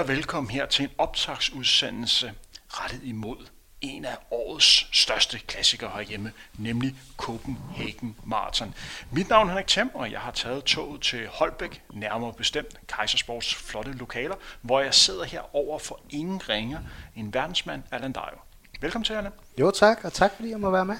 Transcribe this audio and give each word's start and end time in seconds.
Og 0.00 0.08
velkommen 0.08 0.50
her 0.50 0.66
til 0.66 0.84
en 0.84 0.90
optagsudsendelse 0.98 2.32
rettet 2.68 3.00
imod 3.04 3.36
en 3.80 4.04
af 4.04 4.16
årets 4.30 4.88
største 4.92 5.38
klassikere 5.38 5.90
herhjemme, 5.94 6.32
nemlig 6.58 6.94
Copenhagen 7.16 8.16
Marathon. 8.24 8.74
Mit 9.10 9.28
navn 9.28 9.46
er 9.46 9.50
Henrik 9.50 9.66
Thiem, 9.66 9.90
og 9.94 10.12
jeg 10.12 10.20
har 10.20 10.30
taget 10.30 10.64
toget 10.64 11.00
til 11.00 11.28
Holbæk, 11.28 11.82
nærmere 11.92 12.32
bestemt 12.32 12.88
Kaisersports 12.88 13.54
flotte 13.54 13.92
lokaler, 13.92 14.34
hvor 14.62 14.80
jeg 14.80 14.94
sidder 14.94 15.24
her 15.24 15.56
over 15.56 15.78
for 15.78 16.00
ingen 16.10 16.48
ringer 16.48 16.78
en 17.16 17.34
verdensmand, 17.34 17.82
Allan 17.90 18.12
Dajo. 18.12 18.38
Velkommen 18.80 19.04
til, 19.04 19.12
Allan. 19.14 19.32
Jo 19.58 19.70
tak, 19.70 20.04
og 20.04 20.12
tak 20.12 20.32
fordi 20.36 20.50
jeg 20.50 20.60
må 20.60 20.70
være 20.70 20.84
med. 20.84 20.96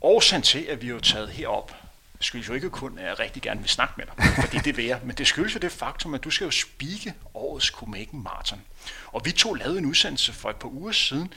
Årsagen 0.00 0.42
til, 0.42 0.58
at 0.58 0.82
vi 0.82 0.90
er 0.90 0.98
taget 0.98 1.28
herop, 1.28 1.81
skyldes 2.24 2.48
jo 2.48 2.54
ikke 2.54 2.70
kun, 2.70 2.98
at 2.98 3.06
jeg 3.06 3.18
rigtig 3.18 3.42
gerne 3.42 3.60
vil 3.60 3.68
snakke 3.68 3.94
med 3.96 4.04
dig, 4.06 4.24
fordi 4.40 4.58
det 4.58 4.76
vil 4.76 4.84
jeg, 4.84 5.00
men 5.04 5.16
det 5.16 5.26
skyldes 5.26 5.54
jo 5.54 5.58
det 5.58 5.72
faktum, 5.72 6.14
at 6.14 6.24
du 6.24 6.30
skal 6.30 6.44
jo 6.44 6.50
spike 6.50 7.14
årets 7.34 7.66
Copenhagen 7.66 8.22
Marathon. 8.22 8.60
Og 9.06 9.24
vi 9.24 9.32
to 9.32 9.54
lavede 9.54 9.78
en 9.78 9.86
udsendelse 9.86 10.32
for 10.32 10.50
et 10.50 10.56
par 10.56 10.68
uger 10.68 10.92
siden, 10.92 11.32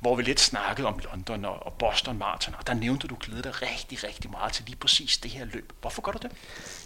hvor 0.00 0.16
vi 0.16 0.22
lidt 0.22 0.40
snakkede 0.40 0.88
om 0.88 1.00
London 1.04 1.44
og 1.44 1.72
Boston 1.78 2.18
Marathon, 2.18 2.54
og 2.58 2.66
der 2.66 2.74
nævnte 2.74 3.08
du 3.08 3.16
glæde 3.20 3.42
dig 3.42 3.62
rigtig, 3.62 4.04
rigtig 4.04 4.30
meget 4.30 4.52
til 4.52 4.64
lige 4.66 4.76
præcis 4.76 5.18
det 5.18 5.30
her 5.30 5.44
løb. 5.44 5.72
Hvorfor 5.80 6.02
gør 6.02 6.12
du 6.12 6.18
det? 6.22 6.30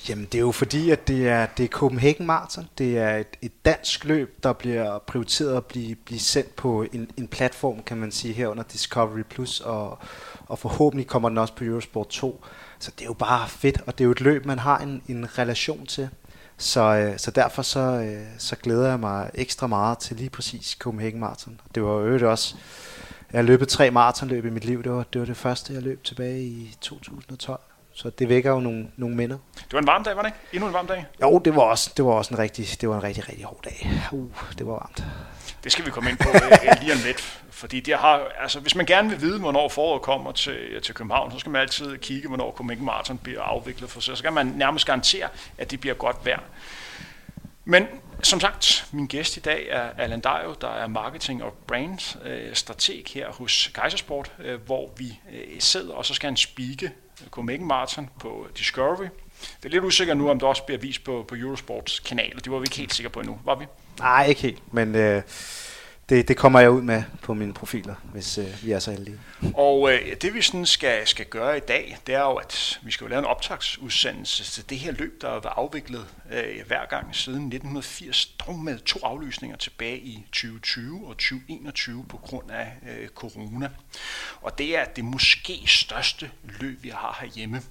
Jamen 0.08 0.24
det 0.24 0.34
er 0.34 0.42
jo 0.42 0.52
fordi, 0.52 0.90
at 0.90 1.08
det 1.08 1.28
er, 1.28 1.46
det 1.46 1.64
er 1.64 1.68
Copenhagen 1.68 2.26
Marathon. 2.26 2.68
Det 2.78 2.98
er 2.98 3.16
et, 3.16 3.36
et 3.42 3.64
dansk 3.64 4.04
løb, 4.04 4.42
der 4.42 4.52
bliver 4.52 4.98
prioriteret 4.98 5.56
at 5.56 5.66
blive, 5.66 5.94
blive 5.94 6.20
sendt 6.20 6.56
på 6.56 6.86
en, 6.92 7.10
en 7.16 7.28
platform, 7.28 7.82
kan 7.82 7.96
man 7.96 8.12
sige, 8.12 8.34
her 8.34 8.48
under 8.48 8.62
Discovery 8.62 9.22
Plus, 9.22 9.60
og, 9.60 9.98
og 10.46 10.58
forhåbentlig 10.58 11.06
kommer 11.06 11.28
den 11.28 11.38
også 11.38 11.54
på 11.54 11.64
Eurosport 11.64 12.08
2. 12.08 12.44
Så 12.80 12.90
det 12.90 13.00
er 13.00 13.06
jo 13.06 13.12
bare 13.12 13.48
fedt, 13.48 13.80
og 13.86 13.98
det 13.98 14.04
er 14.04 14.06
jo 14.06 14.10
et 14.10 14.20
løb, 14.20 14.46
man 14.46 14.58
har 14.58 14.78
en, 14.78 15.02
en 15.08 15.38
relation 15.38 15.86
til. 15.86 16.08
Så, 16.56 16.80
øh, 16.80 17.18
så 17.18 17.30
derfor 17.30 17.62
så, 17.62 17.80
øh, 17.80 18.26
så 18.38 18.56
glæder 18.56 18.88
jeg 18.88 19.00
mig 19.00 19.30
ekstra 19.34 19.66
meget 19.66 19.98
til 19.98 20.16
lige 20.16 20.30
præcis 20.30 20.76
Copenhagen 20.80 21.20
Marathon. 21.20 21.60
Det 21.74 21.82
var 21.82 21.90
jo 21.90 22.30
også, 22.30 22.54
jeg 23.32 23.38
har 23.38 23.42
løbet 23.42 23.68
tre 23.68 23.90
maratonløb 23.90 24.44
i 24.44 24.50
mit 24.50 24.64
liv. 24.64 24.82
Det 24.82 24.92
var, 24.92 25.04
det 25.12 25.20
var 25.20 25.26
det 25.26 25.36
første, 25.36 25.74
jeg 25.74 25.82
løb 25.82 26.04
tilbage 26.04 26.42
i 26.42 26.76
2012. 26.80 27.60
Så 27.92 28.10
det 28.10 28.28
vækker 28.28 28.50
jo 28.50 28.60
nogle, 28.60 28.88
nogle 28.96 29.16
minder. 29.16 29.38
Det 29.54 29.72
var 29.72 29.78
en 29.78 29.86
varm 29.86 30.04
dag, 30.04 30.16
var 30.16 30.22
det 30.22 30.28
ikke? 30.28 30.38
Endnu 30.52 30.66
en 30.66 30.72
varm 30.72 30.86
dag? 30.86 31.06
Jo, 31.22 31.38
det 31.38 31.56
var 31.56 31.62
også, 31.62 31.92
det 31.96 32.04
var 32.04 32.12
også 32.12 32.34
en 32.34 32.38
rigtig, 32.38 32.66
det 32.80 32.88
var 32.88 32.96
en 32.96 33.02
rigtig, 33.02 33.28
rigtig 33.28 33.44
hård 33.44 33.60
dag. 33.64 33.90
Uh, 34.12 34.30
det 34.58 34.66
var 34.66 34.72
varmt. 34.72 35.04
Det 35.64 35.72
skal 35.72 35.86
vi 35.86 35.90
komme 35.90 36.10
ind 36.10 36.18
på 36.18 36.28
øh, 36.28 36.80
lige 36.82 36.92
om 36.92 36.98
lidt. 37.04 37.40
Fordi 37.50 37.80
det 37.80 37.94
har, 37.94 38.28
altså, 38.40 38.60
hvis 38.60 38.74
man 38.74 38.86
gerne 38.86 39.10
vil 39.10 39.20
vide, 39.20 39.38
hvornår 39.38 39.68
foråret 39.68 40.02
kommer 40.02 40.32
til, 40.32 40.82
til 40.82 40.94
København, 40.94 41.32
så 41.32 41.38
skal 41.38 41.52
man 41.52 41.60
altid 41.60 41.98
kigge, 41.98 42.28
hvornår 42.28 42.52
Copenhagen 42.52 42.84
Marathon 42.84 43.18
bliver 43.18 43.42
afviklet 43.42 43.90
for. 43.90 44.00
Så 44.00 44.22
kan 44.22 44.32
man 44.32 44.46
nærmest 44.46 44.86
garantere, 44.86 45.28
at 45.58 45.70
det 45.70 45.80
bliver 45.80 45.94
godt 45.94 46.16
vejr. 46.24 46.40
Men 47.64 47.86
som 48.22 48.40
sagt, 48.40 48.86
min 48.92 49.06
gæst 49.06 49.36
i 49.36 49.40
dag 49.40 49.66
er 49.70 49.90
Allan 49.98 50.20
Dajo, 50.20 50.54
der 50.60 50.68
er 50.68 50.86
marketing 50.86 51.42
og 51.42 51.52
brand 51.66 52.26
øh, 52.26 52.54
strateg 52.54 53.04
her 53.14 53.32
hos 53.32 53.70
Kaisersport, 53.74 54.32
øh, 54.38 54.60
hvor 54.66 54.90
vi 54.96 55.20
øh, 55.32 55.60
sidder, 55.60 55.94
og 55.94 56.06
så 56.06 56.14
skal 56.14 56.26
han 56.26 56.36
spike 56.36 56.90
Copenhagen 57.30 57.66
Marathon 57.66 58.10
på 58.20 58.46
Discovery. 58.58 59.06
Det 59.40 59.64
er 59.64 59.68
lidt 59.68 59.84
usikkert 59.84 60.16
nu, 60.16 60.30
om 60.30 60.38
det 60.38 60.48
også 60.48 60.62
bliver 60.62 60.78
vist 60.78 61.04
på, 61.04 61.24
på 61.28 61.34
Eurosports 61.34 62.00
kanal, 62.00 62.32
og 62.36 62.44
det 62.44 62.52
var 62.52 62.58
vi 62.58 62.64
ikke 62.64 62.76
helt 62.76 62.94
sikre 62.94 63.10
på 63.10 63.20
endnu, 63.20 63.38
var 63.44 63.54
vi? 63.54 63.66
Nej, 63.98 64.26
ikke 64.26 64.42
helt, 64.42 64.74
men 64.74 64.94
øh, 64.94 65.22
det, 66.10 66.28
det 66.28 66.36
kommer 66.36 66.60
jeg 66.60 66.70
ud 66.70 66.82
med 66.82 67.02
på 67.22 67.34
mine 67.34 67.54
profiler, 67.54 67.94
hvis 68.12 68.38
øh, 68.38 68.64
vi 68.64 68.72
er 68.72 68.78
så 68.78 68.90
heldige. 68.90 69.20
Og 69.54 69.92
øh, 69.92 70.16
det 70.22 70.34
vi 70.34 70.42
sådan 70.42 70.66
skal, 70.66 71.06
skal 71.06 71.26
gøre 71.26 71.56
i 71.56 71.60
dag, 71.60 71.98
det 72.06 72.14
er 72.14 72.20
jo, 72.20 72.34
at 72.34 72.80
vi 72.82 72.90
skal 72.90 73.04
jo 73.04 73.08
lave 73.08 73.18
en 73.18 73.24
optagsudsendelse 73.24 74.44
til 74.44 74.70
det 74.70 74.78
her 74.78 74.92
løb, 74.92 75.22
der 75.22 75.28
har 75.28 75.40
været 75.40 75.52
afviklet 75.56 76.06
øh, 76.32 76.66
hver 76.66 76.86
gang 76.86 77.16
siden 77.16 77.42
1980, 77.42 78.26
dog 78.26 78.58
med 78.58 78.78
to 78.78 79.00
aflysninger 79.02 79.56
tilbage 79.56 79.98
i 79.98 80.24
2020 80.32 81.06
og 81.06 81.16
2021 81.16 82.04
på 82.08 82.16
grund 82.16 82.50
af 82.50 82.72
øh, 82.88 83.08
corona. 83.08 83.70
Og 84.42 84.58
det 84.58 84.76
er 84.76 84.84
det 84.84 85.04
måske 85.04 85.62
største 85.66 86.30
løb, 86.44 86.82
vi 86.82 86.88
har 86.88 87.18
herhjemme. 87.20 87.62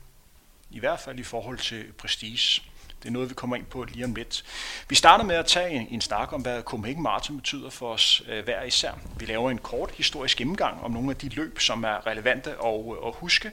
I 0.72 0.80
hvert 0.80 1.00
fald 1.00 1.20
i 1.20 1.24
forhold 1.24 1.58
til 1.58 1.86
prestige. 1.98 2.62
Det 3.02 3.08
er 3.08 3.12
noget, 3.12 3.30
vi 3.30 3.34
kommer 3.34 3.56
ind 3.56 3.66
på 3.66 3.84
lige 3.84 4.06
om 4.06 4.16
lidt. 4.16 4.46
Vi 4.90 4.96
starter 4.96 5.24
med 5.24 5.36
at 5.36 5.46
tage 5.46 5.88
en 5.92 6.02
snak 6.02 6.34
om, 6.34 6.42
hvad 6.42 6.62
Copenhagen 6.62 7.04
Marathon 7.04 7.38
betyder 7.38 7.70
for 7.70 7.94
os 7.94 8.22
øh, 8.28 8.44
hver 8.44 8.64
især. 8.64 8.92
Vi 9.18 9.26
laver 9.26 9.52
en 9.52 9.58
kort 9.58 9.92
historisk 9.92 10.38
gennemgang 10.38 10.84
om 10.84 10.92
nogle 10.92 11.10
af 11.10 11.16
de 11.16 11.30
løb, 11.30 11.60
som 11.60 11.84
er 11.84 12.08
relevante 12.08 12.50
at, 12.50 12.58
øh, 12.66 13.08
at 13.08 13.14
huske. 13.16 13.52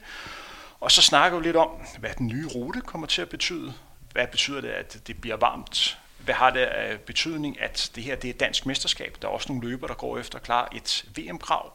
Og 0.81 0.93
så 0.93 1.03
snakker 1.03 1.39
vi 1.39 1.45
lidt 1.45 1.57
om, 1.57 1.71
hvad 1.99 2.11
den 2.19 2.27
nye 2.27 2.47
rute 2.47 2.81
kommer 2.81 3.07
til 3.07 3.23
at 3.23 3.29
betyde. 3.29 3.75
Hvad 4.13 4.27
betyder 4.27 4.61
det, 4.61 4.69
at 4.69 4.99
det 5.07 5.21
bliver 5.21 5.37
varmt? 5.37 5.99
Hvad 6.19 6.35
har 6.35 6.51
det 6.51 6.61
af 6.61 7.01
betydning, 7.01 7.61
at 7.61 7.91
det 7.95 8.03
her 8.03 8.17
det 8.17 8.31
er 8.31 8.35
dansk 8.35 8.67
mesterskab? 8.67 9.17
Der 9.23 9.29
er 9.29 9.33
også 9.33 9.53
nogle 9.53 9.69
løber, 9.69 9.87
der 9.87 9.95
går 9.95 10.19
efter 10.19 10.39
at 10.39 10.43
klare 10.43 10.77
et 10.77 11.05
VM-krav. 11.17 11.73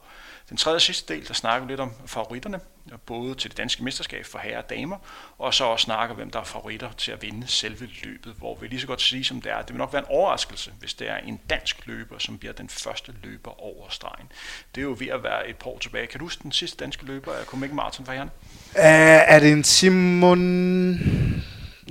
Den 0.49 0.57
tredje 0.57 0.75
og 0.75 0.81
sidste 0.81 1.13
del, 1.13 1.27
der 1.27 1.33
snakker 1.33 1.67
vi 1.67 1.71
lidt 1.71 1.79
om 1.79 1.93
favoritterne, 2.05 2.59
både 3.05 3.35
til 3.35 3.49
det 3.49 3.57
danske 3.57 3.83
mesterskab 3.83 4.25
for 4.25 4.39
herrer 4.39 4.57
og 4.57 4.69
damer, 4.69 4.97
og 5.37 5.53
så 5.53 5.63
også 5.63 5.83
snakker 5.83 6.15
hvem 6.15 6.29
der 6.29 6.39
er 6.39 6.43
favoritter 6.43 6.89
til 6.97 7.11
at 7.11 7.21
vinde 7.21 7.47
selve 7.47 7.89
løbet, 8.03 8.33
hvor 8.37 8.57
vi 8.61 8.67
lige 8.67 8.81
så 8.81 8.87
godt 8.87 9.01
sige, 9.01 9.23
som 9.23 9.41
det 9.41 9.51
er, 9.51 9.61
det 9.61 9.69
vil 9.69 9.77
nok 9.77 9.93
være 9.93 10.01
en 10.01 10.07
overraskelse, 10.09 10.71
hvis 10.79 10.93
det 10.93 11.09
er 11.09 11.17
en 11.17 11.39
dansk 11.49 11.87
løber, 11.87 12.15
som 12.17 12.37
bliver 12.37 12.53
den 12.53 12.69
første 12.69 13.13
løber 13.23 13.61
over 13.63 13.85
stregen. 13.89 14.31
Det 14.75 14.81
er 14.81 14.85
jo 14.85 14.95
ved 14.99 15.07
at 15.07 15.23
være 15.23 15.49
et 15.49 15.55
par 15.55 15.69
år 15.69 15.77
tilbage. 15.79 16.07
Kan 16.07 16.19
du 16.19 16.25
huske 16.25 16.43
den 16.43 16.51
sidste 16.51 16.83
danske 16.83 17.05
løber 17.05 17.33
af 17.33 17.45
Copenhagen 17.45 17.75
Martin 17.75 18.05
for 18.05 18.11
herrerne? 18.11 18.31
Uh, 18.75 19.33
er 19.35 19.39
det 19.39 19.51
en 19.51 19.63
Simon... 19.63 20.39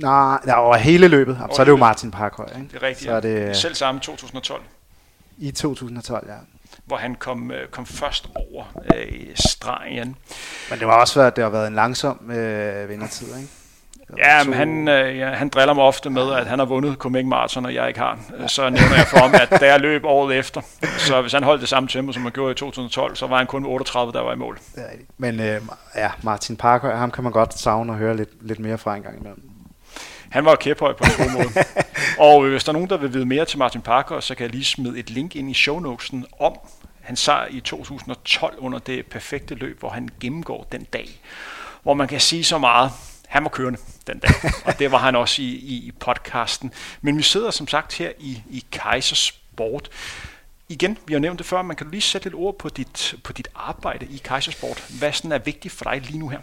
Nej, 0.01 0.39
der 0.45 0.55
var 0.55 0.77
hele 0.77 1.07
løbet. 1.07 1.37
Så 1.55 1.61
er 1.61 1.65
det 1.65 1.71
jo 1.71 1.77
Martin 1.77 2.11
Parkhøj, 2.11 2.45
ikke? 2.45 2.67
Det 2.67 2.75
er 2.75 2.83
rigtigt, 2.83 3.05
så 3.05 3.15
er 3.15 3.19
det... 3.19 3.57
Selv 3.57 3.75
samme 3.75 4.01
2012. 4.01 4.63
I 5.37 5.51
2012, 5.51 6.29
ja 6.29 6.35
hvor 6.91 6.97
han 6.97 7.15
kom, 7.15 7.51
øh, 7.51 7.67
kom 7.67 7.85
først 7.85 8.29
over 8.35 8.63
øh, 8.95 9.35
stregen. 9.35 10.15
Men 10.69 10.79
det 10.79 10.87
var 10.87 10.99
også 10.99 11.19
været, 11.19 11.35
det 11.35 11.43
har 11.43 11.51
været 11.51 11.67
en 11.67 11.75
langsom 11.75 12.31
øh, 12.31 12.89
vindertid, 12.89 13.27
ikke? 13.27 13.49
Ja, 14.17 14.43
men 14.43 14.53
han, 14.53 14.87
øh, 14.87 15.17
ja, 15.17 15.29
han 15.29 15.49
driller 15.49 15.73
mig 15.73 15.83
ofte 15.83 16.09
med, 16.09 16.33
at 16.33 16.47
han 16.47 16.59
har 16.59 16.65
vundet 16.65 16.97
Copenhagen 16.97 17.29
Marathon, 17.29 17.65
og 17.65 17.73
jeg 17.73 17.87
ikke 17.87 17.99
har. 17.99 18.19
Så 18.47 18.69
nævner 18.69 18.95
jeg 18.95 19.07
for 19.07 19.17
ham, 19.17 19.33
at 19.33 19.59
da 19.59 19.71
jeg 19.71 19.79
løb 19.79 20.05
året 20.05 20.37
efter, 20.37 20.61
så 20.97 21.21
hvis 21.21 21.33
han 21.33 21.43
holdt 21.43 21.61
det 21.61 21.69
samme 21.69 21.89
tempo, 21.89 22.11
som 22.11 22.21
han 22.21 22.31
gjorde 22.31 22.51
i 22.51 22.55
2012, 22.55 23.15
så 23.15 23.27
var 23.27 23.37
han 23.37 23.47
kun 23.47 23.65
38, 23.65 24.13
der 24.13 24.21
var 24.21 24.33
i 24.33 24.35
mål. 24.35 24.59
Men 25.17 25.39
øh, 25.39 25.61
ja, 25.95 26.11
Martin 26.21 26.57
Parker, 26.57 26.95
ham 26.95 27.11
kan 27.11 27.23
man 27.23 27.33
godt 27.33 27.59
savne 27.59 27.91
og 27.91 27.97
høre 27.97 28.17
lidt, 28.17 28.47
lidt 28.47 28.59
mere 28.59 28.77
fra 28.77 28.95
en 28.95 29.03
gang 29.03 29.19
imellem. 29.19 29.51
Han 30.31 30.45
var 30.45 30.55
kæphøj 30.55 30.93
på 30.93 31.03
en 31.03 31.25
god 31.25 31.33
måde. 31.33 31.65
og 32.29 32.49
hvis 32.49 32.63
der 32.63 32.69
er 32.69 32.73
nogen, 32.73 32.89
der 32.89 32.97
vil 32.97 33.13
vide 33.13 33.25
mere 33.25 33.45
til 33.45 33.59
Martin 33.59 33.81
Parker, 33.81 34.19
så 34.19 34.35
kan 34.35 34.43
jeg 34.43 34.51
lige 34.51 34.65
smide 34.65 34.99
et 34.99 35.09
link 35.09 35.35
ind 35.35 35.51
i 35.51 35.53
shownotesen 35.53 36.25
om 36.39 36.53
han 37.01 37.15
sejr 37.15 37.47
i 37.49 37.59
2012 37.59 38.55
under 38.57 38.79
det 38.79 39.05
perfekte 39.05 39.55
løb, 39.55 39.79
hvor 39.79 39.89
han 39.89 40.09
gennemgår 40.19 40.67
den 40.71 40.83
dag. 40.83 41.21
Hvor 41.83 41.93
man 41.93 42.07
kan 42.07 42.19
sige 42.19 42.43
så 42.43 42.57
meget, 42.57 42.91
han 43.27 43.43
var 43.43 43.49
kørende 43.49 43.79
den 44.07 44.19
dag, 44.19 44.31
og 44.65 44.79
det 44.79 44.91
var 44.91 44.97
han 44.97 45.15
også 45.15 45.41
i, 45.41 45.45
i, 45.45 45.75
i 45.75 45.91
podcasten. 45.99 46.73
Men 47.01 47.17
vi 47.17 47.23
sidder 47.23 47.51
som 47.51 47.67
sagt 47.67 47.93
her 47.93 48.11
i, 48.19 48.43
i 48.49 48.65
Kaisersport. 48.71 49.89
Igen, 50.69 50.97
vi 51.07 51.13
har 51.13 51.19
nævnt 51.19 51.39
det 51.39 51.47
før, 51.47 51.61
man 51.61 51.75
kan 51.75 51.85
du 51.85 51.91
lige 51.91 52.01
sætte 52.01 52.25
lidt 52.25 52.35
ord 52.35 52.57
på 52.57 52.69
dit, 52.69 53.15
på 53.23 53.33
dit 53.33 53.47
arbejde 53.55 54.05
i 54.05 54.21
Kaisersport. 54.23 54.85
Hvad 54.99 55.11
sådan 55.11 55.31
er 55.31 55.39
vigtigt 55.39 55.73
for 55.73 55.83
dig 55.83 56.01
lige 56.01 56.19
nu 56.19 56.29
her? 56.29 56.39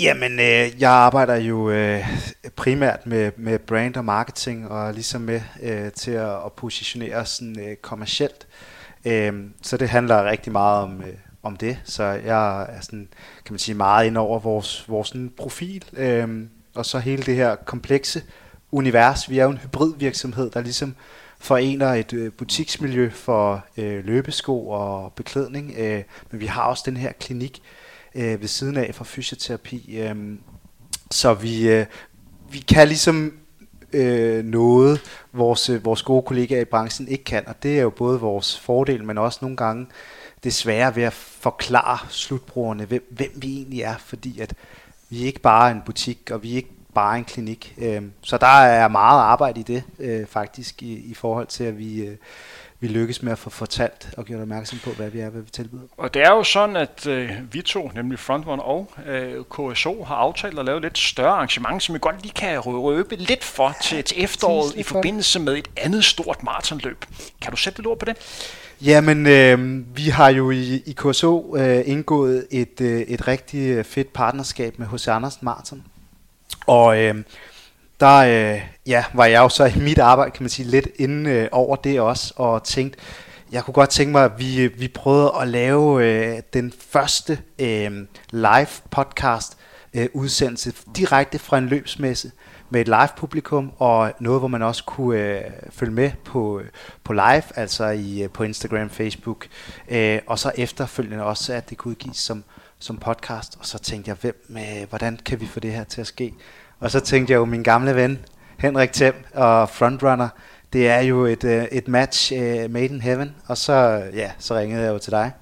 Jamen, 0.00 0.32
øh, 0.32 0.80
jeg 0.80 0.90
arbejder 0.90 1.36
jo 1.36 1.70
øh, 1.70 2.08
primært 2.56 3.06
med, 3.06 3.32
med 3.36 3.58
brand 3.58 3.96
og 3.96 4.04
marketing, 4.04 4.68
og 4.68 4.94
ligesom 4.94 5.20
med 5.20 5.40
øh, 5.62 5.92
til 5.92 6.10
at, 6.10 6.44
at 6.44 6.52
positionere 6.52 7.26
sådan 7.26 7.60
øh, 7.60 7.76
kommercielt. 7.76 8.46
Øh, 8.46 8.75
Øhm, 9.06 9.52
så 9.62 9.76
det 9.76 9.88
handler 9.88 10.24
rigtig 10.24 10.52
meget 10.52 10.82
om, 10.82 11.00
øh, 11.00 11.14
om 11.42 11.56
det. 11.56 11.78
Så 11.84 12.04
jeg 12.04 12.62
er 12.62 12.80
sådan, 12.80 13.08
kan 13.44 13.52
man 13.52 13.58
sige, 13.58 13.74
meget 13.74 14.06
ind 14.06 14.16
over 14.18 14.38
vores, 14.38 14.88
vores 14.88 15.08
sådan, 15.08 15.32
profil, 15.36 15.84
øh, 15.92 16.42
og 16.74 16.86
så 16.86 16.98
hele 16.98 17.22
det 17.22 17.36
her 17.36 17.56
komplekse 17.56 18.22
univers. 18.72 19.30
Vi 19.30 19.38
er 19.38 19.44
jo 19.44 19.50
en 19.50 19.58
hybridvirksomhed, 19.58 20.50
der 20.50 20.60
ligesom 20.60 20.96
forener 21.38 21.94
et 21.94 22.12
øh, 22.12 22.32
butiksmiljø 22.32 23.10
for 23.10 23.64
øh, 23.76 24.04
løbesko 24.04 24.68
og 24.68 25.12
beklædning, 25.12 25.74
øh, 25.78 26.02
men 26.30 26.40
vi 26.40 26.46
har 26.46 26.62
også 26.62 26.82
den 26.86 26.96
her 26.96 27.12
klinik, 27.12 27.62
øh, 28.14 28.40
ved 28.40 28.48
siden 28.48 28.76
af 28.76 28.94
for 28.94 29.04
fysioterapi. 29.04 29.98
Øh, 29.98 30.16
så 31.10 31.34
vi, 31.34 31.68
øh, 31.68 31.86
vi 32.50 32.58
kan 32.58 32.88
ligesom 32.88 33.32
øh, 33.92 34.44
noget, 34.44 35.00
vores, 35.32 35.68
øh, 35.68 35.84
vores 35.84 36.02
gode 36.02 36.22
kollegaer 36.22 36.60
i 36.60 36.64
branchen 36.64 37.08
ikke 37.08 37.24
kan, 37.24 37.48
og 37.48 37.62
det 37.62 37.78
er 37.78 37.82
jo 37.82 37.90
både 37.90 38.20
vores 38.20 38.60
fordel, 38.60 39.04
men 39.04 39.18
også 39.18 39.38
nogle 39.42 39.56
gange 39.56 39.86
det 40.44 40.54
svære 40.54 40.96
ved 40.96 41.02
at 41.02 41.12
forklare 41.12 41.98
slutbrugerne, 42.08 42.84
hvem, 42.84 43.06
hvem 43.10 43.30
vi 43.36 43.56
egentlig 43.56 43.82
er, 43.82 43.94
fordi 43.98 44.40
at 44.40 44.54
vi 45.08 45.22
er 45.22 45.26
ikke 45.26 45.40
bare 45.40 45.70
en 45.70 45.82
butik, 45.86 46.30
og 46.30 46.42
vi 46.42 46.52
er 46.52 46.56
ikke 46.56 46.70
bare 46.94 47.18
en 47.18 47.24
klinik. 47.24 47.74
Øh, 47.78 48.02
så 48.22 48.38
der 48.38 48.46
er 48.46 48.88
meget 48.88 49.20
arbejde 49.20 49.60
i 49.60 49.62
det, 49.62 49.82
øh, 49.98 50.26
faktisk, 50.26 50.82
i, 50.82 50.92
i 50.92 51.14
forhold 51.14 51.46
til, 51.46 51.64
at 51.64 51.78
vi, 51.78 52.00
øh, 52.00 52.16
vi 52.80 52.88
lykkes 52.88 53.22
med 53.22 53.32
at 53.32 53.38
få 53.38 53.50
fortalt 53.50 54.08
og 54.16 54.24
gjort 54.24 54.40
opmærksom 54.40 54.78
på, 54.84 54.90
hvad 54.90 55.10
vi 55.10 55.20
er, 55.20 55.30
hvad 55.30 55.42
vi 55.42 55.50
tilbyder. 55.50 55.82
Og 55.96 56.14
det 56.14 56.22
er 56.22 56.30
jo 56.30 56.42
sådan, 56.42 56.76
at 56.76 57.06
øh, 57.06 57.30
vi 57.52 57.62
to, 57.62 57.90
nemlig 57.94 58.18
Frontrunner 58.18 58.64
og 58.64 58.90
øh, 59.06 59.44
KSO, 59.50 60.04
har 60.04 60.14
aftalt 60.14 60.58
at 60.58 60.64
lave 60.64 60.80
lidt 60.80 60.98
større 60.98 61.30
arrangement, 61.30 61.82
som 61.82 61.94
vi 61.94 61.98
godt 61.98 62.22
lige 62.22 62.32
kan 62.32 62.58
røbe 62.58 63.16
lidt 63.16 63.44
for 63.44 63.76
til, 63.82 64.04
til 64.04 64.24
efteråret 64.24 64.74
i 64.76 64.82
forbindelse 64.82 65.40
med 65.40 65.56
et 65.56 65.68
andet 65.76 66.04
stort 66.04 66.42
maratonløb. 66.42 67.04
Kan 67.42 67.50
du 67.50 67.56
sætte 67.56 67.78
lidt 67.78 67.86
ord 67.86 67.98
på 67.98 68.04
det? 68.04 68.16
Jamen, 68.82 69.26
øh, 69.26 69.82
vi 69.96 70.08
har 70.08 70.28
jo 70.28 70.50
i, 70.50 70.82
i 70.86 70.94
KSO 70.96 71.56
øh, 71.56 71.82
indgået 71.86 72.46
et, 72.50 72.80
øh, 72.80 73.00
et 73.00 73.28
rigtig 73.28 73.86
fedt 73.86 74.12
partnerskab 74.12 74.78
med 74.78 74.86
H.C. 74.86 75.08
Andersen 75.08 75.44
Marathon. 75.44 75.84
Og 76.66 76.98
øh, 76.98 77.14
der 78.00 78.16
øh, 78.16 78.60
ja, 78.86 79.04
var 79.14 79.24
jeg 79.24 79.40
jo 79.40 79.48
så 79.48 79.64
i 79.64 79.78
mit 79.78 79.98
arbejde, 79.98 80.30
kan 80.30 80.42
man 80.42 80.50
sige, 80.50 80.68
lidt 80.68 80.88
inde 80.96 81.30
øh, 81.30 81.48
over 81.52 81.76
det 81.76 82.00
også, 82.00 82.34
og 82.36 82.64
tænkte, 82.64 82.98
jeg 83.52 83.64
kunne 83.64 83.74
godt 83.74 83.90
tænke 83.90 84.12
mig, 84.12 84.24
at 84.24 84.32
vi, 84.38 84.60
øh, 84.60 84.80
vi 84.80 84.88
prøvede 84.88 85.32
at 85.40 85.48
lave 85.48 86.04
øh, 86.04 86.42
den 86.52 86.72
første 86.90 87.38
øh, 87.58 87.90
live 88.30 88.68
podcast 88.90 89.56
øh, 89.94 90.08
udsendelse 90.12 90.72
direkte 90.96 91.38
fra 91.38 91.58
en 91.58 91.66
løbsmesse 91.66 92.32
med 92.70 92.80
et 92.80 92.88
live 92.88 93.08
publikum 93.16 93.72
og 93.78 94.12
noget, 94.20 94.40
hvor 94.40 94.48
man 94.48 94.62
også 94.62 94.84
kunne 94.84 95.20
øh, 95.20 95.40
følge 95.70 95.92
med 95.92 96.10
på, 96.24 96.60
øh, 96.60 96.66
på 97.04 97.12
live, 97.12 97.58
altså 97.58 97.86
i, 97.86 98.22
øh, 98.22 98.30
på 98.30 98.42
Instagram, 98.42 98.90
Facebook, 98.90 99.46
øh, 99.88 100.18
og 100.26 100.38
så 100.38 100.52
efterfølgende 100.56 101.24
også, 101.24 101.52
at 101.52 101.70
det 101.70 101.78
kunne 101.78 101.90
udgives 101.90 102.16
som, 102.16 102.44
som 102.78 102.96
podcast. 102.96 103.56
Og 103.60 103.66
så 103.66 103.78
tænkte 103.78 104.08
jeg, 104.08 104.16
hvem, 104.20 104.46
øh, 104.50 104.88
hvordan 104.88 105.18
kan 105.24 105.40
vi 105.40 105.46
få 105.46 105.60
det 105.60 105.72
her 105.72 105.84
til 105.84 106.00
at 106.00 106.06
ske? 106.06 106.34
Og 106.80 106.90
så 106.90 107.00
tænkte 107.00 107.32
jeg 107.32 107.38
jo, 107.38 107.44
min 107.44 107.62
gamle 107.62 107.94
ven, 107.94 108.18
Henrik 108.58 108.92
Thiem 108.92 109.14
og 109.34 109.68
Frontrunner, 109.68 110.28
det 110.72 110.88
er 110.88 111.00
jo 111.00 111.24
et, 111.24 111.44
øh, 111.44 111.64
et 111.64 111.88
match 111.88 112.32
øh, 112.32 112.70
made 112.70 112.84
in 112.84 113.00
heaven. 113.00 113.36
Og 113.46 113.58
så, 113.58 113.72
ja, 114.14 114.30
så 114.38 114.54
ringede 114.54 114.82
jeg 114.82 114.92
jo 114.92 114.98
til 114.98 115.12
dig. 115.12 115.32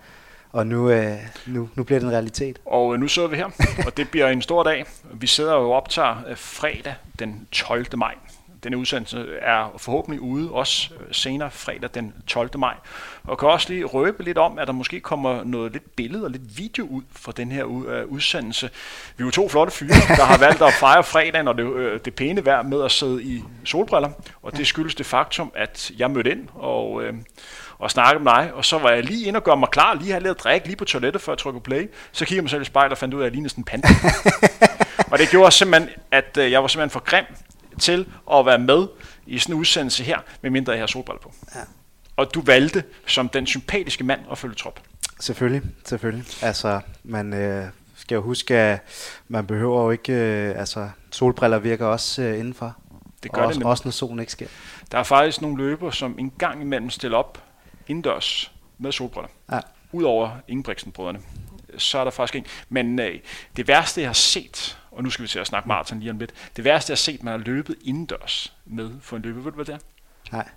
Og 0.53 0.67
nu, 0.67 0.91
øh, 0.91 1.17
nu, 1.47 1.69
nu 1.75 1.85
bliver 1.85 1.99
det 2.01 2.07
en 2.07 2.13
realitet. 2.13 2.59
Og 2.67 2.95
øh, 2.95 3.01
nu 3.01 3.09
sidder 3.09 3.29
vi 3.29 3.37
her, 3.37 3.51
og 3.87 3.97
det 3.97 4.11
bliver 4.11 4.29
en 4.29 4.43
stor 4.43 4.63
dag. 4.63 4.85
Vi 5.15 5.27
sidder 5.27 5.55
jo 5.55 5.71
og 5.71 5.77
optager 5.77 6.17
øh, 6.29 6.37
fredag 6.37 6.95
den 7.19 7.47
12. 7.53 7.87
maj. 7.97 8.15
Denne 8.65 8.79
udsendelse 8.79 9.27
er 9.43 9.75
forhåbentlig 9.79 10.21
ude 10.21 10.51
også 10.51 10.91
senere 11.13 11.51
fredag 11.51 11.91
den 11.95 12.15
12. 12.27 12.59
maj. 12.59 12.75
Og 13.25 13.39
kan 13.39 13.49
også 13.49 13.73
lige 13.73 13.85
røbe 13.85 14.23
lidt 14.23 14.39
om, 14.39 14.59
at 14.59 14.67
der 14.67 14.73
måske 14.73 15.01
kommer 15.01 15.45
noget 15.45 15.73
lidt 15.73 15.97
billede 15.97 16.25
og 16.25 16.31
lidt 16.31 16.59
video 16.59 16.87
ud 16.87 17.03
fra 17.13 17.33
den 17.33 17.53
her 17.53 17.65
udsendelse. 18.05 18.71
Vi 19.17 19.23
er 19.23 19.27
jo 19.27 19.31
to 19.31 19.49
flotte 19.49 19.73
fyre, 19.73 19.89
der 20.19 20.25
har 20.25 20.39
valgt 20.39 20.63
at 20.63 20.73
fejre 20.73 21.05
fredagen 21.05 21.49
og 21.49 21.59
det, 21.59 22.05
det 22.05 22.15
pæne 22.15 22.45
vejr 22.45 22.63
med 22.63 22.85
at 22.85 22.91
sidde 22.91 23.23
i 23.23 23.43
solbriller. 23.65 24.11
Og 24.43 24.57
det 24.57 24.67
skyldes 24.67 24.95
det 24.95 25.07
faktum, 25.07 25.53
at 25.55 25.91
jeg 25.99 26.11
mødte 26.11 26.31
ind 26.31 26.49
og, 26.55 27.03
øh, 27.03 27.15
og 27.79 27.91
snakkede 27.91 28.25
med 28.25 28.33
dig, 28.33 28.51
og 28.55 28.65
så 28.65 28.79
var 28.79 28.91
jeg 28.91 29.05
lige 29.05 29.27
inde 29.27 29.37
og 29.37 29.45
gøre 29.45 29.57
mig 29.57 29.69
klar, 29.69 29.95
lige 29.95 30.11
have 30.11 30.23
lidt 30.23 30.45
drik 30.45 30.67
lige 30.67 30.77
på 30.77 30.85
toilettet, 30.85 31.23
før 31.23 31.33
jeg 31.33 31.39
trykker 31.39 31.61
play. 31.61 31.91
Så 32.13 32.25
kiggede 32.25 32.37
jeg 32.37 32.43
mig 32.43 32.51
selv 32.51 32.63
i 32.63 32.65
spejlet 32.65 32.93
og 32.93 32.99
fandt 32.99 33.15
ud 33.15 33.21
af, 33.21 33.25
at 33.25 33.27
jeg 33.27 33.33
lignede 33.33 33.51
sådan 33.51 33.61
en 33.61 33.65
panda. 33.65 33.89
og 35.13 35.19
det 35.19 35.29
gjorde 35.31 35.51
simpelthen, 35.51 35.91
at 36.11 36.39
øh, 36.39 36.51
jeg 36.51 36.63
var 36.63 36.69
simpelthen 36.69 36.91
for 36.91 37.01
grim 37.01 37.25
til 37.79 38.07
at 38.33 38.47
være 38.47 38.59
med 38.59 38.87
i 39.27 39.39
sådan 39.39 39.55
en 39.55 39.61
udsendelse 39.61 40.05
her, 40.05 40.19
medmindre 40.43 40.73
jeg 40.73 40.83
har 40.83 40.87
solbriller 40.87 41.21
på. 41.21 41.33
Ja. 41.55 41.61
Og 42.17 42.35
du 42.35 42.41
valgte 42.41 42.85
som 43.07 43.29
den 43.29 43.47
sympatiske 43.47 44.05
mand 44.05 44.21
at 44.31 44.39
følge 44.39 44.55
trop. 44.55 44.81
Selvfølgelig, 45.21 45.63
selvfølgelig. 45.85 46.27
Altså, 46.43 46.81
man 47.05 47.35
øh, 47.35 47.67
skal 47.97 48.15
jo 48.15 48.23
huske, 48.23 48.57
at 48.57 48.81
man 49.29 49.47
behøver 49.47 49.83
jo 49.83 49.91
ikke, 49.91 50.13
øh, 50.13 50.59
altså 50.59 50.89
solbriller 51.11 51.59
virker 51.59 51.87
også 51.87 52.23
øh, 52.23 52.39
indenfor. 52.39 52.77
Det 53.23 53.33
gør 53.33 53.43
også, 53.43 53.59
det 53.59 53.67
også 53.67 53.83
når 53.85 53.91
solen 53.91 54.21
ikke 54.21 54.33
sker. 54.33 54.47
Der 54.93 54.99
er 54.99 55.03
faktisk 55.03 55.43
nogle 55.43 55.57
løber, 55.57 55.91
som 55.91 56.19
en 56.19 56.33
gang 56.39 56.63
imellem 56.63 56.91
stiller 56.91 57.19
op 57.19 57.43
indendørs 57.89 58.53
med 58.79 58.93
solbriller. 58.93 59.31
Ja. 59.53 59.61
Udover 59.93 60.31
Ingebrigtsen-brødrene. 60.49 61.19
Så 61.79 61.99
er 61.99 62.05
der 62.05 62.11
faktisk 62.11 62.35
ikke. 62.35 62.49
Men 62.69 63.01
øh, 63.01 63.21
det 63.57 63.69
værste, 63.69 64.01
jeg 64.01 64.09
har 64.09 64.15
set, 64.15 64.79
og 64.97 65.03
nu 65.03 65.11
skal 65.11 65.23
vi 65.23 65.29
til 65.29 65.39
at 65.39 65.47
snakke 65.47 65.69
maraton 65.69 66.01
lige 66.01 66.11
om 66.11 66.19
lidt. 66.19 66.33
Det 66.57 66.65
værste, 66.65 66.91
jeg 66.91 66.95
har 66.95 66.97
set, 66.97 67.23
man 67.23 67.33
har 67.33 67.39
løbet 67.39 67.77
indendørs 67.85 68.53
med 68.67 68.91
for 69.01 69.17
en 69.17 69.23
løber. 69.23 69.41
Ved 69.41 69.53
du, 69.53 69.55
hvad 69.57 69.65
det 69.65 69.75
er? 69.75 69.79
Nej. 70.33 70.49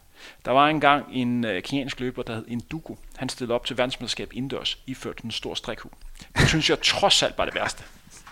Der 0.45 0.51
var 0.51 0.67
engang 0.67 1.05
en 1.11 1.45
uh, 1.45 1.51
keniansk 1.63 1.99
løber, 1.99 2.23
der 2.23 2.35
hed 2.35 2.45
Indugo. 2.47 2.95
Han 3.17 3.29
stillede 3.29 3.55
op 3.55 3.65
til 3.65 3.77
verdensmesterskab 3.77 4.29
indendørs, 4.33 4.77
iført 4.85 5.19
en 5.19 5.31
stor 5.31 5.53
strikhue. 5.53 5.91
Det 6.37 6.47
synes 6.47 6.69
jeg 6.69 6.81
trods 6.81 7.23
alt 7.23 7.37
var 7.37 7.45
det 7.45 7.55
værste. 7.55 7.83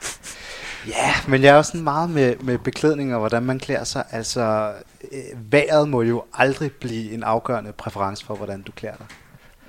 Ja, 0.88 1.14
men 1.28 1.44
jeg 1.44 1.50
er 1.50 1.58
også 1.58 1.72
sådan 1.72 1.84
meget 1.84 2.10
med, 2.10 2.36
med 2.36 2.58
beklædning 2.58 3.14
og 3.14 3.20
hvordan 3.20 3.44
man 3.44 3.60
klæder 3.60 3.84
sig. 3.84 4.06
Altså, 4.12 4.74
øh, 5.12 5.52
vejret 5.52 5.90
må 5.90 6.02
jo 6.02 6.24
aldrig 6.34 6.72
blive 6.72 7.12
en 7.12 7.24
afgørende 7.24 7.72
præference 7.72 8.26
for, 8.26 8.36
hvordan 8.36 8.62
du 8.62 8.72
klæder 8.72 8.96
dig. 8.96 9.06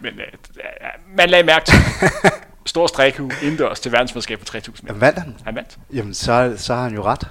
Men 0.00 0.12
øh, 0.20 0.26
man 1.16 1.31
lagde 1.31 1.46
mærke 1.46 1.66
til, 1.66 1.75
stor 2.66 2.87
strikhue 2.87 3.31
indendørs 3.43 3.81
til 3.81 3.93
verdensmesterskab 3.93 4.38
på 4.38 4.44
3000 4.44 4.88
meter. 4.88 5.00
Vandt 5.00 5.19
han? 5.19 5.37
Han 5.44 5.54
vandt. 5.54 5.78
Jamen, 5.93 6.14
så, 6.14 6.54
så 6.56 6.75
har 6.75 6.82
han 6.82 6.94
jo 6.94 7.02
ret. 7.02 7.28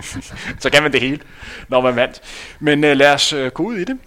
så 0.62 0.70
kan 0.70 0.82
man 0.82 0.92
det 0.92 1.00
hele, 1.00 1.20
når 1.68 1.80
man 1.80 1.96
vandt. 1.96 2.20
Men 2.60 2.84
uh, 2.84 2.90
lad 2.90 3.14
os 3.14 3.32
uh, 3.32 3.46
gå 3.46 3.62
ud 3.62 3.76
i 3.76 3.84
det. 3.84 3.98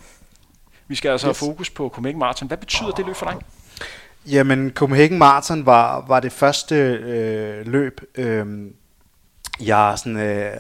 Vi 0.87 0.95
skal 0.95 1.09
altså 1.09 1.27
yes. 1.27 1.39
have 1.39 1.49
fokus 1.49 1.69
på 1.69 1.89
Copenhagen 1.89 2.19
Marathon. 2.19 2.47
Hvad 2.47 2.57
betyder 2.57 2.91
oh. 2.91 2.97
det 2.97 3.05
løb 3.05 3.15
for 3.15 3.25
dig? 3.25 3.35
Jamen, 4.25 4.71
Copenhagen 4.75 5.17
Marathon 5.17 5.65
var, 5.65 6.05
var 6.07 6.19
det 6.19 6.31
første 6.31 6.75
øh, 6.75 7.67
løb, 7.67 8.01
øh, 8.15 8.45
jeg 9.59 9.93
sådan, 9.97 10.17
øh, 10.17 10.53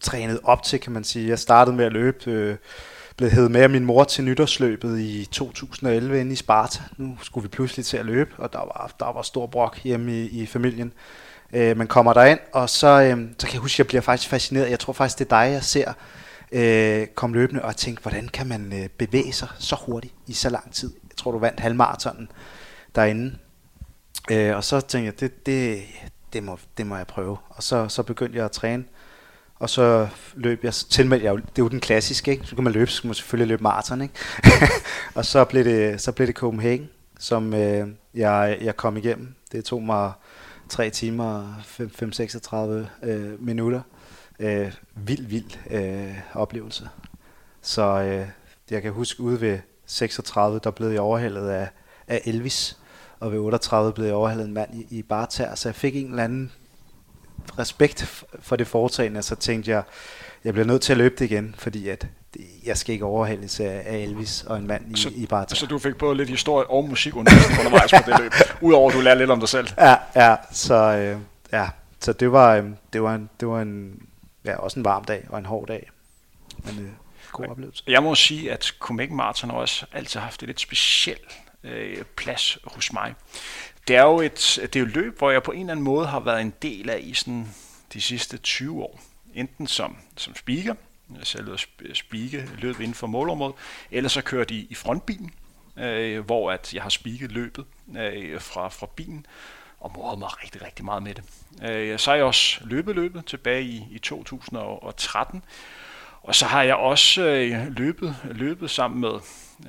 trænet 0.00 0.40
op 0.44 0.62
til, 0.62 0.80
kan 0.80 0.92
man 0.92 1.04
sige. 1.04 1.28
Jeg 1.28 1.38
startede 1.38 1.76
med 1.76 1.84
at 1.84 1.92
løbe 1.92 2.30
øh, 2.30 2.56
blev 3.18 3.30
hævet 3.30 3.50
med 3.50 3.60
af 3.60 3.70
min 3.70 3.84
mor 3.84 4.04
til 4.04 4.24
nytårsløbet 4.24 5.00
i 5.00 5.28
2011 5.30 6.20
inde 6.20 6.32
i 6.32 6.36
Sparta. 6.36 6.82
Nu 6.96 7.18
skulle 7.22 7.42
vi 7.42 7.48
pludselig 7.48 7.86
til 7.86 7.96
at 7.96 8.06
løbe, 8.06 8.30
og 8.38 8.52
der 8.52 8.58
var, 8.58 8.92
der 9.00 9.12
var 9.12 9.22
stor 9.22 9.46
brok 9.46 9.78
hjemme 9.84 10.12
i, 10.12 10.42
i 10.42 10.46
familien. 10.46 10.92
Øh, 11.52 11.76
man 11.76 11.86
kommer 11.86 12.12
derind, 12.12 12.38
og 12.52 12.70
så, 12.70 12.86
øh, 12.86 13.28
så 13.38 13.46
kan 13.46 13.54
jeg 13.54 13.60
huske, 13.60 13.74
at 13.74 13.78
jeg 13.78 13.86
bliver 13.86 14.00
faktisk 14.00 14.28
fascineret. 14.28 14.70
Jeg 14.70 14.78
tror 14.78 14.92
faktisk, 14.92 15.18
det 15.18 15.32
er 15.32 15.44
dig, 15.44 15.52
jeg 15.52 15.64
ser 15.64 15.92
øh, 16.52 17.06
komme 17.06 17.36
løbende 17.36 17.62
og 17.62 17.76
tænke, 17.76 18.02
hvordan 18.02 18.28
kan 18.28 18.46
man 18.46 18.72
øh, 18.82 18.88
bevæge 18.88 19.32
sig 19.32 19.48
så 19.58 19.76
hurtigt 19.86 20.14
i 20.26 20.32
så 20.32 20.50
lang 20.50 20.72
tid? 20.72 20.92
Jeg 21.02 21.16
tror, 21.16 21.32
du 21.32 21.38
vandt 21.38 21.60
halvmaratonen 21.60 22.28
derinde. 22.94 23.38
Øh, 24.30 24.56
og 24.56 24.64
så 24.64 24.80
tænkte 24.80 25.06
jeg, 25.06 25.20
det, 25.20 25.46
det, 25.46 25.82
det, 26.32 26.42
må, 26.42 26.58
det 26.76 26.86
må 26.86 26.96
jeg 26.96 27.06
prøve. 27.06 27.36
Og 27.48 27.62
så, 27.62 27.88
så 27.88 28.02
begyndte 28.02 28.36
jeg 28.36 28.44
at 28.44 28.52
træne 28.52 28.84
og 29.58 29.70
så 29.70 30.08
løb 30.34 30.64
jeg, 30.64 30.74
tilmeldte 30.74 31.26
jeg, 31.26 31.34
det 31.34 31.42
er 31.42 31.62
jo 31.62 31.68
den 31.68 31.80
klassiske, 31.80 32.30
ikke? 32.30 32.46
så 32.46 32.54
kan 32.54 32.64
man 32.64 32.72
løbe, 32.72 32.90
så 32.90 32.96
skal 32.96 33.08
man 33.08 33.14
selvfølgelig 33.14 33.48
løbe 33.48 33.62
maraton, 33.62 34.02
ikke? 34.02 34.14
og 35.14 35.24
så 35.24 35.44
blev 35.44 35.64
det, 35.64 36.00
så 36.00 36.12
blev 36.12 36.26
det 36.26 36.34
Copenhagen, 36.34 36.88
som 37.18 37.54
øh, 37.54 37.88
jeg, 38.14 38.58
jeg 38.60 38.76
kom 38.76 38.96
igennem. 38.96 39.34
Det 39.52 39.64
tog 39.64 39.82
mig 39.82 40.12
3 40.68 40.90
timer 40.90 41.54
5-36 43.02 43.06
øh, 43.08 43.42
minutter. 43.42 43.80
Øh, 44.38 44.72
vild, 44.94 45.26
vild 45.26 45.50
øh, 45.70 46.14
oplevelse. 46.34 46.88
Så 47.62 47.82
øh, 47.82 48.26
jeg 48.70 48.82
kan 48.82 48.92
huske 48.92 49.20
ude 49.20 49.40
ved 49.40 49.58
36, 49.86 50.60
der 50.64 50.70
blev 50.70 50.88
jeg 50.88 51.00
overhældet 51.00 51.48
af, 51.48 51.68
af 52.08 52.22
Elvis, 52.24 52.78
og 53.20 53.32
ved 53.32 53.38
38 53.38 53.92
blev 53.92 54.06
jeg 54.06 54.14
overhældet 54.14 54.46
en 54.46 54.54
mand 54.54 54.74
i, 54.74 54.98
i 54.98 55.02
barter, 55.02 55.54
så 55.54 55.68
jeg 55.68 55.74
fik 55.74 55.96
en 55.96 56.10
eller 56.10 56.24
anden 56.24 56.52
respekt 57.58 58.24
for 58.40 58.56
det 58.56 58.66
foretagende, 58.66 59.22
så 59.22 59.34
tænkte 59.34 59.70
jeg, 59.70 59.82
jeg 60.44 60.52
bliver 60.52 60.66
nødt 60.66 60.82
til 60.82 60.92
at 60.92 60.96
løbe 60.96 61.14
det 61.18 61.24
igen, 61.24 61.54
fordi 61.58 61.88
at 61.88 62.06
jeg 62.64 62.78
skal 62.78 62.92
ikke 62.92 63.04
overhældes 63.04 63.60
af 63.60 63.96
Elvis 63.96 64.42
og 64.42 64.56
en 64.56 64.66
mand 64.66 64.92
i, 64.92 65.00
så, 65.00 65.08
i 65.14 65.26
bare 65.26 65.46
Så 65.48 65.66
du 65.66 65.78
fik 65.78 65.96
både 65.96 66.16
lidt 66.16 66.28
historie 66.28 66.70
og 66.70 66.88
musik 66.88 67.16
undervejs 67.16 67.90
på 67.90 68.10
det 68.10 68.20
løb, 68.20 68.32
udover 68.68 68.90
at 68.90 68.96
du 68.96 69.00
lærte 69.00 69.18
lidt 69.18 69.30
om 69.30 69.40
dig 69.40 69.48
selv? 69.48 69.68
Ja, 69.78 69.96
ja 70.16 70.36
så, 70.52 70.74
øh, 70.74 71.18
ja, 71.52 71.68
så 72.00 72.12
det 72.12 72.32
var, 72.32 72.56
øh, 72.56 72.64
det 72.92 73.02
var, 73.02 73.14
en, 73.14 73.30
det 73.40 73.48
var 73.48 73.62
en, 73.62 74.02
ja, 74.44 74.56
også 74.56 74.80
en 74.80 74.84
varm 74.84 75.04
dag 75.04 75.26
og 75.28 75.38
en 75.38 75.46
hård 75.46 75.66
dag. 75.66 75.90
Men 76.64 76.78
øh, 76.78 76.90
god 77.32 77.46
oplevelse. 77.46 77.82
Jeg 77.86 78.02
må 78.02 78.14
sige, 78.14 78.52
at 78.52 78.72
Copenhagen 78.78 79.16
Marathon 79.16 79.50
har 79.50 79.56
også 79.56 79.86
altid 79.92 80.20
haft 80.20 80.42
et 80.42 80.46
lidt 80.46 80.60
specielt 80.60 81.38
øh, 81.64 82.04
plads 82.16 82.58
hos 82.64 82.92
mig 82.92 83.14
det 83.88 83.96
er 83.96 84.02
jo 84.02 84.20
et, 84.20 84.58
det 84.62 84.76
er 84.76 84.80
jo 84.80 84.86
et 84.86 84.92
løb, 84.92 85.18
hvor 85.18 85.30
jeg 85.30 85.42
på 85.42 85.52
en 85.52 85.60
eller 85.60 85.72
anden 85.72 85.84
måde 85.84 86.06
har 86.06 86.20
været 86.20 86.40
en 86.40 86.54
del 86.62 86.90
af 86.90 87.00
i 87.02 87.14
sådan 87.14 87.48
de 87.92 88.00
sidste 88.00 88.38
20 88.38 88.82
år. 88.82 89.00
Enten 89.34 89.66
som, 89.66 89.96
som 90.16 90.36
speaker, 90.36 90.74
altså 91.16 91.32
selv 91.32 91.52
at 91.52 91.96
spike 91.96 92.48
løbet 92.58 92.80
inden 92.80 92.94
for 92.94 93.06
målområdet, 93.06 93.56
eller 93.90 94.08
så 94.08 94.22
kørt 94.22 94.50
i, 94.50 94.66
i 94.70 94.74
frontbilen, 94.74 95.34
øh, 95.76 96.24
hvor 96.24 96.50
at 96.50 96.74
jeg 96.74 96.82
har 96.82 96.90
spiket 96.90 97.32
løbet 97.32 97.64
øh, 97.98 98.40
fra, 98.40 98.68
fra 98.68 98.86
bilen, 98.96 99.26
og 99.80 99.92
moret 99.96 100.18
mig 100.18 100.42
rigtig, 100.42 100.62
rigtig 100.62 100.84
meget 100.84 101.02
med 101.02 101.14
det. 101.14 101.24
Øh, 101.70 101.98
så 101.98 102.10
har 102.10 102.16
jeg 102.16 102.24
også 102.24 102.60
løbet 102.64 102.94
løbet 102.94 103.26
tilbage 103.26 103.62
i, 103.62 103.86
i 103.90 103.98
2013, 103.98 105.44
og 106.22 106.34
så 106.34 106.46
har 106.46 106.62
jeg 106.62 106.76
også 106.76 107.22
øh, 107.22 107.66
løbet, 107.66 108.16
løbet 108.24 108.70
sammen 108.70 109.00
med 109.00 109.20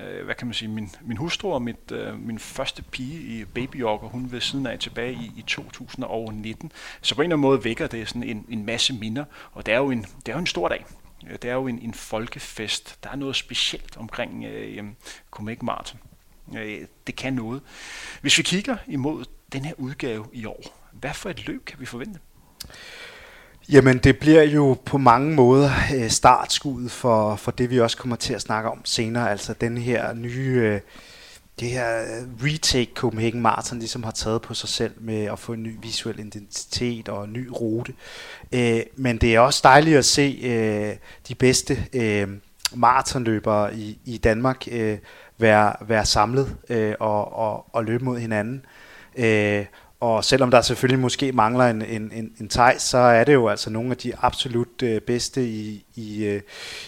øh, 0.02 0.26
hvad 0.26 0.36
kan 0.36 0.48
man 0.48 0.54
sige, 0.54 0.70
min, 0.70 0.90
min 1.02 1.18
hustru 1.18 1.54
og 1.54 1.62
mit, 1.62 1.92
øh, 1.92 2.20
min 2.20 2.40
første 2.40 2.84
pige 2.84 3.20
i 3.20 3.46
Baby 3.46 3.76
York, 3.76 4.04
og 4.04 4.10
hun 4.10 4.32
ved 4.32 4.42
siden 4.42 4.66
af 4.66 4.80
tilbage 4.80 5.14
i, 5.14 5.32
i 5.38 5.42
2019. 5.42 6.72
Så 7.02 7.16
på 7.16 7.22
en 7.22 7.26
eller 7.26 7.36
anden 7.36 7.42
måde 7.42 7.64
vækker 7.64 7.88
det 7.88 8.08
sådan 8.08 8.24
en, 8.24 8.46
en 8.50 8.66
masse 8.66 8.94
minder, 8.94 9.26
og 9.52 9.66
det 9.66 9.74
er 9.74 9.78
jo 9.78 9.92
en, 9.92 10.02
det 10.02 10.30
er 10.30 10.34
jo 10.34 10.40
en 10.40 10.48
stor 10.48 10.68
dag. 10.68 10.86
Øh, 11.28 11.32
det 11.42 11.46
er 11.46 11.54
jo 11.54 11.68
en, 11.68 11.80
en 11.80 11.94
folkefest. 11.94 13.04
Der 13.04 13.10
er 13.10 13.16
noget 13.16 13.36
specielt 13.36 13.98
omkring 13.98 14.46
øh, 14.46 14.84
Comic 15.32 15.58
Marathon. 15.62 16.00
Øh, 16.58 16.88
det 17.08 17.16
kan 17.16 17.34
noget. 17.34 17.62
Hvis 18.22 18.38
vi 18.38 18.44
kigger 18.44 18.78
imod 18.88 19.26
den 19.54 19.66
her 19.66 19.74
udgave 19.78 20.26
i 20.34 20.46
år, 20.46 20.64
hvad 20.92 21.14
for 21.14 21.30
et 21.30 21.48
løb 21.48 21.66
kan 21.66 21.80
vi 21.80 21.86
forvente? 21.86 22.20
Jamen, 23.72 23.98
det 23.98 24.20
bliver 24.20 24.44
jo 24.44 24.78
på 24.86 24.98
mange 24.98 25.36
måder 25.36 25.72
øh, 25.96 26.10
startskuddet 26.10 26.92
for, 26.92 27.36
for 27.36 27.52
det, 27.52 27.70
vi 27.70 27.80
også 27.80 27.98
kommer 27.98 28.16
til 28.16 28.34
at 28.34 28.42
snakke 28.42 28.70
om 28.70 28.82
senere. 28.86 29.32
Altså 29.32 29.54
den 29.54 29.78
her 29.78 30.14
nye, 30.14 30.62
øh, 30.64 30.80
det 31.60 31.70
her 31.70 32.02
øh, 32.02 32.46
retake 32.46 32.92
Copenhagen 32.96 33.42
Marathon 33.42 33.80
ligesom 33.80 34.04
har 34.04 34.12
taget 34.12 34.42
på 34.42 34.54
sig 34.54 34.70
selv 34.70 34.94
med 34.98 35.26
at 35.26 35.40
få 35.40 35.54
en 35.54 35.64
ny 35.64 35.76
visuel 35.82 36.20
identitet 36.20 37.10
og 37.10 37.24
en 37.24 37.34
ny 37.34 37.50
rute. 37.52 37.94
Øh, 38.52 38.82
men 38.96 39.18
det 39.18 39.36
er 39.36 39.40
også 39.40 39.62
dejligt 39.64 39.98
at 39.98 40.06
se 40.06 40.40
øh, 40.44 40.96
de 41.28 41.36
bedste 41.36 41.86
øh, 41.94 42.28
maratonløbere 42.76 43.76
i, 43.76 44.00
i 44.06 44.18
Danmark 44.18 44.68
være, 45.38 45.74
være 45.88 46.06
samlet 46.06 46.56
og, 47.00 47.34
og, 47.34 47.76
og 47.76 47.86
løbe 47.86 48.06
mod 48.06 48.20
hinanden. 48.20 48.66
Og 50.00 50.26
selvom 50.26 50.52
der 50.52 50.62
selvfølgelig 50.62 51.00
måske 51.00 51.32
mangler 51.32 51.66
en, 51.66 51.82
en, 51.82 52.12
en, 52.12 52.32
en 52.40 52.50
tej, 52.50 52.78
så 52.78 52.98
er 52.98 53.24
det 53.24 53.34
jo 53.34 53.48
altså 53.48 53.70
nogle 53.70 53.92
af 53.92 53.98
de 53.98 54.14
absolut 54.22 54.84
øh, 54.84 55.02
bedste 55.02 55.48
i, 55.48 55.86
i, 55.96 56.26
øh, 56.26 56.42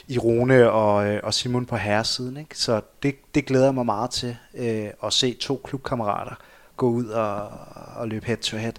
i 0.08 0.18
Rune 0.18 0.72
og, 0.72 1.08
øh, 1.08 1.20
og 1.24 1.34
Simon 1.34 1.66
på 1.66 1.76
herresiden. 1.76 2.38
Ikke? 2.38 2.58
Så 2.58 2.82
det, 3.04 3.16
det 3.36 3.46
glæder 3.46 3.72
mig 3.72 3.86
meget 3.86 4.10
til 4.12 4.38
øh, 4.54 4.88
at 5.04 5.14
se 5.14 5.34
to 5.34 5.62
klubkammerater 5.64 6.36
gå 6.78 6.90
ud 6.90 7.06
og, 7.06 7.50
og 7.96 8.08
løbe 8.08 8.26
head 8.26 8.38
to 8.38 8.58
head. 8.58 8.74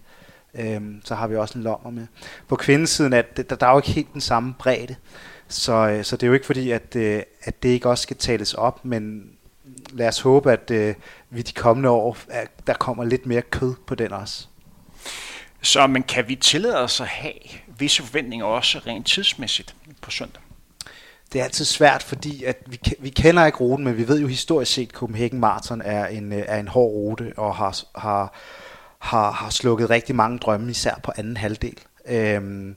Øh, 0.54 0.80
så 1.04 1.14
har 1.14 1.26
vi 1.26 1.36
også 1.36 1.58
en 1.58 1.64
lommer 1.64 1.90
med. 1.90 2.06
På 2.48 2.56
kvindesiden 2.56 3.12
er 3.12 3.22
der, 3.22 3.42
der 3.56 3.66
er 3.66 3.70
jo 3.70 3.78
ikke 3.78 3.90
helt 3.90 4.12
den 4.12 4.20
samme 4.20 4.54
bredde. 4.58 4.96
Så, 5.48 5.72
øh, 5.72 6.04
så 6.04 6.16
det 6.16 6.22
er 6.22 6.26
jo 6.26 6.34
ikke 6.34 6.46
fordi, 6.46 6.70
at, 6.70 6.96
øh, 6.96 7.22
at 7.42 7.62
det 7.62 7.68
ikke 7.68 7.88
også 7.88 8.02
skal 8.02 8.16
tales 8.16 8.54
op, 8.54 8.84
men 8.84 9.30
lad 9.90 10.08
os 10.08 10.20
håbe, 10.20 10.52
at 10.52 10.70
øh, 10.70 10.94
vi 11.30 11.42
de 11.42 11.52
kommende 11.52 11.90
år, 11.90 12.16
at 12.28 12.50
der 12.66 12.74
kommer 12.74 13.04
lidt 13.04 13.26
mere 13.26 13.42
kød 13.42 13.74
på 13.86 13.94
den 13.94 14.12
også. 14.12 14.46
Så 15.62 15.86
men 15.86 16.02
kan 16.02 16.28
vi 16.28 16.34
tillade 16.34 16.78
os 16.78 17.00
at 17.00 17.06
have 17.06 17.32
visse 17.78 18.02
forventninger 18.02 18.46
også 18.46 18.78
rent 18.86 19.06
tidsmæssigt 19.06 19.74
på 20.00 20.10
søndag? 20.10 20.42
Det 21.32 21.40
er 21.40 21.44
altid 21.44 21.64
svært, 21.64 22.02
fordi 22.02 22.44
at 22.44 22.56
vi, 22.66 22.80
vi 22.98 23.08
kender 23.08 23.46
ikke 23.46 23.58
ruten, 23.58 23.84
men 23.84 23.96
vi 23.96 24.08
ved 24.08 24.20
jo 24.20 24.26
historisk 24.26 24.72
set, 24.72 24.88
at 24.88 24.94
Copenhagen 24.94 25.40
Marathon 25.40 25.82
er 25.84 26.06
en, 26.06 26.32
øh, 26.32 26.44
er 26.46 26.60
en 26.60 26.68
hård 26.68 26.92
rute 26.92 27.32
og 27.36 27.56
har, 27.56 27.78
har, 27.96 28.34
har, 28.98 29.30
har 29.30 29.50
slukket 29.50 29.90
rigtig 29.90 30.14
mange 30.14 30.38
drømme, 30.38 30.70
især 30.70 30.94
på 31.02 31.12
anden 31.16 31.36
halvdel. 31.36 31.78
Øhm, 32.08 32.76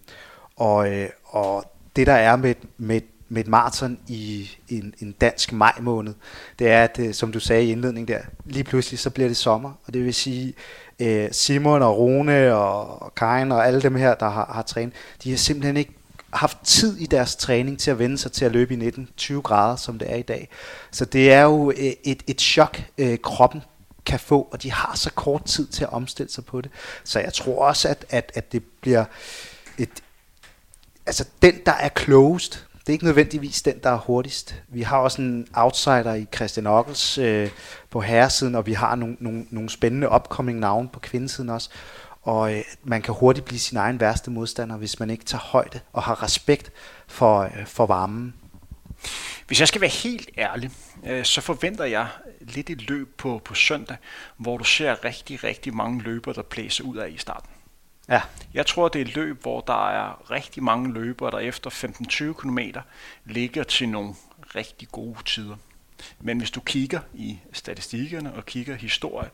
og, 0.56 0.92
øh, 0.94 1.10
og 1.24 1.74
det 1.96 2.08
der 2.08 2.14
er 2.14 2.36
med, 2.36 2.56
med 2.78 3.02
med 3.30 3.42
et 3.42 3.48
maraton 3.48 4.00
i 4.08 4.50
en, 4.70 4.94
en 5.00 5.12
dansk 5.12 5.54
maj 5.54 5.74
måned, 5.82 6.14
det 6.60 6.68
er, 6.68 6.84
at 6.84 7.00
øh, 7.00 7.14
som 7.14 7.32
du 7.32 7.40
sagde 7.40 7.64
i 7.64 7.72
indledningen 7.72 8.16
der, 8.16 8.22
lige 8.46 8.64
pludselig 8.64 9.00
så 9.00 9.10
bliver 9.10 9.28
det 9.28 9.38
sommer, 9.38 9.72
og 9.88 9.94
det 9.94 10.06
vil 10.06 10.14
sige, 10.14 10.54
øh, 11.00 11.32
Simon 11.32 11.82
og 11.82 11.98
Rune 11.98 12.56
og 12.56 13.14
Karin 13.16 13.52
og 13.52 13.68
alle 13.68 13.82
dem 13.82 13.96
her, 13.96 14.16
der 14.16 14.30
har, 14.30 14.52
har 14.54 14.62
trænet, 14.62 14.94
de 15.24 15.30
har 15.30 15.38
simpelthen 15.38 15.78
ikke 15.78 15.94
haft 16.34 16.58
tid 16.64 16.98
i 16.98 17.06
deres 17.06 17.36
træning 17.36 17.80
til 17.80 17.92
at 17.92 18.00
vende 18.00 18.18
sig 18.18 18.32
til 18.32 18.46
at 18.46 18.52
løbe 18.52 18.74
i 18.74 18.90
19-20 19.20 19.42
grader, 19.42 19.76
som 19.76 20.00
det 20.00 20.12
er 20.12 20.16
i 20.16 20.22
dag. 20.22 20.50
Så 20.92 21.06
det 21.06 21.34
er 21.34 21.42
jo 21.42 21.72
øh, 21.72 21.94
et, 22.04 22.24
et 22.28 22.42
chok, 22.42 22.82
øh, 22.98 23.18
kroppen 23.24 23.62
kan 24.06 24.20
få, 24.20 24.48
og 24.52 24.64
de 24.64 24.72
har 24.72 24.96
så 24.96 25.12
kort 25.12 25.46
tid 25.46 25.68
til 25.68 25.84
at 25.84 25.94
omstille 25.94 26.32
sig 26.32 26.46
på 26.46 26.62
det. 26.62 26.72
Så 27.04 27.20
jeg 27.20 27.34
tror 27.34 27.66
også, 27.66 27.88
at, 27.88 28.06
at, 28.10 28.32
at 28.36 28.52
det 28.52 28.64
bliver 28.82 29.06
et, 29.78 29.90
altså 31.06 31.26
den, 31.42 31.56
der 31.66 31.72
er 31.72 31.90
closed, 32.00 32.65
det 32.86 32.90
er 32.90 32.94
ikke 32.94 33.06
nødvendigvis 33.06 33.62
den, 33.62 33.80
der 33.84 33.90
er 33.90 33.98
hurtigst. 33.98 34.64
Vi 34.68 34.82
har 34.82 34.98
også 34.98 35.22
en 35.22 35.48
outsider 35.54 36.14
i 36.14 36.26
Christian 36.36 36.68
Ockels 36.68 37.18
øh, 37.18 37.50
på 37.90 38.02
herresiden, 38.02 38.56
og 38.56 38.66
vi 38.66 38.74
har 38.74 38.96
nogle, 38.96 39.18
nogle, 39.20 39.46
nogle 39.50 39.70
spændende 39.70 40.12
upcoming 40.12 40.60
navne 40.60 40.90
på 40.90 41.00
kvindesiden 41.00 41.50
også. 41.50 41.70
Og 42.22 42.54
øh, 42.54 42.64
man 42.84 43.02
kan 43.02 43.14
hurtigt 43.14 43.46
blive 43.46 43.60
sin 43.60 43.78
egen 43.78 44.00
værste 44.00 44.32
modstander, 44.32 44.78
hvis 44.78 45.00
man 45.00 45.10
ikke 45.10 45.26
tager 45.26 45.42
højde 45.42 45.80
og 45.94 46.04
har 46.04 46.24
respekt 46.24 46.72
for, 47.08 47.40
øh, 47.40 47.66
for 47.66 47.86
varmen. 47.86 48.34
Hvis 49.48 49.60
jeg 49.60 49.68
skal 49.68 49.82
være 49.82 49.90
helt 49.90 50.30
ærlig, 50.38 50.72
øh, 51.06 51.26
så 51.26 51.42
forventer 51.42 51.86
jeg 51.86 52.08
lidt 52.40 52.70
et 52.70 52.90
løb 52.90 53.18
på, 53.18 53.42
på 53.46 53.54
søndag, 53.54 53.98
hvor 54.38 54.58
du 54.58 54.64
ser 54.64 55.06
rigtig, 55.06 55.44
rigtig 55.44 55.76
mange 55.76 56.02
løbere, 56.02 56.36
der 56.36 56.42
blæser 56.42 56.84
ud 56.84 56.98
af 56.98 57.10
i 57.10 57.18
starten. 57.18 57.50
Ja. 58.10 58.22
Jeg 58.54 58.66
tror, 58.66 58.88
det 58.88 59.02
er 59.02 59.06
et 59.06 59.16
løb, 59.16 59.42
hvor 59.42 59.62
der 59.62 59.90
er 59.90 60.32
rigtig 60.32 60.64
mange 60.64 60.94
løbere, 60.94 61.32
der 61.32 61.40
efter 61.40 61.70
15-20 61.70 62.34
km 62.34 62.60
ligger 63.26 63.64
til 63.64 63.90
nogle 63.90 64.16
rigtig 64.56 64.88
gode 64.92 65.18
tider. 65.26 65.56
Men 66.20 66.38
hvis 66.38 66.52
du 66.52 66.60
kigger 66.60 67.00
i 67.14 67.40
statistikkerne 67.54 68.34
og 68.34 68.46
kigger 68.46 68.76
historie, 68.76 69.30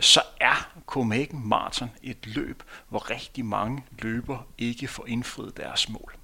så 0.00 0.20
er 0.40 0.70
Copenhagen 0.86 1.48
Marathon 1.48 1.90
et 2.02 2.26
løb, 2.26 2.62
hvor 2.88 3.10
rigtig 3.10 3.44
mange 3.44 3.84
løber 3.98 4.46
ikke 4.58 4.88
får 4.88 5.06
indfriet 5.06 5.56
deres 5.56 5.88
mål. 5.88 6.16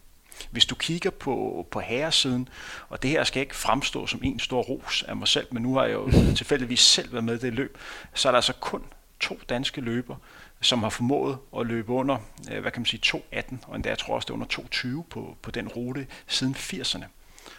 Hvis 0.50 0.66
du 0.66 0.74
kigger 0.74 1.10
på, 1.10 1.66
på 1.70 1.80
herresiden, 1.80 2.48
og 2.88 3.02
det 3.02 3.10
her 3.10 3.24
skal 3.24 3.40
ikke 3.40 3.56
fremstå 3.56 4.06
som 4.06 4.20
en 4.22 4.38
stor 4.38 4.62
ros 4.62 5.02
af 5.02 5.16
mig 5.16 5.28
selv, 5.28 5.46
men 5.50 5.62
nu 5.62 5.74
har 5.74 5.84
jeg 5.84 5.92
jo 5.92 6.10
tilfældigvis 6.36 6.80
selv 6.80 7.12
været 7.12 7.24
med 7.24 7.34
i 7.34 7.38
det 7.38 7.52
løb, 7.52 7.78
så 8.14 8.28
er 8.28 8.32
der 8.32 8.36
altså 8.36 8.52
kun 8.52 8.84
to 9.20 9.40
danske 9.48 9.80
løber, 9.80 10.16
som 10.62 10.82
har 10.82 10.90
formået 10.90 11.38
at 11.58 11.66
løbe 11.66 11.92
under, 11.92 12.16
øh, 12.50 12.60
hvad 12.60 12.72
kan 12.72 12.80
man 12.80 12.86
sige, 12.86 13.00
2.18, 13.16 13.56
og 13.66 13.76
endda 13.76 13.88
jeg 13.88 13.98
tror 13.98 14.14
også, 14.14 14.26
det 14.26 14.30
er 14.30 14.34
under 14.34 14.98
2.20 15.02 15.02
på, 15.10 15.36
på 15.42 15.50
den 15.50 15.68
rute 15.68 16.06
siden 16.26 16.54
80'erne. 16.54 17.04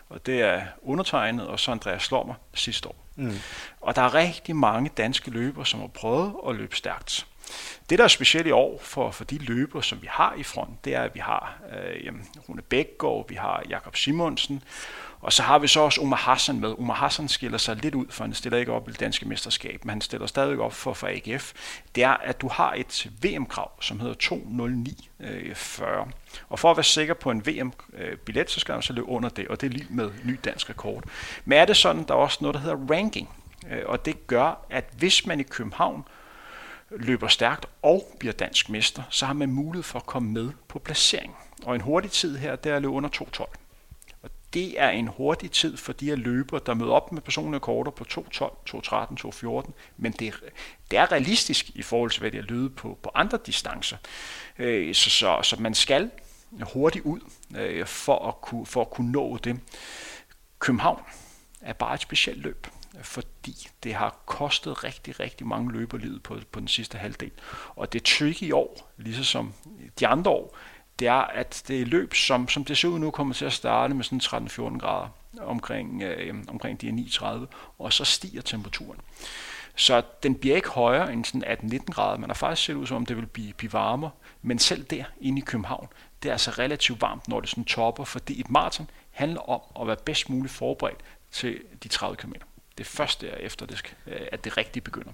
Og 0.10 0.26
det 0.26 0.42
er 0.42 0.62
undertegnet, 0.82 1.48
og 1.48 1.60
så 1.60 1.72
Andreas 1.72 2.04
Slommer 2.04 2.34
sidste 2.54 2.90
år. 2.90 3.06
Mm. 3.16 3.34
Og 3.82 3.96
der 3.96 4.02
er 4.02 4.14
rigtig 4.14 4.56
mange 4.56 4.90
danske 4.98 5.32
løbere, 5.32 5.66
som 5.66 5.80
har 5.80 5.88
prøvet 5.88 6.34
at 6.48 6.56
løbe 6.56 6.76
stærkt. 6.76 7.28
Det, 7.90 7.98
der 7.98 8.04
er 8.04 8.08
specielt 8.08 8.48
i 8.48 8.52
år 8.52 8.80
for, 8.82 9.12
for 9.12 9.24
de 9.24 9.38
løbere, 9.38 9.84
som 9.84 10.02
vi 10.02 10.08
har 10.10 10.34
i 10.38 10.44
front, 10.44 10.86
det 10.86 10.96
er, 10.96 11.02
at 11.02 11.16
vi 11.16 11.20
har 11.20 11.60
øh, 11.72 12.14
Rune 12.50 12.62
Bækgaard, 12.62 13.30
vi 13.30 13.36
har 13.36 13.64
Jakob 13.70 13.96
Simonsen, 13.96 14.64
og 15.22 15.34
så 15.34 15.44
har 15.44 15.60
vi 15.60 15.68
så 15.68 15.80
også 15.80 16.02
Omar 16.02 16.18
Hassan 16.18 16.60
med. 16.60 16.76
Omar 16.80 16.94
Hassan 16.94 17.28
skiller 17.28 17.58
sig 17.58 17.76
lidt 17.76 17.96
ud, 17.96 18.06
for 18.10 18.24
han 18.24 18.34
stiller 18.34 18.60
ikke 18.60 18.72
op 18.72 18.90
i 18.90 18.92
det 18.92 19.00
danske 19.00 19.28
mesterskab, 19.28 19.86
men 19.86 19.90
han 19.90 20.02
stiller 20.02 20.28
stadig 20.28 20.60
op 20.60 20.74
for, 20.74 20.94
for 20.94 21.08
AGF. 21.08 21.54
Det 21.96 22.04
er, 22.04 22.10
at 22.10 22.42
du 22.42 22.48
har 22.48 22.74
et 22.74 23.10
VM-krav, 23.22 23.72
som 23.82 24.00
hedder 24.00 24.16
2.09.40. 24.24 25.84
Øh, 25.84 26.06
og 26.50 26.60
for 26.60 26.72
at 26.72 26.78
være 26.78 26.84
sikker 26.84 27.14
på 27.14 27.32
en 27.32 27.46
VM-billet, 27.46 28.52
så 28.52 28.60
skal 28.60 28.74
man 28.74 28.82
så 28.82 28.94
løbe 28.94 29.08
under 29.08 29.30
det, 29.30 29.48
og 29.48 29.62
det 29.62 29.68
er 29.68 29.72
lige 29.72 29.88
med 29.90 30.12
ny 30.24 30.40
dansk 30.46 30.70
rekord. 30.70 31.04
Men 31.46 31.58
er 31.58 31.66
det 31.66 31.78
sådan, 31.78 32.04
der 32.04 32.14
er 32.14 32.18
også 32.18 32.38
noget, 32.42 32.56
der 32.56 32.62
hedder 32.62 32.78
ranking. 32.92 33.30
Øh, 33.72 33.82
og 33.86 34.06
det 34.06 34.28
gør, 34.28 34.66
at 34.70 34.86
hvis 34.98 35.26
man 35.26 35.40
i 35.40 35.44
København 35.44 36.04
løber 36.90 37.28
stærkt 37.28 37.66
og 37.82 38.16
bliver 38.20 38.34
dansk 38.34 38.70
mester, 38.70 39.04
så 39.10 39.26
har 39.26 39.34
man 39.34 39.52
mulighed 39.52 39.84
for 39.84 40.00
at 40.00 40.06
komme 40.06 40.32
med 40.32 40.52
på 40.68 40.80
placering. 40.80 41.36
Og 41.66 41.76
en 41.76 41.82
hurtig 41.82 42.12
tid 42.12 42.38
her, 42.38 42.56
det 42.56 42.72
er 42.72 42.76
at 42.76 42.82
løbe 42.82 42.94
under 42.94 43.10
2.12 43.10 43.61
det 44.54 44.82
er 44.82 44.90
en 44.90 45.08
hurtig 45.08 45.52
tid 45.52 45.78
for 45.78 45.94
de 45.94 46.06
her 46.06 46.16
løbere, 46.16 46.62
der 46.66 46.74
møder 46.74 46.92
op 46.92 47.12
med 47.12 47.22
personlige 47.22 47.60
korter 47.60 47.92
på 47.92 48.06
2.12, 48.12 48.44
2.13, 48.70 49.62
2.14, 49.66 49.72
men 49.98 50.12
det, 50.12 50.34
det 50.92 51.00
er 51.00 51.12
realistisk 51.12 51.70
i 51.70 51.82
forhold 51.82 52.12
til, 52.12 52.20
hvad 52.20 52.32
det 52.32 52.38
er 52.38 52.44
løbet 52.44 52.76
på, 52.76 52.98
på 53.04 53.12
andre 53.16 53.40
distancer. 53.46 53.98
Øh, 54.60 54.96
så, 54.96 55.10
så, 55.10 55.40
så 55.44 55.56
man 55.60 55.74
skal 55.74 56.12
hurtigt 56.62 57.06
ud 57.06 57.20
øh, 57.56 57.86
for, 57.86 58.28
at 58.28 58.42
kunne, 58.42 58.66
for 58.66 58.82
at 58.82 58.90
kunne 58.90 59.12
nå 59.12 59.38
det. 59.38 59.60
København 60.60 61.02
er 61.62 61.74
bare 61.74 61.94
et 61.94 62.02
specielt 62.02 62.42
løb 62.42 62.68
fordi 63.02 63.68
det 63.84 63.94
har 63.94 64.22
kostet 64.26 64.84
rigtig, 64.84 65.20
rigtig 65.20 65.48
mange 65.48 65.72
løber 65.72 65.98
livet 65.98 66.24
på, 66.24 66.38
på 66.52 66.60
den 66.60 66.68
sidste 66.68 66.98
halvdel. 66.98 67.32
Og 67.76 67.94
det 67.94 68.04
tricky 68.04 68.44
i 68.44 68.52
år, 68.52 68.92
ligesom 68.98 69.24
som 69.24 69.54
de 70.00 70.08
andre 70.08 70.32
år, 70.32 70.58
det 71.02 71.10
er, 71.10 71.14
at 71.14 71.64
det 71.68 71.82
er 71.82 71.86
løb, 71.86 72.14
som, 72.14 72.48
som 72.48 72.66
det 72.66 72.78
ser 72.78 72.88
ud 72.88 73.00
nu, 73.00 73.12
kommer 73.12 73.34
til 73.34 73.46
at 73.46 73.54
starte 73.54 73.94
med 73.94 74.04
sådan 74.04 74.48
13-14 74.48 74.78
grader 74.80 75.08
omkring, 75.40 76.02
øh, 76.02 76.36
omkring 76.48 76.82
de 76.82 76.92
39, 76.92 77.48
og 77.80 77.94
så 77.94 78.06
stiger 78.06 78.42
temperaturen. 78.42 79.00
Så 79.76 80.02
den 80.24 80.36
bliver 80.36 80.56
ikke 80.56 80.70
højere 80.70 81.14
end 81.14 81.26
sådan 81.26 81.44
18-19 81.44 81.94
grader. 81.94 82.18
Man 82.18 82.30
har 82.30 82.36
faktisk 82.36 82.66
set 82.66 82.74
ud 82.74 82.88
som 82.88 82.98
om, 82.98 83.06
det 83.06 83.18
vil 83.18 83.26
blive, 83.26 83.54
blive 83.54 83.74
varmere. 83.74 84.12
Men 84.42 84.60
selv 84.60 84.84
der 84.84 85.04
inde 85.22 85.42
i 85.42 85.46
København, 85.46 85.88
det 86.24 86.30
er 86.30 86.34
altså 86.34 86.52
relativt 86.52 87.02
varmt, 87.02 87.28
når 87.28 87.40
det 87.40 87.50
sådan 87.50 87.66
topper, 87.66 88.04
fordi 88.04 88.40
et 88.40 88.50
maraton 88.50 88.90
handler 89.12 89.50
om 89.50 89.62
at 89.82 89.88
være 89.88 89.98
bedst 90.06 90.30
muligt 90.30 90.54
forberedt 90.54 91.00
til 91.32 91.62
de 91.84 91.88
30 91.88 92.18
km. 92.18 92.34
Det 92.78 92.84
er 92.84 92.90
først 92.90 93.22
derefter, 93.22 93.66
det 93.66 93.78
skal, 93.78 93.94
at 94.32 94.44
det 94.44 94.58
rigtigt 94.58 94.86
begynder. 94.86 95.12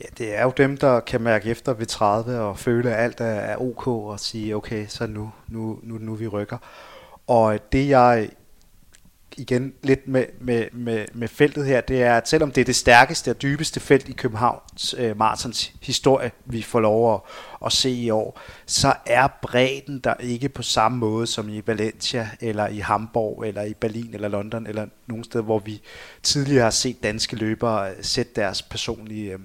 Ja, 0.00 0.06
det 0.18 0.36
er 0.36 0.42
jo 0.42 0.52
dem, 0.56 0.76
der 0.76 1.00
kan 1.00 1.20
mærke 1.20 1.50
efter 1.50 1.72
ved 1.72 1.86
30 1.86 2.40
og 2.40 2.58
føle, 2.58 2.94
at 2.94 3.04
alt 3.04 3.20
er, 3.20 3.56
ok 3.56 3.86
og 3.86 4.20
sige, 4.20 4.56
okay, 4.56 4.86
så 4.86 5.06
nu, 5.06 5.32
nu, 5.48 5.78
nu, 5.82 5.98
nu 5.98 6.14
vi 6.14 6.28
rykker. 6.28 6.58
Og 7.26 7.72
det 7.72 7.88
jeg 7.88 8.30
igen 9.36 9.74
lidt 9.82 10.08
med, 10.08 10.24
med, 10.40 10.66
med, 10.72 11.06
med 11.14 11.28
feltet 11.28 11.66
her, 11.66 11.80
det 11.80 12.02
er, 12.02 12.16
at 12.16 12.28
selvom 12.28 12.52
det 12.52 12.60
er 12.60 12.64
det 12.64 12.76
stærkeste 12.76 13.30
og 13.30 13.42
dybeste 13.42 13.80
felt 13.80 14.08
i 14.08 14.12
Københavns 14.12 14.94
øh, 14.98 15.18
Martins 15.18 15.72
historie, 15.82 16.30
vi 16.44 16.62
får 16.62 16.80
lov 16.80 17.14
at, 17.14 17.20
at 17.66 17.72
se 17.72 17.90
i 17.90 18.10
år, 18.10 18.40
så 18.66 18.94
er 19.06 19.28
bredden 19.42 19.98
der 19.98 20.14
ikke 20.14 20.48
på 20.48 20.62
samme 20.62 20.98
måde 20.98 21.26
som 21.26 21.48
i 21.48 21.62
Valencia, 21.66 22.30
eller 22.40 22.68
i 22.68 22.78
Hamburg, 22.78 23.44
eller 23.46 23.62
i 23.62 23.74
Berlin, 23.74 24.14
eller 24.14 24.28
London, 24.28 24.66
eller 24.66 24.86
nogen 25.06 25.24
steder, 25.24 25.44
hvor 25.44 25.58
vi 25.58 25.82
tidligere 26.22 26.62
har 26.62 26.70
set 26.70 27.02
danske 27.02 27.36
løbere 27.36 27.90
øh, 27.90 27.96
sætte 28.00 28.32
deres 28.36 28.62
personlige 28.62 29.32
øh, 29.32 29.38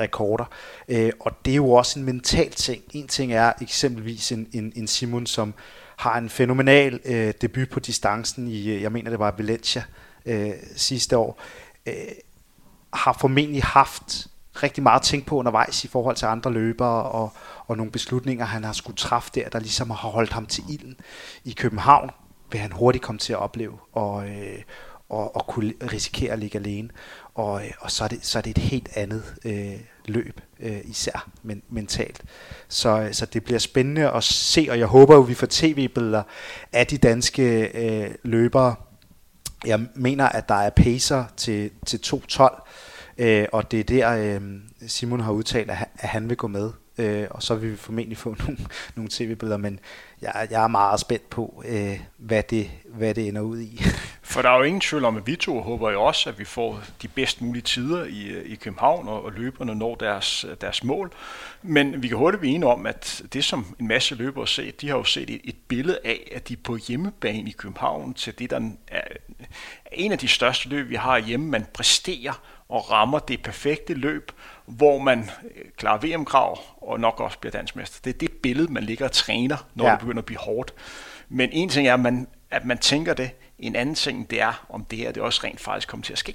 rekorder. 0.00 0.44
Øh, 0.88 1.12
og 1.20 1.32
det 1.44 1.50
er 1.50 1.56
jo 1.56 1.70
også 1.70 1.98
en 1.98 2.04
mental 2.04 2.50
ting. 2.50 2.82
En 2.92 3.08
ting 3.08 3.32
er 3.32 3.52
eksempelvis 3.60 4.32
en, 4.32 4.48
en, 4.52 4.72
en 4.76 4.86
Simon, 4.86 5.26
som 5.26 5.54
har 5.96 6.18
en 6.18 6.28
fænomenal 6.28 7.00
øh, 7.04 7.34
debut 7.40 7.70
på 7.70 7.80
distancen 7.80 8.48
i, 8.48 8.68
øh, 8.68 8.82
jeg 8.82 8.92
mener 8.92 9.10
det 9.10 9.18
var 9.18 9.34
Valencia 9.38 9.84
øh, 10.26 10.50
sidste 10.76 11.16
år, 11.16 11.40
øh, 11.86 11.94
har 12.92 13.16
formentlig 13.20 13.62
haft 13.62 14.28
rigtig 14.62 14.82
meget 14.82 15.00
at 15.00 15.04
tænke 15.04 15.26
på 15.26 15.36
undervejs 15.36 15.84
i 15.84 15.88
forhold 15.88 16.16
til 16.16 16.26
andre 16.26 16.52
løbere 16.52 17.02
og, 17.02 17.32
og 17.66 17.76
nogle 17.76 17.92
beslutninger, 17.92 18.44
han 18.44 18.64
har 18.64 18.72
skulle 18.72 18.96
træffe 18.96 19.30
der, 19.34 19.48
der 19.48 19.58
ligesom 19.58 19.90
har 19.90 20.08
holdt 20.08 20.32
ham 20.32 20.46
til 20.46 20.64
ilden. 20.70 20.96
I 21.44 21.52
København 21.52 22.10
vil 22.50 22.60
han 22.60 22.72
hurtigt 22.72 23.04
komme 23.04 23.18
til 23.18 23.32
at 23.32 23.38
opleve 23.38 23.78
og, 23.92 24.28
øh, 24.28 24.62
og, 25.08 25.36
og 25.36 25.46
kunne 25.46 25.72
risikere 25.92 26.32
at 26.32 26.38
ligge 26.38 26.58
alene. 26.58 26.88
Og, 27.36 27.64
øh, 27.64 27.70
og 27.80 27.90
så, 27.90 28.04
er 28.04 28.08
det, 28.08 28.18
så 28.22 28.38
er 28.38 28.42
det 28.42 28.50
et 28.50 28.62
helt 28.62 28.88
andet 28.94 29.34
øh, 29.44 29.80
løb, 30.06 30.40
øh, 30.60 30.80
især 30.84 31.28
men, 31.42 31.62
mentalt. 31.68 32.22
Så, 32.68 33.00
øh, 33.00 33.12
så 33.12 33.26
det 33.26 33.44
bliver 33.44 33.58
spændende 33.58 34.10
at 34.10 34.24
se, 34.24 34.66
og 34.70 34.78
jeg 34.78 34.86
håber 34.86 35.14
jo, 35.14 35.20
vi 35.20 35.34
får 35.34 35.46
tv-billeder 35.50 36.22
af 36.72 36.86
de 36.86 36.98
danske 36.98 37.68
øh, 37.74 38.10
løbere. 38.22 38.74
Jeg 39.66 39.86
mener, 39.94 40.28
at 40.28 40.48
der 40.48 40.54
er 40.54 40.70
pacer 40.70 41.24
til, 41.36 41.70
til 41.86 42.00
2.12, 42.06 42.68
øh, 43.18 43.46
og 43.52 43.70
det 43.70 43.80
er 43.80 43.84
der, 43.84 44.10
øh, 44.10 44.40
Simon 44.86 45.20
har 45.20 45.32
udtalt, 45.32 45.70
at 45.70 45.76
han, 45.76 45.88
at 45.98 46.08
han 46.08 46.28
vil 46.28 46.36
gå 46.36 46.46
med. 46.46 46.70
Øh, 46.98 47.26
og 47.30 47.42
så 47.42 47.54
vil 47.54 47.70
vi 47.70 47.76
formentlig 47.76 48.18
få 48.18 48.36
nogle, 48.40 48.58
nogle 48.94 49.10
tv-billeder, 49.12 49.56
men 49.56 49.80
jeg, 50.22 50.48
jeg 50.50 50.64
er 50.64 50.68
meget 50.68 51.00
spændt 51.00 51.30
på, 51.30 51.62
øh, 51.68 52.00
hvad, 52.16 52.42
det, 52.42 52.70
hvad 52.94 53.14
det 53.14 53.28
ender 53.28 53.40
ud 53.40 53.60
i. 53.60 53.80
For 54.36 54.42
der 54.42 54.50
er 54.50 54.56
jo 54.56 54.62
ingen 54.62 54.80
tvivl 54.80 55.04
om, 55.04 55.16
at 55.16 55.26
vi 55.26 55.36
to 55.36 55.60
håber 55.60 55.90
jo 55.90 56.02
også, 56.02 56.28
at 56.28 56.38
vi 56.38 56.44
får 56.44 56.80
de 57.02 57.08
bedst 57.08 57.42
mulige 57.42 57.62
tider 57.62 58.04
i, 58.04 58.42
i 58.44 58.54
København, 58.54 59.08
og, 59.08 59.24
og 59.24 59.32
løberne 59.32 59.74
når 59.74 59.94
deres, 59.94 60.46
deres 60.60 60.84
mål. 60.84 61.12
Men 61.62 62.02
vi 62.02 62.08
kan 62.08 62.16
hurtigt 62.16 62.40
blive 62.40 62.54
enige 62.54 62.70
om, 62.70 62.86
at 62.86 63.22
det 63.32 63.44
som 63.44 63.76
en 63.80 63.88
masse 63.88 64.14
løbere 64.14 64.42
har 64.42 64.46
set, 64.46 64.80
de 64.80 64.88
har 64.88 64.96
jo 64.96 65.04
set 65.04 65.30
et, 65.30 65.40
et 65.44 65.56
billede 65.68 65.98
af, 66.04 66.32
at 66.34 66.48
de 66.48 66.56
på 66.56 66.76
hjemmebane 66.88 67.50
i 67.50 67.52
København 67.52 68.14
til 68.14 68.38
det, 68.38 68.50
der 68.50 68.70
er 68.88 69.02
en 69.92 70.12
af 70.12 70.18
de 70.18 70.28
største 70.28 70.68
løb, 70.68 70.88
vi 70.88 70.94
har 70.94 71.18
hjemme, 71.18 71.46
man 71.46 71.66
præsterer 71.74 72.40
og 72.68 72.90
rammer 72.90 73.18
det 73.18 73.42
perfekte 73.42 73.94
løb, 73.94 74.32
hvor 74.66 74.98
man 74.98 75.30
øh, 75.56 75.64
klarer 75.76 75.98
VM-krav 75.98 76.58
og 76.76 77.00
nok 77.00 77.20
også 77.20 77.38
bliver 77.38 77.52
dansmester. 77.52 78.00
Det 78.04 78.14
er 78.14 78.18
det 78.18 78.32
billede, 78.32 78.72
man 78.72 78.82
ligger 78.82 79.04
og 79.04 79.12
træner, 79.12 79.56
når 79.74 79.84
ja. 79.84 79.90
det 79.90 80.00
begynder 80.00 80.22
at 80.22 80.26
blive 80.26 80.38
hårdt. 80.38 80.74
Men 81.28 81.50
en 81.52 81.68
ting 81.68 81.88
er, 81.88 81.94
at 81.94 82.00
man, 82.00 82.28
at 82.50 82.64
man 82.64 82.78
tænker 82.78 83.14
det. 83.14 83.30
En 83.58 83.76
anden 83.76 83.94
ting, 83.94 84.30
det 84.30 84.40
er, 84.40 84.66
om 84.68 84.84
det 84.84 84.98
her 84.98 85.12
det 85.12 85.22
også 85.22 85.40
rent 85.44 85.60
faktisk 85.60 85.88
kommer 85.88 86.04
til 86.04 86.12
at 86.12 86.18
ske. 86.18 86.34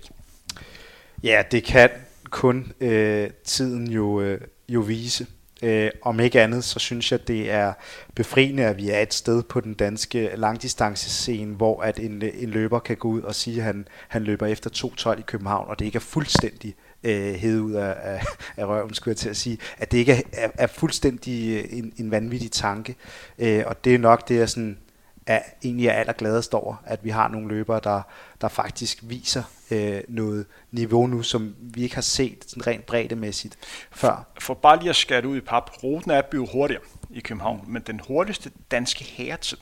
Ja, 1.24 1.44
det 1.52 1.64
kan 1.64 1.90
kun 2.30 2.74
øh, 2.80 3.30
tiden 3.44 3.92
jo, 3.92 4.22
øh, 4.22 4.42
jo 4.70 4.80
vise. 4.80 5.28
Øh, 5.64 5.92
om 6.02 6.20
ikke 6.20 6.42
andet, 6.42 6.64
så 6.64 6.80
synes 6.80 7.12
jeg, 7.12 7.28
det 7.28 7.52
er 7.52 7.74
befriende, 8.16 8.66
at 8.66 8.78
vi 8.78 8.90
er 8.90 9.00
et 9.00 9.14
sted 9.14 9.44
på 9.44 9.60
den 9.60 9.74
danske 9.74 10.32
langdistancescene, 10.36 11.56
hvor 11.56 11.82
at 11.82 12.00
en, 12.00 12.22
en 12.22 12.50
løber 12.50 12.80
kan 12.80 12.98
gå 12.98 13.08
ud 13.08 13.22
og 13.22 13.36
sige, 13.36 13.58
at 13.58 13.64
han, 13.64 13.88
han 14.08 14.24
løber 14.24 14.46
efter 14.46 14.70
2.12 15.14 15.20
i 15.20 15.22
København, 15.22 15.70
og 15.70 15.80
det 15.80 15.86
ikke 15.86 15.96
er 15.96 16.00
fuldstændig 16.00 16.76
øh, 17.04 17.34
hed 17.34 17.60
ud 17.60 17.74
af, 17.74 17.96
af, 18.02 18.22
af 18.58 18.66
røven, 18.66 18.94
skulle 18.94 19.12
jeg 19.12 19.18
til 19.18 19.30
at 19.30 19.38
sige, 19.38 19.58
at 19.78 19.92
det 19.92 19.98
ikke 19.98 20.14
er, 20.14 20.22
er, 20.34 20.50
er 20.54 20.68
fuldstændig 20.68 21.66
en, 21.72 21.94
en 21.98 22.12
vanvittig 22.12 22.52
tanke. 22.52 22.96
Øh, 23.40 23.64
og 23.66 23.86
det 23.86 23.96
er 23.96 24.00
nok 24.00 24.28
det, 24.28 24.36
jeg 24.36 24.50
sådan 24.50 24.78
er, 25.26 25.42
egentlig 25.64 25.88
er 25.88 25.94
allergladest 25.94 26.54
over, 26.54 26.76
at 26.86 27.04
vi 27.04 27.10
har 27.10 27.28
nogle 27.28 27.48
løbere, 27.48 27.80
der, 27.84 28.02
der 28.42 28.48
faktisk 28.48 29.00
viser 29.04 29.44
øh, 29.72 30.02
noget 30.08 30.46
niveau 30.72 31.08
nu, 31.08 31.24
som 31.24 31.56
vi 31.60 31.84
ikke 31.84 31.96
har 31.96 32.02
set 32.02 32.46
sådan 32.48 32.68
rent 32.68 32.86
breddemæssigt 32.86 33.58
før. 33.92 34.26
For, 34.40 34.54
bare 34.54 34.80
lige 34.80 34.90
at 34.90 34.96
skære 34.96 35.28
ud 35.28 35.38
i 35.38 35.42
pap, 35.42 35.84
ruten 35.84 36.12
er 36.12 36.22
blevet 36.22 36.50
hurtigere 36.52 36.84
i 37.10 37.20
København, 37.20 37.64
men 37.68 37.82
den 37.82 38.02
hurtigste 38.08 38.52
danske 38.72 39.04
herretid 39.04 39.58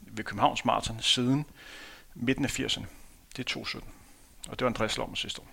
ved 0.00 0.24
Københavns 0.24 0.64
Marathon 0.64 0.96
siden 1.00 1.44
midten 2.14 2.44
af 2.44 2.58
80'erne, 2.60 2.84
det 3.36 3.56
er 3.56 3.60
2.17. 3.60 3.80
Og 4.48 4.58
det 4.58 4.60
var 4.60 4.66
Andreas 4.66 4.96
Lommer 4.96 5.16
sidste 5.16 5.40
år. 5.40 5.48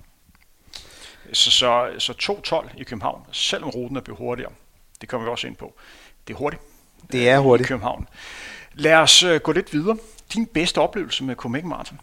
Så, 1.34 1.52
så, 1.52 1.94
så 1.98 2.13
2.12 2.67 2.82
i 2.82 2.84
København, 2.84 3.26
selvom 3.32 3.70
ruten 3.70 3.98
er 3.98 4.02
blevet 4.02 4.17
hurtigere, 4.17 4.52
det 5.02 5.10
kommer 5.10 5.28
vi 5.28 5.32
også 5.32 5.48
ind 5.48 5.56
på. 5.56 5.74
Det 6.28 6.34
er 6.34 6.38
hurtigt. 6.38 6.62
Det 7.12 7.30
er 7.30 7.39
hurtigt. 7.39 7.67
I 7.67 7.70
København. 7.70 8.08
Lad 8.74 8.94
os 8.94 9.24
øh, 9.24 9.42
gå 9.42 9.52
lidt 9.52 9.74
videre. 9.74 9.98
Din 10.34 10.46
bedste 10.46 10.82
oplevelse 10.82 11.24
med 11.24 11.36
Copenhagen 11.36 11.70
Marathon? 11.70 12.00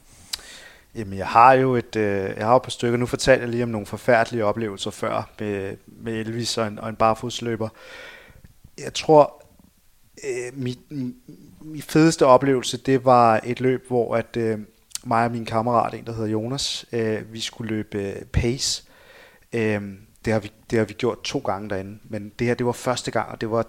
Jamen, 0.95 1.19
jeg 1.19 1.27
har 1.27 1.53
jo 1.53 1.75
et, 1.75 1.97
øh, 1.97 2.35
jeg 2.37 2.45
har 2.45 2.51
jo 2.51 2.57
et 2.57 2.63
par 2.63 2.71
stykker. 2.71 2.99
Nu 2.99 3.07
fortalte 3.07 3.43
jeg 3.43 3.51
lige 3.51 3.63
om 3.63 3.69
nogle 3.69 3.87
forfærdelige 3.87 4.45
oplevelser 4.45 4.91
før 4.91 5.31
med, 5.41 5.77
med 5.87 6.13
Elvis 6.13 6.59
og 6.59 6.67
en, 6.67 6.79
og 6.79 6.89
en 6.89 6.97
barfodsløber. 6.97 7.69
Jeg 8.79 8.95
tror, 8.95 9.45
øh, 10.25 10.59
mit, 10.59 10.79
min 11.61 11.83
fedeste 11.83 12.27
oplevelse, 12.27 12.77
det 12.77 13.05
var 13.05 13.41
et 13.45 13.61
løb, 13.61 13.87
hvor 13.89 14.17
at 14.17 14.37
øh, 14.37 14.59
mig 15.05 15.25
og 15.25 15.31
min 15.31 15.45
kammerat, 15.45 15.95
en 15.95 16.07
der 16.07 16.13
hedder 16.13 16.29
Jonas, 16.29 16.87
øh, 16.93 17.33
vi 17.33 17.41
skulle 17.41 17.71
løbe 17.75 17.99
øh, 17.99 18.23
pace. 18.23 18.85
Øh, 19.53 19.83
det, 20.25 20.33
har 20.33 20.41
vi, 20.41 20.53
det 20.71 20.79
har 20.79 20.87
vi 20.87 20.93
gjort 20.93 21.23
to 21.23 21.39
gange 21.39 21.71
derinde, 21.71 21.99
men 22.05 22.33
det 22.39 22.47
her, 22.47 22.55
det 22.55 22.67
var 22.67 22.73
første 22.73 23.11
gang, 23.11 23.31
og 23.31 23.41
det 23.41 23.51
var 23.51 23.67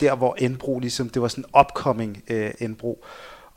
der, 0.00 0.14
hvor 0.14 0.34
Endbro 0.34 0.78
ligesom, 0.78 1.08
det 1.08 1.22
var 1.22 1.28
sådan 1.28 1.44
en 1.44 1.60
upcoming 1.60 2.22
øh, 2.28 2.50
Endbro 2.60 3.04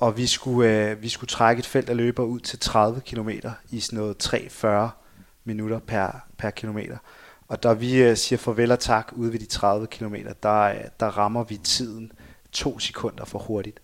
og 0.02 0.18
vi 0.18 0.28
skulle, 0.28 0.90
øh, 0.90 1.02
vi 1.02 1.10
skulle 1.10 1.28
trække 1.28 1.60
et 1.60 1.66
felt 1.66 1.90
af 1.90 1.98
løber 1.98 2.24
ud 2.24 2.40
til 2.40 2.60
30 2.60 3.02
km 3.02 3.30
i 3.72 3.80
sådan 3.80 4.00
noget 4.00 4.18
43 4.18 4.92
minutter 5.44 5.80
per, 5.80 6.26
per 6.38 6.50
kilometer. 6.50 6.98
Og 7.48 7.64
da 7.64 7.74
vi 7.74 8.04
øh, 8.04 8.18
siger 8.18 8.38
farvel 8.38 8.72
og 8.72 8.80
tak 8.80 9.12
ude 9.16 9.34
ved 9.34 9.40
de 9.40 9.46
30 9.46 9.88
km, 9.88 10.16
der, 10.44 10.62
øh, 10.62 10.76
der 11.00 11.06
rammer 11.18 11.44
vi 11.44 11.58
tiden 11.58 12.12
to 12.52 12.80
sekunder 12.80 13.26
for 13.26 13.40
hurtigt. 13.40 13.80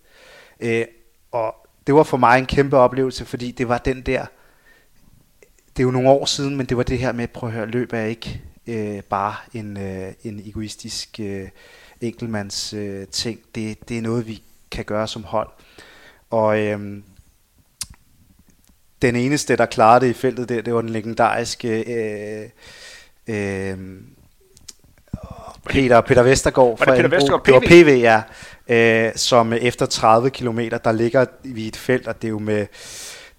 Øh, 0.60 0.86
og 1.32 1.56
det 1.88 1.96
var 1.96 2.04
for 2.04 2.18
mig 2.18 2.40
en 2.40 2.46
kæmpe 2.46 2.78
oplevelse, 2.78 3.26
fordi 3.26 3.52
det 3.52 3.70
var 3.70 3.78
den 3.78 4.02
der, 4.02 4.26
det 5.68 5.80
er 5.80 5.84
jo 5.84 5.92
nogle 5.92 6.10
år 6.10 6.26
siden, 6.26 6.56
men 6.56 6.66
det 6.66 6.78
var 6.78 6.84
det 6.84 7.00
her 7.00 7.12
med, 7.12 7.28
prøv 7.28 7.50
at 7.50 7.56
høre, 7.56 7.66
løb 7.66 7.94
er 7.94 8.04
ikke 8.04 8.42
øh, 8.68 9.02
bare 9.04 9.36
en, 9.54 9.78
øh, 9.78 10.14
en 10.24 10.42
egoistisk 10.46 11.20
øh, 11.20 11.50
enkeltmands 12.02 12.74
øh, 12.74 13.08
ting. 13.08 13.40
Det, 13.56 13.90
det 13.90 13.98
er 13.98 14.02
noget, 14.02 14.28
vi 14.28 14.42
kan 14.72 14.86
gøre 14.86 15.08
som 15.08 15.24
hold. 15.24 15.50
Og 16.30 16.60
øhm, 16.60 17.04
den 19.02 19.16
eneste, 19.16 19.56
der 19.56 19.66
klarede 19.66 20.06
det 20.06 20.12
i 20.12 20.14
feltet 20.14 20.50
der, 20.50 20.62
det 20.62 20.74
var 20.74 20.82
den 20.82 20.90
legendariske 20.90 21.84
øh, 21.94 22.50
øh, 23.28 23.78
Peter, 25.70 26.02
Peter 26.02 26.24
Vestergaard. 26.24 26.80
Var 26.80 26.86
det 26.86 26.96
Peter 26.96 27.10
Vestergaard 27.10 27.44
PV? 27.44 27.54
Det 27.54 27.54
var 27.54 27.84
PV, 27.84 28.00
ja. 28.02 28.22
Øh, 28.70 29.12
som 29.16 29.54
efter 29.54 29.86
30 29.86 30.30
km, 30.30 30.60
der 30.84 30.92
ligger 30.92 31.26
vi 31.44 31.64
i 31.64 31.68
et 31.68 31.78
felt, 31.78 32.08
og 32.08 32.22
det 32.22 32.28
er 32.28 32.32
jo 32.32 32.40
med 32.40 32.68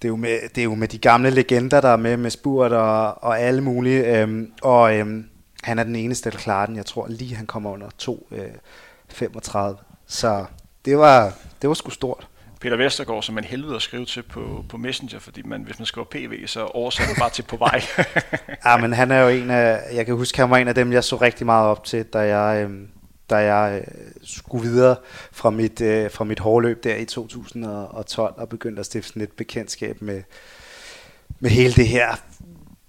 det 0.01 0.07
er 0.07 0.09
jo 0.09 0.15
med, 0.15 0.39
det 0.55 0.61
er 0.61 0.65
jo 0.65 0.75
med 0.75 0.87
de 0.87 0.97
gamle 0.97 1.29
legender, 1.29 1.81
der 1.81 1.89
er 1.89 1.97
med, 1.97 2.17
med 2.17 2.29
Spurt 2.29 2.71
og, 2.71 3.23
og 3.23 3.39
alle 3.39 3.61
mulige. 3.61 4.17
Øhm, 4.17 4.51
og 4.61 4.97
øhm, 4.97 5.28
han 5.63 5.79
er 5.79 5.83
den 5.83 5.95
eneste, 5.95 6.31
der 6.31 6.37
klarer 6.37 6.65
den. 6.65 6.75
Jeg 6.75 6.85
tror 6.85 7.07
lige, 7.07 7.35
han 7.35 7.45
kommer 7.45 7.71
under 7.71 7.89
2.35. 8.01 9.57
Øh, 9.57 9.75
Så 10.07 10.45
det 10.85 10.97
var, 10.97 11.33
det 11.61 11.67
var 11.67 11.73
sgu 11.73 11.89
stort. 11.89 12.27
Peter 12.61 12.77
Vestergaard, 12.77 13.23
som 13.23 13.35
man 13.35 13.43
helvede 13.43 13.75
at 13.75 13.81
skrive 13.81 14.05
til 14.05 14.23
på, 14.23 14.65
på 14.69 14.77
Messenger, 14.77 15.19
fordi 15.19 15.41
man, 15.41 15.63
hvis 15.63 15.79
man 15.79 15.85
skriver 15.85 16.07
PV, 16.11 16.47
så 16.47 16.65
oversætter 16.65 17.13
man 17.13 17.19
bare 17.19 17.29
til 17.29 17.43
på 17.43 17.57
vej. 17.57 17.81
ja, 18.65 18.77
men 18.77 18.93
han 18.93 19.11
er 19.11 19.19
jo 19.19 19.29
en 19.29 19.49
af, 19.49 19.95
jeg 19.95 20.05
kan 20.05 20.15
huske, 20.15 20.37
han 20.37 20.49
var 20.49 20.57
en 20.57 20.67
af 20.67 20.75
dem, 20.75 20.91
jeg 20.93 21.03
så 21.03 21.15
rigtig 21.15 21.45
meget 21.45 21.67
op 21.67 21.83
til, 21.83 22.05
da 22.05 22.19
jeg, 22.19 22.63
øh, 22.63 22.87
da 23.29 23.35
jeg 23.35 23.81
øh, 23.87 24.03
skulle 24.23 24.69
videre 24.69 24.95
fra 25.31 25.49
mit, 25.49 25.81
øh, 25.81 26.11
fra 26.11 26.23
mit 26.23 26.39
hårløb 26.39 26.83
der 26.83 26.95
i 26.95 27.05
2012, 27.05 28.33
og 28.37 28.49
begyndte 28.49 28.79
at 28.79 28.85
stifte 28.85 29.07
sådan 29.07 29.21
et 29.21 29.31
bekendtskab 29.31 30.01
med, 30.01 30.23
med 31.39 31.49
hele 31.49 31.73
det 31.73 31.87
her 31.87 32.15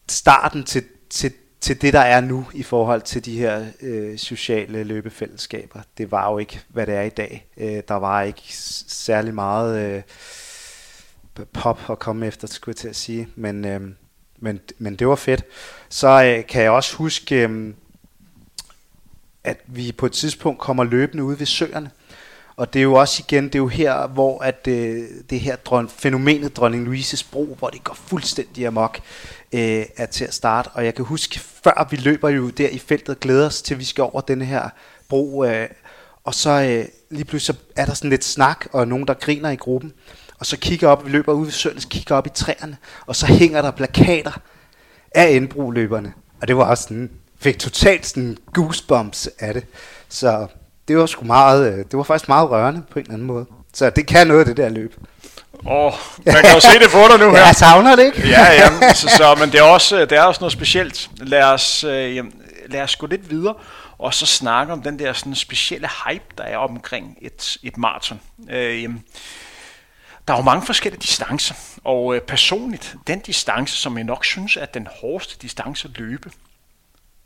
starten 0.08 0.64
til, 0.64 0.84
til 1.10 1.32
til 1.60 1.82
det, 1.82 1.92
der 1.92 2.00
er 2.00 2.20
nu 2.20 2.46
i 2.54 2.62
forhold 2.62 3.02
til 3.02 3.24
de 3.24 3.38
her 3.38 3.66
øh, 3.80 4.18
sociale 4.18 4.84
løbefællesskaber. 4.84 5.80
Det 5.98 6.10
var 6.10 6.30
jo 6.30 6.38
ikke, 6.38 6.60
hvad 6.68 6.86
det 6.86 6.94
er 6.94 7.02
i 7.02 7.08
dag. 7.08 7.46
Øh, 7.56 7.82
der 7.88 7.94
var 7.94 8.22
ikke 8.22 8.42
særlig 8.88 9.34
meget 9.34 9.78
øh, 9.78 10.02
pop 11.52 11.80
at 11.90 11.98
komme 11.98 12.26
efter, 12.26 12.48
skulle 12.48 12.72
jeg 12.72 12.76
til 12.76 12.88
at 12.88 12.96
sige. 12.96 13.28
Men, 13.36 13.64
øh, 13.64 13.80
men, 14.38 14.60
men 14.78 14.96
det 14.96 15.08
var 15.08 15.14
fedt. 15.14 15.44
Så 15.88 16.08
øh, 16.08 16.46
kan 16.46 16.62
jeg 16.62 16.70
også 16.70 16.96
huske, 16.96 17.48
øh, 17.48 17.74
at 19.44 19.60
vi 19.66 19.92
på 19.92 20.06
et 20.06 20.12
tidspunkt 20.12 20.60
kommer 20.60 20.84
løbende 20.84 21.24
ud 21.24 21.36
ved 21.36 21.46
søerne. 21.46 21.90
Og 22.56 22.72
det 22.72 22.78
er 22.78 22.82
jo 22.82 22.94
også 22.94 23.22
igen, 23.28 23.44
det 23.44 23.54
er 23.54 23.58
jo 23.58 23.68
her, 23.68 24.06
hvor 24.06 24.42
at, 24.42 24.66
øh, 24.68 25.04
det 25.30 25.40
her 25.40 25.56
dron, 25.56 25.88
fænomenet 25.88 26.56
dronning 26.56 26.84
Louises 26.84 27.22
bro, 27.22 27.56
hvor 27.58 27.68
det 27.68 27.84
går 27.84 27.94
fuldstændig 27.94 28.66
amok, 28.66 29.00
øh, 29.52 29.84
er 29.96 30.06
til 30.06 30.24
at 30.24 30.34
starte. 30.34 30.68
Og 30.68 30.84
jeg 30.84 30.94
kan 30.94 31.04
huske, 31.04 31.40
før 31.40 31.88
vi 31.90 31.96
løber 31.96 32.28
jo 32.28 32.50
der 32.50 32.68
i 32.68 32.78
feltet, 32.78 33.20
glæder 33.20 33.46
os 33.46 33.62
til, 33.62 33.74
at 33.74 33.80
vi 33.80 33.84
skal 33.84 34.02
over 34.02 34.20
den 34.20 34.42
her 34.42 34.68
bro. 35.08 35.44
Øh, 35.44 35.68
og 36.24 36.34
så 36.34 36.50
øh, 36.50 36.84
lige 37.10 37.24
pludselig 37.24 37.56
så 37.56 37.62
er 37.76 37.86
der 37.86 37.94
sådan 37.94 38.10
lidt 38.10 38.24
snak, 38.24 38.66
og 38.72 38.88
nogen, 38.88 39.06
der 39.06 39.14
griner 39.14 39.50
i 39.50 39.56
gruppen. 39.56 39.92
Og 40.38 40.46
så 40.46 40.56
kigger 40.56 40.88
op, 40.88 41.04
vi 41.04 41.10
løber 41.10 41.32
ud 41.32 41.44
ved 41.44 41.52
Søndes, 41.52 41.84
kigger 41.84 42.14
op 42.14 42.26
i 42.26 42.30
træerne, 42.34 42.76
og 43.06 43.16
så 43.16 43.26
hænger 43.26 43.62
der 43.62 43.70
plakater 43.70 44.40
af 45.14 45.30
indbroløberne. 45.30 46.12
Og 46.40 46.48
det 46.48 46.56
var 46.56 46.64
også 46.64 46.82
sådan, 46.82 47.10
fik 47.38 47.58
totalt 47.58 48.06
sådan 48.06 48.36
goosebumps 48.52 49.28
af 49.38 49.54
det. 49.54 49.66
Så 50.08 50.46
det 50.88 50.98
var 50.98 51.06
sgu 51.06 51.24
meget, 51.24 51.72
øh, 51.72 51.78
det 51.78 51.96
var 51.96 52.02
faktisk 52.02 52.28
meget 52.28 52.50
rørende 52.50 52.82
på 52.90 52.98
en 52.98 53.02
eller 53.02 53.14
anden 53.14 53.26
måde. 53.26 53.46
Så 53.74 53.90
det 53.90 54.06
kan 54.06 54.26
noget, 54.26 54.46
det 54.46 54.56
der 54.56 54.68
løb. 54.68 54.94
Åh, 55.66 55.86
oh, 55.86 55.92
man 56.26 56.34
kan 56.34 56.54
jo 56.54 56.60
se 56.60 56.78
det 56.78 56.90
på 56.90 56.98
dig 57.10 57.18
nu 57.18 57.30
her. 57.34 57.46
Jeg 57.46 57.54
savner 57.54 57.96
det, 57.96 58.04
ikke? 58.06 58.28
ja, 58.28 58.52
ja, 58.52 58.94
så, 58.94 59.08
så, 59.08 59.36
men 59.40 59.52
det 59.52 59.58
er, 59.60 59.62
også, 59.62 60.00
det 60.00 60.12
er 60.12 60.22
også 60.22 60.40
noget 60.40 60.52
specielt. 60.52 61.10
Lad 61.16 61.42
os, 61.42 61.84
øh, 61.84 62.24
lad 62.66 62.82
os 62.82 62.96
gå 62.96 63.06
lidt 63.06 63.30
videre, 63.30 63.54
og 63.98 64.14
så 64.14 64.26
snakke 64.26 64.72
om 64.72 64.82
den 64.82 64.98
der 64.98 65.12
sådan 65.12 65.34
specielle 65.34 65.88
hype, 66.06 66.24
der 66.38 66.44
er 66.44 66.56
omkring 66.56 67.18
et, 67.22 67.56
et 67.62 67.76
maraton. 67.76 68.20
Øh, 68.50 68.90
der 70.28 70.34
er 70.34 70.38
jo 70.38 70.44
mange 70.44 70.66
forskellige 70.66 71.00
distancer, 71.00 71.54
og 71.84 72.14
øh, 72.14 72.20
personligt, 72.20 72.96
den 73.06 73.20
distance, 73.20 73.76
som 73.76 73.96
jeg 73.96 74.04
nok 74.04 74.24
synes 74.24 74.56
er 74.56 74.66
den 74.66 74.88
hårdeste 75.00 75.36
distance 75.42 75.88
at 75.88 75.98
løbe, 75.98 76.30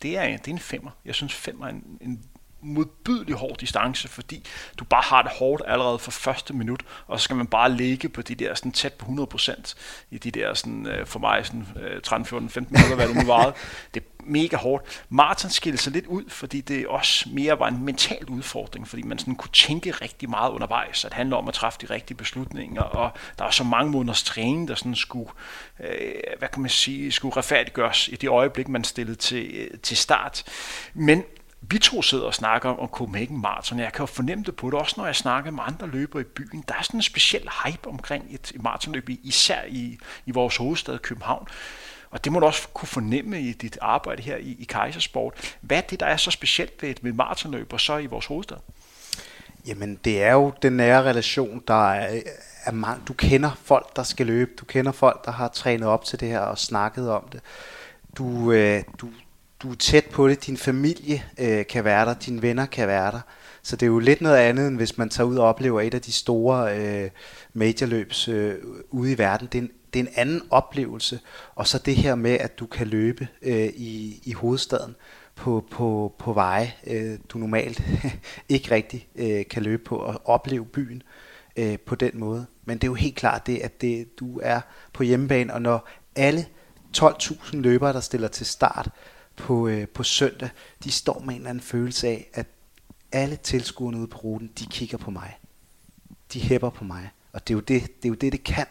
det 0.03 0.18
er, 0.18 0.23
det 0.23 0.49
er 0.49 0.53
en 0.53 0.59
femmer. 0.59 0.90
Jeg 1.05 1.14
synes, 1.14 1.35
femmer 1.35 1.66
er 1.66 1.70
en, 1.70 1.83
en 2.01 2.20
modbydelig 2.64 3.35
hård 3.35 3.57
distance, 3.59 4.09
fordi 4.09 4.44
du 4.79 4.85
bare 4.85 5.03
har 5.03 5.22
det 5.22 5.31
hårdt 5.38 5.62
allerede 5.66 5.98
fra 5.98 6.11
første 6.11 6.53
minut, 6.55 6.83
og 7.07 7.20
så 7.20 7.24
skal 7.24 7.37
man 7.37 7.46
bare 7.46 7.72
ligge 7.72 8.09
på 8.09 8.22
de 8.22 8.35
der 8.35 8.55
sådan 8.55 8.72
tæt 8.72 8.92
på 8.92 9.07
100% 9.07 9.74
i 10.11 10.18
de 10.18 10.31
der 10.31 10.55
sådan, 10.55 10.87
øh, 10.87 11.07
for 11.07 11.18
mig 11.18 11.46
sådan, 11.46 11.66
13, 12.03 12.27
14, 12.27 12.50
15 12.50 12.77
minutter, 12.77 12.96
hvad 12.96 13.09
det 13.09 13.16
nu 13.16 13.33
var. 13.37 13.57
Det 13.94 14.03
er 14.03 14.14
mega 14.27 14.57
hårdt. 14.57 15.05
Martin 15.09 15.50
skilte 15.50 15.79
sig 15.79 15.92
lidt 15.92 16.07
ud, 16.07 16.24
fordi 16.29 16.61
det 16.61 16.87
også 16.87 17.29
mere 17.29 17.59
var 17.59 17.68
en 17.68 17.85
mental 17.85 18.24
udfordring, 18.29 18.88
fordi 18.88 19.03
man 19.03 19.18
sådan 19.18 19.37
kunne 19.37 19.53
tænke 19.53 19.90
rigtig 19.90 20.31
meget 20.31 20.50
undervejs, 20.50 21.05
at 21.05 21.11
det 21.11 21.16
handler 21.16 21.37
om 21.37 21.48
at 21.48 21.55
træffe 21.55 21.79
de 21.83 21.87
rigtige 21.94 22.16
beslutninger, 22.16 22.83
og 22.83 23.11
der 23.38 23.44
var 23.44 23.50
så 23.50 23.64
mange 23.64 23.92
måneders 23.92 24.22
træning, 24.22 24.68
der 24.68 24.74
sådan 24.74 24.94
skulle, 24.94 25.31
øh, 25.81 26.14
hvad 26.38 26.48
kan 26.48 26.62
man 26.62 26.70
sige, 26.70 27.12
skulle 27.12 27.37
retfærdiggøres 27.37 28.09
i 28.09 28.16
det 28.16 28.29
øjeblik, 28.29 28.68
man 28.68 28.85
stillede 28.85 29.16
til, 29.16 29.50
øh, 29.55 29.79
til 29.83 29.96
start. 29.96 30.44
Men 30.94 31.24
vi 31.70 31.79
to 31.79 32.03
sidder 32.03 32.24
og 32.24 32.35
snakker 32.35 32.70
om 32.70 32.88
Copenhagen 32.88 33.40
Marathon. 33.40 33.79
Jeg 33.79 33.92
kan 33.92 34.03
jo 34.03 34.07
fornemme 34.07 34.44
det 34.44 34.57
på 34.57 34.70
det, 34.70 34.79
også 34.79 34.94
når 34.96 35.07
jeg 35.07 35.16
snakker 35.16 35.50
med 35.50 35.62
andre 35.66 35.87
løbere 35.87 36.22
i 36.22 36.24
byen. 36.24 36.64
Der 36.68 36.74
er 36.74 36.83
sådan 36.83 36.98
en 36.98 37.03
speciel 37.03 37.48
hype 37.64 37.88
omkring 37.88 38.24
et, 38.31 38.53
maratonløb, 38.61 39.09
især 39.09 39.59
i, 39.68 39.98
i 40.27 40.31
vores 40.31 40.57
hovedstad 40.57 40.98
København. 40.98 41.48
Og 42.11 42.24
det 42.24 42.33
må 42.33 42.40
du 42.40 42.46
også 42.46 42.68
kunne 42.74 42.88
fornemme 42.88 43.40
i 43.40 43.53
dit 43.53 43.79
arbejde 43.81 44.22
her 44.22 44.37
i, 44.37 44.57
i 44.59 44.64
Kaisersport. 44.64 45.57
Hvad 45.61 45.77
er 45.77 45.81
det, 45.81 46.00
der 46.00 46.07
er 46.07 46.16
så 46.16 46.31
specielt 46.31 46.83
ved 46.83 46.90
et, 46.90 47.05
ved 47.05 47.12
maratonløb 47.12 47.72
og 47.72 47.81
så 47.81 47.98
i 47.98 48.07
vores 48.07 48.27
hovedstad? 48.27 48.57
Jamen, 49.66 49.98
det 50.05 50.22
er 50.22 50.33
jo 50.33 50.53
den 50.62 50.72
nære 50.72 51.03
relation, 51.03 51.62
der 51.68 51.92
er, 51.92 52.20
er 52.64 52.72
mange. 52.72 53.03
Du 53.09 53.12
kender 53.12 53.50
folk, 53.64 53.96
der 53.96 54.03
skal 54.03 54.27
løbe. 54.27 54.50
Du 54.61 54.64
kender 54.64 54.92
folk, 54.92 55.24
der 55.24 55.31
har 55.31 55.48
trænet 55.48 55.88
op 55.88 56.05
til 56.05 56.20
det 56.20 56.29
her 56.29 56.40
og 56.40 56.59
snakket 56.59 57.11
om 57.11 57.29
det. 57.33 57.40
Du, 58.18 58.53
øh, 58.53 58.83
du, 59.00 59.09
du 59.64 59.70
er 59.70 59.74
tæt 59.74 60.05
på 60.05 60.29
det, 60.29 60.46
din 60.46 60.57
familie 60.57 61.24
øh, 61.38 61.66
kan 61.66 61.85
være 61.85 62.07
der, 62.07 62.14
dine 62.14 62.42
venner 62.42 62.66
kan 62.66 62.88
være 62.88 63.12
der. 63.12 63.20
Så 63.62 63.77
det 63.77 63.87
er 63.87 63.90
jo 63.90 63.98
lidt 63.98 64.20
noget 64.20 64.37
andet, 64.37 64.68
end 64.68 64.77
hvis 64.77 64.98
man 64.98 65.09
tager 65.09 65.27
ud 65.27 65.37
og 65.37 65.46
oplever 65.46 65.81
et 65.81 65.94
af 65.94 66.03
de 66.03 66.12
store 66.12 66.79
øh, 66.79 67.11
majorløbs 67.53 68.29
øh, 68.29 68.55
ude 68.90 69.12
i 69.12 69.18
verden. 69.18 69.48
Det 69.53 69.59
er, 69.59 69.62
en, 69.62 69.70
det 69.94 70.00
er 70.00 70.05
en 70.05 70.12
anden 70.16 70.42
oplevelse. 70.50 71.20
Og 71.55 71.66
så 71.66 71.79
det 71.79 71.96
her 71.96 72.14
med, 72.14 72.31
at 72.31 72.59
du 72.59 72.66
kan 72.66 72.87
løbe 72.87 73.29
øh, 73.42 73.66
i, 73.66 74.20
i 74.24 74.33
hovedstaden 74.33 74.94
på, 75.35 75.64
på, 75.70 76.14
på 76.18 76.33
veje, 76.33 76.72
øh, 76.87 77.18
du 77.29 77.38
normalt 77.38 77.83
ikke 78.48 78.70
rigtig 78.70 79.09
øh, 79.16 79.44
kan 79.50 79.62
løbe 79.62 79.85
på, 79.85 79.96
og 79.96 80.22
opleve 80.24 80.66
byen 80.66 81.03
øh, 81.57 81.79
på 81.79 81.94
den 81.94 82.11
måde. 82.14 82.46
Men 82.64 82.79
det 82.79 82.85
er 82.85 82.90
jo 82.90 82.94
helt 82.94 83.16
klart 83.16 83.46
det, 83.46 83.59
at 83.59 83.81
det, 83.81 84.20
du 84.20 84.40
er 84.42 84.61
på 84.92 85.03
hjemmebane, 85.03 85.55
og 85.55 85.62
når 85.62 85.88
alle 86.16 86.46
12.000 86.96 87.57
løbere, 87.57 87.92
der 87.92 88.00
stiller 88.00 88.29
til 88.29 88.46
start, 88.46 88.90
på, 89.37 89.68
øh, 89.68 89.88
på 89.88 90.03
søndag, 90.03 90.49
de 90.85 90.92
står 90.92 91.20
med 91.20 91.35
en 91.35 91.40
eller 91.40 91.51
anden 91.51 91.64
følelse 91.64 92.09
af, 92.09 92.31
at 92.35 92.47
alle 93.12 93.37
tilskuerne 93.37 93.99
ude 93.99 94.07
på 94.07 94.18
ruten, 94.18 94.51
de 94.59 94.66
kigger 94.66 94.99
på 94.99 95.11
mig. 95.11 95.38
De 96.33 96.40
hæpper 96.40 96.70
på 96.70 96.85
mig. 96.85 97.11
Og 97.33 97.49
det 97.49 97.55
er 97.55 97.57
jo 97.57 97.61
det, 97.61 97.83
det, 98.03 98.05
er 98.05 98.09
jo 98.09 98.14
det, 98.14 98.33
det 98.33 98.44
kan. 98.44 98.66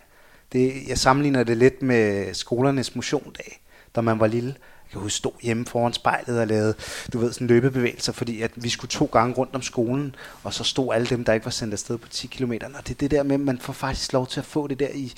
Det, 0.52 0.88
jeg 0.88 0.98
sammenligner 0.98 1.44
det 1.44 1.58
lidt 1.58 1.82
med 1.82 2.34
skolernes 2.34 2.96
motiondag, 2.96 3.62
da 3.96 4.02
man 4.02 4.20
var 4.20 4.28
lille. 4.28 4.50
Jeg 4.50 4.92
kan 4.92 5.02
huske, 5.02 5.18
stå 5.18 5.36
hjemme 5.42 5.66
foran 5.66 5.94
spejlet 5.94 6.40
og 6.40 6.48
lavede, 6.48 6.74
du 7.14 7.20
ved, 7.20 7.34
sådan 7.34 7.48
løbebevægelser, 7.48 8.14
fordi 8.14 8.42
at 8.42 8.52
vi 8.56 8.70
skulle 8.70 8.90
to 8.90 9.06
gange 9.06 9.36
rundt 9.36 9.56
om 9.56 9.62
skolen, 9.62 10.16
og 10.44 10.54
så 10.54 10.64
stod 10.64 10.94
alle 10.94 11.08
dem, 11.08 11.24
der 11.24 11.34
ikke 11.34 11.46
var 11.46 11.52
sendt 11.52 11.74
afsted 11.74 11.98
på 11.98 12.08
10 12.08 12.28
km. 12.28 12.52
Og 12.52 12.88
det 12.88 12.90
er 12.90 12.98
det 13.00 13.12
der 13.12 13.24
med, 13.24 13.36
at 13.36 13.42
man 13.42 13.60
får 13.60 13.74
faktisk 13.74 14.14
lov 14.14 14.28
til 14.28 14.40
at 14.40 14.46
få 14.46 14.68
det 14.68 14.80
der 14.80 14.90
i, 14.94 15.14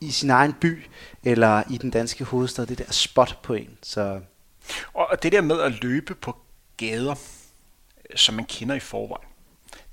i 0.00 0.10
sin 0.10 0.30
egen 0.30 0.52
by, 0.60 0.84
eller 1.24 1.62
i 1.70 1.78
den 1.78 1.90
danske 1.90 2.24
hovedstad, 2.24 2.66
det 2.66 2.78
der 2.78 2.92
spot 2.92 3.38
på 3.42 3.54
en. 3.54 3.70
Så 3.82 4.20
og 4.92 5.22
det 5.22 5.32
der 5.32 5.40
med 5.40 5.60
at 5.60 5.82
løbe 5.82 6.14
på 6.14 6.36
gader, 6.76 7.14
øh, 8.10 8.16
som 8.16 8.34
man 8.34 8.44
kender 8.44 8.74
i 8.74 8.80
forvejen, 8.80 9.28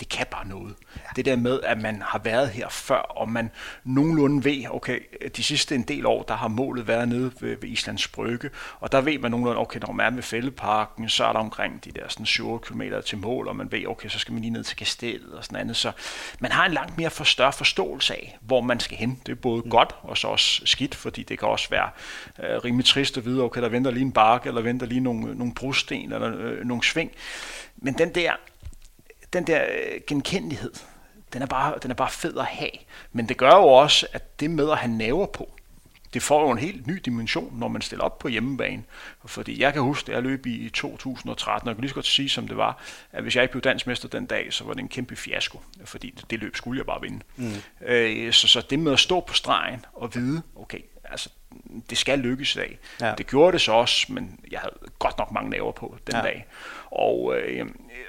det 0.03 0.11
kan 0.11 0.25
bare 0.31 0.47
noget. 0.47 0.75
Ja. 0.95 1.01
Det 1.15 1.25
der 1.25 1.35
med, 1.35 1.59
at 1.63 1.81
man 1.81 2.01
har 2.01 2.19
været 2.19 2.49
her 2.49 2.69
før, 2.69 2.95
og 2.95 3.29
man 3.29 3.51
nogenlunde 3.83 4.43
ved, 4.43 4.63
okay, 4.69 4.99
de 5.37 5.43
sidste 5.43 5.75
en 5.75 5.81
del 5.81 6.05
år, 6.05 6.23
der 6.23 6.35
har 6.35 6.47
målet 6.47 6.87
været 6.87 7.07
nede 7.07 7.31
ved, 7.39 7.57
ved 7.61 7.69
Islands 7.69 8.07
Brygge, 8.07 8.49
og 8.79 8.91
der 8.91 9.01
ved 9.01 9.19
man 9.19 9.31
nogenlunde, 9.31 9.59
okay, 9.59 9.79
når 9.79 9.93
man 9.93 10.05
er 10.05 10.15
ved 10.15 10.23
Fældeparken, 10.23 11.09
så 11.09 11.25
er 11.25 11.31
der 11.33 11.39
omkring 11.39 11.85
de 11.85 11.91
der 11.91 12.07
sådan 12.07 12.25
7 12.25 12.61
km 12.61 12.81
til 13.05 13.17
mål, 13.17 13.47
og 13.47 13.55
man 13.55 13.71
ved, 13.71 13.87
okay, 13.87 14.09
så 14.09 14.19
skal 14.19 14.33
man 14.33 14.41
lige 14.41 14.51
ned 14.51 14.63
til 14.63 14.77
kastellet 14.77 15.33
og 15.33 15.43
sådan 15.43 15.59
andet. 15.59 15.75
Så 15.75 15.91
man 16.39 16.51
har 16.51 16.65
en 16.65 16.73
langt 16.73 16.97
mere 16.97 17.09
for 17.09 17.23
større 17.23 17.53
forståelse 17.53 18.13
af, 18.13 18.37
hvor 18.41 18.61
man 18.61 18.79
skal 18.79 18.97
hen. 18.97 19.21
Det 19.25 19.31
er 19.31 19.35
både 19.35 19.61
mm. 19.65 19.69
godt 19.69 19.95
og 20.01 20.17
så 20.17 20.27
også 20.27 20.61
skidt, 20.65 20.95
fordi 20.95 21.23
det 21.23 21.39
kan 21.39 21.47
også 21.47 21.69
være 21.69 21.89
øh, 22.43 22.63
rimelig 22.65 22.85
trist 22.85 23.17
at 23.17 23.25
vide, 23.25 23.41
okay, 23.41 23.61
der 23.61 23.69
venter 23.69 23.91
lige 23.91 24.05
en 24.05 24.11
bakke, 24.11 24.47
eller 24.47 24.61
venter 24.61 24.87
lige 24.87 25.01
nogle, 25.01 25.35
nogle 25.35 25.53
brosten, 25.53 26.13
eller 26.13 26.37
øh, 26.37 26.65
nogle 26.65 26.83
sving. 26.83 27.11
Men 27.77 27.93
den 27.93 28.15
der 28.15 28.31
den 29.33 29.47
der 29.47 29.63
øh, 29.63 30.01
genkendelighed, 30.07 30.73
den 31.33 31.41
er, 31.41 31.45
bare, 31.45 31.75
den 31.83 31.91
er 31.91 31.95
bare 31.95 32.09
fed 32.09 32.37
at 32.37 32.45
have. 32.45 32.71
Men 33.11 33.29
det 33.29 33.37
gør 33.37 33.55
jo 33.55 33.63
også, 33.63 34.07
at 34.13 34.39
det 34.39 34.51
med 34.51 34.71
at 34.71 34.77
have 34.77 34.91
naver 34.91 35.25
på, 35.25 35.49
det 36.13 36.23
får 36.23 36.41
jo 36.41 36.51
en 36.51 36.57
helt 36.57 36.87
ny 36.87 37.01
dimension, 37.05 37.59
når 37.59 37.67
man 37.67 37.81
stiller 37.81 38.05
op 38.05 38.19
på 38.19 38.27
hjemmebane. 38.27 38.83
Fordi 39.25 39.61
jeg 39.61 39.73
kan 39.73 39.81
huske, 39.81 40.11
at 40.11 40.15
jeg 40.15 40.23
løb 40.23 40.45
i 40.45 40.69
2013, 40.69 41.67
og 41.67 41.69
jeg 41.69 41.75
kan 41.75 41.81
lige 41.81 41.89
så 41.89 41.95
godt 41.95 42.05
sige, 42.05 42.29
som 42.29 42.47
det 42.47 42.57
var, 42.57 42.81
at 43.11 43.23
hvis 43.23 43.35
jeg 43.35 43.43
ikke 43.43 43.51
blev 43.51 43.61
dansmester 43.61 44.07
den 44.07 44.25
dag, 44.25 44.53
så 44.53 44.63
var 44.63 44.73
det 44.73 44.81
en 44.81 44.87
kæmpe 44.87 45.15
fiasko, 45.15 45.61
fordi 45.85 46.13
det 46.29 46.39
løb 46.39 46.55
skulle 46.55 46.77
jeg 46.77 46.85
bare 46.85 47.01
vinde. 47.01 47.19
Mm. 47.35 47.51
Øh, 47.85 48.33
så, 48.33 48.47
så 48.47 48.61
det 48.69 48.79
med 48.79 48.91
at 48.93 48.99
stå 48.99 49.19
på 49.19 49.33
stregen 49.33 49.85
og 49.93 50.15
vide, 50.15 50.41
okay, 50.55 50.79
altså 51.03 51.29
det 51.89 51.97
skal 51.97 52.19
lykkes 52.19 52.55
i 52.55 52.59
dag. 52.59 52.79
Ja. 53.01 53.13
Det 53.17 53.27
gjorde 53.27 53.51
det 53.51 53.61
så 53.61 53.71
også, 53.71 54.05
men 54.09 54.39
jeg 54.51 54.59
havde 54.59 54.73
godt 54.99 55.17
nok 55.17 55.31
mange 55.31 55.49
naver 55.49 55.71
på 55.71 55.97
den 56.07 56.15
ja. 56.15 56.21
dag. 56.21 56.45
Og, 56.91 57.35
øh, 57.37 57.65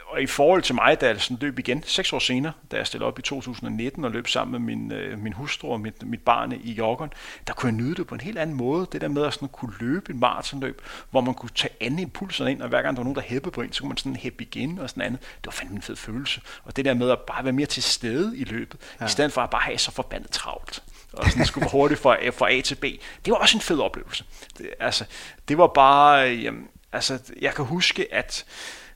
og 0.07 0.23
i 0.23 0.27
forhold 0.27 0.63
til 0.63 0.75
mig, 0.75 1.01
da 1.01 1.07
jeg 1.07 1.21
sådan 1.21 1.39
løb 1.41 1.59
igen, 1.59 1.83
seks 1.83 2.13
år 2.13 2.19
senere, 2.19 2.53
da 2.71 2.77
jeg 2.77 2.87
stillede 2.87 3.09
op 3.09 3.19
i 3.19 3.23
2019 3.23 4.05
og 4.05 4.11
løb 4.11 4.29
sammen 4.29 4.65
med 4.65 4.77
min, 4.77 4.93
øh, 4.93 5.19
min 5.19 5.33
hustru 5.33 5.73
og 5.73 5.81
mit, 5.81 6.03
mit 6.03 6.21
barn 6.21 6.53
i 6.53 6.73
joggeren, 6.73 7.13
der 7.47 7.53
kunne 7.53 7.73
jeg 7.73 7.77
nyde 7.77 7.95
det 7.95 8.07
på 8.07 8.15
en 8.15 8.21
helt 8.21 8.39
anden 8.39 8.57
måde. 8.57 8.87
Det 8.93 9.01
der 9.01 9.09
med 9.09 9.25
at 9.25 9.35
sådan 9.35 9.49
kunne 9.49 9.73
løbe 9.81 10.13
en 10.13 10.21
maratonløb, 10.21 10.83
hvor 11.11 11.21
man 11.21 11.35
kunne 11.35 11.51
tage 11.55 11.75
anden 11.81 11.99
impulser 11.99 12.47
ind, 12.47 12.63
og 12.63 12.69
hver 12.69 12.83
gang 12.83 12.97
der 12.97 13.01
var 13.01 13.05
nogen, 13.05 13.17
der 13.17 13.23
hæppede 13.23 13.53
på 13.53 13.61
en, 13.61 13.73
så 13.73 13.81
kunne 13.81 13.89
man 13.89 13.97
sådan 13.97 14.17
hæppe 14.17 14.45
igen 14.45 14.79
og 14.79 14.91
sådan 14.91 15.03
andet. 15.03 15.21
Det 15.21 15.47
var 15.47 15.53
fandme 15.53 15.77
en 15.77 15.83
fed 15.83 15.97
følelse. 15.97 16.41
Og 16.65 16.77
det 16.77 16.85
der 16.85 16.95
med 16.95 17.11
at 17.11 17.19
bare 17.21 17.45
være 17.45 17.53
mere 17.53 17.67
til 17.67 17.83
stede 17.83 18.39
i 18.39 18.45
løbet, 18.45 18.81
ja. 19.01 19.07
i 19.07 19.09
stedet 19.09 19.33
for 19.33 19.41
at 19.41 19.51
bare 19.51 19.63
have 19.63 19.79
så 19.79 19.91
forbandet 19.91 20.31
travlt 20.31 20.83
og 21.17 21.31
sådan 21.31 21.47
skulle 21.47 21.71
hurtigt 21.71 22.01
fra, 22.01 22.29
fra 22.31 22.53
A 22.53 22.61
til 22.61 22.75
B. 22.75 22.85
Det 23.25 23.31
var 23.31 23.35
også 23.35 23.57
en 23.57 23.61
fed 23.61 23.79
oplevelse. 23.79 24.25
Det, 24.59 24.71
altså, 24.81 25.05
det 25.49 25.59
var 25.59 25.67
bare, 25.67 26.19
jamen, 26.19 26.69
altså, 26.93 27.19
jeg 27.41 27.55
kan 27.55 27.65
huske, 27.65 28.15
at 28.15 28.45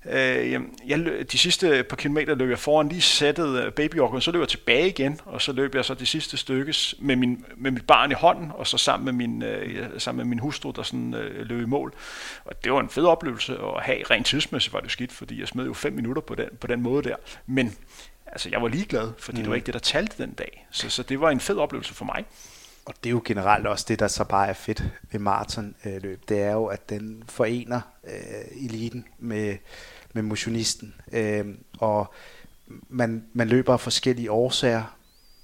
Øh, 0.06 0.60
jeg, 0.86 1.04
de 1.32 1.38
sidste 1.38 1.82
par 1.82 1.96
kilometer 1.96 2.34
løb 2.34 2.50
jeg 2.50 2.58
foran, 2.58 2.88
lige 2.88 3.00
sættet 3.00 3.64
øh, 3.64 4.20
så 4.20 4.30
løb 4.32 4.40
jeg 4.40 4.48
tilbage 4.48 4.88
igen, 4.88 5.20
og 5.24 5.42
så 5.42 5.52
løb 5.52 5.74
jeg 5.74 5.84
så 5.84 5.94
det 5.94 6.08
sidste 6.08 6.36
stykke 6.36 6.74
med, 6.98 7.16
min, 7.16 7.44
med 7.56 7.70
mit 7.70 7.86
barn 7.86 8.10
i 8.10 8.14
hånden, 8.14 8.50
og 8.54 8.66
så 8.66 8.78
sammen 8.78 9.04
med 9.04 9.12
min, 9.12 9.42
øh, 9.42 10.00
sammen 10.00 10.18
med 10.18 10.24
min 10.24 10.38
hustru, 10.38 10.72
der 10.76 10.82
sådan, 10.82 11.14
øh, 11.14 11.46
løb 11.46 11.62
i 11.62 11.66
mål. 11.66 11.94
Og 12.44 12.64
det 12.64 12.72
var 12.72 12.80
en 12.80 12.88
fed 12.88 13.04
oplevelse 13.04 13.52
at 13.52 13.82
have. 13.82 14.02
Rent 14.10 14.26
tidsmæssigt 14.26 14.74
var 14.74 14.80
det 14.80 14.90
skidt, 14.90 15.12
fordi 15.12 15.40
jeg 15.40 15.48
smed 15.48 15.66
jo 15.66 15.74
fem 15.74 15.92
minutter 15.92 16.22
på 16.22 16.34
den, 16.34 16.48
på 16.60 16.66
den 16.66 16.82
måde 16.82 17.08
der. 17.08 17.16
Men 17.46 17.76
altså, 18.32 18.48
jeg 18.48 18.62
var 18.62 18.68
ligeglad, 18.68 19.12
fordi 19.18 19.38
mm. 19.38 19.42
det 19.42 19.50
var 19.50 19.56
ikke 19.56 19.66
det, 19.66 19.74
der 19.74 19.80
talte 19.80 20.22
den 20.22 20.32
dag. 20.32 20.66
Så, 20.70 20.90
så 20.90 21.02
det 21.02 21.20
var 21.20 21.30
en 21.30 21.40
fed 21.40 21.56
oplevelse 21.56 21.94
for 21.94 22.04
mig. 22.04 22.24
Og 22.88 22.94
det 23.04 23.10
er 23.10 23.10
jo 23.10 23.22
generelt 23.24 23.66
også 23.66 23.84
det, 23.88 23.98
der 23.98 24.08
så 24.08 24.24
bare 24.24 24.48
er 24.48 24.52
fedt 24.52 24.84
ved 25.12 25.20
maratonløb. 25.20 26.28
Det 26.28 26.42
er 26.42 26.52
jo, 26.52 26.66
at 26.66 26.90
den 26.90 27.22
forener 27.26 27.80
øh, 28.04 28.64
eliten 28.64 29.04
med, 29.18 29.56
med 30.12 30.22
motionisten. 30.22 30.94
Øh, 31.12 31.46
og 31.78 32.14
man, 32.88 33.24
man 33.32 33.48
løber 33.48 33.72
af 33.72 33.80
forskellige 33.80 34.30
årsager, 34.30 34.96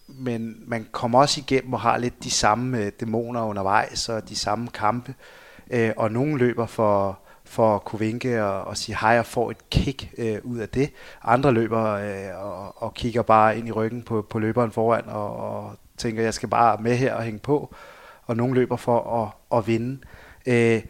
men 0.07 0.57
man 0.67 0.87
kommer 0.93 1.19
også 1.19 1.41
igennem 1.41 1.73
og 1.73 1.81
har 1.81 1.99
lidt 1.99 2.25
de 2.25 2.31
samme 2.31 2.79
øh, 2.79 2.93
dæmoner 3.01 3.43
undervejs 3.43 4.09
og 4.09 4.29
de 4.29 4.37
samme 4.37 4.69
kampe. 4.69 5.15
Øh, 5.71 5.93
og 5.97 6.13
nogle 6.13 6.39
løber 6.39 6.67
for, 6.67 7.19
for 7.45 7.75
at 7.75 7.85
kunne 7.85 7.99
vinke 7.99 8.45
og, 8.45 8.65
og 8.65 8.77
sige 8.77 8.97
hej 9.01 9.19
og 9.19 9.27
få 9.27 9.51
et 9.51 9.71
kick 9.71 10.11
øh, 10.19 10.39
ud 10.43 10.59
af 10.59 10.69
det. 10.69 10.91
Andre 11.23 11.53
løber 11.53 11.91
øh, 11.91 12.45
og, 12.45 12.83
og 12.83 12.95
kigger 12.95 13.23
bare 13.23 13.59
ind 13.59 13.69
i 13.69 13.73
ryggen 13.73 14.03
på, 14.03 14.23
på 14.23 14.39
løberen 14.39 14.73
foran 14.73 15.09
og, 15.09 15.37
og 15.37 15.77
tænker, 15.97 16.23
jeg 16.23 16.35
skal 16.35 16.49
bare 16.49 16.79
med 16.83 16.97
her 16.97 17.15
og 17.15 17.23
hænge 17.23 17.39
på. 17.39 17.75
Og 18.27 18.37
nogle 18.37 18.55
løber 18.55 18.77
for 18.77 19.23
at, 19.23 19.59
at 19.59 19.67
vinde. 19.67 20.01
Øh, 20.47 20.83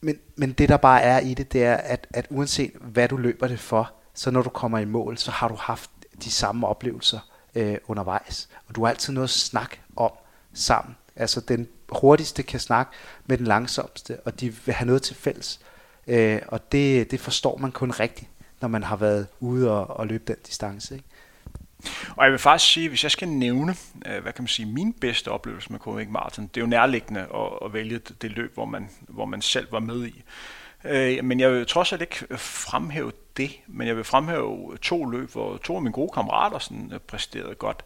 men, 0.00 0.16
men 0.36 0.52
det 0.52 0.68
der 0.68 0.76
bare 0.76 1.02
er 1.02 1.20
i 1.20 1.34
det, 1.34 1.52
det 1.52 1.64
er, 1.64 1.74
at, 1.74 2.06
at 2.10 2.26
uanset 2.30 2.72
hvad 2.80 3.08
du 3.08 3.16
løber 3.16 3.48
det 3.48 3.60
for, 3.60 3.92
så 4.14 4.30
når 4.30 4.42
du 4.42 4.50
kommer 4.50 4.78
i 4.78 4.84
mål, 4.84 5.18
så 5.18 5.30
har 5.30 5.48
du 5.48 5.54
haft 5.54 5.90
de 6.24 6.30
samme 6.30 6.66
oplevelser 6.66 7.18
øh, 7.54 7.76
undervejs. 7.86 8.48
Og 8.68 8.74
du 8.74 8.84
har 8.84 8.90
altid 8.90 9.12
noget 9.12 9.26
at 9.28 9.30
snakke 9.30 9.80
om 9.96 10.10
sammen. 10.52 10.96
Altså 11.22 11.40
den 11.40 11.68
hurtigste 11.88 12.42
kan 12.42 12.60
snakke 12.60 12.92
med 13.26 13.38
den 13.38 13.46
langsomste, 13.46 14.20
og 14.20 14.40
de 14.40 14.54
vil 14.64 14.74
have 14.74 14.86
noget 14.86 15.02
til 15.02 15.16
fælles. 15.16 15.60
Øh, 16.06 16.40
og 16.48 16.72
det, 16.72 17.10
det 17.10 17.20
forstår 17.20 17.56
man 17.56 17.72
kun 17.72 17.90
rigtigt, 17.90 18.30
når 18.60 18.68
man 18.68 18.82
har 18.82 18.96
været 18.96 19.26
ude 19.40 19.70
og, 19.70 19.96
og 19.96 20.06
løbe 20.06 20.24
den 20.26 20.36
distance. 20.46 20.94
Ikke? 20.94 21.06
Og 22.16 22.24
jeg 22.24 22.32
vil 22.32 22.38
faktisk 22.38 22.72
sige, 22.72 22.88
hvis 22.88 23.02
jeg 23.02 23.10
skal 23.10 23.28
nævne, 23.28 23.74
øh, 24.06 24.22
hvad 24.22 24.32
kan 24.32 24.42
man 24.42 24.48
sige, 24.48 24.66
min 24.66 24.92
bedste 24.92 25.28
oplevelse 25.28 25.72
med 25.72 25.80
Copenhagen 25.80 26.12
Martin, 26.12 26.46
det 26.46 26.56
er 26.56 26.60
jo 26.60 26.66
nærliggende 26.66 27.20
at, 27.20 27.58
at 27.64 27.72
vælge 27.72 27.98
det 27.98 28.30
løb, 28.30 28.54
hvor 28.54 28.64
man, 28.64 28.90
hvor 29.00 29.24
man 29.24 29.42
selv 29.42 29.72
var 29.72 29.80
med 29.80 30.06
i. 30.06 30.22
Øh, 30.84 31.24
men 31.24 31.40
jeg 31.40 31.52
vil 31.52 31.66
trods 31.66 31.92
alt 31.92 32.02
ikke 32.02 32.36
fremhæve 32.38 33.12
det, 33.36 33.50
men 33.66 33.86
jeg 33.86 33.96
vil 33.96 34.04
fremhæve 34.04 34.76
to 34.82 35.04
løb, 35.04 35.30
hvor 35.30 35.56
to 35.56 35.76
af 35.76 35.82
mine 35.82 35.92
gode 35.92 36.10
kammerater 36.14 36.58
sådan, 36.58 36.90
øh, 36.94 37.00
præsterede 37.00 37.54
godt. 37.54 37.84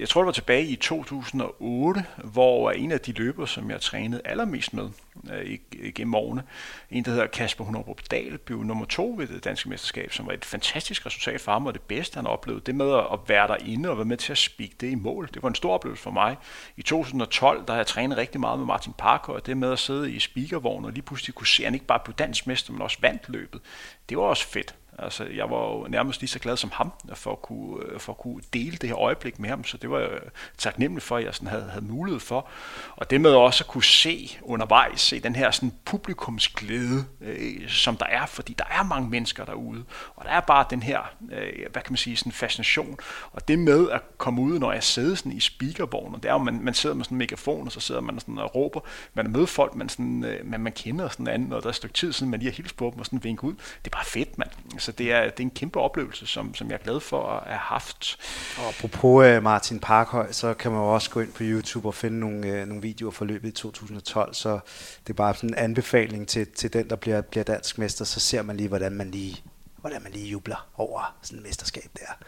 Jeg 0.00 0.08
tror, 0.08 0.20
det 0.20 0.26
var 0.26 0.32
tilbage 0.32 0.66
i 0.66 0.76
2008, 0.76 2.04
hvor 2.24 2.70
en 2.70 2.92
af 2.92 3.00
de 3.00 3.12
løber, 3.12 3.46
som 3.46 3.70
jeg 3.70 3.80
trænede 3.80 4.22
allermest 4.24 4.74
med 4.74 4.88
øh, 5.32 5.58
gennem 5.94 6.14
årene, 6.14 6.42
en 6.90 7.04
der 7.04 7.10
hedder 7.10 7.26
Kasper 7.26 7.64
Hunderup 7.64 8.00
Dahl, 8.10 8.38
blev 8.38 8.62
nummer 8.62 8.84
to 8.84 9.14
ved 9.18 9.26
det 9.26 9.44
danske 9.44 9.68
mesterskab, 9.68 10.12
som 10.12 10.26
var 10.26 10.32
et 10.32 10.44
fantastisk 10.44 11.06
resultat 11.06 11.40
for 11.40 11.52
ham, 11.52 11.66
og 11.66 11.74
det 11.74 11.82
bedste, 11.82 12.16
han 12.16 12.26
oplevede. 12.26 12.62
Det 12.66 12.74
med 12.74 12.94
at 12.94 13.18
være 13.26 13.48
derinde 13.48 13.88
og 13.88 13.96
være 13.96 14.04
med 14.04 14.16
til 14.16 14.32
at 14.32 14.38
spikke 14.38 14.74
det 14.80 14.90
i 14.90 14.94
mål, 14.94 15.28
det 15.34 15.42
var 15.42 15.48
en 15.48 15.54
stor 15.54 15.74
oplevelse 15.74 16.02
for 16.02 16.10
mig. 16.10 16.36
I 16.76 16.82
2012, 16.82 17.66
der 17.66 17.72
har 17.72 17.78
jeg 17.78 17.86
trænet 17.86 18.18
rigtig 18.18 18.40
meget 18.40 18.58
med 18.58 18.66
Martin 18.66 18.92
Parker, 18.98 19.32
og 19.32 19.46
det 19.46 19.56
med 19.56 19.72
at 19.72 19.78
sidde 19.78 20.12
i 20.12 20.18
speakervognen 20.18 20.84
og 20.84 20.92
lige 20.92 21.02
pludselig 21.02 21.34
kunne 21.34 21.46
se, 21.46 21.62
at 21.62 21.66
han 21.66 21.74
ikke 21.74 21.86
bare 21.86 22.00
blev 22.04 22.14
dansk 22.14 22.46
mester, 22.46 22.72
men 22.72 22.82
også 22.82 22.98
vandt 23.00 23.22
løbet. 23.28 23.60
Det 24.08 24.18
var 24.18 24.24
også 24.24 24.48
fedt. 24.48 24.74
Altså, 24.98 25.24
jeg 25.24 25.50
var 25.50 25.56
jo 25.56 25.86
nærmest 25.88 26.20
lige 26.20 26.28
så 26.28 26.38
glad 26.38 26.56
som 26.56 26.70
ham 26.74 26.92
øh, 27.10 27.16
for 27.16 27.32
at 27.32 27.42
kunne, 27.42 27.84
øh, 27.84 28.00
for 28.00 28.12
at 28.12 28.18
kunne 28.18 28.42
dele 28.52 28.76
det 28.76 28.88
her 28.88 28.98
øjeblik 28.98 29.38
med 29.38 29.48
ham, 29.48 29.64
så 29.64 29.76
det 29.76 29.90
var 29.90 29.98
jeg 29.98 30.10
øh, 30.10 30.20
taknemmelig 30.58 31.02
for, 31.02 31.16
at 31.16 31.24
jeg 31.24 31.34
sådan 31.34 31.48
havde, 31.48 31.64
havde 31.70 31.84
mulighed 31.84 32.20
for. 32.20 32.48
Og 32.96 33.10
det 33.10 33.20
med 33.20 33.30
også 33.30 33.64
at 33.64 33.68
kunne 33.68 33.84
se 33.84 34.38
undervejs, 34.42 35.00
se 35.00 35.20
den 35.20 35.36
her 35.36 35.50
sådan 35.50 35.72
publikumsglæde, 35.84 37.04
øh, 37.20 37.68
som 37.68 37.96
der 37.96 38.06
er, 38.06 38.26
fordi 38.26 38.54
der 38.58 38.64
er 38.70 38.82
mange 38.82 39.10
mennesker 39.10 39.44
derude, 39.44 39.84
og 40.16 40.24
der 40.24 40.30
er 40.30 40.40
bare 40.40 40.64
den 40.70 40.82
her, 40.82 41.00
øh, 41.32 41.52
hvad 41.72 41.82
kan 41.82 41.92
man 41.92 41.96
sige, 41.96 42.16
sådan 42.16 42.32
fascination. 42.32 42.98
Og 43.32 43.48
det 43.48 43.58
med 43.58 43.90
at 43.90 44.00
komme 44.18 44.42
ud, 44.42 44.58
når 44.58 44.72
jeg 44.72 44.82
sidder 44.82 45.14
sådan 45.14 45.32
i 45.32 45.40
speakervognen, 45.40 46.20
det 46.20 46.28
er 46.28 46.32
jo, 46.32 46.38
man, 46.38 46.60
man 46.62 46.74
sidder 46.74 46.96
med 46.96 47.04
sådan 47.04 47.14
en 47.14 47.18
megafon, 47.18 47.66
og 47.66 47.72
så 47.72 47.80
sidder 47.80 48.00
man 48.00 48.20
sådan 48.20 48.38
og 48.38 48.54
råber, 48.54 48.80
man 49.14 49.26
er 49.26 49.30
med 49.30 49.46
folk, 49.46 49.74
man, 49.74 49.88
sådan, 49.88 50.24
øh, 50.24 50.46
man, 50.46 50.60
man 50.60 50.72
kender 50.72 51.08
sådan 51.08 51.28
anden, 51.28 51.52
og 51.52 51.62
der 51.62 51.66
er 51.66 51.70
et 51.70 51.76
stykke 51.76 51.94
tid 51.94 52.12
siden, 52.12 52.30
man 52.30 52.40
lige 52.40 52.50
har 52.50 52.56
hilst 52.56 52.76
på 52.76 52.90
dem 52.92 53.00
og 53.00 53.06
sådan 53.06 53.24
vinket 53.24 53.44
ud. 53.44 53.54
Det 53.54 53.92
er 53.92 53.96
bare 53.96 54.04
fedt, 54.04 54.38
mand. 54.38 54.50
Så 54.82 54.92
det 54.92 55.12
er, 55.12 55.22
det 55.24 55.40
er 55.40 55.44
en 55.44 55.50
kæmpe 55.50 55.80
oplevelse, 55.80 56.26
som, 56.26 56.54
som 56.54 56.68
jeg 56.68 56.74
er 56.74 56.84
glad 56.84 57.00
for 57.00 57.28
at 57.28 57.42
have 57.46 57.58
haft. 57.58 58.18
Og 58.58 58.68
apropos 58.68 59.26
uh, 59.26 59.42
Martin 59.42 59.80
Parkhøj, 59.80 60.32
så 60.32 60.54
kan 60.54 60.70
man 60.70 60.80
jo 60.80 60.94
også 60.94 61.10
gå 61.10 61.20
ind 61.20 61.32
på 61.32 61.42
YouTube 61.42 61.88
og 61.88 61.94
finde 61.94 62.20
nogle, 62.20 62.62
uh, 62.62 62.68
nogle 62.68 62.82
videoer 62.82 63.10
fra 63.10 63.24
løbet 63.24 63.48
i 63.48 63.52
2012, 63.52 64.34
så 64.34 64.60
det 65.06 65.12
er 65.12 65.14
bare 65.14 65.34
sådan 65.34 65.50
en 65.50 65.54
anbefaling 65.54 66.28
til, 66.28 66.46
til 66.46 66.72
den, 66.72 66.90
der 66.90 66.96
bliver, 66.96 67.20
bliver 67.20 67.44
dansk 67.44 67.78
mester, 67.78 68.04
så 68.04 68.20
ser 68.20 68.42
man 68.42 68.56
lige, 68.56 68.68
hvordan 68.68 68.92
man 68.92 69.10
lige 69.10 69.42
hvordan 69.76 70.02
man 70.02 70.12
lige 70.12 70.28
jubler 70.28 70.68
over 70.76 71.16
sådan 71.22 71.38
et 71.38 71.44
mesterskab 71.46 71.90
der. 71.98 72.24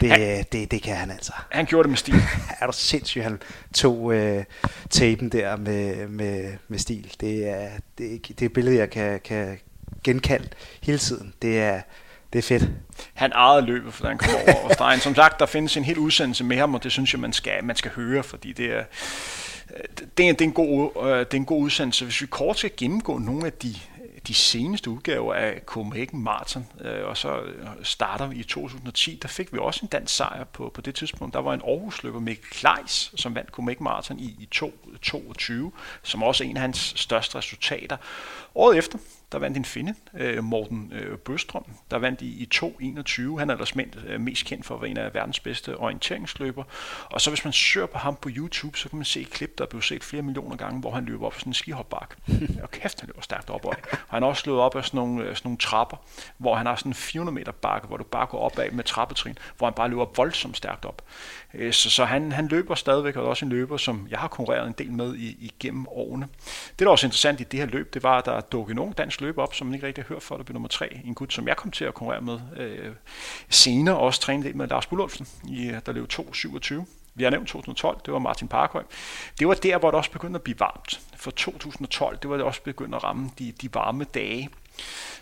Det, 0.00 0.10
han, 0.10 0.44
det, 0.52 0.70
det 0.70 0.82
kan 0.82 0.96
han 0.96 1.10
altså. 1.10 1.32
Han 1.50 1.66
gjorde 1.66 1.82
det 1.82 1.90
med 1.90 1.96
stil. 1.96 2.14
er 2.60 2.66
du 2.66 2.72
sindssygt, 2.72 3.24
han 3.24 3.42
tog 3.74 3.98
uh, 3.98 4.42
tapen 4.90 5.28
der 5.28 5.56
med, 5.56 6.08
med, 6.08 6.52
med 6.68 6.78
stil. 6.78 7.16
Det 7.20 7.48
er, 7.48 7.70
det, 7.98 8.28
det 8.28 8.42
er 8.42 8.46
et 8.46 8.52
billede, 8.52 8.76
jeg 8.76 8.90
kan, 8.90 9.20
kan 9.20 9.58
genkaldt 10.04 10.54
hele 10.82 10.98
tiden. 10.98 11.34
Det 11.42 11.60
er, 11.60 11.80
det 12.32 12.38
er 12.38 12.42
fedt. 12.42 12.70
Han 13.14 13.32
ejede 13.32 13.66
løbet, 13.66 13.94
for 13.94 14.06
han 14.06 14.18
kom 14.18 14.34
over 14.34 14.74
stregen. 14.74 15.00
Som 15.00 15.14
sagt, 15.14 15.40
der 15.40 15.46
findes 15.46 15.76
en 15.76 15.84
hel 15.84 15.98
udsendelse 15.98 16.44
med 16.44 16.56
ham, 16.56 16.74
og 16.74 16.82
det 16.82 16.92
synes 16.92 17.12
jeg, 17.12 17.20
man 17.20 17.32
skal, 17.32 17.64
man 17.64 17.76
skal 17.76 17.90
høre, 17.90 18.22
fordi 18.22 18.52
det 18.52 18.66
er, 18.72 18.78
øh, 18.78 19.84
det 20.18 20.28
er, 20.28 20.32
det 20.32 20.40
er, 20.40 20.44
en, 20.44 20.52
god, 20.52 20.90
øh, 21.02 21.18
det 21.18 21.34
er 21.34 21.36
en 21.36 21.44
god 21.44 21.62
udsendelse. 21.62 22.04
Hvis 22.04 22.20
vi 22.20 22.26
kort 22.26 22.58
skal 22.58 22.70
gennemgå 22.76 23.18
nogle 23.18 23.46
af 23.46 23.52
de, 23.52 23.74
de 24.28 24.34
seneste 24.34 24.90
udgaver 24.90 25.34
af 25.34 25.60
Copenhagen 25.66 26.22
Marathon, 26.22 26.66
øh, 26.80 27.06
og 27.08 27.16
så 27.16 27.40
starter 27.82 28.26
vi 28.26 28.36
i 28.36 28.42
2010, 28.42 29.18
der 29.22 29.28
fik 29.28 29.52
vi 29.52 29.58
også 29.58 29.80
en 29.82 29.88
dansk 29.88 30.16
sejr 30.16 30.44
på, 30.44 30.70
på 30.74 30.80
det 30.80 30.94
tidspunkt. 30.94 31.34
Der 31.34 31.40
var 31.40 31.54
en 31.54 31.62
Aarhus-løber, 31.64 32.20
Mikkel 32.20 32.50
Kleis, 32.50 33.12
som 33.16 33.34
vandt 33.34 33.50
Copenhagen 33.50 33.84
Marathon 33.84 34.18
i, 34.18 34.36
i 34.38 34.48
2022, 34.50 35.72
som 36.02 36.22
også 36.22 36.44
er 36.44 36.48
en 36.48 36.56
af 36.56 36.60
hans 36.60 36.92
største 36.96 37.38
resultater. 37.38 37.96
Året 38.54 38.78
efter, 38.78 38.98
der 39.32 39.38
vandt 39.38 39.56
en 39.56 39.64
finde, 39.64 39.94
øh, 40.14 40.44
Morten 40.44 40.92
øh, 40.94 41.18
Bøstrøm, 41.18 41.64
der 41.90 41.98
vandt 41.98 42.22
i, 42.22 42.26
i 42.26 42.48
2.21. 42.54 43.38
Han 43.38 43.50
er 43.50 43.54
ellers 43.54 43.76
øh, 44.06 44.20
mest 44.20 44.46
kendt 44.46 44.66
for 44.66 44.74
at 44.74 44.82
være 44.82 44.90
en 44.90 44.96
af 44.96 45.14
verdens 45.14 45.40
bedste 45.40 45.76
orienteringsløber. 45.76 46.64
Og 47.04 47.20
så 47.20 47.30
hvis 47.30 47.44
man 47.44 47.52
søger 47.52 47.86
på 47.86 47.98
ham 47.98 48.16
på 48.16 48.28
YouTube, 48.32 48.78
så 48.78 48.88
kan 48.88 48.96
man 48.96 49.04
se 49.04 49.20
et 49.20 49.30
klip, 49.30 49.58
der 49.58 49.64
er 49.64 49.68
blevet 49.68 49.84
set 49.84 50.04
flere 50.04 50.22
millioner 50.22 50.56
gange, 50.56 50.80
hvor 50.80 50.90
han 50.90 51.04
løber 51.04 51.26
op 51.26 51.34
sådan 51.34 51.50
en 51.50 51.54
skihopbakke. 51.54 52.14
og 52.62 52.70
kæft, 52.70 53.00
han 53.00 53.06
løber 53.06 53.22
stærkt 53.22 53.50
op. 53.50 53.64
Og 53.64 53.74
han 54.08 54.22
har 54.22 54.28
også 54.30 54.42
løbet 54.46 54.60
op 54.60 54.76
af 54.76 54.84
sådan 54.84 54.98
nogle, 54.98 55.24
sådan 55.24 55.40
nogle 55.44 55.58
trapper, 55.58 55.96
hvor 56.38 56.54
han 56.54 56.66
har 56.66 56.76
sådan 56.76 56.90
en 56.90 56.94
400 56.94 57.34
meter 57.34 57.52
bakke, 57.52 57.88
hvor 57.88 57.96
du 57.96 58.04
bare 58.04 58.26
går 58.26 58.38
opad 58.38 58.70
med 58.70 58.84
trappetrin, 58.84 59.38
hvor 59.58 59.66
han 59.66 59.74
bare 59.74 59.88
løber 59.88 60.06
voldsomt 60.16 60.56
stærkt 60.56 60.84
op. 60.84 61.02
Så, 61.70 61.90
så 61.90 62.04
han, 62.04 62.32
han 62.32 62.48
løber 62.48 62.74
stadigvæk, 62.74 63.16
og 63.16 63.24
er 63.24 63.28
også 63.28 63.44
en 63.44 63.50
løber, 63.50 63.76
som 63.76 64.06
jeg 64.10 64.18
har 64.18 64.28
konkurreret 64.28 64.66
en 64.66 64.74
del 64.78 64.92
med 64.92 65.16
i, 65.16 65.36
igennem 65.40 65.86
årene. 65.88 66.28
Det, 66.68 66.78
der 66.78 66.86
er 66.86 66.90
også 66.90 67.06
interessant 67.06 67.40
i 67.40 67.44
det 67.44 67.60
her 67.60 67.66
løb, 67.66 67.94
det 67.94 68.02
var, 68.02 68.18
at 68.18 68.24
der 68.24 68.40
dukkede 68.40 68.80
ung 68.80 68.98
dansk 68.98 69.20
løber 69.22 69.42
op, 69.42 69.54
som 69.54 69.66
man 69.66 69.74
ikke 69.74 69.86
rigtig 69.86 70.04
har 70.04 70.08
hørt 70.08 70.22
for, 70.22 70.36
der 70.36 70.44
blev 70.44 70.52
nummer 70.52 70.68
tre. 70.68 71.00
En 71.04 71.14
gut, 71.14 71.32
som 71.32 71.48
jeg 71.48 71.56
kom 71.56 71.70
til 71.70 71.84
at 71.84 71.94
konkurrere 71.94 72.20
med 72.20 72.40
øh, 72.56 72.92
senere, 73.48 73.98
også 73.98 74.20
træne 74.20 74.42
lidt 74.42 74.56
med 74.56 74.68
Lars 74.68 74.86
Bullolfsen, 74.86 75.26
i, 75.48 75.66
øh, 75.66 75.80
der 75.86 75.92
løb 75.92 76.12
2.27. 76.12 76.84
Vi 77.14 77.24
har 77.24 77.30
nævnt 77.30 77.48
2012, 77.48 78.00
det 78.06 78.12
var 78.12 78.18
Martin 78.18 78.48
Parkhøj. 78.48 78.82
Det 79.38 79.48
var 79.48 79.54
der, 79.54 79.78
hvor 79.78 79.90
det 79.90 79.98
også 79.98 80.10
begyndte 80.10 80.36
at 80.36 80.42
blive 80.42 80.60
varmt. 80.60 81.00
For 81.16 81.30
2012, 81.30 82.18
det 82.18 82.30
var 82.30 82.36
det 82.36 82.46
også 82.46 82.62
begyndt 82.62 82.94
at 82.94 83.04
ramme 83.04 83.30
de, 83.38 83.52
de 83.52 83.74
varme 83.74 84.04
dage. 84.04 84.48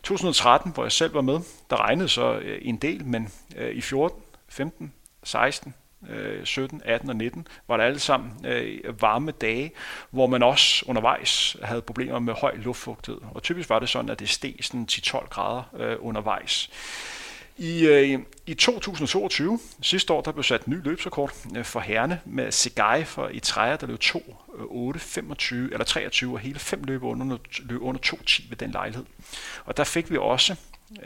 2013, 0.02 0.72
hvor 0.72 0.84
jeg 0.84 0.92
selv 0.92 1.14
var 1.14 1.20
med, 1.20 1.40
der 1.70 1.80
regnede 1.80 2.08
så 2.08 2.32
øh, 2.32 2.58
en 2.62 2.76
del, 2.76 3.04
men 3.04 3.32
øh, 3.56 3.74
i 3.74 3.80
14, 3.80 4.22
15, 4.48 4.92
16, 5.24 5.74
Øh, 6.08 6.44
17, 6.44 6.82
18 6.84 7.10
og 7.10 7.16
19, 7.16 7.46
var 7.68 7.76
der 7.76 7.84
alle 7.84 7.98
sammen 7.98 8.46
øh, 8.46 9.02
varme 9.02 9.30
dage, 9.30 9.72
hvor 10.10 10.26
man 10.26 10.42
også 10.42 10.84
undervejs 10.88 11.56
havde 11.62 11.82
problemer 11.82 12.18
med 12.18 12.34
høj 12.34 12.56
luftfugtighed. 12.56 13.20
Og 13.34 13.42
typisk 13.42 13.68
var 13.68 13.78
det 13.78 13.88
sådan, 13.88 14.10
at 14.10 14.18
det 14.18 14.28
steg 14.28 14.54
sådan 14.60 14.86
10-12 14.90 15.28
grader 15.28 15.62
øh, 15.76 15.96
undervejs. 16.00 16.70
I, 17.60 17.86
øh, 17.86 18.20
I 18.46 18.54
2022, 18.54 19.58
sidste 19.82 20.12
år, 20.12 20.20
der 20.20 20.32
blev 20.32 20.44
sat 20.44 20.64
en 20.64 20.72
ny 20.72 20.84
løbsrekord 20.84 21.32
øh, 21.56 21.64
for 21.64 21.80
herrene 21.80 22.20
med 22.24 22.52
Segai 22.52 23.04
for 23.04 23.28
i 23.28 23.40
træer, 23.40 23.76
der 23.76 23.86
løb 23.86 24.00
2, 24.00 24.36
8, 24.58 25.00
25 25.00 25.72
eller 25.72 25.84
23 25.84 26.32
og 26.32 26.38
hele 26.38 26.58
fem 26.58 26.84
løb 26.84 27.02
under, 27.02 27.38
løb 27.58 27.82
under 27.82 28.00
2.10 28.06 28.48
ved 28.48 28.56
den 28.56 28.70
lejlighed. 28.70 29.04
Og 29.64 29.76
der 29.76 29.84
fik 29.84 30.10
vi 30.10 30.16
også 30.16 30.56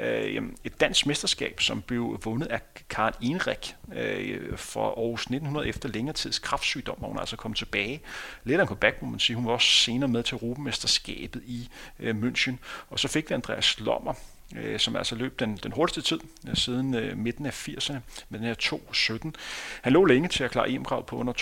øh, 0.01 0.43
et 0.65 0.81
dansk 0.81 1.07
mesterskab, 1.07 1.61
som 1.61 1.83
blev 1.83 2.21
vundet 2.25 2.47
af 2.47 2.61
Karen 2.91 3.15
Enrik 3.21 3.77
øh, 3.95 4.57
for 4.57 4.87
Aarhus 4.87 5.21
1900 5.21 5.69
efter 5.69 5.89
længere 5.89 6.15
tids 6.15 6.39
kraftsygdom, 6.39 6.99
hvor 6.99 7.09
hun 7.09 7.19
altså 7.19 7.37
kom 7.37 7.55
tilbage. 7.55 8.01
Lidt 8.45 8.61
af 8.61 8.65
en 8.65 8.69
comeback, 8.69 9.03
må 9.03 9.09
man 9.09 9.21
sige. 9.21 9.37
Hun 9.37 9.47
var 9.47 9.53
også 9.53 9.69
senere 9.69 10.09
med 10.09 10.23
til 10.23 10.35
Europamesterskabet 10.35 11.43
i 11.47 11.69
øh, 12.01 12.17
München. 12.23 12.55
Og 12.91 12.99
så 12.99 13.09
fik 13.09 13.31
vi 13.31 13.35
Andreas 13.35 13.81
Lommer, 13.81 14.15
øh, 14.57 14.79
som 14.79 14.97
altså 14.97 15.15
løb 15.15 15.41
den, 15.41 15.57
den 15.63 15.73
hurtigste 15.73 16.03
tid 16.03 16.21
øh, 16.49 16.57
siden 16.57 16.95
øh, 16.95 17.19
midten 17.19 17.47
af 17.47 17.69
80'erne 17.69 17.99
med 18.29 18.39
den 18.39 18.47
her 18.47 18.55
2.17. 18.55 19.31
Han 19.83 19.93
lå 19.93 20.05
længe 20.05 20.29
til 20.29 20.45
at 20.45 20.51
klare 20.51 20.71
em 20.71 20.83
på 20.83 21.05
under 21.13 21.33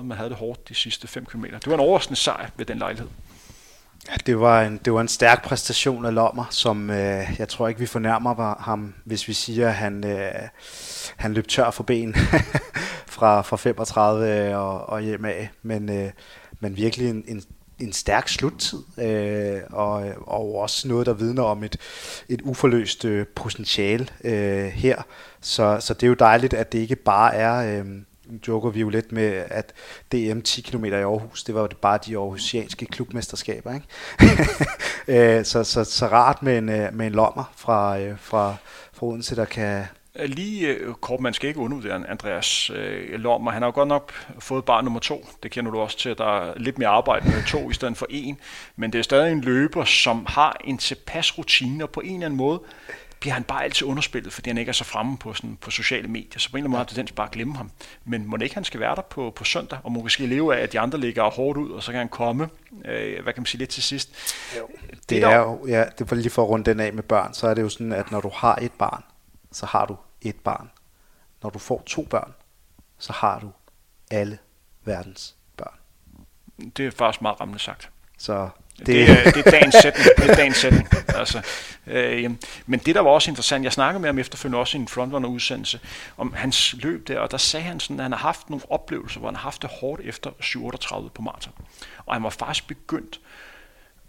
2.14.30, 0.00 0.02
men 0.02 0.16
havde 0.16 0.30
det 0.30 0.38
hårdt 0.38 0.68
de 0.68 0.74
sidste 0.74 1.08
5 1.08 1.26
km. 1.26 1.44
Det 1.44 1.66
var 1.66 1.74
en 1.74 1.80
overraskende 1.80 2.20
sejr 2.20 2.50
ved 2.56 2.66
den 2.66 2.78
lejlighed. 2.78 3.08
Ja, 4.08 4.14
det 4.26 4.40
var 4.40 4.62
en, 4.62 4.80
det 4.84 4.92
var 4.92 5.00
en 5.00 5.08
stærk 5.08 5.44
præstation 5.44 6.04
af 6.04 6.14
Lommer, 6.14 6.44
som 6.50 6.90
øh, 6.90 7.36
jeg 7.38 7.48
tror 7.48 7.68
ikke, 7.68 7.80
vi 7.80 7.86
fornærmer 7.86 8.62
ham, 8.62 8.94
hvis 9.04 9.28
vi 9.28 9.32
siger, 9.32 9.68
at 9.68 9.74
han, 9.74 10.06
øh, 10.06 10.32
han 11.16 11.34
løb 11.34 11.48
tør 11.48 11.70
for 11.70 11.82
ben 11.82 12.14
fra, 13.16 13.42
fra 13.42 13.56
35 13.56 14.48
øh, 14.48 14.58
og, 14.58 14.88
og 14.88 15.00
hjem 15.00 15.24
af. 15.24 15.50
Men, 15.62 15.90
øh, 15.90 16.10
men 16.60 16.76
virkelig 16.76 17.10
en, 17.10 17.24
en, 17.28 17.42
en 17.78 17.92
stærk 17.92 18.28
sluttid, 18.28 18.78
øh, 18.98 19.60
og, 19.70 20.04
og 20.20 20.54
også 20.54 20.88
noget, 20.88 21.06
der 21.06 21.12
vidner 21.12 21.42
om 21.42 21.64
et, 21.64 21.76
et 22.28 22.42
uforløst 22.42 23.04
øh, 23.04 23.26
potentiale 23.26 24.06
øh, 24.24 24.64
her. 24.64 25.02
Så, 25.40 25.76
så 25.80 25.94
det 25.94 26.02
er 26.02 26.08
jo 26.08 26.14
dejligt, 26.14 26.54
at 26.54 26.72
det 26.72 26.78
ikke 26.78 26.96
bare 26.96 27.34
er... 27.34 27.80
Øh, 27.80 27.86
joker 28.48 28.70
vi 28.70 28.80
jo 28.80 28.88
lidt 28.88 29.12
med, 29.12 29.44
at 29.50 29.72
DM 30.12 30.40
10 30.40 30.62
km 30.62 30.84
i 30.84 30.90
Aarhus, 30.90 31.44
det 31.44 31.54
var 31.54 31.60
jo 31.60 31.68
bare 31.80 31.98
de 32.06 32.16
aarhusianske 32.16 32.86
klubmesterskaber. 32.86 33.74
Ikke? 33.74 33.86
Øh, 35.08 35.44
så, 35.44 35.64
så, 35.64 35.84
så 35.84 36.06
rart 36.06 36.42
med 36.42 36.58
en, 36.58 36.68
øh, 36.68 36.94
med 36.94 37.06
en 37.06 37.12
lommer 37.12 37.52
fra, 37.56 37.98
øh, 37.98 38.18
fra, 38.18 38.54
fra 38.92 39.06
Odense, 39.06 39.36
der 39.36 39.44
kan, 39.44 39.84
Lige 40.26 40.76
kort, 41.00 41.20
man 41.20 41.34
skal 41.34 41.48
ikke 41.48 41.60
undervurdere 41.60 42.08
Andreas 42.08 42.70
øh, 42.70 43.20
Lommer. 43.20 43.50
Han 43.50 43.62
har 43.62 43.68
jo 43.68 43.74
godt 43.74 43.88
nok 43.88 44.12
fået 44.38 44.64
barn 44.64 44.84
nummer 44.84 45.00
to. 45.00 45.26
Det 45.42 45.50
kender 45.50 45.70
du 45.70 45.80
også 45.80 45.98
til, 45.98 46.08
at 46.08 46.18
der 46.18 46.40
er 46.40 46.52
lidt 46.56 46.78
mere 46.78 46.88
arbejde 46.88 47.28
med 47.28 47.46
to 47.48 47.70
i 47.70 47.74
stedet 47.74 47.96
for 47.96 48.06
en. 48.10 48.38
Men 48.76 48.92
det 48.92 48.98
er 48.98 49.02
stadig 49.02 49.32
en 49.32 49.40
løber, 49.40 49.84
som 49.84 50.26
har 50.28 50.60
en 50.64 50.78
tilpas 50.78 51.38
rutine, 51.38 51.84
og 51.84 51.90
på 51.90 52.00
en 52.00 52.14
eller 52.14 52.26
anden 52.26 52.36
måde 52.36 52.60
bliver 53.22 53.34
han 53.34 53.44
bare 53.44 53.64
altid 53.64 53.86
underspillet, 53.86 54.32
fordi 54.32 54.50
han 54.50 54.58
ikke 54.58 54.68
er 54.68 54.72
så 54.72 54.84
fremme 54.84 55.18
på, 55.18 55.34
sådan, 55.34 55.56
på 55.56 55.70
sociale 55.70 56.08
medier. 56.08 56.38
Så 56.38 56.50
på 56.50 56.56
en 56.56 56.58
eller 56.58 56.64
anden 56.64 56.70
måde 56.70 56.78
har 56.78 56.84
tendens 56.84 57.12
bare 57.12 57.26
at 57.26 57.32
glemme 57.32 57.56
ham. 57.56 57.70
Men 58.04 58.26
må 58.26 58.36
ikke 58.36 58.54
han 58.54 58.64
skal 58.64 58.80
være 58.80 58.96
der 58.96 59.02
på, 59.02 59.32
på 59.36 59.44
søndag, 59.44 59.78
og 59.82 59.92
måske 59.92 60.26
leve 60.26 60.56
af, 60.56 60.62
at 60.62 60.72
de 60.72 60.80
andre 60.80 60.98
ligger 60.98 61.30
hårdt 61.30 61.58
ud, 61.58 61.70
og 61.70 61.82
så 61.82 61.92
kan 61.92 61.98
han 61.98 62.08
komme, 62.08 62.48
øh, 62.84 63.22
hvad 63.22 63.32
kan 63.32 63.40
man 63.40 63.46
sige, 63.46 63.58
lidt 63.58 63.70
til 63.70 63.82
sidst. 63.82 64.14
Jo. 64.58 64.68
Det, 64.90 65.10
det 65.10 65.22
er 65.22 65.38
jo, 65.38 65.66
ja, 65.66 65.84
det 65.98 66.10
var 66.10 66.16
lige 66.16 66.30
for 66.30 66.42
at 66.42 66.48
runde 66.48 66.70
den 66.70 66.80
af 66.80 66.92
med 66.92 67.02
børn, 67.02 67.34
så 67.34 67.48
er 67.48 67.54
det 67.54 67.62
jo 67.62 67.68
sådan, 67.68 67.92
at 67.92 68.10
når 68.10 68.20
du 68.20 68.30
har 68.34 68.58
et 68.62 68.72
barn, 68.72 69.04
så 69.52 69.66
har 69.66 69.86
du 69.86 69.96
et 70.20 70.36
barn. 70.36 70.70
Når 71.42 71.50
du 71.50 71.58
får 71.58 71.82
to 71.86 72.02
børn, 72.02 72.32
så 72.98 73.12
har 73.12 73.38
du 73.40 73.50
alle 74.10 74.38
verdens 74.84 75.34
børn. 75.56 75.78
Det 76.76 76.86
er 76.86 76.90
faktisk 76.90 77.22
meget 77.22 77.40
rammende 77.40 77.62
sagt. 77.62 77.90
Så 78.18 78.48
det, 78.86 79.08
det, 79.08 79.10
er, 79.10 79.30
det 79.30 79.46
er 79.46 79.50
dagens 79.50 79.74
sætning. 79.74 80.16
Det 80.16 80.30
er 80.30 80.34
dagens 80.34 80.56
sætning. 80.56 80.88
Altså, 81.08 81.42
øh, 81.86 82.30
men 82.66 82.80
det, 82.80 82.94
der 82.94 83.00
var 83.00 83.10
også 83.10 83.30
interessant, 83.30 83.64
jeg 83.64 83.72
snakkede 83.72 84.00
med 84.00 84.08
ham 84.08 84.18
efterfølgende 84.18 84.58
også 84.58 84.78
i 84.78 84.80
en 84.80 84.88
frontrunner-udsendelse, 84.88 85.80
om 86.16 86.32
hans 86.32 86.74
løb 86.78 87.08
der, 87.08 87.18
og 87.18 87.30
der 87.30 87.36
sagde 87.36 87.64
han 87.64 87.80
sådan, 87.80 88.00
at 88.00 88.02
han 88.02 88.12
har 88.12 88.18
haft 88.18 88.50
nogle 88.50 88.64
oplevelser, 88.70 89.20
hvor 89.20 89.28
han 89.28 89.36
har 89.36 89.42
haft 89.42 89.62
det 89.62 89.70
hårdt 89.80 90.00
efter 90.04 90.30
37 90.40 91.10
på 91.10 91.22
maraton. 91.22 91.52
Og 92.06 92.14
han 92.14 92.22
var 92.22 92.30
faktisk 92.30 92.68
begyndt 92.68 93.20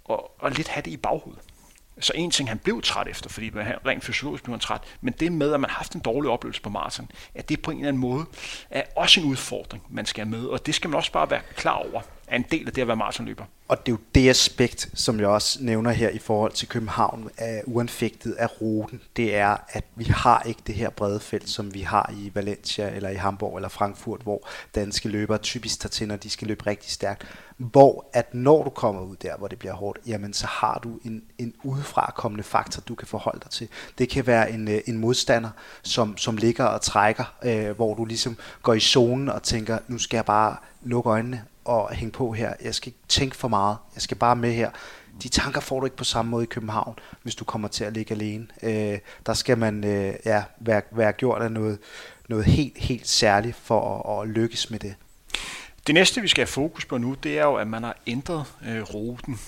at, 0.09 0.19
at 0.45 0.57
lidt 0.57 0.67
have 0.67 0.81
det 0.81 0.91
i 0.91 0.97
baghovedet. 0.97 1.41
Så 1.99 2.13
en 2.15 2.31
ting, 2.31 2.49
han 2.49 2.57
blev 2.57 2.81
træt 2.81 3.07
efter, 3.07 3.29
fordi 3.29 3.51
rent 3.55 4.03
fysiologisk 4.03 4.43
blev 4.43 4.53
han 4.53 4.59
træt, 4.59 4.81
men 5.01 5.13
det 5.19 5.31
med, 5.31 5.53
at 5.53 5.59
man 5.59 5.69
har 5.69 5.77
haft 5.77 5.93
en 5.93 6.01
dårlig 6.01 6.31
oplevelse 6.31 6.62
på 6.62 6.69
maraton, 6.69 7.12
at 7.36 7.49
det 7.49 7.62
på 7.62 7.71
en 7.71 7.77
eller 7.77 7.88
anden 7.88 8.01
måde 8.01 8.25
er 8.69 8.83
også 8.95 9.19
en 9.19 9.25
udfordring, 9.25 9.83
man 9.89 10.05
skal 10.05 10.25
have 10.25 10.38
med, 10.38 10.45
og 10.45 10.65
det 10.65 10.75
skal 10.75 10.89
man 10.89 10.97
også 10.97 11.12
bare 11.12 11.29
være 11.29 11.41
klar 11.55 11.73
over, 11.73 12.01
er 12.27 12.36
en 12.36 12.45
del 12.51 12.67
af 12.67 12.73
det 12.73 12.81
at 12.81 12.88
være 12.88 12.97
maratonløber. 12.97 13.45
Og 13.67 13.86
det 13.86 13.91
er 13.91 13.95
jo 13.95 14.01
det 14.15 14.29
aspekt, 14.29 14.89
som 14.93 15.19
jeg 15.19 15.27
også 15.27 15.57
nævner 15.62 15.91
her 15.91 16.09
i 16.09 16.17
forhold 16.17 16.51
til 16.51 16.67
København, 16.67 17.29
er 17.38 17.62
uanfægtet 17.65 18.31
af 18.31 18.62
ruten, 18.62 19.01
det 19.15 19.36
er, 19.36 19.57
at 19.69 19.83
vi 19.95 20.03
har 20.03 20.43
ikke 20.45 20.62
det 20.67 20.75
her 20.75 20.89
brede 20.89 21.19
felt, 21.19 21.49
som 21.49 21.73
vi 21.73 21.81
har 21.81 22.13
i 22.17 22.31
Valencia, 22.33 22.89
eller 22.95 23.09
i 23.09 23.15
Hamburg, 23.15 23.55
eller 23.55 23.69
Frankfurt, 23.69 24.21
hvor 24.21 24.47
danske 24.75 25.09
løbere 25.09 25.38
typisk 25.38 25.79
tager 25.79 25.89
til, 25.89 26.07
når 26.07 26.15
de 26.15 26.29
skal 26.29 26.47
løbe 26.47 26.67
rigtig 26.67 26.91
stærkt. 26.91 27.23
Hvor 27.57 28.09
at 28.13 28.33
når 28.33 28.63
du 28.63 28.69
kommer 28.69 29.01
ud 29.01 29.15
der, 29.15 29.38
hvor 29.38 29.47
det 29.47 29.59
bliver 29.59 29.73
hårdt, 29.73 29.99
jamen 30.07 30.33
så 30.33 30.47
har 30.47 30.79
du 30.83 30.99
en, 31.05 31.23
en 31.38 31.53
udefrakommende 31.63 32.43
faktor, 32.43 32.81
du 32.81 32.95
kan 32.95 33.07
forholde 33.07 33.39
dig 33.43 33.51
til. 33.51 33.67
Det 33.97 34.09
kan 34.09 34.27
være 34.27 34.51
en, 34.51 34.67
øh, 34.67 34.81
en 34.86 34.97
modstander, 34.97 35.49
som, 35.81 36.17
som 36.17 36.38
ligger 36.38 36.65
og 36.65 36.81
trækker, 36.81 37.36
øh, 37.43 37.75
hvor 37.75 37.95
du 37.95 38.05
ligesom 38.05 38.38
går 38.62 38.73
i 38.73 38.79
zonen 38.79 39.29
og 39.29 39.43
tænker, 39.43 39.77
nu 39.88 39.97
skal 39.97 40.17
jeg 40.17 40.25
bare 40.25 40.55
lukke 40.83 41.09
øjnene 41.09 41.43
at 41.69 41.95
hænge 41.95 42.12
på 42.12 42.32
her. 42.32 42.54
Jeg 42.62 42.76
skal 42.76 42.88
ikke 42.88 42.99
tænke 43.08 43.36
for 43.36 43.47
meget. 43.47 43.78
Jeg 43.95 44.02
skal 44.02 44.17
bare 44.17 44.36
med 44.36 44.54
her. 44.54 44.71
De 45.23 45.30
tanker 45.30 45.62
får 45.62 45.80
du 45.80 45.86
ikke 45.86 45.97
på 45.97 46.04
samme 46.04 46.32
måde 46.32 46.43
i 46.43 46.47
København, 46.47 46.95
hvis 47.23 47.36
du 47.36 47.45
kommer 47.45 47.67
til 47.67 47.84
at 47.84 47.93
ligge 47.93 48.13
alene. 48.13 48.47
Øh, 48.63 48.99
der 49.26 49.34
skal 49.34 49.58
man 49.58 49.84
øh, 49.84 50.13
ja, 50.26 50.43
være, 50.60 50.82
være 50.91 51.12
gjort 51.12 51.41
af 51.41 51.52
noget, 51.52 51.80
noget 52.30 52.45
helt, 52.45 52.78
helt 52.78 53.08
særligt 53.08 53.56
for 53.56 54.04
at, 54.10 54.21
at 54.21 54.30
lykkes 54.30 54.69
med 54.69 54.80
det. 54.80 54.95
Det 55.88 55.95
næste, 55.95 56.21
vi 56.21 56.28
skal 56.28 56.41
have 56.41 56.47
fokus 56.47 56.86
på 56.86 56.97
nu, 56.97 57.15
det 57.23 57.39
er 57.39 57.43
jo, 57.43 57.56
at 57.56 57.67
man 57.67 57.84
har 57.84 57.97
ændret 58.08 58.45
øh, 58.67 58.82
ruten. 58.82 59.39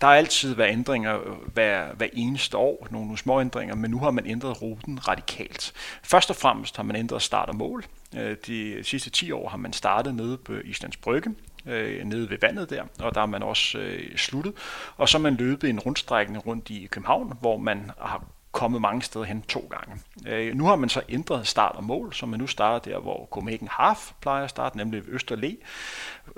Der 0.00 0.06
har 0.06 0.14
altid 0.14 0.54
været 0.54 0.72
ændringer 0.72 1.20
øh, 1.20 1.32
hver, 1.54 1.94
hver 1.94 2.08
eneste 2.12 2.56
år, 2.56 2.86
nogle, 2.90 3.06
nogle 3.06 3.18
små 3.18 3.40
ændringer, 3.40 3.74
men 3.74 3.90
nu 3.90 3.98
har 3.98 4.10
man 4.10 4.26
ændret 4.26 4.62
ruten 4.62 5.08
radikalt. 5.08 5.72
Først 6.02 6.30
og 6.30 6.36
fremmest 6.36 6.76
har 6.76 6.82
man 6.82 6.96
ændret 6.96 7.22
start 7.22 7.48
og 7.48 7.56
mål. 7.56 7.84
Øh, 8.16 8.36
de 8.46 8.84
sidste 8.84 9.10
10 9.10 9.32
år 9.32 9.48
har 9.48 9.56
man 9.56 9.72
startet 9.72 10.14
nede 10.14 10.36
på 10.36 10.52
Islands 10.64 10.96
Brygge, 10.96 11.34
øh, 11.66 12.04
nede 12.04 12.30
ved 12.30 12.38
vandet 12.40 12.70
der, 12.70 12.84
og 13.00 13.14
der 13.14 13.20
har 13.20 13.26
man 13.26 13.42
også 13.42 13.78
øh, 13.78 14.16
sluttet. 14.16 14.52
Og 14.96 15.08
så 15.08 15.18
er 15.18 15.22
man 15.22 15.34
løbet 15.34 15.70
en 15.70 15.80
rundstrækning 15.80 16.46
rundt 16.46 16.70
i 16.70 16.86
København, 16.86 17.32
hvor 17.40 17.56
man 17.56 17.90
har 17.98 18.24
kommet 18.56 18.80
mange 18.80 19.02
steder 19.02 19.24
hen 19.24 19.42
to 19.42 19.70
gange. 19.70 20.02
Øh, 20.26 20.54
nu 20.54 20.64
har 20.64 20.76
man 20.76 20.88
så 20.88 21.02
ændret 21.08 21.46
start 21.46 21.76
og 21.76 21.84
mål, 21.84 22.14
så 22.14 22.26
man 22.26 22.40
nu 22.40 22.46
starter 22.46 22.90
der, 22.92 22.98
hvor 22.98 23.28
Copenhagen 23.30 23.68
Half 23.70 24.12
plejer 24.20 24.44
at 24.44 24.50
starte, 24.50 24.76
nemlig 24.76 25.06
ved 25.06 25.12
Østerlæ, 25.12 25.54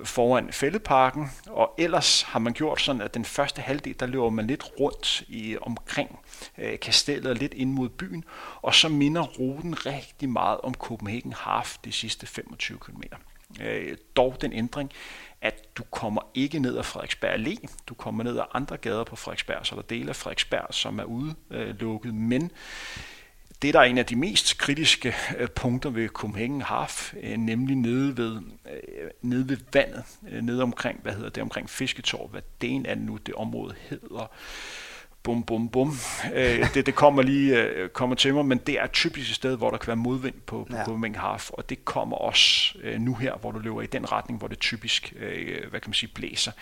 foran 0.04 0.52
Fælleparken, 0.52 1.30
og 1.46 1.74
ellers 1.78 2.22
har 2.22 2.38
man 2.38 2.52
gjort 2.52 2.80
sådan, 2.80 3.02
at 3.02 3.14
den 3.14 3.24
første 3.24 3.62
halvdel, 3.62 4.00
der 4.00 4.06
løber 4.06 4.30
man 4.30 4.46
lidt 4.46 4.64
rundt 4.80 5.22
i 5.28 5.56
omkring 5.60 6.18
øh, 6.58 6.78
kastellet, 6.78 7.38
lidt 7.38 7.54
ind 7.54 7.72
mod 7.72 7.88
byen, 7.88 8.24
og 8.62 8.74
så 8.74 8.88
minder 8.88 9.22
ruten 9.22 9.86
rigtig 9.86 10.28
meget 10.28 10.60
om 10.60 10.74
Copenhagen 10.74 11.32
Half 11.32 11.76
de 11.84 11.92
sidste 11.92 12.26
25 12.26 12.78
km. 12.78 13.02
Øh, 13.60 13.96
dog 14.16 14.36
den 14.40 14.52
ændring, 14.52 14.92
at 15.40 15.76
du 15.76 15.82
kommer 15.90 16.20
ikke 16.34 16.58
ned 16.58 16.78
ad 16.78 16.82
Frederiksberg 16.82 17.34
Allé, 17.34 17.66
du 17.86 17.94
kommer 17.94 18.24
ned 18.24 18.38
ad 18.38 18.44
andre 18.54 18.76
gader 18.76 19.04
på 19.04 19.16
Frederiksberg, 19.16 19.66
så 19.66 19.74
der 19.74 19.82
er 19.82 19.86
dele 19.86 20.08
af 20.08 20.16
Frederiksberg, 20.16 20.66
som 20.70 20.98
er 20.98 21.04
udelukket, 21.04 22.08
øh, 22.08 22.14
men 22.14 22.50
det, 23.62 23.74
der 23.74 23.80
er 23.80 23.84
en 23.84 23.98
af 23.98 24.06
de 24.06 24.16
mest 24.16 24.58
kritiske 24.58 25.14
øh, 25.38 25.48
punkter 25.48 25.90
ved 25.90 26.08
Copenhagen 26.08 26.62
Haf, 26.62 27.14
øh, 27.22 27.36
nemlig 27.36 27.76
nede 27.76 28.16
ved, 28.16 28.40
nede 29.22 29.48
ved 29.48 29.56
vandet, 29.72 30.04
nede 30.42 30.62
omkring, 30.62 31.00
hvad 31.02 31.12
hedder 31.12 31.30
det, 31.30 31.42
omkring 31.42 31.70
Fisketorv, 31.70 32.28
hvad 32.28 32.42
det 32.60 32.86
er 32.86 32.94
nu, 32.94 33.16
det 33.16 33.34
område 33.34 33.74
hedder, 33.88 34.30
bum, 35.28 35.42
bum, 35.42 35.68
bum. 35.68 35.92
Øh, 36.34 36.74
det, 36.74 36.86
det 36.86 36.94
kommer 36.94 37.22
lige 37.22 37.62
øh, 37.62 37.88
kommer 37.88 38.16
til 38.16 38.34
mig, 38.34 38.46
men 38.46 38.58
det 38.58 38.80
er 38.80 38.86
typisk 38.86 39.30
et 39.30 39.36
sted, 39.36 39.56
hvor 39.56 39.70
der 39.70 39.78
kan 39.78 39.86
være 39.86 39.96
modvind 39.96 40.34
på, 40.46 40.66
på 40.70 40.76
ja. 40.76 40.84
Copenhagen 40.84 41.14
Half, 41.14 41.50
og 41.50 41.70
det 41.70 41.84
kommer 41.84 42.16
også 42.16 42.78
øh, 42.82 43.00
nu 43.00 43.14
her, 43.14 43.34
hvor 43.34 43.50
du 43.50 43.58
løber 43.58 43.82
i 43.82 43.86
den 43.86 44.12
retning, 44.12 44.38
hvor 44.38 44.48
det 44.48 44.58
typisk, 44.58 45.12
øh, 45.18 45.70
hvad 45.70 45.80
kan 45.80 45.88
man 45.88 45.94
sige, 45.94 46.10
blæser. 46.14 46.52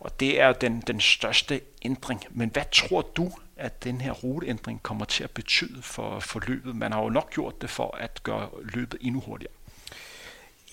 Og 0.00 0.20
det 0.20 0.40
er 0.40 0.52
den, 0.52 0.82
den 0.86 1.00
største 1.00 1.60
ændring. 1.82 2.20
Men 2.30 2.50
hvad 2.52 2.64
tror 2.72 3.10
du, 3.16 3.30
at 3.56 3.84
den 3.84 4.00
her 4.00 4.12
ruteændring 4.12 4.82
kommer 4.82 5.04
til 5.04 5.24
at 5.24 5.30
betyde 5.30 5.82
for, 5.82 6.20
for 6.20 6.42
løbet? 6.46 6.76
Man 6.76 6.92
har 6.92 7.02
jo 7.02 7.08
nok 7.08 7.30
gjort 7.30 7.62
det 7.62 7.70
for 7.70 7.96
at 7.96 8.22
gøre 8.22 8.48
løbet 8.62 8.98
endnu 9.00 9.20
hurtigere. 9.20 9.52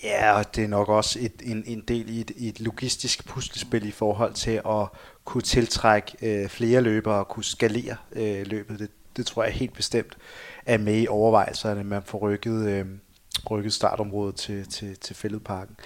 Ja, 0.04 0.38
og 0.38 0.56
det 0.56 0.64
er 0.64 0.68
nok 0.68 0.88
også 0.88 1.18
et, 1.22 1.32
en, 1.44 1.62
en 1.66 1.80
del 1.88 2.16
i 2.16 2.20
et, 2.20 2.30
i 2.36 2.48
et 2.48 2.60
logistisk 2.60 3.26
puslespil 3.26 3.88
i 3.88 3.90
forhold 3.90 4.34
til 4.34 4.60
at 4.66 4.86
kunne 5.24 5.42
tiltrække 5.42 6.12
øh, 6.22 6.48
flere 6.48 6.80
løbere 6.80 7.14
og 7.14 7.28
kunne 7.28 7.44
skalere 7.44 7.96
øh, 8.12 8.46
løbet. 8.46 8.78
Det, 8.78 8.90
det 9.16 9.26
tror 9.26 9.44
jeg 9.44 9.52
helt 9.52 9.74
bestemt 9.74 10.16
er 10.66 10.78
med 10.78 11.02
i 11.02 11.08
overvejelserne, 11.08 11.80
at 11.80 11.86
man 11.86 12.02
får 12.04 12.18
rykket, 12.18 12.68
øh, 12.68 12.86
rykket 13.50 13.72
startområdet 13.72 14.34
til, 14.34 14.68
til, 14.68 14.96
til 14.96 15.16
fældeparken. 15.16 15.76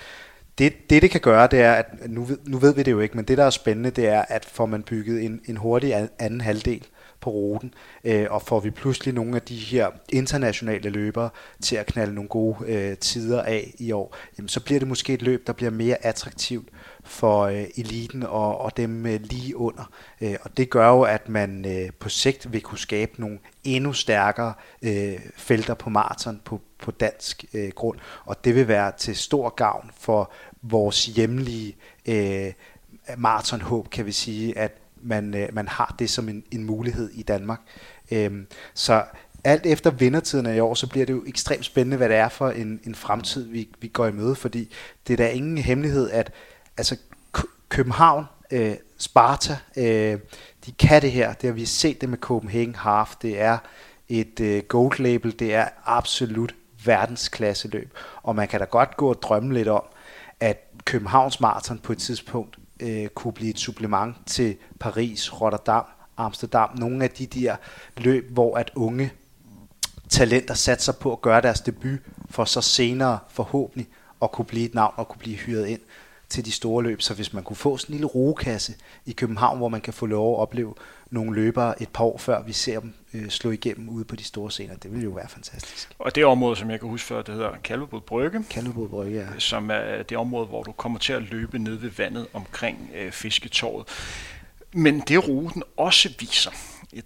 Det, 0.59 0.91
det, 0.91 1.03
det 1.03 1.11
kan 1.11 1.21
gøre, 1.21 1.47
det 1.47 1.61
er, 1.61 1.73
at 1.73 1.87
nu, 2.07 2.29
nu 2.45 2.59
ved 2.59 2.75
vi 2.75 2.83
det 2.83 2.91
jo 2.91 3.01
ikke, 3.01 3.17
men 3.17 3.25
det, 3.25 3.39
der 3.39 3.45
er 3.45 3.51
spændende, 3.51 3.91
det 3.91 4.09
er, 4.09 4.25
at 4.29 4.45
får 4.45 4.67
man 4.67 4.83
bygget 4.83 5.25
en, 5.25 5.41
en 5.47 5.57
hurtig 5.57 6.09
anden 6.19 6.41
halvdel, 6.41 6.87
på 7.21 7.31
ruten, 7.31 7.75
øh, 8.05 8.27
og 8.31 8.43
får 8.43 8.61
vi 8.61 8.71
pludselig 8.71 9.15
nogle 9.15 9.37
af 9.37 9.43
de 9.43 9.57
her 9.57 9.91
internationale 10.09 10.91
løbere 10.91 11.31
til 11.63 11.77
at 11.77 11.87
knalde 11.87 12.15
nogle 12.15 12.29
gode 12.29 12.57
øh, 12.67 12.97
tider 12.97 13.43
af 13.43 13.75
i 13.79 13.93
år, 13.93 14.17
jamen, 14.39 14.49
så 14.49 14.61
bliver 14.61 14.79
det 14.79 14.89
måske 14.89 15.15
et 15.15 15.23
løb, 15.23 15.47
der 15.47 15.53
bliver 15.53 15.71
mere 15.71 16.07
attraktivt 16.07 16.69
for 17.05 17.43
øh, 17.43 17.65
eliten 17.77 18.23
og, 18.23 18.59
og 18.59 18.77
dem 18.77 19.07
øh, 19.07 19.21
lige 19.23 19.57
under. 19.57 19.91
Øh, 20.21 20.37
og 20.43 20.57
det 20.57 20.71
gør 20.71 20.89
jo, 20.89 21.03
at 21.03 21.29
man 21.29 21.65
øh, 21.65 21.91
på 21.99 22.09
sigt 22.09 22.53
vil 22.53 22.61
kunne 22.61 22.79
skabe 22.79 23.13
nogle 23.21 23.39
endnu 23.65 23.93
stærkere 23.93 24.55
øh, 24.83 25.19
felter 25.37 25.75
på 25.75 25.91
maraton 25.91 26.41
på, 26.45 26.61
på 26.79 26.91
dansk 26.91 27.45
øh, 27.55 27.71
grund, 27.71 27.99
og 28.25 28.45
det 28.45 28.55
vil 28.55 28.69
være 28.69 28.93
til 28.99 29.17
stor 29.17 29.49
gavn 29.49 29.91
for 29.99 30.33
vores 30.63 31.07
hjemlige 31.07 31.77
øh, 32.07 32.53
maratonhåb, 33.17 33.91
kan 33.91 34.07
vi 34.07 34.13
sige, 34.13 34.59
at 34.59 34.73
man, 35.03 35.34
øh, 35.34 35.49
man 35.53 35.68
har 35.68 35.94
det 35.99 36.11
som 36.11 36.28
en, 36.28 36.44
en 36.51 36.64
mulighed 36.64 37.11
i 37.11 37.22
Danmark. 37.22 37.61
Øhm, 38.11 38.46
så 38.74 39.05
alt 39.44 39.66
efter 39.66 39.90
vindertiden 39.90 40.57
i 40.57 40.59
år, 40.59 40.74
så 40.74 40.86
bliver 40.86 41.07
det 41.07 41.12
jo 41.12 41.24
ekstremt 41.26 41.64
spændende, 41.64 41.96
hvad 41.96 42.09
det 42.09 42.16
er 42.16 42.28
for 42.28 42.51
en, 42.51 42.80
en 42.84 42.94
fremtid, 42.94 43.49
vi, 43.49 43.68
vi 43.80 43.88
går 43.88 44.07
i 44.07 44.12
møde, 44.12 44.34
fordi 44.34 44.72
det 45.07 45.12
er 45.12 45.16
da 45.16 45.28
ingen 45.28 45.59
hemmelighed, 45.59 46.11
at 46.11 46.32
altså, 46.76 46.96
København, 47.68 48.24
øh, 48.51 48.74
Sparta, 48.99 49.59
øh, 49.76 50.18
de 50.66 50.72
kan 50.78 51.03
det 51.03 51.12
her. 51.12 51.32
Det 51.32 51.49
har 51.49 51.55
vi 51.55 51.64
set 51.64 52.01
det 52.01 52.09
med 52.09 52.18
Copenhagen 52.18 52.74
Half. 52.74 53.16
Det 53.22 53.40
er 53.40 53.59
et 54.09 54.40
øh, 54.40 54.62
gold 54.62 54.99
label. 54.99 55.38
Det 55.38 55.55
er 55.55 55.68
absolut 55.84 56.55
verdensklasse 56.84 57.68
løb. 57.68 57.94
Og 58.22 58.36
man 58.36 58.49
kan 58.49 58.61
da 58.61 58.66
godt 58.66 58.96
gå 58.96 59.09
og 59.09 59.22
drømme 59.22 59.55
lidt 59.55 59.68
om, 59.68 59.82
at 60.40 60.70
Københavns 60.84 61.40
Marathon 61.40 61.78
på 61.78 61.92
et 61.92 61.99
tidspunkt 61.99 62.59
øh, 62.81 63.09
kunne 63.09 63.33
blive 63.33 63.51
et 63.51 63.59
supplement 63.59 64.16
til 64.26 64.57
Paris, 64.81 65.41
Rotterdam, 65.41 65.85
Amsterdam. 66.16 66.79
Nogle 66.79 67.05
af 67.05 67.11
de 67.11 67.26
der 67.26 67.57
løb, 67.97 68.31
hvor 68.31 68.57
at 68.57 68.70
unge 68.74 69.12
talenter 70.09 70.55
satser 70.55 70.93
på 70.93 71.12
at 71.12 71.20
gøre 71.20 71.41
deres 71.41 71.61
debut, 71.61 71.99
for 72.31 72.45
så 72.45 72.61
senere 72.61 73.18
forhåbentlig 73.29 73.89
at 74.22 74.33
kunne 74.33 74.45
blive 74.45 74.64
et 74.64 74.74
navn 74.74 74.95
og 74.97 75.09
kunne 75.09 75.18
blive 75.18 75.37
hyret 75.37 75.66
ind 75.66 75.81
til 76.29 76.45
de 76.45 76.53
store 76.53 76.83
løb. 76.83 77.03
Så 77.03 77.14
hvis 77.14 77.33
man 77.33 77.43
kunne 77.43 77.57
få 77.57 77.76
sådan 77.76 77.93
en 77.93 77.95
lille 77.95 78.07
rugekasse 78.07 78.74
i 79.07 79.12
København, 79.12 79.59
hvor 79.59 79.68
man 79.68 79.81
kan 79.81 79.93
få 79.93 80.07
lov 80.07 80.35
at 80.35 80.41
opleve 80.41 80.74
nogle 81.11 81.35
løbere 81.35 81.83
et 81.83 81.89
par 81.89 82.05
år 82.05 82.18
før 82.18 82.43
vi 82.43 82.53
ser 82.53 82.81
dem 82.81 82.95
øh, 83.14 83.29
slå 83.29 83.51
igennem 83.51 83.89
ude 83.89 84.05
på 84.05 84.16
de 84.16 84.24
store 84.24 84.51
scener, 84.51 84.76
det 84.76 84.91
ville 84.91 85.05
jo 85.05 85.11
være 85.11 85.29
fantastisk. 85.29 85.91
Og 85.99 86.14
det 86.14 86.24
område, 86.24 86.57
som 86.57 86.70
jeg 86.70 86.81
kan 86.81 86.89
huske 86.89 87.07
før, 87.07 87.22
det 87.22 87.35
hedder 87.35 87.51
Kalvebod 87.64 88.01
Brygge. 88.01 88.45
Kalvebod 88.51 88.89
Brygge, 88.89 89.20
ja. 89.20 89.26
Som 89.39 89.70
er 89.70 90.03
det 90.03 90.18
område, 90.18 90.47
hvor 90.47 90.62
du 90.62 90.72
kommer 90.72 90.99
til 90.99 91.12
at 91.12 91.22
løbe 91.22 91.59
ned 91.59 91.74
ved 91.74 91.91
vandet 91.91 92.26
omkring 92.33 92.91
øh, 92.95 93.12
fisketorvet. 93.12 93.89
Men 94.72 95.01
det 95.01 95.29
ruten 95.29 95.62
også 95.76 96.14
viser, 96.20 96.51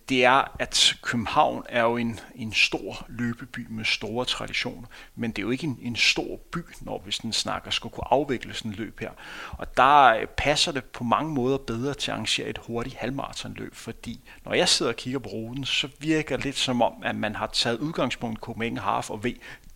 det 0.09 0.24
er, 0.24 0.57
at 0.59 0.95
København 1.03 1.64
er 1.68 1.83
jo 1.83 1.97
en, 1.97 2.20
en 2.35 2.53
stor 2.53 3.07
løbeby 3.09 3.66
med 3.70 3.85
store 3.85 4.24
traditioner, 4.24 4.87
men 5.16 5.30
det 5.30 5.39
er 5.39 5.43
jo 5.43 5.51
ikke 5.51 5.66
en, 5.66 5.78
en 5.83 5.97
stor 5.97 6.37
by, 6.53 6.59
når 6.80 7.03
vi 7.07 7.12
sådan 7.12 7.33
snakker, 7.33 7.70
skulle 7.70 7.93
kunne 7.93 8.12
afvikle 8.12 8.55
sådan 8.55 8.70
en 8.70 8.76
løb 8.76 9.01
her. 9.01 9.11
Og 9.51 9.76
der 9.76 10.26
passer 10.37 10.72
det 10.72 10.85
på 10.85 11.05
mange 11.05 11.35
måder 11.35 11.59
bedre 11.59 11.95
til 11.95 12.11
at 12.11 12.14
arrangere 12.14 12.49
et 12.49 12.59
hurtigt 12.59 12.97
halvmaratonløb, 12.97 13.74
fordi 13.74 14.20
når 14.45 14.55
jeg 14.55 14.68
sidder 14.68 14.93
og 14.93 14.97
kigger 14.97 15.18
på 15.18 15.28
ruten, 15.28 15.64
så 15.64 15.89
virker 15.99 16.37
det 16.37 16.45
lidt 16.45 16.59
som 16.59 16.83
om, 16.83 16.95
at 17.03 17.16
man 17.16 17.37
har 17.37 17.47
taget 17.47 17.78
udgangspunkt 17.78 18.39
i 18.39 18.41
Copenhagen 18.41 18.78
Half 18.78 19.11
og 19.11 19.24
V 19.24 19.26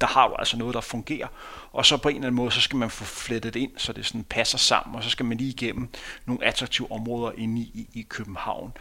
der 0.00 0.06
har 0.06 0.28
du 0.28 0.34
altså 0.34 0.56
noget, 0.56 0.74
der 0.74 0.80
fungerer. 0.80 1.28
Og 1.72 1.86
så 1.86 1.96
på 1.96 2.08
en 2.08 2.14
eller 2.16 2.26
anden 2.26 2.36
måde, 2.36 2.50
så 2.50 2.60
skal 2.60 2.76
man 2.76 2.90
få 2.90 3.04
flettet 3.04 3.56
ind, 3.56 3.70
så 3.76 3.92
det 3.92 4.06
sådan 4.06 4.24
passer 4.24 4.58
sammen, 4.58 4.96
og 4.96 5.04
så 5.04 5.10
skal 5.10 5.26
man 5.26 5.38
lige 5.38 5.50
igennem 5.50 5.88
nogle 6.26 6.44
attraktive 6.44 6.92
områder 6.92 7.32
inde 7.36 7.60
i, 7.60 7.64
i, 7.74 8.00
i 8.00 8.02
København. 8.02 8.72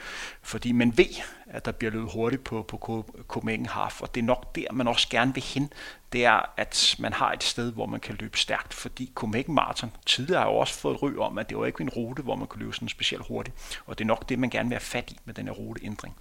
Fordi 0.41 0.71
man 0.71 0.97
ved, 0.97 1.21
at 1.45 1.65
der 1.65 1.71
bliver 1.71 1.91
løbet 1.91 2.11
hurtigt 2.13 2.43
på, 2.43 2.61
på 2.61 3.05
Copenhagen 3.27 3.65
Half, 3.65 4.01
og 4.01 4.15
det 4.15 4.21
er 4.21 4.25
nok 4.25 4.55
der, 4.55 4.71
man 4.71 4.87
også 4.87 5.07
gerne 5.09 5.33
vil 5.33 5.43
hen. 5.43 5.73
Det 6.13 6.25
er, 6.25 6.53
at 6.57 6.95
man 6.99 7.13
har 7.13 7.33
et 7.33 7.43
sted, 7.43 7.71
hvor 7.71 7.85
man 7.85 7.99
kan 7.99 8.15
løbe 8.19 8.37
stærkt, 8.37 8.73
fordi 8.73 9.11
Copenhagen 9.15 9.55
Marathon 9.55 9.91
tidligere 10.05 10.41
har 10.41 10.49
jo 10.49 10.55
også 10.55 10.73
fået 10.73 11.01
ry 11.01 11.17
om, 11.17 11.37
at 11.37 11.49
det 11.49 11.57
var 11.57 11.65
ikke 11.65 11.81
en 11.81 11.89
rute, 11.89 12.21
hvor 12.21 12.35
man 12.35 12.47
kunne 12.47 12.59
løbe 12.59 12.73
sådan 12.73 12.89
specielt 12.89 13.27
hurtigt. 13.27 13.79
Og 13.85 13.97
det 13.97 14.03
er 14.03 14.07
nok 14.07 14.29
det, 14.29 14.39
man 14.39 14.49
gerne 14.49 14.69
vil 14.69 14.75
have 14.75 14.85
fat 14.85 15.11
i 15.11 15.19
med 15.25 15.33
den 15.33 15.45
her 15.45 15.53
ruteændring. 15.53 16.15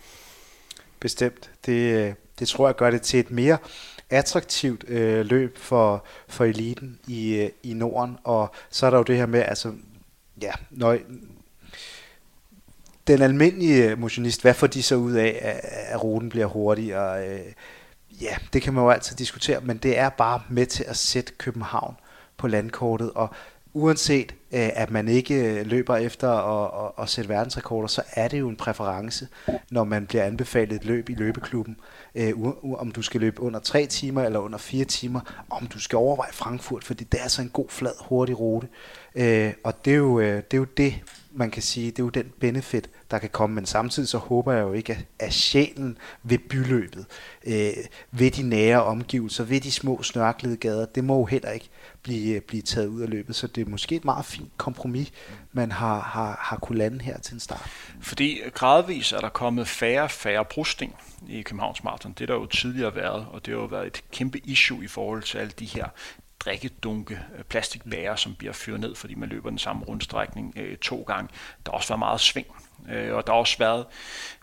Bestemt. 1.01 1.51
Det, 1.67 1.73
øh, 1.73 2.15
det 2.39 2.49
tror 2.49 2.69
jeg 2.69 2.77
gør 2.77 2.91
det 2.91 3.03
til 3.03 3.21
et 3.21 3.31
mere 3.31 3.59
attraktivt 4.11 4.85
øh, 4.89 5.27
løb 5.27 5.59
for, 5.59 6.05
for 6.29 6.45
eliten 6.45 6.99
i, 7.09 7.35
øh, 7.35 7.51
i 7.63 7.73
Norden. 7.73 8.17
Og 8.25 8.55
så 8.71 8.87
er 8.87 8.91
der 8.91 8.99
jo 8.99 9.05
det 9.05 9.17
her 9.17 9.27
med, 9.27 9.41
altså, 9.41 9.73
ja, 10.43 10.53
når, 10.71 10.99
den 13.07 13.23
almindelige 13.23 13.91
øh, 13.91 13.99
motionist, 13.99 14.43
hvad 14.43 14.55
får 14.55 14.67
de 14.67 14.83
så 14.83 14.95
ud 14.95 15.13
af, 15.13 15.39
at, 15.43 15.61
at 15.89 16.05
ruten 16.05 16.29
bliver 16.29 16.47
hurtigere? 16.47 17.29
Øh, 17.29 17.53
ja, 18.21 18.37
det 18.53 18.63
kan 18.63 18.75
man 18.75 18.85
jo 18.85 18.91
altid 18.91 19.17
diskutere, 19.17 19.61
men 19.61 19.77
det 19.77 19.99
er 19.99 20.09
bare 20.09 20.43
med 20.49 20.67
til 20.67 20.85
at 20.89 20.97
sætte 20.97 21.33
København 21.39 21.97
på 22.37 22.49
landkortet, 22.49 23.11
og 23.15 23.29
uanset 23.73 24.33
øh, 24.33 24.71
at 24.75 24.91
man 24.91 25.09
ikke 25.09 25.35
øh, 25.35 25.67
løber 25.67 25.97
efter 25.97 26.31
at, 26.31 26.87
at, 26.87 27.03
at 27.03 27.09
sætte 27.09 27.29
verdensrekorder, 27.29 27.89
så 27.89 28.03
er 28.13 28.29
det 28.29 28.41
jo 28.41 28.49
en 28.49 28.57
præference, 28.57 29.29
når 29.71 29.85
man 29.85 30.07
bliver 30.07 30.25
anbefalet 30.25 30.77
et 30.77 30.85
løb 30.85 31.09
i 31.11 31.15
løbeklubben, 31.15 31.77
øh, 32.15 32.33
om 32.79 32.91
du 32.91 33.03
skal 33.03 33.21
løbe 33.21 33.43
under 33.43 33.61
3 33.61 33.87
timer 33.87 34.23
eller 34.23 34.39
under 34.39 34.59
4 34.59 34.85
timer, 34.85 35.21
om 35.51 35.67
du 35.67 35.81
skal 35.81 35.97
overveje 35.97 36.33
Frankfurt, 36.33 36.85
fordi 36.85 37.05
det 37.05 37.19
er 37.19 37.23
altså 37.23 37.43
en 37.43 37.49
god, 37.49 37.69
flad, 37.69 37.93
hurtig 38.01 38.41
rute. 38.41 38.69
Øh, 39.15 39.53
og 39.65 39.85
det 39.85 39.93
er, 39.93 39.97
jo, 39.97 40.21
øh, 40.21 40.37
det 40.37 40.55
er 40.55 40.59
jo 40.59 40.67
det, 40.77 40.95
man 41.37 41.51
kan 41.51 41.63
sige, 41.63 41.91
det 41.91 41.99
er 41.99 42.03
jo 42.03 42.09
den 42.09 42.33
benefit, 42.41 42.91
der 43.11 43.19
kan 43.19 43.31
komme, 43.31 43.55
men 43.55 43.67
samtidig 43.67 44.09
så 44.09 44.19
håber 44.19 44.53
jeg 44.53 44.63
jo 44.63 44.73
ikke, 44.73 45.07
at, 45.19 45.33
sjælen 45.33 45.99
ved 46.23 46.39
byløbet, 46.39 47.07
øh, 47.47 47.73
ved 48.11 48.31
de 48.31 48.43
nære 48.43 48.85
omgivelser, 48.85 49.45
ved 49.45 49.61
de 49.61 49.73
små 49.73 50.03
snørklede 50.03 50.57
gader, 50.57 50.87
det 50.87 51.05
må 51.05 51.19
jo 51.19 51.25
heller 51.25 51.51
ikke 51.51 51.69
blive, 52.03 52.35
øh, 52.35 52.41
blive 52.41 52.63
taget 52.63 52.87
ud 52.87 53.01
af 53.01 53.11
løbet, 53.11 53.37
så 53.37 53.47
det 53.47 53.67
er 53.67 53.71
måske 53.71 53.97
et 53.97 54.05
meget 54.05 54.25
fint 54.25 54.53
kompromis, 54.57 55.13
man 55.53 55.73
har, 55.73 56.01
har, 56.01 56.39
har 56.41 56.57
kunne 56.57 56.79
lande 56.79 57.05
her 57.05 57.19
til 57.19 57.35
en 57.35 57.41
start. 57.41 57.71
Fordi 58.01 58.41
gradvis 58.55 59.13
er 59.13 59.21
der 59.21 59.29
kommet 59.29 59.69
færre 59.69 60.03
og 60.03 60.11
færre 60.11 60.45
brusting 60.45 60.97
i 61.29 61.43
Københavns 61.43 61.85
Marathon. 61.85 62.15
Det 62.19 62.29
der 62.29 62.35
jo 62.35 62.47
tidligere 62.47 62.95
været, 62.95 63.27
og 63.33 63.47
det 63.47 63.55
har 63.55 63.61
jo 63.61 63.67
været 63.67 63.87
et 63.87 64.05
kæmpe 64.13 64.39
issue 64.39 64.85
i 64.85 64.89
forhold 64.89 65.23
til 65.23 65.39
alle 65.39 65.53
de 65.59 65.65
her 65.65 65.87
drikkedunke 66.45 67.21
øh, 67.39 67.45
plastikbærer, 67.45 68.17
som 68.17 68.35
bliver 68.35 68.53
fyret 68.53 68.81
ned, 68.81 68.95
fordi 68.95 69.15
man 69.15 69.29
løber 69.29 69.49
den 69.51 69.59
samme 69.59 69.85
rundstrækning 69.85 70.53
øh, 70.57 70.77
to 70.77 71.03
gange. 71.03 71.29
Der 71.67 71.73
har 71.73 71.77
også 71.77 71.89
været 71.89 71.99
meget 71.99 72.21
sving, 72.21 72.47
øh, 72.89 73.15
og 73.15 73.27
der 73.27 73.33
har 73.33 73.41
også 73.41 73.59
været 73.59 73.87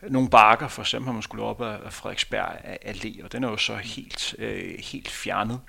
nogle 0.09 0.29
bakker, 0.29 0.67
for 0.67 0.81
eksempel 0.81 1.05
har 1.05 1.13
man 1.13 1.21
skulle 1.21 1.43
op 1.43 1.61
af 1.61 1.93
Frederiksberg 1.93 2.57
Allé, 2.85 3.23
og 3.23 3.31
den 3.31 3.43
er 3.43 3.49
jo 3.49 3.57
så 3.57 3.75
helt, 3.75 4.35
øh, 4.37 4.79
helt 4.79 5.09
fjernet. 5.09 5.59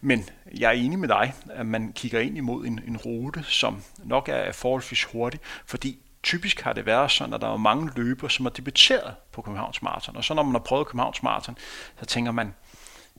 Men 0.00 0.28
jeg 0.58 0.68
er 0.68 0.72
enig 0.72 0.98
med 0.98 1.08
dig, 1.08 1.34
at 1.50 1.66
man 1.66 1.92
kigger 1.92 2.20
ind 2.20 2.36
imod 2.36 2.66
en, 2.66 2.80
en 2.86 2.96
rute, 2.96 3.42
som 3.42 3.82
nok 4.04 4.28
er 4.28 4.52
forholdsvis 4.52 5.04
hurtig, 5.04 5.40
fordi 5.66 5.98
typisk 6.22 6.60
har 6.60 6.72
det 6.72 6.86
været 6.86 7.10
sådan, 7.10 7.34
at 7.34 7.40
der 7.40 7.52
er 7.52 7.56
mange 7.56 7.90
løbere, 7.96 8.30
som 8.30 8.44
har 8.44 8.50
debuteret 8.50 9.14
på 9.32 9.42
Københavns 9.42 9.82
Marathon. 9.82 10.16
Og 10.16 10.24
så 10.24 10.34
når 10.34 10.42
man 10.42 10.52
har 10.52 10.58
prøvet 10.58 10.86
Københavns 10.86 11.22
Marathon, 11.22 11.58
så 12.00 12.06
tænker 12.06 12.32
man, 12.32 12.54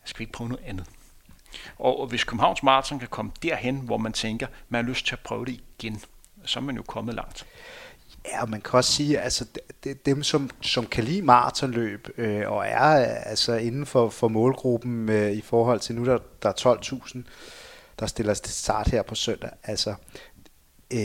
skal 0.05 0.20
vi 0.20 0.24
ikke 0.24 0.34
prøve 0.34 0.49
noget 0.49 0.66
andet? 0.66 0.86
Og 1.80 2.08
hvis 2.08 2.24
Københavns 2.24 2.64
Marathon 2.64 2.99
kan 2.99 3.08
komme 3.08 3.32
derhen, 3.43 3.78
hvor 3.78 3.97
man 3.97 4.14
tænker, 4.14 4.47
man 4.70 4.84
har 4.84 4.89
lyst 4.89 5.06
til 5.06 5.16
at 5.16 5.20
prøve 5.20 5.45
det 5.45 5.60
igen, 5.80 6.01
så 6.45 6.60
er 6.60 6.64
man 6.64 6.76
jo 6.76 6.82
kommet 6.82 7.16
langt. 7.16 7.45
Ja, 8.26 8.41
og 8.41 8.49
man 8.49 8.62
kan 8.62 8.74
også 8.74 8.91
sige, 8.91 9.20
altså 9.20 9.45
dem, 10.06 10.24
som, 10.24 10.49
som 10.62 10.86
kan 10.86 11.03
lide 11.03 11.22
maratonløb 11.22 12.10
øh, 12.18 12.51
og 12.51 12.66
er 12.68 12.86
altså 13.06 13.53
inden 13.56 13.86
for, 13.86 14.10
for 14.10 14.28
målgruppen 14.28 15.10
øh, 15.10 15.32
i 15.32 15.41
forhold 15.41 15.80
til 15.80 15.95
nu, 15.95 16.06
der, 16.06 16.18
der 16.43 16.49
er 16.49 16.76
12.000, 16.76 17.20
der 17.99 18.06
stiller 18.06 18.34
til 18.34 18.53
start 18.53 18.88
her 18.88 19.01
på 19.01 19.16
søndag. 19.16 19.49
Altså, 19.64 19.95
øh, 20.93 20.99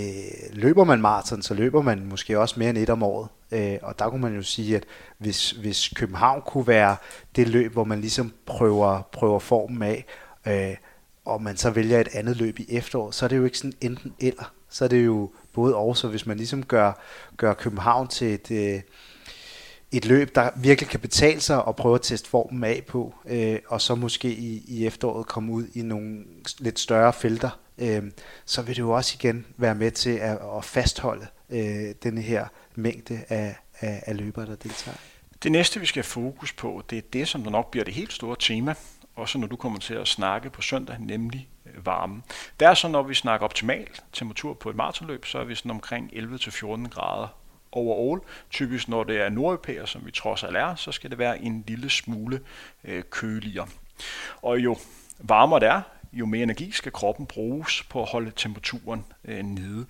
løber 0.53 0.85
man 0.85 1.01
maraton, 1.01 1.43
så 1.43 1.55
løber 1.55 1.83
man 1.83 2.07
måske 2.07 2.39
også 2.39 2.55
mere 2.59 2.71
end 2.71 2.79
et 2.79 2.91
om 2.91 3.03
året. 3.03 3.29
Øh, 3.53 3.79
og 3.83 3.99
der 3.99 4.11
kunne 4.11 4.23
man 4.23 4.35
jo 4.35 4.43
sige, 4.43 4.77
at 4.77 4.85
hvis, 5.19 5.51
hvis 5.51 5.89
København 5.97 6.43
kunne 6.47 6.67
være 6.67 6.97
det 7.37 7.49
løb, 7.49 7.73
hvor 7.73 7.85
man 7.85 8.01
ligesom 8.01 8.33
prøver, 8.47 9.03
prøver 9.13 9.39
formen 9.39 9.83
af, 9.83 10.05
øh, 10.47 10.77
og 11.25 11.43
man 11.43 11.57
så 11.57 11.71
vælger 11.71 12.01
et 12.01 12.09
andet 12.15 12.37
løb 12.37 12.59
i 12.59 12.67
efteråret, 12.69 13.15
så 13.15 13.25
er 13.25 13.29
det 13.29 13.37
jo 13.37 13.45
ikke 13.45 13.59
sådan 13.59 13.73
enten 13.81 14.15
eller. 14.21 14.53
Så 14.69 14.85
er 14.85 14.89
det 14.89 15.07
jo 15.07 15.31
både 15.53 15.77
og, 15.77 15.97
så 15.97 16.09
hvis 16.09 16.27
man 16.27 16.37
ligesom 16.37 16.65
gør, 16.65 16.93
gør 17.37 17.55
København 17.55 18.09
til 18.09 18.35
et, 18.35 18.51
øh, 18.51 18.81
et 19.93 20.05
løb, 20.05 20.35
der 20.35 20.51
virkelig 20.57 20.91
kan 20.91 21.01
betale 21.01 21.41
sig 21.41 21.65
og 21.65 21.77
prøve 21.77 21.95
at 21.95 22.03
teste 22.03 22.29
formen 22.29 22.65
af 22.65 22.83
på, 22.89 23.15
øh, 23.27 23.59
og 23.69 23.81
så 23.81 23.95
måske 23.95 24.29
i, 24.29 24.65
i 24.69 24.87
efteråret 24.87 25.27
komme 25.27 25.53
ud 25.53 25.67
i 25.75 25.83
nogle 25.83 26.25
lidt 26.59 26.79
større 26.79 27.13
felter, 27.13 27.61
øh, 27.79 28.03
så 28.45 28.63
vil 28.63 28.77
det 28.77 28.83
jo 28.83 28.91
også 28.91 29.17
igen 29.21 29.47
være 29.57 29.75
med 29.75 29.91
til 29.91 30.11
at, 30.11 30.39
at 30.57 30.65
fastholde 30.65 31.27
øh, 31.51 31.95
denne 32.03 32.21
her 32.21 32.47
mængde 32.75 33.21
af, 33.29 33.57
af, 33.81 34.03
af 34.07 34.17
løbere, 34.17 34.47
der 34.47 34.57
deltager. 34.57 34.97
Det 35.43 35.53
næste, 35.53 35.81
vi 35.81 35.87
skal 35.87 36.03
fokus 36.03 36.53
på, 36.53 36.83
det 36.91 36.99
er 36.99 37.03
det, 37.13 37.29
som 37.29 37.43
der 37.43 37.51
nok 37.51 37.71
bliver 37.71 37.85
det 37.85 37.95
helt 37.95 38.13
store 38.13 38.37
tema, 38.41 38.75
også 39.21 39.39
når 39.39 39.47
du 39.47 39.57
kommer 39.57 39.79
til 39.79 39.95
at 39.95 40.09
snakke 40.09 40.51
på 40.51 40.63
søndag, 40.63 40.97
nemlig 40.99 41.49
øh, 41.67 41.87
varme. 41.87 42.23
Det 42.61 42.69
er 42.69 42.75
så, 42.75 42.89
når 42.89 43.03
vi 43.03 43.15
snakker 43.15 43.45
optimal 43.45 43.89
temperatur 44.13 44.55
på 44.55 44.71
et 44.71 44.77
maratonløb, 44.77 45.25
så 45.25 45.39
er 45.39 45.45
vi 45.45 45.55
sådan 45.55 45.71
omkring 45.71 46.11
11-14 46.13 46.89
grader 46.89 47.29
overall. 47.73 48.21
Typisk 48.51 48.89
når 48.89 49.05
det 49.05 49.21
er 49.21 49.29
nordeuropæer, 49.29 49.87
som 49.87 50.07
vi 50.07 50.11
trods 50.11 50.45
alt 50.45 50.57
er, 50.57 50.75
så 50.75 50.93
skal 50.93 51.11
det 51.11 51.19
være 51.19 51.43
en 51.43 51.65
lille 51.67 51.91
smule 51.91 52.41
øh, 52.85 53.03
køligere. 53.11 53.67
Og 54.43 54.59
jo 54.59 54.77
varmere 55.19 55.61
det 55.61 55.69
er, 55.69 55.83
jo 56.13 56.27
mere 56.27 56.43
energi 56.43 56.71
skal 56.71 56.93
kroppen 56.93 57.27
bruges 57.27 57.83
på 57.83 58.03
at 58.03 58.09
holde 58.09 58.33
temperaturen 58.37 59.05
øh, 59.25 59.43
nede. 59.43 59.87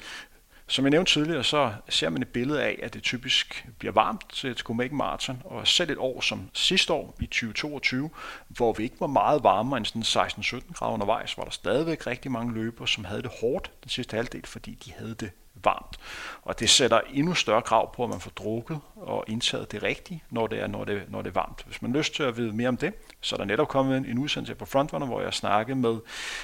Som 0.71 0.85
jeg 0.85 0.91
nævnte 0.91 1.13
tidligere, 1.13 1.45
så 1.45 1.73
ser 1.89 2.09
man 2.09 2.23
et 2.23 2.29
billede 2.29 2.63
af, 2.63 2.79
at 2.83 2.95
det 2.95 3.03
typisk 3.03 3.67
bliver 3.79 3.93
varmt 3.93 4.25
til 4.33 4.59
Copenhagen 4.59 4.97
Marathon, 4.97 5.43
og 5.45 5.69
selv 5.69 5.91
et 5.91 5.99
år 5.99 6.21
som 6.21 6.51
sidste 6.53 6.93
år 6.93 7.17
i 7.21 7.27
2022, 7.27 8.11
hvor 8.49 8.73
vi 8.73 8.83
ikke 8.83 8.97
var 9.01 9.07
meget 9.07 9.45
varmere 9.45 9.79
end 9.79 10.05
sådan 10.05 10.27
16-17 10.29 10.73
grader 10.73 10.93
undervejs, 10.93 11.39
var 11.39 11.45
der 11.45 11.51
stadigvæk 11.51 12.07
rigtig 12.07 12.31
mange 12.33 12.55
løbere, 12.55 12.89
som 12.89 13.05
havde 13.05 13.23
det 13.23 13.31
hårdt 13.41 13.71
den 13.83 13.91
sidste 13.91 14.17
halvdel, 14.17 14.47
fordi 14.47 14.75
de 14.75 14.93
havde 14.93 15.15
det 15.15 15.31
varmt. 15.65 15.97
Og 16.43 16.61
det 16.61 16.71
sætter 16.71 17.01
endnu 17.13 17.35
større 17.35 17.63
krav 17.63 17.95
på, 17.95 18.05
at 18.05 18.11
man 18.11 18.21
får 18.21 18.31
drukket 18.31 18.81
og 18.97 19.25
indtaget 19.29 19.73
det 19.73 19.83
rigtige, 19.83 20.23
når 20.31 20.47
det 20.47 20.61
er, 20.61 20.67
når 20.67 20.85
det, 20.85 21.03
når 21.09 21.23
det 21.23 21.31
er 21.31 21.35
varmt. 21.35 21.63
Hvis 21.67 21.83
man 21.83 21.91
har 21.91 21.99
lyst 21.99 22.15
til 22.15 22.23
at 22.23 22.37
vide 22.37 22.53
mere 22.53 22.69
om 22.69 22.77
det, 22.77 22.95
så 23.21 23.37
er 23.37 23.37
der 23.37 23.45
netop 23.45 23.69
kommet 23.69 23.97
en, 23.97 24.05
en 24.05 24.19
udsendelse 24.19 24.55
på 24.55 24.65
Frontrunner, 24.65 25.07
hvor 25.07 25.21
jeg 25.21 25.35
snakkede 25.35 25.79
med, 25.79 25.99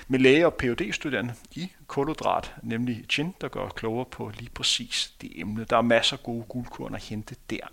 med 0.08 0.18
læge 0.18 0.46
og 0.46 0.54
phd 0.54 0.92
studerende 0.92 1.34
i 1.52 1.72
kulhydrat, 1.86 2.54
nemlig 2.62 3.04
gin, 3.08 3.34
der 3.40 3.48
gør 3.48 3.68
klogere 3.68 4.04
på 4.04 4.32
lige 4.38 4.50
præcis 4.50 5.12
det 5.20 5.40
emne. 5.40 5.64
Der 5.64 5.76
er 5.76 5.82
masser 5.82 6.16
af 6.16 6.22
gode 6.22 6.44
guldkorn 6.48 6.94
at 6.94 7.04
hente 7.04 7.36
der. 7.50 7.66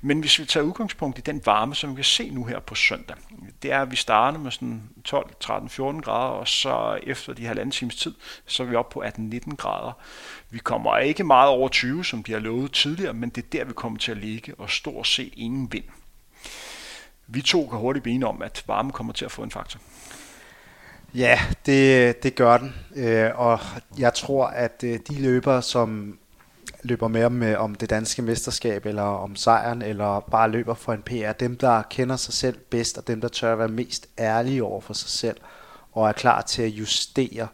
Men 0.00 0.20
hvis 0.20 0.38
vi 0.38 0.44
tager 0.44 0.66
udgangspunkt 0.66 1.18
i 1.18 1.20
den 1.20 1.42
varme, 1.44 1.74
som 1.74 1.90
vi 1.90 1.94
kan 1.94 2.04
se 2.04 2.30
nu 2.30 2.44
her 2.44 2.60
på 2.60 2.74
søndag, 2.74 3.16
det 3.62 3.72
er, 3.72 3.82
at 3.82 3.90
vi 3.90 3.96
starter 3.96 4.38
med 4.38 4.50
sådan 4.50 4.82
12, 5.04 5.34
13, 5.40 5.68
14 5.68 6.02
grader, 6.02 6.30
og 6.30 6.48
så 6.48 6.98
efter 7.02 7.32
de 7.32 7.46
halvanden 7.46 7.70
times 7.70 7.96
tid, 7.96 8.14
så 8.46 8.62
er 8.62 8.66
vi 8.66 8.74
oppe 8.74 8.92
på 8.92 9.02
18-19 9.02 9.56
grader. 9.56 9.92
Vi 10.50 10.58
kommer 10.58 10.98
ikke 10.98 11.24
meget 11.24 11.48
over 11.48 11.68
20, 11.68 12.04
som 12.04 12.22
de 12.22 12.32
har 12.32 12.40
lovet 12.40 12.72
tidligere, 12.72 13.14
men 13.14 13.30
det 13.30 13.44
er 13.44 13.48
der, 13.52 13.64
vi 13.64 13.72
kommer 13.72 13.98
til 13.98 14.10
at 14.10 14.18
ligge, 14.18 14.54
og 14.58 14.70
stort 14.70 15.06
set 15.06 15.32
ingen 15.36 15.72
vind. 15.72 15.84
Vi 17.26 17.42
to 17.42 17.66
kan 17.66 17.78
hurtigt 17.78 18.02
blive 18.02 18.26
om, 18.26 18.42
at 18.42 18.64
varme 18.66 18.92
kommer 18.92 19.12
til 19.12 19.24
at 19.24 19.32
få 19.32 19.42
en 19.42 19.50
faktor. 19.50 19.80
Ja, 21.14 21.40
det, 21.66 22.22
det 22.22 22.34
gør 22.34 22.56
den. 22.56 22.74
Øh, 22.96 23.30
og 23.34 23.60
jeg 23.98 24.14
tror, 24.14 24.46
at 24.46 24.84
øh, 24.84 24.98
de 25.08 25.22
løbere, 25.22 25.62
som 25.62 26.18
løber 26.82 27.08
med 27.08 27.24
om, 27.24 27.42
øh, 27.42 27.60
om 27.60 27.74
det 27.74 27.90
danske 27.90 28.22
mesterskab, 28.22 28.86
eller 28.86 29.02
om 29.02 29.36
sejren, 29.36 29.82
eller 29.82 30.20
bare 30.20 30.50
løber 30.50 30.74
for 30.74 30.92
en 30.92 31.02
PR, 31.02 31.32
dem, 31.32 31.56
der 31.56 31.82
kender 31.82 32.16
sig 32.16 32.34
selv 32.34 32.58
bedst, 32.70 32.98
og 32.98 33.06
dem, 33.06 33.20
der 33.20 33.28
tør 33.28 33.52
at 33.52 33.58
være 33.58 33.68
mest 33.68 34.06
ærlige 34.18 34.64
over 34.64 34.80
for 34.80 34.94
sig 34.94 35.10
selv, 35.10 35.36
og 35.92 36.08
er 36.08 36.12
klar 36.12 36.40
til 36.42 36.62
at 36.62 36.68
justere 36.68 37.48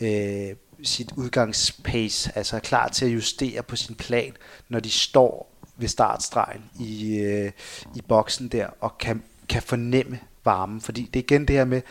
øh, 0.00 0.56
sit 0.82 1.12
udgangspace, 1.16 2.32
altså 2.34 2.56
er 2.56 2.60
klar 2.60 2.88
til 2.88 3.04
at 3.06 3.14
justere 3.14 3.62
på 3.62 3.76
sin 3.76 3.94
plan, 3.94 4.32
når 4.68 4.80
de 4.80 4.90
står 4.90 5.52
ved 5.76 5.88
startstregen 5.88 6.62
i, 6.80 7.18
øh, 7.18 7.52
i 7.94 8.02
boksen 8.08 8.48
der, 8.48 8.66
og 8.80 8.98
kan, 8.98 9.22
kan 9.48 9.62
fornemme 9.62 10.18
varmen. 10.44 10.80
Fordi 10.80 11.10
det 11.14 11.20
er 11.20 11.24
igen 11.24 11.48
det 11.48 11.56
her 11.56 11.64
med, 11.64 11.82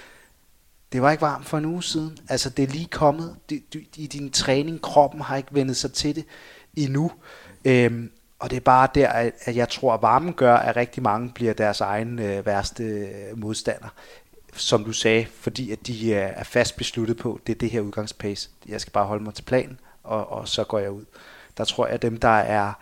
det 0.92 1.02
var 1.02 1.12
ikke 1.12 1.22
varmt 1.22 1.46
for 1.46 1.58
en 1.58 1.66
uge 1.66 1.84
siden. 1.84 2.18
Altså, 2.30 2.50
det 2.50 2.64
er 2.64 2.68
lige 2.68 2.88
kommet. 2.88 3.36
Du, 3.50 3.80
I 3.96 4.08
din 4.08 4.32
træning, 4.32 4.82
kroppen 4.82 5.22
har 5.22 5.38
ikke 5.38 5.54
vendet 5.54 5.78
sig 5.78 5.94
til 5.94 6.16
det 6.16 6.26
endnu. 6.76 7.12
Øhm, 7.66 8.12
og 8.40 8.50
det 8.50 8.56
er 8.56 8.62
bare 8.62 8.88
der, 8.96 9.10
at 9.46 9.56
jeg 9.56 9.70
tror, 9.70 9.94
at 9.94 10.02
varmen 10.02 10.34
gør, 10.34 10.56
at 10.56 10.76
rigtig 10.76 11.04
mange 11.04 11.32
bliver 11.36 11.54
deres 11.54 11.82
egen 11.82 12.20
øh, 12.20 12.46
værste 12.46 12.84
øh, 12.84 13.38
modstander. 13.38 13.90
Som 14.54 14.84
du 14.84 14.92
sagde, 14.92 15.26
fordi 15.26 15.72
at 15.72 15.88
de 15.88 16.10
øh, 16.10 16.32
er 16.36 16.44
fast 16.44 16.78
besluttet 16.78 17.18
på, 17.18 17.40
det 17.48 17.56
er 17.56 17.60
det 17.60 17.70
her 17.70 17.82
udgangspace. 17.82 18.50
Jeg 18.68 18.82
skal 18.82 18.92
bare 18.92 19.06
holde 19.06 19.24
mig 19.24 19.34
til 19.34 19.44
planen, 19.44 19.80
og, 20.04 20.32
og 20.32 20.48
så 20.48 20.64
går 20.64 20.80
jeg 20.80 20.92
ud. 20.92 21.06
Der 21.58 21.66
tror 21.66 21.86
jeg, 21.86 21.94
at 21.94 22.02
dem, 22.02 22.18
der 22.18 22.28
er 22.28 22.74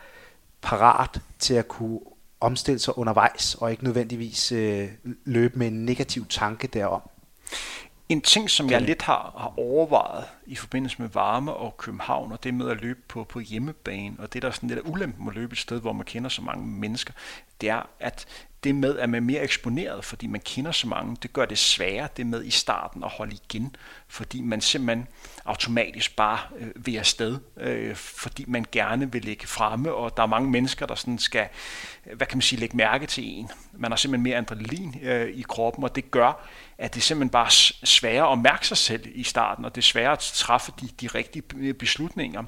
parat 0.61 1.21
til 1.39 1.53
at 1.53 1.67
kunne 1.67 1.99
omstille 2.39 2.79
sig 2.79 2.97
undervejs, 2.97 3.55
og 3.55 3.71
ikke 3.71 3.83
nødvendigvis 3.83 4.51
øh, 4.51 4.89
løbe 5.25 5.59
med 5.59 5.67
en 5.67 5.85
negativ 5.85 6.25
tanke 6.29 6.67
derom, 6.67 7.01
en 8.09 8.21
ting, 8.21 8.49
som 8.49 8.69
jeg 8.69 8.81
lidt 8.81 9.01
har, 9.01 9.33
har 9.37 9.59
overvejet 9.59 10.25
i 10.45 10.55
forbindelse 10.55 11.01
med 11.01 11.09
varme 11.09 11.53
og 11.53 11.77
København, 11.77 12.31
og 12.31 12.43
det 12.43 12.53
med 12.53 12.69
at 12.69 12.81
løbe 12.81 12.99
på, 13.07 13.23
på 13.23 13.39
hjemmebane, 13.39 14.15
og 14.19 14.33
det 14.33 14.41
der 14.41 14.47
er 14.47 14.51
sådan 14.51 14.69
lidt 14.69 14.81
ulempen 14.85 15.27
at 15.27 15.35
løbe 15.35 15.53
et 15.53 15.59
sted, 15.59 15.81
hvor 15.81 15.93
man 15.93 16.05
kender 16.05 16.29
så 16.29 16.41
mange 16.41 16.67
mennesker, 16.67 17.13
det 17.61 17.69
er, 17.69 17.89
at 17.99 18.27
det 18.63 18.75
med, 18.75 18.97
at 18.97 19.09
man 19.09 19.23
er 19.23 19.25
mere 19.25 19.41
eksponeret, 19.41 20.05
fordi 20.05 20.27
man 20.27 20.41
kender 20.41 20.71
så 20.71 20.87
mange, 20.87 21.17
det 21.23 21.33
gør 21.33 21.45
det 21.45 21.57
sværere, 21.57 22.07
det 22.17 22.27
med 22.27 22.45
i 22.45 22.51
starten 22.51 23.03
at 23.03 23.09
holde 23.09 23.35
igen, 23.43 23.75
fordi 24.07 24.41
man 24.41 24.61
simpelthen 24.61 25.07
automatisk 25.45 26.15
bare 26.15 26.39
øh, 26.59 26.67
vil 26.75 26.97
afsted, 26.97 27.37
øh, 27.57 27.95
fordi 27.95 28.45
man 28.47 28.65
gerne 28.71 29.11
vil 29.11 29.21
ligge 29.21 29.47
fremme, 29.47 29.93
og 29.93 30.17
der 30.17 30.23
er 30.23 30.27
mange 30.27 30.49
mennesker, 30.49 30.85
der 30.85 30.95
sådan 30.95 31.19
skal, 31.19 31.47
øh, 32.05 32.17
hvad 32.17 32.27
kan 32.27 32.37
man 32.37 32.41
sige, 32.41 32.59
lægge 32.59 32.77
mærke 32.77 33.05
til 33.05 33.23
en. 33.27 33.49
Man 33.73 33.91
har 33.91 33.95
simpelthen 33.95 34.23
mere 34.23 34.37
adrenalin 34.37 34.95
øh, 35.03 35.29
i 35.29 35.41
kroppen, 35.41 35.83
og 35.83 35.95
det 35.95 36.11
gør, 36.11 36.47
at 36.77 36.95
det 36.95 37.03
simpelthen 37.03 37.29
bare 37.29 37.51
sværere 37.85 38.31
at 38.31 38.39
mærke 38.39 38.67
sig 38.67 38.77
selv 38.77 39.01
i 39.05 39.23
starten, 39.23 39.65
og 39.65 39.75
det 39.75 39.81
er 39.81 39.85
sværere 39.85 40.11
at 40.11 40.19
træffe 40.19 40.71
de, 40.81 40.89
de 41.01 41.07
rigtige 41.07 41.43
øh, 41.57 41.73
beslutninger, 41.73 42.43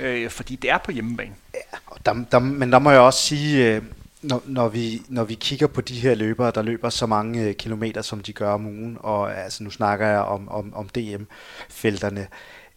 øh, 0.00 0.30
fordi 0.30 0.56
det 0.56 0.70
er 0.70 0.78
på 0.78 0.90
hjemmebane. 0.90 1.34
Ja, 1.54 1.78
og 1.86 2.06
der, 2.06 2.24
der, 2.32 2.38
men 2.38 2.72
der 2.72 2.78
må 2.78 2.90
jeg 2.90 3.00
også 3.00 3.20
sige, 3.20 3.74
øh, 3.74 3.82
når, 4.24 4.42
når, 4.46 4.68
vi, 4.68 5.02
når 5.08 5.24
vi 5.24 5.34
kigger 5.34 5.66
på 5.66 5.80
de 5.80 5.94
her 5.94 6.14
løbere, 6.14 6.52
der 6.54 6.62
løber 6.62 6.90
så 6.90 7.06
mange 7.06 7.42
øh, 7.42 7.54
kilometer, 7.54 8.02
som 8.02 8.20
de 8.20 8.32
gør 8.32 8.50
om 8.50 8.66
ugen, 8.66 8.98
og 9.00 9.38
altså 9.38 9.64
nu 9.64 9.70
snakker 9.70 10.06
jeg 10.06 10.20
om, 10.20 10.48
om, 10.48 10.74
om 10.74 10.88
DM-felterne, 10.88 12.28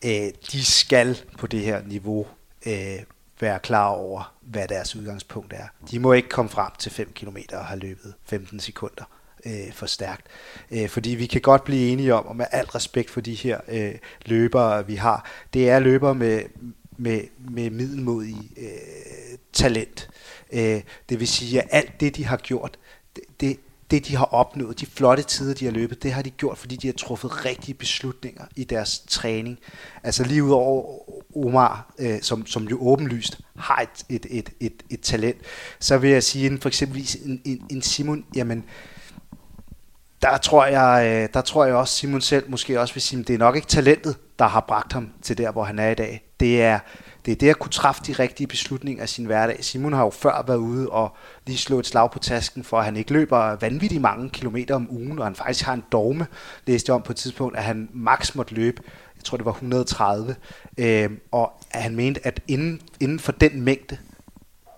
øh, 0.05 0.31
de 0.51 0.65
skal 0.65 1.17
på 1.37 1.47
det 1.47 1.59
her 1.59 1.81
niveau 1.85 2.27
øh, 2.65 2.99
være 3.39 3.59
klar 3.59 3.87
over, 3.87 4.33
hvad 4.41 4.67
deres 4.67 4.95
udgangspunkt 4.95 5.53
er. 5.53 5.65
De 5.91 5.99
må 5.99 6.13
ikke 6.13 6.29
komme 6.29 6.49
frem 6.49 6.71
til 6.79 6.91
5 6.91 7.11
km 7.15 7.37
og 7.53 7.65
have 7.65 7.79
løbet 7.79 8.13
15 8.25 8.59
sekunder 8.59 9.03
øh, 9.45 9.73
for 9.73 9.85
stærkt. 9.85 10.27
Øh, 10.71 10.89
fordi 10.89 11.09
vi 11.09 11.25
kan 11.25 11.41
godt 11.41 11.63
blive 11.63 11.89
enige 11.89 12.13
om, 12.13 12.25
og 12.25 12.35
med 12.35 12.45
al 12.51 12.65
respekt 12.65 13.09
for 13.09 13.21
de 13.21 13.33
her 13.33 13.59
øh, 13.67 13.95
løbere, 14.25 14.87
vi 14.87 14.95
har, 14.95 15.25
det 15.53 15.69
er 15.69 15.79
løbere 15.79 16.15
med, 16.15 16.41
med, 16.97 17.21
med 17.49 17.69
middelmodig 17.69 18.51
øh, 18.57 19.37
talent. 19.53 20.09
Øh, 20.53 20.81
det 21.09 21.19
vil 21.19 21.27
sige, 21.27 21.61
at 21.61 21.67
alt 21.71 21.99
det, 21.99 22.15
de 22.15 22.25
har 22.25 22.37
gjort, 22.37 22.77
det, 23.15 23.23
det, 23.39 23.59
det, 23.91 24.07
de 24.07 24.15
har 24.15 24.25
opnået, 24.25 24.79
de 24.79 24.85
flotte 24.85 25.23
tider, 25.23 25.53
de 25.53 25.65
har 25.65 25.71
løbet, 25.71 26.03
det 26.03 26.13
har 26.13 26.21
de 26.21 26.29
gjort, 26.29 26.57
fordi 26.57 26.75
de 26.75 26.87
har 26.87 26.93
truffet 26.93 27.45
rigtige 27.45 27.73
beslutninger 27.75 28.45
i 28.55 28.63
deres 28.63 28.99
træning. 28.99 29.59
Altså 30.03 30.23
lige 30.23 30.43
ud 30.43 30.51
over 30.51 30.99
Omar, 31.37 31.93
øh, 31.99 32.21
som, 32.21 32.45
som 32.45 32.63
jo 32.67 32.77
åbenlyst 32.81 33.39
har 33.55 33.81
et, 33.81 34.05
et, 34.09 34.25
et, 34.29 34.49
et, 34.59 34.83
et 34.89 35.01
talent, 35.01 35.37
så 35.79 35.97
vil 35.97 36.09
jeg 36.09 36.23
sige, 36.23 36.51
at 36.51 36.61
for 36.61 36.69
eksempel 36.69 37.07
en, 37.25 37.41
en, 37.45 37.65
en 37.69 37.81
Simon, 37.81 38.25
jamen, 38.35 38.63
der 40.21 40.37
tror, 40.37 40.65
jeg, 40.65 41.07
øh, 41.07 41.29
der 41.33 41.41
tror 41.41 41.65
jeg 41.65 41.75
også, 41.75 41.95
Simon 41.95 42.21
selv 42.21 42.49
måske 42.49 42.81
også 42.81 42.93
vil 42.93 43.01
sige, 43.01 43.19
at 43.19 43.27
det 43.27 43.33
er 43.33 43.37
nok 43.37 43.55
ikke 43.55 43.67
talentet, 43.67 44.17
der 44.39 44.47
har 44.47 44.65
bragt 44.67 44.93
ham 44.93 45.13
til 45.21 45.37
der, 45.37 45.51
hvor 45.51 45.63
han 45.63 45.79
er 45.79 45.89
i 45.89 45.95
dag. 45.95 46.26
Det 46.39 46.61
er 46.61 46.79
det, 47.25 47.31
er 47.31 47.35
det 47.35 47.49
at 47.49 47.59
kunne 47.59 47.71
træffe 47.71 48.01
de 48.07 48.13
rigtige 48.13 48.47
beslutninger 48.47 49.03
i 49.03 49.07
sin 49.07 49.25
hverdag. 49.25 49.63
Simon 49.63 49.93
har 49.93 50.03
jo 50.03 50.09
før 50.09 50.43
været 50.47 50.57
ude 50.57 50.89
og 50.89 51.15
lige 51.45 51.57
slå 51.57 51.79
et 51.79 51.85
slag 51.85 52.11
på 52.11 52.19
tasken, 52.19 52.63
for 52.63 52.79
at 52.79 52.85
han 52.85 52.97
ikke 52.97 53.13
løber 53.13 53.55
vanvittigt 53.55 54.01
mange 54.01 54.29
kilometer 54.29 54.75
om 54.75 54.88
ugen, 54.91 55.19
og 55.19 55.25
han 55.25 55.35
faktisk 55.35 55.65
har 55.65 55.73
en 55.73 55.83
dogme, 55.91 56.27
læste 56.65 56.89
jeg 56.89 56.95
om 56.95 57.01
på 57.01 57.11
et 57.11 57.17
tidspunkt, 57.17 57.57
at 57.57 57.63
han 57.63 57.89
maks 57.93 58.35
måtte 58.35 58.53
løbe, 58.53 58.81
jeg 59.15 59.23
tror 59.23 59.38
det 59.38 59.45
var 59.45 59.51
130, 59.51 60.35
øh, 60.77 61.09
og 61.31 61.53
at 61.71 61.81
han 61.81 61.95
mente, 61.95 62.27
at 62.27 62.39
inden, 62.47 62.81
inden 62.99 63.19
for 63.19 63.31
den 63.31 63.61
mængde 63.61 63.97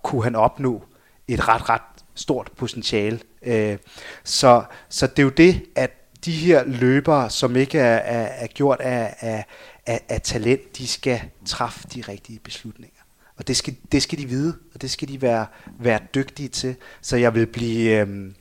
kunne 0.03 0.23
han 0.23 0.35
opnå 0.35 0.83
et 1.27 1.47
ret, 1.47 1.69
ret 1.69 1.81
stort 2.15 2.51
potentiale. 2.57 3.19
Øh, 3.43 3.77
så, 4.23 4.63
så 4.89 5.07
det 5.07 5.19
er 5.19 5.23
jo 5.23 5.29
det, 5.29 5.65
at 5.75 5.91
de 6.25 6.31
her 6.31 6.63
løbere, 6.65 7.29
som 7.29 7.55
ikke 7.55 7.79
er, 7.79 7.97
er, 7.97 8.27
er 8.43 8.47
gjort 8.47 8.79
af, 8.79 9.15
af, 9.19 9.45
af, 9.89 10.01
af 10.09 10.21
talent, 10.21 10.77
de 10.77 10.87
skal 10.87 11.21
træffe 11.45 11.87
de 11.93 12.01
rigtige 12.01 12.39
beslutninger. 12.39 12.99
Og 13.37 13.47
det 13.47 13.57
skal, 13.57 13.75
det 13.91 14.03
skal 14.03 14.19
de 14.19 14.25
vide, 14.25 14.57
og 14.73 14.81
det 14.81 14.91
skal 14.91 15.07
de 15.07 15.21
være, 15.21 15.45
være 15.79 15.99
dygtige 16.15 16.49
til. 16.49 16.75
Så 17.01 17.17
jeg 17.17 17.35
vil 17.35 17.45
blive, 17.47 17.99
øh, 17.99 18.31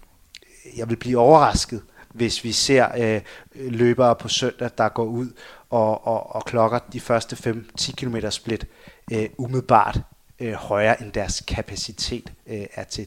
jeg 0.76 0.88
vil 0.88 0.96
blive 0.96 1.18
overrasket, 1.18 1.82
hvis 2.12 2.44
vi 2.44 2.52
ser 2.52 2.88
øh, 2.98 3.20
løbere 3.54 4.16
på 4.16 4.28
søndag, 4.28 4.70
der 4.78 4.88
går 4.88 5.04
ud 5.04 5.30
og, 5.70 6.06
og, 6.06 6.34
og 6.34 6.44
klokker 6.44 6.78
de 6.92 7.00
første 7.00 7.54
5-10 7.80 7.92
km 7.92 8.16
split 8.30 8.66
øh, 9.12 9.28
umiddelbart 9.38 10.00
øh, 10.38 10.52
højere 10.52 11.02
end 11.02 11.12
deres 11.12 11.42
kapacitet 11.48 12.32
øh, 12.46 12.66
er 12.74 12.84
til. 12.84 13.06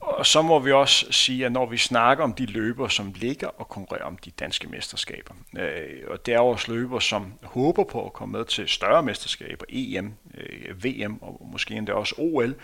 Og 0.00 0.26
så 0.26 0.42
må 0.42 0.58
vi 0.58 0.72
også 0.72 1.06
sige, 1.12 1.46
at 1.46 1.52
når 1.52 1.66
vi 1.66 1.76
snakker 1.76 2.24
om 2.24 2.32
de 2.32 2.46
løber, 2.46 2.88
som 2.88 3.12
ligger 3.16 3.48
og 3.48 3.68
konkurrerer 3.68 4.04
om 4.04 4.16
de 4.16 4.30
danske 4.30 4.68
mesterskaber, 4.68 5.34
øh, 5.58 6.00
og 6.08 6.26
det 6.26 6.34
er 6.34 6.38
også 6.38 6.72
løber, 6.72 6.98
som 6.98 7.32
håber 7.42 7.84
på 7.84 8.06
at 8.06 8.12
komme 8.12 8.38
med 8.38 8.44
til 8.44 8.68
større 8.68 9.02
mesterskaber, 9.02 9.64
EM, 9.68 10.14
øh, 10.34 10.84
VM 10.84 11.22
og 11.22 11.48
måske 11.52 11.74
endda 11.74 11.92
også 11.92 12.14
OL, 12.18 12.54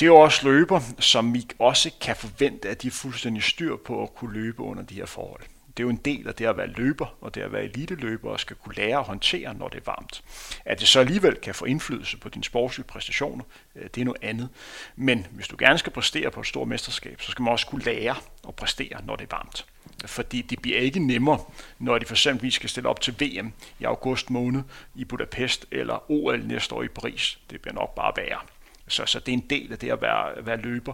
det 0.00 0.06
er 0.06 0.12
også 0.12 0.48
løber, 0.48 0.80
som 0.98 1.34
vi 1.34 1.46
også 1.58 1.90
kan 2.00 2.16
forvente, 2.16 2.68
at 2.68 2.82
de 2.82 2.86
er 2.86 2.90
fuldstændig 2.92 3.42
styr 3.42 3.76
på 3.76 4.02
at 4.02 4.14
kunne 4.14 4.32
løbe 4.32 4.62
under 4.62 4.82
de 4.82 4.94
her 4.94 5.06
forhold 5.06 5.42
det 5.76 5.82
er 5.82 5.84
jo 5.84 5.90
en 5.90 5.96
del 5.96 6.28
af 6.28 6.34
det 6.34 6.46
at 6.46 6.56
være 6.56 6.66
løber, 6.66 7.16
og 7.20 7.34
det 7.34 7.40
at 7.40 7.52
være 7.52 7.64
eliteløber, 7.64 8.30
og 8.30 8.40
skal 8.40 8.56
kunne 8.56 8.74
lære 8.74 8.98
at 8.98 9.04
håndtere, 9.04 9.54
når 9.54 9.68
det 9.68 9.78
er 9.78 9.82
varmt. 9.86 10.24
At 10.64 10.80
det 10.80 10.88
så 10.88 11.00
alligevel 11.00 11.36
kan 11.36 11.54
få 11.54 11.64
indflydelse 11.64 12.16
på 12.16 12.28
dine 12.28 12.44
sportslige 12.44 12.86
præstationer, 12.86 13.44
øh, 13.76 13.82
det 13.94 14.00
er 14.00 14.04
noget 14.04 14.22
andet. 14.22 14.48
Men 14.96 15.26
hvis 15.30 15.48
du 15.48 15.56
gerne 15.58 15.78
skal 15.78 15.92
præstere 15.92 16.30
på 16.30 16.40
et 16.40 16.46
stort 16.46 16.68
mesterskab, 16.68 17.20
så 17.20 17.30
skal 17.30 17.42
man 17.42 17.52
også 17.52 17.66
kunne 17.66 17.84
lære 17.84 18.16
at 18.48 18.54
præstere, 18.54 19.04
når 19.04 19.16
det 19.16 19.24
er 19.32 19.36
varmt. 19.36 19.66
Fordi 20.06 20.42
det 20.42 20.62
bliver 20.62 20.78
ikke 20.78 21.06
nemmere, 21.06 21.38
når 21.78 21.98
de 21.98 22.06
for 22.06 22.14
eksempel 22.14 22.52
skal 22.52 22.68
stille 22.70 22.88
op 22.88 23.00
til 23.00 23.14
VM 23.20 23.52
i 23.78 23.84
august 23.84 24.30
måned 24.30 24.62
i 24.94 25.04
Budapest, 25.04 25.66
eller 25.70 26.10
OL 26.10 26.46
næste 26.46 26.74
år 26.74 26.82
i 26.82 26.88
Paris. 26.88 27.38
Det 27.50 27.60
bliver 27.60 27.74
nok 27.74 27.94
bare 27.94 28.12
værre. 28.16 28.40
Så, 28.88 29.06
så 29.06 29.20
det 29.20 29.28
er 29.28 29.32
en 29.32 29.46
del 29.50 29.72
af 29.72 29.78
det 29.78 29.90
at 29.90 30.02
være, 30.02 30.46
være 30.46 30.56
løber. 30.56 30.92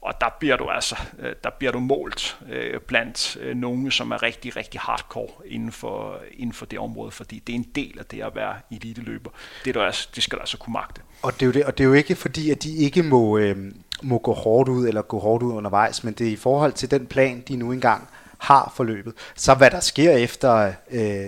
Og 0.00 0.14
der 0.20 0.26
bliver 0.38 0.56
du 0.56 0.68
altså, 0.68 0.96
øh, 1.18 1.34
der 1.44 1.50
bliver 1.58 1.72
du 1.72 1.80
målt 1.80 2.38
øh, 2.48 2.80
blandt 2.80 3.36
øh, 3.40 3.56
nogen, 3.56 3.90
som 3.90 4.10
er 4.10 4.22
rigtig, 4.22 4.56
rigtig 4.56 4.80
hardcore 4.80 5.28
inden 5.46 5.72
for, 5.72 6.20
inden 6.32 6.52
for 6.52 6.66
det 6.66 6.78
område, 6.78 7.10
fordi 7.10 7.38
det 7.38 7.52
er 7.52 7.56
en 7.56 7.66
del 7.74 7.98
af 7.98 8.04
det 8.04 8.22
at 8.22 8.34
være 8.34 8.54
eliteløber. 8.70 9.30
Det, 9.64 9.74
du 9.74 9.80
altså, 9.80 10.08
det 10.14 10.22
skal 10.22 10.36
du 10.36 10.40
altså 10.40 10.58
kunne 10.58 10.72
magte. 10.72 11.00
Og 11.22 11.32
det 11.32 11.42
er 11.42 11.46
jo, 11.46 11.52
det, 11.52 11.64
og 11.64 11.78
det 11.78 11.84
er 11.84 11.88
jo 11.88 11.94
ikke 11.94 12.14
fordi, 12.14 12.50
at 12.50 12.62
de 12.62 12.76
ikke 12.76 13.02
må, 13.02 13.38
øh, 13.38 13.56
må 14.02 14.18
gå 14.18 14.32
hårdt 14.32 14.68
ud, 14.68 14.88
eller 14.88 15.02
gå 15.02 15.18
hårdt 15.18 15.42
ud 15.42 15.52
undervejs, 15.52 16.04
men 16.04 16.14
det 16.14 16.26
er 16.26 16.32
i 16.32 16.36
forhold 16.36 16.72
til 16.72 16.90
den 16.90 17.06
plan, 17.06 17.40
de 17.48 17.56
nu 17.56 17.72
engang 17.72 18.08
har 18.38 18.72
forløbet. 18.76 19.14
Så 19.34 19.54
hvad 19.54 19.70
der 19.70 19.80
sker 19.80 20.12
efter 20.12 20.72
øh, 20.90 21.26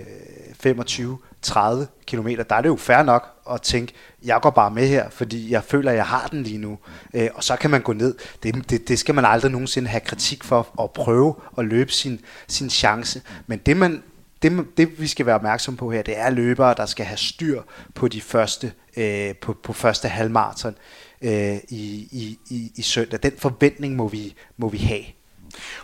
25 0.61 1.19
30 1.43 1.87
km, 2.07 2.29
der 2.49 2.57
er 2.57 2.61
det 2.61 2.69
jo 2.69 2.77
fair 2.77 3.03
nok 3.03 3.41
at 3.51 3.63
tænke, 3.63 3.93
jeg 4.25 4.41
går 4.43 4.51
bare 4.51 4.71
med 4.71 4.89
her, 4.89 5.11
fordi 5.11 5.51
jeg 5.51 5.65
føler, 5.65 5.91
at 5.91 5.97
jeg 5.97 6.07
har 6.07 6.27
den 6.27 6.43
lige 6.43 6.59
nu. 6.59 6.79
Øh, 7.15 7.29
og 7.35 7.45
så 7.45 7.57
kan 7.57 7.71
man 7.71 7.83
gå 7.83 7.93
ned. 7.93 8.15
Det, 8.43 8.71
det, 8.71 8.89
det 8.89 8.99
skal 8.99 9.15
man 9.15 9.25
aldrig 9.25 9.53
nogensinde 9.53 9.89
have 9.89 10.01
kritik 10.01 10.45
for, 10.45 10.83
at 10.83 10.91
prøve 10.91 11.35
at 11.59 11.65
løbe 11.65 11.93
sin, 11.93 12.21
sin 12.49 12.71
chance. 12.71 13.23
Men 13.47 13.59
det, 13.59 13.77
man, 13.77 14.03
det, 14.43 14.67
det 14.77 15.01
vi 15.01 15.07
skal 15.07 15.27
være 15.27 15.35
opmærksom 15.35 15.77
på 15.77 15.91
her, 15.91 16.03
det 16.03 16.19
er 16.19 16.31
løbere, 16.31 16.75
der 16.75 16.87
skal 16.87 17.07
have 17.07 17.19
styr 17.19 17.63
på 17.95 18.09
de 18.09 18.21
første, 18.21 18.73
øh, 18.97 19.35
på, 19.35 19.57
på 19.63 19.73
første 19.73 20.09
halvmarathon 20.09 20.75
øh, 21.23 21.57
i, 21.69 22.09
i, 22.13 22.39
i, 22.51 22.73
i 22.77 22.83
søndag. 22.83 23.23
Den 23.23 23.33
forventning 23.39 23.97
må 23.97 24.09
vi, 24.09 24.35
må 24.57 24.69
vi 24.69 24.79
have. 24.79 25.05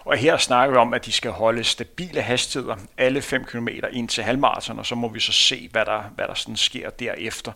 Og 0.04 0.16
her 0.16 0.36
snakker 0.36 0.72
vi 0.72 0.78
om, 0.78 0.94
at 0.94 1.06
de 1.06 1.12
skal 1.12 1.30
holde 1.30 1.64
stabile 1.64 2.22
hastigheder 2.22 2.76
alle 2.98 3.22
5 3.22 3.44
km 3.44 3.68
ind 3.92 4.08
til 4.08 4.24
halvmarathon, 4.24 4.78
og 4.78 4.86
så 4.86 4.94
må 4.94 5.08
vi 5.08 5.20
så 5.20 5.32
se, 5.32 5.68
hvad 5.72 5.84
der, 5.84 6.02
hvad 6.14 6.28
der 6.28 6.34
sådan 6.34 6.56
sker 6.56 6.90
derefter. 6.90 7.52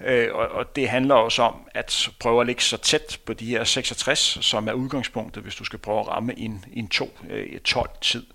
Øh, 0.00 0.28
og, 0.34 0.48
og 0.48 0.76
det 0.76 0.88
handler 0.88 1.14
også 1.14 1.42
om 1.42 1.54
at 1.74 2.10
prøve 2.20 2.40
at 2.40 2.46
ligge 2.46 2.62
så 2.62 2.76
tæt 2.76 3.20
på 3.26 3.32
de 3.32 3.46
her 3.46 3.64
66, 3.64 4.38
som 4.40 4.68
er 4.68 4.72
udgangspunktet, 4.72 5.42
hvis 5.42 5.54
du 5.54 5.64
skal 5.64 5.78
prøve 5.78 6.00
at 6.00 6.08
ramme 6.08 6.38
en, 6.38 6.64
en 6.72 6.90
2-12-tid. 6.94 8.26
Øh, 8.30 8.34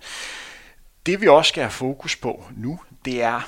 det 1.06 1.22
vi 1.22 1.28
også 1.28 1.50
skal 1.50 1.64
have 1.64 1.72
fokus 1.72 2.16
på 2.16 2.46
nu, 2.58 2.80
det 3.06 3.22
er 3.22 3.42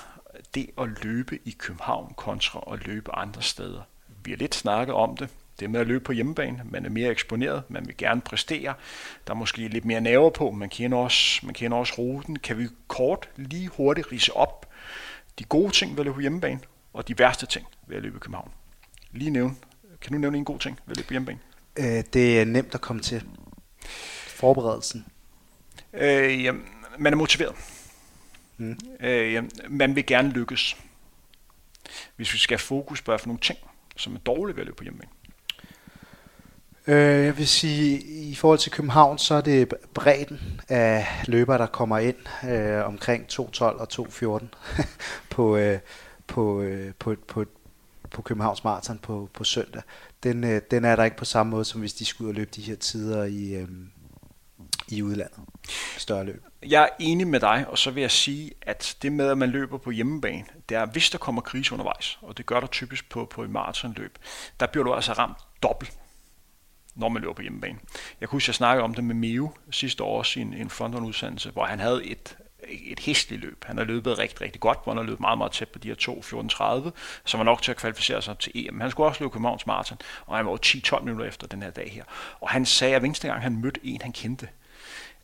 det 0.55 0.69
at 0.81 0.87
løbe 1.03 1.39
i 1.45 1.55
København 1.59 2.13
kontra 2.17 2.73
at 2.73 2.87
løbe 2.87 3.15
andre 3.15 3.41
steder. 3.41 3.81
Vi 4.23 4.31
har 4.31 4.37
lidt 4.37 4.55
snakket 4.55 4.95
om 4.95 5.17
det. 5.17 5.29
Det 5.61 5.69
med 5.69 5.79
at 5.79 5.87
løbe 5.87 6.03
på 6.03 6.11
hjemmebane. 6.11 6.61
Man 6.65 6.85
er 6.85 6.89
mere 6.89 7.09
eksponeret, 7.09 7.63
man 7.69 7.87
vil 7.87 7.97
gerne 7.97 8.21
præstere. 8.21 8.73
Der 9.27 9.33
er 9.33 9.37
måske 9.37 9.67
lidt 9.67 9.85
mere 9.85 10.01
nerver 10.01 10.29
på, 10.29 10.51
man 10.51 10.69
kender 10.69 10.97
også, 10.97 11.45
man 11.45 11.53
kender 11.53 11.77
også 11.77 11.93
ruten. 11.97 12.35
Kan 12.35 12.57
vi 12.57 12.67
kort, 12.87 13.29
lige 13.35 13.67
hurtigt 13.67 14.11
rise 14.11 14.35
op 14.35 14.71
de 15.39 15.43
gode 15.43 15.71
ting 15.71 15.91
ved 15.91 15.99
at 15.99 16.05
løbe 16.05 16.13
på 16.13 16.21
hjemmebane, 16.21 16.59
og 16.93 17.07
de 17.07 17.19
værste 17.19 17.45
ting 17.45 17.67
ved 17.87 17.97
at 17.97 18.03
løbe 18.03 18.15
i 18.15 18.19
København? 18.19 18.51
Lige 19.11 19.29
nævne. 19.29 19.55
Kan 20.01 20.13
du 20.13 20.17
nævne 20.17 20.37
en 20.37 20.45
god 20.45 20.59
ting 20.59 20.79
ved 20.85 20.91
at 20.91 20.97
løbe 20.97 21.07
på 21.07 21.13
hjemmebane? 21.13 21.39
Øh, 21.77 22.03
det 22.13 22.41
er 22.41 22.45
nemt 22.45 22.75
at 22.75 22.81
komme 22.81 23.01
til. 23.01 23.23
Forberedelsen. 24.27 25.05
Øh, 25.93 26.43
jamen, 26.43 26.65
man 26.99 27.13
er 27.13 27.17
motiveret. 27.17 27.55
Mm. 28.57 28.79
Øh, 28.99 29.43
man 29.69 29.95
vil 29.95 30.05
gerne 30.05 30.29
lykkes. 30.29 30.77
Hvis 32.15 32.33
vi 32.33 32.37
skal 32.37 32.57
have 32.57 32.63
fokus 32.63 33.01
på, 33.01 33.11
hvad 33.11 33.19
for 33.19 33.27
nogle 33.27 33.39
ting, 33.39 33.59
som 33.95 34.15
er 34.15 34.19
dårlige 34.19 34.55
ved 34.55 34.61
at 34.61 34.65
løbe 34.65 34.77
på 34.77 34.83
hjemmebane. 34.83 35.11
Øh, 36.87 37.25
jeg 37.25 37.37
vil 37.37 37.47
sige, 37.47 37.99
i 38.01 38.35
forhold 38.35 38.59
til 38.59 38.71
København, 38.71 39.17
så 39.17 39.35
er 39.35 39.41
det 39.41 39.73
bredden 39.93 40.61
af 40.69 41.07
løbere, 41.27 41.57
der 41.57 41.65
kommer 41.65 41.97
ind 41.97 42.49
øh, 42.49 42.85
omkring 42.85 43.25
2.12 43.31 43.63
og 43.63 43.87
2.14 43.93 44.45
på, 45.35 45.57
øh, 45.57 45.79
på, 46.27 46.61
øh, 46.61 46.93
på, 46.99 47.15
på, 47.27 47.45
på 48.11 48.21
Københavns 48.21 48.63
Marathon 48.63 48.99
på, 48.99 49.29
på 49.33 49.43
søndag. 49.43 49.81
Den, 50.23 50.43
øh, 50.43 50.61
den 50.71 50.85
er 50.85 50.95
der 50.95 51.03
ikke 51.03 51.17
på 51.17 51.25
samme 51.25 51.51
måde, 51.51 51.65
som 51.65 51.79
hvis 51.79 51.93
de 51.93 52.05
skulle 52.05 52.25
ud 52.25 52.31
og 52.31 52.35
løbe 52.35 52.51
de 52.55 52.61
her 52.61 52.75
tider 52.75 53.23
i, 53.23 53.53
øh, 53.53 53.67
i 54.87 55.01
udlandet. 55.01 55.39
Større 55.97 56.23
løb. 56.23 56.43
Jeg 56.65 56.83
er 56.83 56.89
enig 56.99 57.27
med 57.27 57.39
dig, 57.39 57.65
og 57.67 57.77
så 57.77 57.91
vil 57.91 58.01
jeg 58.01 58.11
sige, 58.11 58.51
at 58.61 58.97
det 59.01 59.11
med, 59.11 59.27
at 59.27 59.37
man 59.37 59.49
løber 59.49 59.77
på 59.77 59.91
hjemmebane, 59.91 60.45
det 60.69 60.77
er, 60.77 60.85
hvis 60.85 61.09
der 61.09 61.17
kommer 61.17 61.41
krise 61.41 61.73
undervejs, 61.73 62.19
og 62.21 62.37
det 62.37 62.45
gør 62.45 62.59
der 62.59 62.67
typisk 62.67 63.09
på, 63.09 63.25
på 63.25 63.43
et 63.43 63.49
maratonløb, 63.49 64.17
der 64.59 64.67
bliver 64.67 64.83
du 64.83 64.93
altså 64.93 65.13
ramt 65.13 65.37
dobbelt 65.63 66.00
når 66.95 67.09
man 67.09 67.21
løber 67.21 67.33
på 67.33 67.41
hjemmebane. 67.41 67.79
Jeg 68.21 68.29
kunne 68.29 68.35
huske, 68.35 68.49
jeg 68.49 68.55
snakkede 68.55 68.83
om 68.83 68.93
det 68.93 69.03
med 69.03 69.15
Mio 69.15 69.51
sidste 69.71 70.03
år 70.03 70.17
også 70.17 70.39
i 70.39 70.41
en, 70.41 70.53
en 70.53 70.69
frontududsendelse, 70.69 71.49
hvor 71.49 71.65
han 71.65 71.79
havde 71.79 72.05
et, 72.05 72.37
et 72.69 72.99
hæsligt 72.99 73.41
løb. 73.41 73.63
Han 73.65 73.77
har 73.77 73.85
løbet 73.85 74.17
rigtig, 74.17 74.41
rigtig 74.41 74.61
godt, 74.61 74.79
hvor 74.83 74.93
han 74.93 74.97
har 74.97 75.03
løbet 75.03 75.19
meget, 75.19 75.37
meget 75.37 75.51
tæt 75.51 75.67
på 75.67 75.79
de 75.79 75.87
her 75.87 75.95
2.14.30, 75.95 76.91
som 77.25 77.37
var 77.37 77.43
nok 77.43 77.61
til 77.61 77.71
at 77.71 77.77
kvalificere 77.77 78.21
sig 78.21 78.37
til 78.37 78.51
EM. 78.55 78.79
Han 78.79 78.91
skulle 78.91 79.09
også 79.09 79.23
løbe 79.23 79.31
Københavns 79.31 79.67
Marathon, 79.67 79.97
og 80.25 80.37
han 80.37 80.45
var 80.45 80.57
10-12 80.65 81.03
minutter 81.03 81.25
efter 81.25 81.47
den 81.47 81.63
her 81.63 81.69
dag 81.69 81.91
her. 81.91 82.03
Og 82.39 82.49
han 82.49 82.65
sagde, 82.65 82.95
at 82.95 83.01
hver 83.01 83.05
eneste 83.05 83.27
gang 83.27 83.41
han 83.41 83.61
mødte 83.61 83.79
en, 83.83 84.01
han 84.01 84.11
kendte, 84.11 84.47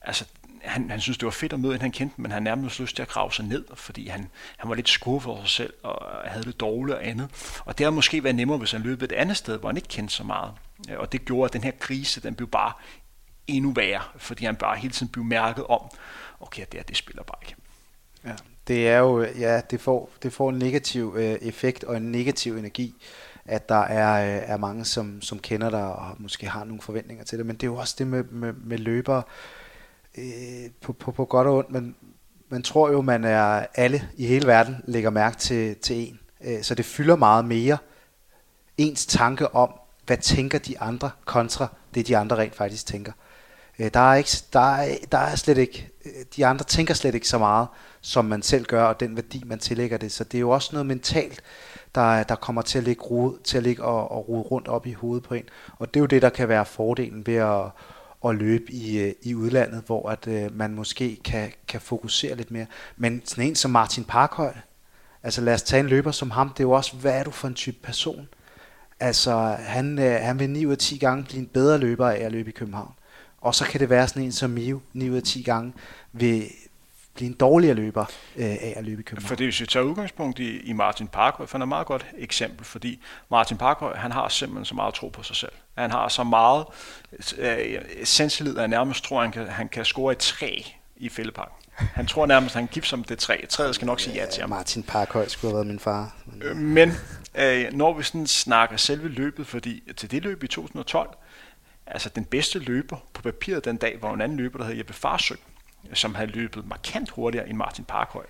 altså 0.01 0.25
han, 0.61 0.89
han 0.89 1.01
synes, 1.01 1.17
det 1.17 1.25
var 1.25 1.31
fedt 1.31 1.53
at 1.53 1.59
møde 1.59 1.75
en, 1.75 1.81
han 1.81 1.91
kendte, 1.91 2.21
men 2.21 2.31
han 2.31 2.43
nærmest 2.43 2.79
lyst 2.79 2.95
til 2.95 3.01
at 3.01 3.07
grave 3.07 3.31
sig 3.31 3.45
ned, 3.45 3.65
fordi 3.73 4.07
han, 4.07 4.29
han 4.57 4.69
var 4.69 4.75
lidt 4.75 4.89
skuffet 4.89 5.31
over 5.31 5.41
sig 5.41 5.49
selv, 5.49 5.73
og 5.83 6.29
havde 6.29 6.43
det 6.43 6.59
dårligt 6.59 6.97
og 6.97 7.07
andet. 7.07 7.59
Og 7.65 7.77
det 7.77 7.83
har 7.83 7.91
måske 7.91 8.23
været 8.23 8.35
nemmere, 8.35 8.57
hvis 8.57 8.71
han 8.71 8.81
løb 8.81 9.01
et 9.01 9.11
andet 9.11 9.37
sted, 9.37 9.59
hvor 9.59 9.69
han 9.69 9.77
ikke 9.77 9.89
kendte 9.89 10.13
så 10.13 10.23
meget. 10.23 10.53
Øh, 10.89 10.99
og 10.99 11.11
det 11.11 11.25
gjorde, 11.25 11.45
at 11.45 11.53
den 11.53 11.63
her 11.63 11.71
krise, 11.79 12.21
den 12.21 12.35
blev 12.35 12.47
bare 12.47 12.73
endnu 13.47 13.71
værre, 13.71 14.01
fordi 14.17 14.45
han 14.45 14.55
bare 14.55 14.77
hele 14.77 14.93
tiden 14.93 15.11
blev 15.11 15.25
mærket 15.25 15.63
om, 15.63 15.81
okay, 16.39 16.65
det, 16.71 16.79
er, 16.79 16.83
det 16.83 16.97
spiller 16.97 17.23
bare 17.23 17.37
ikke. 17.41 17.55
Ja, 18.25 18.35
det 18.67 18.89
er 18.89 18.97
jo, 18.97 19.23
ja, 19.23 19.61
det 19.61 19.81
får, 19.81 20.09
det 20.23 20.33
får 20.33 20.49
en 20.49 20.59
negativ 20.59 21.15
øh, 21.17 21.23
effekt 21.41 21.83
og 21.83 21.97
en 21.97 22.11
negativ 22.11 22.57
energi, 22.57 22.95
at 23.45 23.69
der 23.69 23.81
er, 23.81 24.37
øh, 24.37 24.49
er 24.49 24.57
mange, 24.57 24.85
som, 24.85 25.21
som 25.21 25.39
kender 25.39 25.69
dig 25.69 25.85
og 25.85 26.15
måske 26.17 26.49
har 26.49 26.63
nogle 26.63 26.81
forventninger 26.81 27.23
til 27.23 27.37
det, 27.37 27.45
men 27.45 27.55
det 27.55 27.63
er 27.63 27.67
jo 27.67 27.75
også 27.75 27.95
det 27.97 28.07
med, 28.07 28.23
med, 28.23 28.53
med 28.53 28.77
løbere, 28.77 29.23
øh, 30.17 30.71
på, 30.81 30.93
på, 30.93 31.11
på 31.11 31.25
godt 31.25 31.47
og 31.47 31.57
ondt, 31.57 31.71
men 31.71 31.95
man 32.49 32.63
tror 32.63 32.91
jo, 32.91 33.01
man 33.01 33.23
er 33.23 33.65
alle 33.75 34.09
i 34.17 34.25
hele 34.25 34.47
verden 34.47 34.75
lægger 34.85 35.09
mærke 35.09 35.37
til, 35.37 35.75
til 35.75 35.95
en. 35.95 36.19
Øh, 36.41 36.63
så 36.63 36.75
det 36.75 36.85
fylder 36.85 37.15
meget 37.15 37.45
mere 37.45 37.77
ens 38.77 39.05
tanke 39.05 39.55
om, 39.55 39.79
hvad 40.07 40.17
tænker 40.17 40.59
de 40.59 40.79
andre 40.79 41.09
kontra 41.25 41.67
det, 41.95 42.07
de 42.07 42.17
andre 42.17 42.35
rent 42.35 42.55
faktisk 42.55 42.85
tænker. 42.85 43.11
Øh, 43.79 43.89
der, 43.93 43.99
er 44.11 44.15
ikke, 44.15 44.29
der, 44.53 44.75
er, 44.75 44.95
der 45.11 45.17
er 45.17 45.35
slet 45.35 45.57
ikke, 45.57 45.89
øh, 46.05 46.11
de 46.35 46.45
andre 46.45 46.65
tænker 46.65 46.93
slet 46.93 47.15
ikke 47.15 47.27
så 47.27 47.37
meget, 47.37 47.67
som 48.01 48.25
man 48.25 48.41
selv 48.41 48.65
gør, 48.65 48.83
og 48.83 48.99
den 48.99 49.15
værdi, 49.15 49.43
man 49.45 49.59
tillægger 49.59 49.97
det. 49.97 50.11
Så 50.11 50.23
det 50.23 50.37
er 50.37 50.39
jo 50.39 50.49
også 50.49 50.69
noget 50.71 50.85
mentalt, 50.85 51.41
der, 51.95 52.23
der 52.23 52.35
kommer 52.35 52.61
til 52.61 52.77
at 52.77 52.83
ligge, 52.83 53.03
rode, 53.03 53.37
til 53.43 53.57
at 53.57 53.63
ligge 53.63 53.83
og, 53.83 54.11
og 54.11 54.29
rode 54.29 54.41
rundt 54.41 54.67
op 54.67 54.85
i 54.85 54.93
hovedet 54.93 55.23
på 55.23 55.33
en. 55.33 55.43
Og 55.79 55.93
det 55.93 55.99
er 55.99 56.01
jo 56.01 56.05
det, 56.05 56.21
der 56.21 56.29
kan 56.29 56.49
være 56.49 56.65
fordelen 56.65 57.27
ved 57.27 57.35
at, 57.35 57.65
at 58.25 58.35
løbe 58.35 58.71
i, 58.71 58.99
øh, 58.99 59.13
i 59.21 59.35
udlandet, 59.35 59.83
hvor 59.85 60.09
at 60.09 60.27
øh, 60.27 60.57
man 60.57 60.73
måske 60.73 61.19
kan, 61.25 61.53
kan 61.67 61.81
fokusere 61.81 62.35
lidt 62.35 62.51
mere. 62.51 62.65
Men 62.97 63.21
sådan 63.25 63.43
en 63.43 63.55
som 63.55 63.71
Martin 63.71 64.03
Parkhøj, 64.03 64.53
altså 65.23 65.41
lad 65.41 65.53
os 65.53 65.61
tage 65.61 65.79
en 65.79 65.87
løber 65.87 66.11
som 66.11 66.31
ham, 66.31 66.49
det 66.49 66.59
er 66.59 66.63
jo 66.63 66.71
også, 66.71 66.95
hvad 66.95 67.19
er 67.19 67.23
du 67.23 67.31
for 67.31 67.47
en 67.47 67.53
type 67.53 67.77
person? 67.83 68.27
Altså, 68.99 69.57
han, 69.59 69.99
øh, 69.99 70.21
han 70.21 70.39
vil 70.39 70.49
9 70.49 70.65
ud 70.65 70.71
af 70.71 70.77
10 70.77 70.97
gange 70.97 71.23
blive 71.23 71.39
en 71.39 71.47
bedre 71.47 71.77
løber 71.77 72.09
af 72.09 72.19
at 72.19 72.31
løbe 72.31 72.49
i 72.49 72.53
København. 72.53 72.93
Og 73.41 73.55
så 73.55 73.65
kan 73.65 73.79
det 73.79 73.89
være 73.89 74.07
sådan 74.07 74.23
en 74.23 74.31
som 74.31 74.49
Mio, 74.49 74.79
9 74.93 75.09
ud 75.09 75.15
af 75.15 75.23
10 75.23 75.41
gange, 75.41 75.73
vil 76.11 76.49
blive 77.13 77.27
en 77.27 77.33
dårligere 77.33 77.75
løber 77.75 78.05
øh, 78.35 78.45
af 78.45 78.73
at 78.75 78.83
løbe 78.83 79.01
i 79.01 79.03
København. 79.03 79.27
Fordi 79.27 79.43
hvis 79.43 79.61
vi 79.61 79.65
tager 79.65 79.83
udgangspunkt 79.83 80.39
i, 80.39 80.59
i 80.59 80.73
Martin 80.73 81.07
Parkhøj, 81.07 81.45
for 81.45 81.57
han 81.57 81.61
er 81.61 81.65
et 81.65 81.69
meget 81.69 81.87
godt 81.87 82.05
eksempel, 82.17 82.65
fordi 82.65 82.99
Martin 83.31 83.57
Parkhøj, 83.57 83.95
han 83.95 84.11
har 84.11 84.29
simpelthen 84.29 84.65
så 84.65 84.75
meget 84.75 84.93
tro 84.93 85.09
på 85.09 85.23
sig 85.23 85.35
selv. 85.35 85.51
Han 85.77 85.91
har 85.91 86.07
så 86.07 86.23
meget 86.23 86.65
øh, 87.37 87.81
selvtillid, 88.03 88.57
at 88.57 88.69
nærmest 88.69 89.03
tror, 89.03 89.21
at 89.21 89.23
han 89.23 89.31
kan, 89.31 89.47
han 89.47 89.69
kan 89.69 89.85
score 89.85 90.11
et 90.11 90.17
træ 90.17 90.61
i 90.97 91.09
fældeparken. 91.09 91.55
Han 91.77 92.07
tror 92.07 92.25
nærmest, 92.25 92.55
at 92.55 92.59
han 92.59 92.69
giver 92.71 92.85
som 92.85 93.03
det 93.03 93.19
træ. 93.19 93.37
Træet 93.49 93.75
skal 93.75 93.85
nok 93.85 93.99
sige 93.99 94.15
ja 94.15 94.25
til 94.25 94.41
ham. 94.41 94.49
Martin 94.49 94.83
Parkhøj 94.83 95.27
skulle 95.27 95.51
have 95.51 95.55
været 95.55 95.67
min 95.67 95.79
far. 95.79 96.15
Øh, 96.41 96.55
men 96.55 96.91
øh, 97.35 97.73
når 97.73 97.93
vi 97.93 98.03
sådan 98.03 98.27
snakker 98.27 98.77
selve 98.77 99.07
løbet, 99.07 99.47
fordi 99.47 99.83
til 99.97 100.11
det 100.11 100.23
løb 100.23 100.43
i 100.43 100.47
2012, 100.47 101.09
altså 101.87 102.09
den 102.09 102.25
bedste 102.25 102.59
løber 102.59 102.97
på 103.13 103.21
papiret 103.21 103.65
den 103.65 103.77
dag, 103.77 103.97
var 104.01 104.13
en 104.13 104.21
anden 104.21 104.37
løber, 104.37 104.57
der 104.57 104.65
hed 104.65 104.75
Jeppe 104.75 104.93
Farsø, 104.93 105.35
som 105.93 106.15
havde 106.15 106.31
løbet 106.31 106.67
markant 106.67 107.09
hurtigere 107.09 107.49
end 107.49 107.57
Martin 107.57 107.85
Parkhøj. 107.85 108.25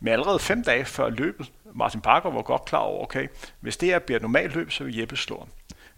Men 0.00 0.12
allerede 0.12 0.38
fem 0.38 0.64
dage 0.64 0.84
før 0.84 1.08
løbet, 1.08 1.52
Martin 1.74 2.00
Parker 2.00 2.30
var 2.30 2.42
godt 2.42 2.64
klar 2.64 2.78
over, 2.78 3.02
okay, 3.02 3.28
hvis 3.60 3.76
det 3.76 3.88
her 3.88 3.98
bliver 3.98 4.16
et 4.16 4.22
normalt 4.22 4.54
løb, 4.54 4.70
så 4.70 4.84
vil 4.84 4.96
Jeppe 4.96 5.16
slå 5.16 5.38
ham. 5.38 5.48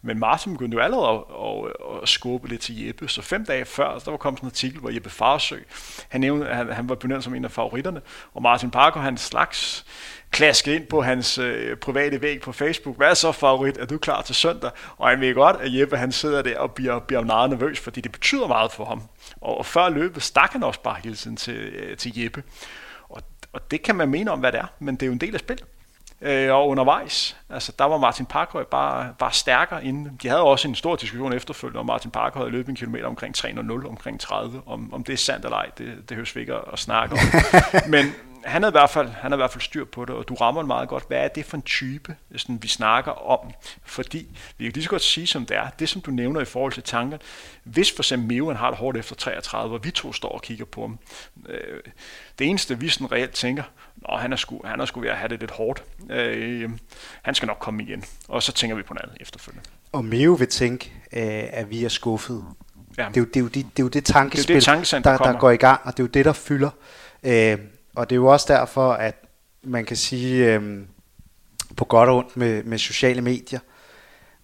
Men 0.03 0.19
Martin 0.19 0.53
begyndte 0.53 0.75
jo 0.75 0.83
allerede 0.83 1.09
at, 1.09 1.25
at, 1.47 2.03
at 2.03 2.09
skubbe 2.09 2.49
lidt 2.49 2.61
til 2.61 2.87
Jeppe, 2.87 3.09
så 3.09 3.23
fem 3.23 3.45
dage 3.45 3.65
før, 3.65 3.99
der 3.99 4.11
var 4.11 4.19
kommet 4.19 4.39
sådan 4.39 4.47
en 4.47 4.51
artikel, 4.51 4.81
hvor 4.81 4.91
Jeppe 4.91 5.11
Farsø, 5.11 5.57
han, 6.09 6.21
nævnte, 6.21 6.47
han, 6.47 6.73
han 6.73 6.89
var 6.89 6.95
benævnt 6.95 7.25
som 7.25 7.35
en 7.35 7.45
af 7.45 7.51
favoritterne, 7.51 8.01
og 8.35 8.43
Martin 8.43 8.71
Parker, 8.71 9.01
han 9.01 9.17
slags 9.17 9.87
klasket 10.31 10.73
ind 10.73 10.87
på 10.87 11.03
hans 11.03 11.39
øh, 11.39 11.77
private 11.77 12.23
væg 12.23 12.41
på 12.41 12.53
Facebook. 12.53 12.97
Hvad 12.97 13.11
er 13.11 13.15
så 13.15 13.33
favorit? 13.33 13.79
Er 13.79 13.85
du 13.85 13.99
klar 13.99 14.23
til 14.23 14.35
søndag? 14.35 14.71
Og 14.97 15.09
han 15.09 15.21
ved 15.21 15.35
godt, 15.35 15.57
at 15.61 15.75
Jeppe 15.75 15.97
han 15.97 16.13
sidder 16.13 16.43
der 16.43 16.59
og 16.59 16.73
bliver, 16.73 16.99
bliver 16.99 17.25
meget 17.25 17.51
nervøs, 17.51 17.81
fordi 17.81 18.01
det 18.01 18.13
betyder 18.13 18.47
meget 18.47 18.73
for 18.73 18.85
ham. 18.85 19.03
Og, 19.41 19.59
og 19.59 19.67
før 19.67 19.89
løbet 19.89 20.23
stak 20.23 20.53
han 20.53 20.63
også 20.63 20.81
bare 20.81 20.97
hele 21.05 21.17
tiden 21.17 21.37
til, 21.37 21.57
øh, 21.57 21.97
til 21.97 22.23
Jeppe. 22.23 22.43
Og, 23.09 23.23
og 23.53 23.71
det 23.71 23.83
kan 23.83 23.97
man 23.97 24.09
mene 24.09 24.31
om, 24.31 24.41
hvad 24.41 24.53
det 24.53 24.61
er, 24.61 24.67
men 24.79 24.95
det 24.95 25.03
er 25.03 25.07
jo 25.07 25.13
en 25.13 25.21
del 25.21 25.35
af 25.35 25.41
spillet. 25.41 25.67
Øh, 26.23 26.55
og 26.55 26.69
undervejs, 26.69 27.37
altså 27.51 27.73
der 27.79 27.85
var 27.85 27.99
Martin 27.99 28.27
Parkhøj 28.27 28.65
bare, 28.65 29.15
bare 29.19 29.33
stærkere 29.33 29.85
inden. 29.85 30.19
De 30.23 30.29
havde 30.29 30.43
også 30.43 30.69
en 30.69 30.75
stor 30.75 30.97
diskussion 30.97 31.33
efterfølgende, 31.33 31.81
om 31.81 31.87
Martin 31.87 32.11
Parkhøj 32.11 32.43
havde 32.43 32.53
løbet 32.53 32.69
en 32.69 32.77
kilometer 32.77 33.07
omkring 33.07 33.37
3.00, 33.39 33.89
omkring 33.89 34.21
30. 34.21 34.63
Om, 34.67 34.93
om 34.93 35.05
det 35.05 35.13
er 35.13 35.17
sandt 35.17 35.45
eller 35.45 35.57
ej, 35.57 35.71
det, 35.79 36.09
det 36.09 36.15
høres 36.15 36.37
vi 36.37 36.41
ikke 36.41 36.55
at 36.73 36.79
snakke 36.79 37.15
om. 37.15 37.21
men, 37.95 38.15
han, 38.45 38.65
er 38.65 38.69
i 38.69 38.71
hvert 38.71 38.91
fald, 38.91 39.09
han 39.09 39.33
er 39.33 39.37
i 39.37 39.39
hvert 39.39 39.51
fald 39.51 39.63
styr 39.63 39.85
på 39.85 40.05
det, 40.05 40.15
og 40.15 40.29
du 40.29 40.35
rammer 40.35 40.63
meget 40.63 40.89
godt. 40.89 41.05
Hvad 41.09 41.19
er 41.19 41.29
det 41.29 41.45
for 41.45 41.57
en 41.57 41.63
type, 41.63 42.17
sådan, 42.37 42.63
vi 42.63 42.69
snakker 42.69 43.13
om? 43.31 43.51
Fordi 43.85 44.27
vi 44.59 44.65
kan 44.65 44.73
lige 44.73 44.85
så 44.85 44.91
godt 44.91 45.03
sige, 45.03 45.27
som 45.27 45.47
det 45.47 45.57
er. 45.57 45.69
Det, 45.79 45.89
som 45.89 46.03
du 46.03 46.11
nævner 46.11 46.41
i 46.41 46.45
forhold 46.45 46.73
til 46.73 46.83
tanker. 46.83 47.19
Hvis 47.65 47.93
for 47.93 48.03
eksempel 48.03 48.29
Mewen 48.29 48.57
har 48.57 48.71
det 48.71 48.79
hårdt 48.79 48.99
efter 48.99 49.15
33, 49.15 49.75
og 49.75 49.85
vi 49.85 49.91
to 49.91 50.13
står 50.13 50.29
og 50.29 50.43
kigger 50.43 50.65
på 50.65 50.81
ham. 50.81 50.99
Øh, 51.49 51.81
det 52.39 52.47
eneste, 52.47 52.79
vi 52.79 52.89
sådan 52.89 53.13
reelt 53.13 53.33
tænker, 53.33 53.63
Nå, 54.09 54.17
han 54.17 54.33
er 54.33 54.37
sgu, 54.37 54.61
han 54.65 54.81
er 54.81 54.85
sgu 54.85 55.01
ved 55.01 55.09
at 55.09 55.17
have 55.17 55.29
det 55.29 55.41
lidt 55.41 55.51
hårdt. 55.51 55.85
Øh, 56.11 56.71
han 57.23 57.35
skal 57.35 57.47
nok 57.47 57.57
komme 57.61 57.83
igen. 57.83 58.05
Og 58.29 58.43
så 58.43 58.53
tænker 58.53 58.77
vi 58.77 58.83
på 58.83 58.95
noget 58.95 59.09
andet 59.09 59.23
efterfølgende. 59.23 59.65
Og 59.93 60.05
Meo 60.05 60.33
vil 60.33 60.49
tænke, 60.49 60.93
øh, 61.13 61.45
at 61.53 61.71
vi 61.71 61.85
er 61.85 61.89
skuffet. 61.89 62.45
Ja. 62.99 63.09
Det, 63.09 63.17
er 63.17 63.21
jo, 63.21 63.27
det, 63.27 63.37
er 63.37 63.41
jo 63.41 63.47
det, 63.47 63.55
det 63.55 63.79
er 63.79 63.83
jo 63.83 63.89
det 63.89 64.05
tankespil, 64.05 64.57
det 64.57 64.69
er 64.69 64.75
det 64.75 64.91
der, 64.91 65.01
der, 65.01 65.17
der 65.17 65.39
går 65.39 65.51
i 65.51 65.57
gang, 65.57 65.81
og 65.85 65.93
det 65.97 66.03
er 66.03 66.05
jo 66.05 66.09
det, 66.09 66.25
der 66.25 66.33
fylder. 66.33 66.71
Øh, 67.23 67.59
og 67.95 68.11
det 68.11 68.17
er 68.17 68.21
jo 68.21 68.27
også 68.27 68.47
derfor, 68.49 68.93
at 68.93 69.15
man 69.63 69.85
kan 69.85 69.97
sige 69.97 70.55
øh, 70.55 70.79
på 71.77 71.85
godt 71.85 72.09
og 72.09 72.17
ondt 72.17 72.37
med, 72.37 72.65
med 72.65 72.79
sociale 72.79 73.23
medier, 73.23 73.61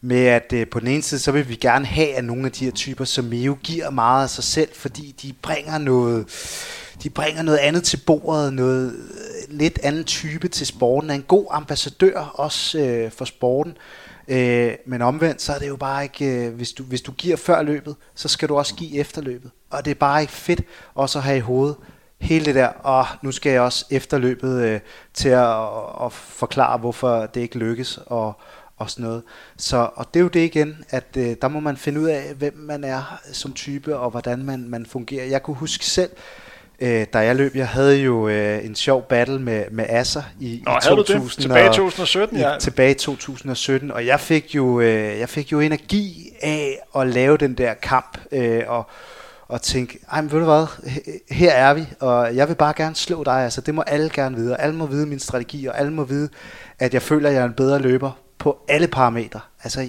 med 0.00 0.26
at 0.26 0.52
øh, 0.54 0.66
på 0.66 0.80
den 0.80 0.88
ene 0.88 1.02
side, 1.02 1.20
så 1.20 1.32
vil 1.32 1.48
vi 1.48 1.57
gerne 1.57 1.86
have, 1.86 2.14
at 2.14 2.24
nogle 2.24 2.46
af 2.46 2.52
de 2.52 2.64
her 2.64 2.72
typer 2.72 3.04
som 3.04 3.24
Mio 3.24 3.57
giver 3.62 3.90
meget 3.90 4.22
af 4.22 4.30
sig 4.30 4.44
selv, 4.44 4.68
fordi 4.74 5.14
de 5.22 5.32
bringer 5.42 5.78
noget, 5.78 6.26
de 7.02 7.11
bringer 7.11 7.42
noget 7.42 7.59
andet 7.59 7.82
til 7.82 8.00
bordet, 8.07 8.52
noget 8.52 8.94
lidt 9.59 9.78
anden 9.82 10.04
type 10.04 10.48
til 10.48 10.66
sporten, 10.66 11.11
er 11.11 11.14
en 11.14 11.22
god 11.22 11.46
ambassadør 11.50 12.18
også 12.18 12.78
øh, 12.78 13.11
for 13.11 13.24
sporten. 13.24 13.76
Øh, 14.28 14.74
men 14.86 15.02
omvendt, 15.02 15.42
så 15.42 15.52
er 15.52 15.59
det 15.59 15.68
jo 15.68 15.76
bare 15.76 16.02
ikke, 16.02 16.24
øh, 16.26 16.54
hvis, 16.54 16.72
du, 16.72 16.82
hvis 16.82 17.00
du 17.00 17.12
giver 17.12 17.36
før 17.36 17.62
løbet, 17.62 17.96
så 18.14 18.28
skal 18.28 18.48
du 18.48 18.57
også 18.57 18.74
give 18.74 18.98
efter 18.98 19.22
løbet. 19.22 19.50
Og 19.70 19.84
det 19.84 19.90
er 19.90 19.94
bare 19.94 20.20
ikke 20.20 20.32
fedt 20.32 20.61
også 20.94 21.18
at 21.18 21.24
have 21.24 21.36
i 21.36 21.40
hovedet, 21.40 21.76
hele 22.20 22.44
det 22.44 22.54
der, 22.54 22.66
og 22.66 23.07
nu 23.22 23.32
skal 23.32 23.52
jeg 23.52 23.61
også 23.61 23.84
efterløbet 23.90 24.62
øh, 24.62 24.80
til 25.14 25.28
at, 25.28 25.61
at 26.04 26.12
forklare, 26.12 26.78
hvorfor 26.78 27.26
det 27.26 27.40
ikke 27.40 27.59
lykkes, 27.59 27.98
og, 28.07 28.40
og 28.76 28.90
sådan 28.90 29.04
noget. 29.04 29.22
Så, 29.57 29.88
og 29.94 30.14
det 30.14 30.20
er 30.20 30.22
jo 30.22 30.28
det 30.28 30.40
igen, 30.40 30.84
at 30.90 31.16
øh, 31.16 31.36
der 31.42 31.48
må 31.48 31.61
man 31.61 31.76
finde 31.76 32.00
ud 32.00 32.07
af, 32.07 32.34
hvem 32.34 32.57
man 32.57 32.84
er 32.84 33.20
som 33.32 33.52
type, 33.52 33.96
og 33.96 34.11
hvordan 34.11 34.44
man, 34.44 34.68
man 34.68 34.86
fungerer. 34.86 35.24
Jeg 35.24 35.42
kunne 35.42 35.57
huske 35.57 35.86
selv, 35.86 36.11
øh, 36.12 36.45
da 36.81 37.18
jeg 37.18 37.37
løb, 37.37 37.57
jeg 37.57 37.68
havde 37.68 37.97
jo 37.97 38.29
øh, 38.29 38.64
en 38.64 38.74
sjov 38.74 39.03
battle 39.03 39.39
med, 39.39 39.64
med 39.70 39.85
Asser 39.89 40.22
i, 40.41 40.62
Nå, 40.66 40.72
i 40.77 40.81
2000. 40.83 41.43
Tilbage 41.43 41.66
i 41.66 41.72
2017, 41.72 42.39
ja. 42.39 42.57
I, 42.57 42.61
tilbage 42.61 42.91
i 42.91 42.95
2017, 42.95 43.91
og 43.91 44.07
jeg 44.07 44.20
fik 44.20 44.55
jo, 44.55 44.81
øh, 44.81 45.18
jeg 45.18 45.29
fik 45.29 45.53
jo 45.53 45.61
energi 45.61 46.33
af 46.43 46.79
at 46.97 47.07
lave 47.07 47.37
den 47.37 47.55
der 47.55 47.74
kamp, 47.74 48.18
øh, 48.33 48.62
og 48.66 48.87
og 49.49 49.62
tænke, 49.62 49.99
ej, 50.12 50.20
men 50.20 50.33
ved 50.33 50.39
du 50.39 50.45
hvad, 50.45 50.66
her 51.31 51.53
er 51.53 51.74
vi, 51.74 51.87
og 52.01 52.37
jeg 52.37 52.49
vil 52.49 52.55
bare 52.55 52.74
gerne 52.77 52.95
slå 52.97 53.24
dig, 53.24 53.45
altså 53.45 53.61
det 53.61 53.74
må 53.74 53.83
alle 53.83 54.11
gerne 54.11 54.37
vide, 54.37 54.53
og 54.53 54.62
alle 54.62 54.74
må 54.74 54.87
vide 54.87 55.07
min 55.07 55.18
strategi, 55.18 55.66
og 55.66 55.79
alle 55.79 55.93
må 55.93 56.05
vide, 56.05 56.29
at 56.79 56.95
jeg 56.95 57.03
føler, 57.03 57.29
at 57.29 57.35
jeg 57.35 57.43
er 57.43 57.47
en 57.47 57.53
bedre 57.53 57.79
løber 57.79 58.11
på 58.39 58.59
alle 58.68 58.89
parametre. 58.89 59.41
Altså, 59.64 59.81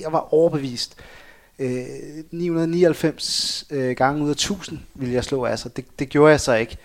jeg 0.00 0.12
var 0.12 0.34
overbevist. 0.34 0.94
Øh, 0.98 1.17
Øh, 1.58 1.84
999 2.30 3.66
øh, 3.70 3.96
gange 3.96 4.24
ud 4.24 4.28
af 4.28 4.32
1000 4.32 4.78
ville 4.94 5.14
jeg 5.14 5.24
slå 5.24 5.44
altså. 5.44 5.68
Det, 5.68 5.84
det 5.98 6.08
gjorde 6.08 6.30
jeg 6.30 6.40
så 6.40 6.54
ikke. 6.54 6.76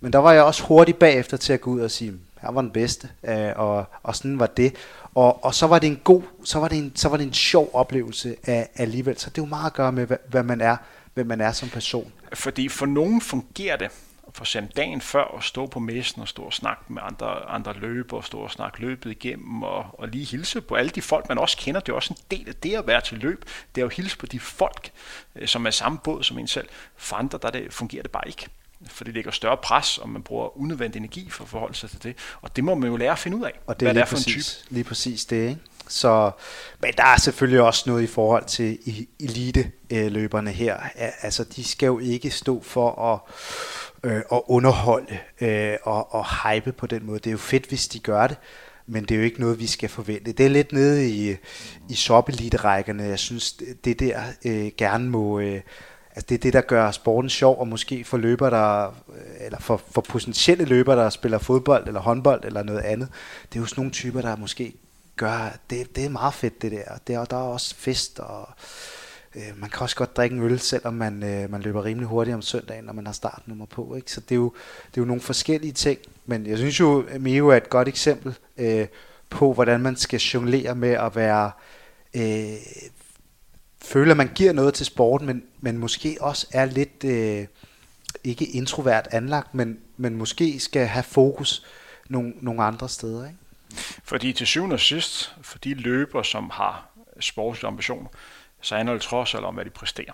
Men 0.00 0.12
der 0.12 0.18
var 0.18 0.32
jeg 0.32 0.42
også 0.42 0.62
hurtig 0.62 0.96
bagefter 0.96 1.36
til 1.36 1.52
at 1.52 1.60
gå 1.60 1.70
ud 1.70 1.80
og 1.80 1.90
sige, 1.90 2.12
jeg 2.42 2.54
var 2.54 2.60
den 2.60 2.70
bedste, 2.70 3.08
øh, 3.28 3.52
og, 3.56 3.84
og 4.02 4.16
sådan 4.16 4.38
var 4.38 4.46
det. 4.46 4.74
Og, 5.14 5.44
og 5.44 5.54
så 5.54 5.66
var 5.66 5.78
det 5.78 5.86
en 5.86 6.00
god, 6.04 6.22
så 6.44 6.58
var 6.58 6.68
det 6.68 6.78
en, 6.78 6.92
så 6.94 7.08
var 7.08 7.16
det 7.16 7.26
en 7.26 7.34
sjov 7.34 7.70
oplevelse 7.72 8.36
af, 8.46 8.68
alligevel. 8.76 9.18
Så 9.18 9.30
det 9.30 9.38
er 9.38 9.42
jo 9.42 9.48
meget 9.48 9.66
at 9.66 9.74
gøre 9.74 9.92
med, 9.92 10.06
hvad, 10.06 10.16
hvad 10.28 10.42
man 10.42 10.60
er 10.60 10.76
hvem 11.18 11.26
man 11.26 11.40
er 11.40 11.52
som 11.52 11.68
person. 11.68 12.12
Fordi 12.34 12.68
for 12.68 12.86
nogen 12.86 13.20
fungerer 13.20 13.76
det, 13.76 13.90
for 14.38 14.44
eksempel 14.44 14.76
dagen 14.76 15.00
før 15.00 15.36
at 15.36 15.44
stå 15.44 15.66
på 15.66 15.80
messen 15.80 16.22
og 16.22 16.28
stå 16.28 16.42
og 16.42 16.52
snakke 16.52 16.82
med 16.88 17.02
andre, 17.04 17.44
andre 17.44 17.72
løbere, 17.72 18.22
stå 18.22 18.38
og 18.38 18.50
snakke 18.50 18.80
løbet 18.80 19.10
igennem 19.10 19.62
og, 19.62 19.86
og 19.92 20.08
lige 20.08 20.24
hilse 20.24 20.60
på 20.60 20.74
alle 20.74 20.90
de 20.90 21.02
folk, 21.02 21.28
man 21.28 21.38
også 21.38 21.56
kender. 21.56 21.80
Det 21.80 21.92
er 21.92 21.96
også 21.96 22.14
en 22.14 22.36
del 22.38 22.48
af 22.48 22.54
det 22.54 22.74
at 22.74 22.86
være 22.86 23.00
til 23.00 23.18
løb. 23.18 23.44
Det 23.74 23.80
er 23.80 23.84
jo 23.84 23.88
hilse 23.88 24.18
på 24.18 24.26
de 24.26 24.40
folk, 24.40 24.90
øh, 25.36 25.48
som 25.48 25.66
er 25.66 25.70
samme 25.70 25.98
båd 25.98 26.22
som 26.22 26.38
en 26.38 26.46
selv. 26.46 26.68
For 26.96 27.16
andre, 27.16 27.38
der 27.42 27.50
det, 27.50 27.72
fungerer 27.72 28.02
det 28.02 28.10
bare 28.10 28.28
ikke. 28.28 28.48
For 28.86 29.04
det 29.04 29.14
lægger 29.14 29.30
større 29.30 29.56
pres, 29.56 29.98
og 29.98 30.08
man 30.08 30.22
bruger 30.22 30.58
unødvendig 30.58 30.98
energi 30.98 31.30
for 31.30 31.44
at 31.44 31.50
forholde 31.50 31.74
sig 31.74 31.90
til 31.90 32.02
det. 32.02 32.16
Og 32.42 32.56
det 32.56 32.64
må 32.64 32.74
man 32.74 32.90
jo 32.90 32.96
lære 32.96 33.12
at 33.12 33.18
finde 33.18 33.36
ud 33.36 33.44
af, 33.44 33.52
og 33.66 33.80
det 33.80 33.86
er 33.86 33.92
hvad 33.92 33.94
det 33.94 34.00
er 34.00 34.06
for 34.06 34.16
præcis, 34.16 34.36
en 34.36 34.62
type. 34.62 34.74
Lige 34.74 34.84
præcis 34.84 35.24
det, 35.24 35.48
ikke? 35.48 35.60
Så, 35.88 36.30
men 36.80 36.92
der 36.96 37.04
er 37.04 37.16
selvfølgelig 37.16 37.60
også 37.60 37.84
noget 37.86 38.02
i 38.02 38.06
forhold 38.06 38.44
til 38.44 38.78
elite-løberne 39.20 40.50
øh, 40.50 40.56
her. 40.56 40.76
Altså, 41.22 41.44
de 41.44 41.64
skal 41.64 41.86
jo 41.86 41.98
ikke 41.98 42.30
stå 42.30 42.62
for 42.62 43.02
at, 43.02 43.20
øh, 44.10 44.22
at 44.32 44.42
underholde 44.46 45.18
øh, 45.40 45.76
og, 45.82 46.14
og 46.14 46.26
hype 46.42 46.72
på 46.72 46.86
den 46.86 47.06
måde. 47.06 47.18
Det 47.18 47.26
er 47.26 47.32
jo 47.32 47.38
fedt, 47.38 47.66
hvis 47.66 47.88
de 47.88 47.98
gør 47.98 48.26
det, 48.26 48.36
men 48.86 49.04
det 49.04 49.10
er 49.10 49.18
jo 49.18 49.24
ikke 49.24 49.40
noget, 49.40 49.58
vi 49.58 49.66
skal 49.66 49.88
forvente. 49.88 50.32
Det 50.32 50.46
er 50.46 50.50
lidt 50.50 50.72
nede 50.72 51.10
i, 51.10 51.36
i 51.88 51.94
soppelite-rækkerne. 51.94 53.02
Jeg 53.02 53.18
synes, 53.18 53.52
det 53.84 54.00
der 54.00 54.20
øh, 54.44 54.70
gerne 54.76 55.10
må... 55.10 55.40
Øh, 55.40 55.60
altså 56.10 56.26
det 56.28 56.34
er 56.34 56.38
det, 56.38 56.52
der 56.52 56.60
gør 56.60 56.90
sporten 56.90 57.30
sjov, 57.30 57.60
og 57.60 57.68
måske 57.68 58.04
for 58.04 58.18
løber, 58.18 58.50
der, 58.50 58.86
øh, 58.88 59.46
eller 59.46 59.58
for, 59.60 59.82
for 59.90 60.00
potentielle 60.00 60.64
løber, 60.64 60.94
der 60.94 61.10
spiller 61.10 61.38
fodbold 61.38 61.86
eller 61.86 62.00
håndbold 62.00 62.44
eller 62.44 62.62
noget 62.62 62.80
andet. 62.80 63.08
Det 63.52 63.58
er 63.58 63.60
jo 63.60 63.66
sådan 63.66 63.80
nogle 63.80 63.92
typer, 63.92 64.20
der 64.20 64.36
måske 64.36 64.74
gør, 65.18 65.56
det, 65.70 65.96
det 65.96 66.04
er 66.04 66.08
meget 66.08 66.34
fedt 66.34 66.62
det 66.62 66.72
der. 66.72 66.98
Det 67.06 67.14
er, 67.14 67.24
der 67.24 67.36
er 67.36 67.40
også 67.40 67.74
fest, 67.74 68.18
og 68.18 68.48
øh, 69.34 69.42
man 69.56 69.70
kan 69.70 69.80
også 69.80 69.96
godt 69.96 70.16
drikke 70.16 70.36
en 70.36 70.42
øl, 70.42 70.58
selvom 70.58 70.94
man, 70.94 71.22
øh, 71.22 71.50
man 71.50 71.60
løber 71.60 71.84
rimelig 71.84 72.08
hurtigt 72.08 72.34
om 72.34 72.42
søndagen, 72.42 72.84
når 72.84 72.92
man 72.92 73.06
har 73.06 73.12
startnummer 73.12 73.66
på. 73.66 73.94
Ikke? 73.94 74.12
Så 74.12 74.20
det 74.20 74.30
er, 74.32 74.36
jo, 74.36 74.52
det 74.90 74.96
er 74.96 75.02
jo 75.02 75.04
nogle 75.04 75.22
forskellige 75.22 75.72
ting. 75.72 75.98
Men 76.26 76.46
jeg 76.46 76.58
synes 76.58 76.80
jo, 76.80 77.04
Mio 77.18 77.48
er 77.48 77.56
et 77.56 77.70
godt 77.70 77.88
eksempel 77.88 78.34
øh, 78.56 78.86
på, 79.30 79.52
hvordan 79.52 79.80
man 79.80 79.96
skal 79.96 80.20
jonglere 80.20 80.74
med 80.74 80.90
at 80.90 81.16
være... 81.16 81.50
Øh, 82.14 82.56
føle, 83.82 84.10
at 84.10 84.16
man 84.16 84.30
giver 84.34 84.52
noget 84.52 84.74
til 84.74 84.86
sporten, 84.86 85.26
men, 85.26 85.42
men 85.60 85.78
måske 85.78 86.16
også 86.20 86.46
er 86.52 86.64
lidt... 86.64 87.04
Øh, 87.04 87.46
ikke 88.24 88.44
introvert 88.44 89.08
anlagt, 89.10 89.54
men, 89.54 89.78
men 89.96 90.16
måske 90.16 90.60
skal 90.60 90.86
have 90.86 91.02
fokus 91.02 91.66
nogle, 92.08 92.32
nogle 92.40 92.62
andre 92.62 92.88
steder. 92.88 93.26
Ikke? 93.26 93.38
Fordi 94.04 94.32
til 94.32 94.46
syvende 94.46 94.74
og 94.74 94.80
sidst, 94.80 95.34
for 95.42 95.58
de 95.58 95.74
løber, 95.74 96.22
som 96.22 96.50
har 96.50 96.88
sportslige 97.20 97.68
ambitioner, 97.68 98.08
så 98.60 98.76
handler 98.76 98.92
det 98.92 99.02
trods 99.02 99.34
alt 99.34 99.44
om, 99.44 99.54
hvad 99.54 99.64
de 99.64 99.70
præsterer. 99.70 100.12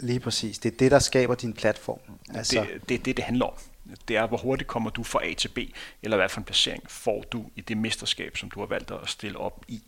Lige 0.00 0.20
præcis. 0.20 0.58
Det 0.58 0.72
er 0.72 0.76
det, 0.76 0.90
der 0.90 0.98
skaber 0.98 1.34
din 1.34 1.52
platform. 1.52 2.00
Altså. 2.34 2.66
Det, 2.72 2.88
det 2.88 2.94
er 2.94 2.98
det, 3.02 3.16
det 3.16 3.24
handler 3.24 3.46
om. 3.46 3.54
Det 4.08 4.16
er, 4.16 4.26
hvor 4.26 4.36
hurtigt 4.36 4.68
kommer 4.68 4.90
du 4.90 5.02
fra 5.02 5.26
A 5.26 5.34
til 5.34 5.48
B, 5.48 5.58
eller 6.02 6.16
hvad 6.16 6.28
for 6.28 6.40
en 6.40 6.44
placering 6.44 6.90
får 6.90 7.22
du 7.32 7.50
i 7.56 7.60
det 7.60 7.76
mesterskab, 7.76 8.36
som 8.36 8.50
du 8.50 8.60
har 8.60 8.66
valgt 8.66 8.90
at 8.90 9.08
stille 9.08 9.38
op 9.38 9.64
i. 9.68 9.82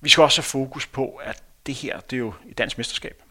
Vi 0.00 0.08
skal 0.08 0.22
også 0.22 0.40
have 0.40 0.46
fokus 0.46 0.86
på, 0.86 1.08
at 1.14 1.42
det 1.66 1.74
her, 1.74 2.00
det 2.00 2.16
er 2.16 2.20
jo 2.20 2.34
et 2.48 2.58
dansk 2.58 2.78
mesterskab. 2.78 3.22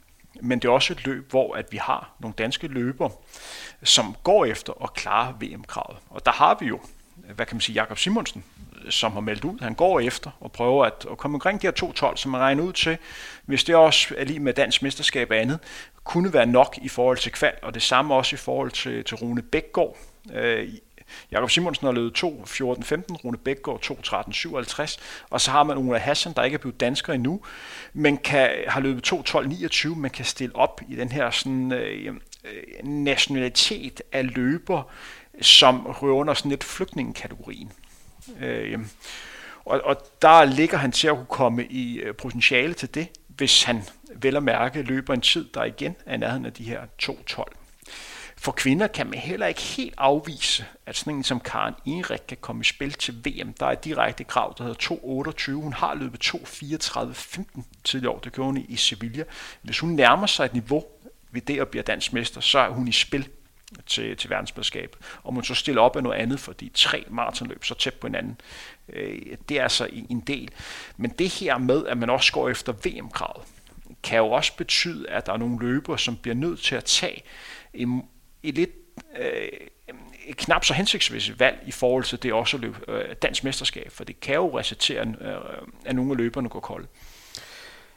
Men 0.41 0.59
det 0.59 0.67
er 0.67 0.71
også 0.71 0.93
et 0.93 1.05
løb, 1.05 1.29
hvor 1.29 1.55
at 1.55 1.71
vi 1.71 1.77
har 1.77 2.15
nogle 2.19 2.33
danske 2.37 2.67
løber, 2.67 3.09
som 3.83 4.15
går 4.23 4.45
efter 4.45 4.83
at 4.83 4.93
klare 4.93 5.37
VM-kravet. 5.41 5.97
Og 6.09 6.25
der 6.25 6.31
har 6.31 6.57
vi 6.59 6.65
jo 6.65 6.79
hvad 7.35 7.45
kan 7.45 7.55
man 7.55 7.61
sige, 7.61 7.73
Jakob 7.73 7.97
Simonsen, 7.97 8.43
øh, 8.85 8.91
som 8.91 9.11
har 9.11 9.19
meldt 9.19 9.43
ud, 9.43 9.59
han 9.59 9.73
går 9.73 9.99
efter 9.99 10.31
og 10.39 10.51
prøver 10.51 10.85
at, 10.85 11.05
at 11.11 11.17
komme 11.17 11.35
omkring 11.35 11.61
de 11.61 11.67
her 11.67 12.11
2-12, 12.11 12.15
som 12.15 12.31
man 12.31 12.41
regner 12.41 12.63
ud 12.63 12.73
til, 12.73 12.97
hvis 13.45 13.63
det 13.63 13.75
også 13.75 14.15
er 14.17 14.25
lige 14.25 14.39
med 14.39 14.53
dansk 14.53 14.81
mesterskab 14.81 15.31
og 15.31 15.37
andet, 15.37 15.59
kunne 16.03 16.33
være 16.33 16.45
nok 16.45 16.77
i 16.81 16.89
forhold 16.89 17.17
til 17.17 17.31
kval, 17.31 17.53
og 17.61 17.73
det 17.73 17.81
samme 17.81 18.13
også 18.13 18.35
i 18.35 18.37
forhold 18.37 18.71
til, 18.71 19.03
til 19.03 19.17
Rune 19.17 19.41
Bækgaard. 19.41 19.97
Øh, 20.33 20.69
Jakob 21.31 21.51
Simonsen 21.51 21.85
har 21.85 21.93
løbet 21.93 22.23
2.14.15, 22.23 22.25
Rune 23.23 23.37
Bækgaard 23.37 23.85
2.13.57, 23.85 24.99
og 25.29 25.41
så 25.41 25.51
har 25.51 25.63
man 25.63 25.77
Ola 25.77 25.97
Hassan, 25.97 26.33
der 26.33 26.43
ikke 26.43 26.55
er 26.55 26.59
blevet 26.59 26.79
dansker 26.79 27.13
endnu, 27.13 27.41
men 27.93 28.17
kan, 28.17 28.49
har 28.67 28.79
løbet 28.79 29.13
2.12.29, 29.13 29.95
man 29.95 30.11
kan 30.11 30.25
stille 30.25 30.55
op 30.55 30.81
i 30.89 30.95
den 30.95 31.11
her 31.11 31.29
sådan, 31.29 31.71
øh, 31.71 32.07
øh 32.43 32.83
nationalitet 32.83 34.01
af 34.11 34.35
løber, 34.35 34.91
som 35.41 35.85
rører 35.85 36.15
under 36.15 36.33
sådan 36.33 36.49
lidt 36.49 36.63
flygtningekategorien. 36.63 37.71
Øh, 38.39 38.79
og, 39.65 39.81
og 39.83 39.97
der 40.21 40.45
ligger 40.45 40.77
han 40.77 40.91
til 40.91 41.07
at 41.07 41.15
kunne 41.15 41.25
komme 41.25 41.65
i 41.65 41.99
øh, 41.99 42.15
potentiale 42.15 42.73
til 42.73 42.93
det, 42.93 43.07
hvis 43.27 43.63
han 43.63 43.83
vel 44.15 44.35
at 44.35 44.43
mærke 44.43 44.81
løber 44.81 45.13
en 45.13 45.21
tid, 45.21 45.45
der 45.53 45.63
igen 45.63 45.95
er 46.05 46.17
nærheden 46.17 46.45
af 46.45 46.53
de 46.53 46.63
her 46.63 46.81
2.12. 47.03 47.43
For 48.37 48.51
kvinder 48.51 48.87
kan 48.87 49.07
man 49.07 49.19
heller 49.19 49.47
ikke 49.47 49.61
helt 49.61 49.93
afvise, 49.97 50.65
at 50.85 50.97
sådan 50.97 51.15
en 51.15 51.23
som 51.23 51.39
Karen 51.39 51.73
Ingerik 51.85 52.19
kan 52.27 52.37
komme 52.41 52.61
i 52.61 52.63
spil 52.63 52.91
til 52.91 53.13
VM. 53.25 53.53
Der 53.53 53.65
er 53.65 53.71
et 53.71 53.83
direkte 53.83 54.23
krav, 54.23 54.55
der 54.57 54.63
hedder 54.63 55.51
2.28. 55.51 55.51
Hun 55.51 55.73
har 55.73 55.95
løbet 55.95 56.25
2.34.15 56.25 57.61
tidligere 57.83 58.13
år. 58.13 58.19
Det 58.19 58.33
gjorde 58.33 58.47
hun 58.47 58.65
i 58.69 58.75
Sevilla. 58.75 59.23
Hvis 59.61 59.79
hun 59.79 59.89
nærmer 59.89 60.27
sig 60.27 60.45
et 60.45 60.53
niveau 60.53 60.85
ved 61.31 61.41
det 61.41 61.59
at 61.59 61.67
blive 61.67 61.83
dansk 61.83 62.13
mester, 62.13 62.41
så 62.41 62.59
er 62.59 62.69
hun 62.69 62.87
i 62.87 62.91
spil 62.91 63.29
til, 63.85 64.17
til 64.17 64.29
verdensmesterskabet. 64.29 64.97
Og 65.23 65.33
man 65.33 65.43
så 65.43 65.55
stiller 65.55 65.81
op 65.81 65.95
af 65.95 66.03
noget 66.03 66.17
andet, 66.17 66.39
fordi 66.39 66.71
tre 66.73 67.05
maratonløb 67.09 67.63
så 67.63 67.75
tæt 67.75 67.93
på 67.93 68.07
hinanden, 68.07 68.41
øh, 68.89 69.21
det 69.49 69.59
er 69.59 69.63
altså 69.63 69.87
en 70.09 70.19
del. 70.19 70.49
Men 70.97 71.11
det 71.11 71.29
her 71.29 71.57
med, 71.57 71.85
at 71.87 71.97
man 71.97 72.09
også 72.09 72.33
går 72.33 72.49
efter 72.49 72.73
VM-kravet, 72.73 73.43
kan 74.03 74.17
jo 74.17 74.31
også 74.31 74.57
betyde, 74.57 75.09
at 75.09 75.25
der 75.25 75.33
er 75.33 75.37
nogle 75.37 75.59
løbere, 75.59 75.99
som 75.99 76.17
bliver 76.17 76.35
nødt 76.35 76.59
til 76.59 76.75
at 76.75 76.85
tage 76.85 77.23
et, 77.73 78.01
et 78.43 78.55
lidt 78.55 78.69
øh, 79.17 79.47
knap 80.31 80.65
så 80.65 80.73
hensigtsmæssigt 80.73 81.39
valg 81.39 81.63
i 81.65 81.71
forhold 81.71 82.03
til 82.03 82.23
det 82.23 82.33
også 82.33 82.57
at 82.57 82.61
løbe 82.61 82.77
øh, 82.87 83.15
dansk 83.21 83.43
mesterskab, 83.43 83.91
for 83.91 84.03
det 84.03 84.19
kan 84.19 84.35
jo 84.35 84.59
resultere, 84.59 85.15
øh, 85.21 85.35
at 85.85 85.95
nogle 85.95 86.11
af 86.11 86.17
løberne 86.17 86.49
går 86.49 86.59
kolde. 86.59 86.87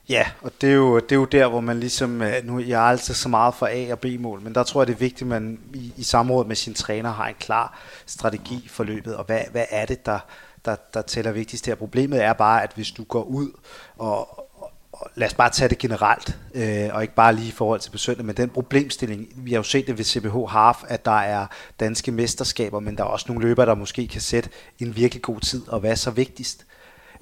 Ja, 0.08 0.26
og 0.42 0.52
det 0.60 0.70
er, 0.70 0.74
jo, 0.74 0.98
det 0.98 1.12
er 1.12 1.16
jo 1.16 1.24
der, 1.24 1.48
hvor 1.48 1.60
man 1.60 1.80
ligesom, 1.80 2.22
øh, 2.22 2.44
nu 2.44 2.60
jeg 2.60 2.84
er 2.84 2.90
altid 2.90 3.14
så 3.14 3.28
meget 3.28 3.54
for 3.54 3.66
A- 3.66 3.92
og 3.92 3.98
B-mål, 3.98 4.40
men 4.40 4.54
der 4.54 4.62
tror 4.62 4.80
jeg, 4.80 4.86
det 4.86 4.94
er 4.94 4.98
vigtigt, 4.98 5.22
at 5.22 5.26
man 5.26 5.60
i, 5.74 5.92
i 5.96 6.02
samråd 6.02 6.46
med 6.46 6.56
sin 6.56 6.74
træner 6.74 7.10
har 7.10 7.26
en 7.26 7.34
klar 7.40 7.78
strategi 8.06 8.68
for 8.68 8.84
løbet, 8.84 9.16
og 9.16 9.24
hvad, 9.24 9.40
hvad 9.50 9.64
er 9.70 9.86
det, 9.86 10.06
der, 10.06 10.18
der, 10.64 10.76
der 10.94 11.02
tæller 11.02 11.32
vigtigst 11.32 11.66
her. 11.66 11.74
Problemet 11.74 12.22
er 12.24 12.32
bare, 12.32 12.62
at 12.62 12.72
hvis 12.74 12.90
du 12.90 13.04
går 13.04 13.22
ud 13.22 13.50
og, 13.98 14.48
og 14.92 15.10
lad 15.14 15.26
os 15.26 15.34
bare 15.34 15.50
tage 15.50 15.68
det 15.68 15.78
generelt, 15.78 16.38
øh, 16.54 16.88
og 16.92 17.02
ikke 17.02 17.14
bare 17.14 17.34
lige 17.34 17.48
i 17.48 17.52
forhold 17.52 17.80
til 17.80 17.90
besøgende, 17.90 18.24
men 18.24 18.36
den 18.36 18.50
problemstilling, 18.50 19.28
vi 19.36 19.50
har 19.50 19.58
jo 19.58 19.62
set 19.62 19.86
det 19.86 19.98
ved 19.98 20.04
CBH 20.04 20.48
Half, 20.48 20.78
at 20.88 21.04
der 21.04 21.20
er 21.20 21.46
danske 21.80 22.12
mesterskaber, 22.12 22.80
men 22.80 22.96
der 22.96 23.04
er 23.04 23.08
også 23.08 23.26
nogle 23.28 23.48
løbere, 23.48 23.66
der 23.66 23.74
måske 23.74 24.08
kan 24.08 24.20
sætte 24.20 24.50
en 24.78 24.96
virkelig 24.96 25.22
god 25.22 25.40
tid, 25.40 25.68
og 25.68 25.80
hvad 25.80 25.90
er 25.90 25.94
så 25.94 26.10
vigtigst? 26.10 26.66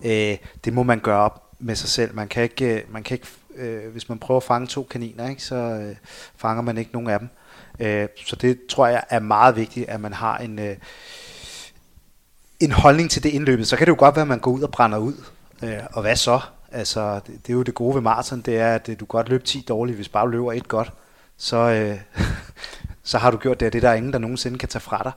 Øh, 0.05 0.37
det 0.64 0.72
må 0.72 0.82
man 0.82 1.01
gøre 1.01 1.20
op 1.20 1.45
med 1.59 1.77
sig 1.77 1.89
selv. 1.89 2.15
Man 2.15 2.29
kan 2.29 2.43
ikke, 2.43 2.75
øh, 2.75 2.93
man 2.93 3.03
kan 3.03 3.15
ikke 3.15 3.27
øh, 3.57 3.93
hvis 3.93 4.09
man 4.09 4.19
prøver 4.19 4.41
at 4.41 4.45
fange 4.45 4.67
to 4.67 4.83
kaniner, 4.83 5.29
ikke, 5.29 5.43
så 5.43 5.55
øh, 5.55 5.97
fanger 6.37 6.63
man 6.63 6.79
ikke 6.79 6.93
nogen 6.93 7.11
af 7.11 7.19
dem. 7.19 7.29
Øh, 7.81 8.09
så 8.27 8.37
det 8.37 8.59
tror 8.69 8.87
jeg 8.87 9.05
er 9.11 9.19
meget 9.19 9.57
vigtigt, 9.57 9.89
at 9.89 10.01
man 10.01 10.13
har 10.13 10.39
en, 10.39 10.59
øh, 10.59 10.77
en 12.61 12.73
holdning 12.73 13.11
til 13.11 13.23
det 13.23 13.29
indløbet. 13.29 13.69
Så 13.69 13.77
kan 13.77 13.87
det 13.87 13.93
jo 13.93 13.97
godt 13.99 14.17
være, 14.17 14.23
at 14.23 14.29
man 14.29 14.39
går 14.39 14.51
ud 14.51 14.63
og 14.63 14.71
brænder 14.71 14.99
ud. 14.99 15.15
Øh, 15.63 15.79
og 15.93 16.03
hvad 16.03 16.17
så? 16.17 16.41
Altså, 16.73 17.21
det, 17.27 17.47
det 17.47 17.53
er 17.53 17.57
jo 17.57 17.63
det 17.63 17.75
gode 17.75 17.95
ved 17.95 18.03
maraton, 18.03 18.41
det 18.41 18.59
er, 18.59 18.75
at 18.75 18.89
øh, 18.89 19.01
du 19.01 19.05
godt 19.05 19.29
løber 19.29 19.45
10 19.45 19.65
dårligt, 19.69 19.97
hvis 19.97 20.09
bare 20.09 20.25
du 20.25 20.31
løber 20.31 20.53
et 20.53 20.69
godt. 20.69 20.93
Så, 21.37 21.57
øh, 21.57 21.99
så 23.07 23.19
har 23.19 23.31
du 23.31 23.37
gjort 23.37 23.61
det, 23.61 23.67
og 23.67 23.73
det 23.73 23.83
der 23.83 23.91
er 23.91 23.95
ingen, 23.95 24.13
der 24.13 24.19
nogensinde 24.19 24.59
kan 24.59 24.69
tage 24.69 24.81
fra 24.81 25.03
dig. 25.03 25.13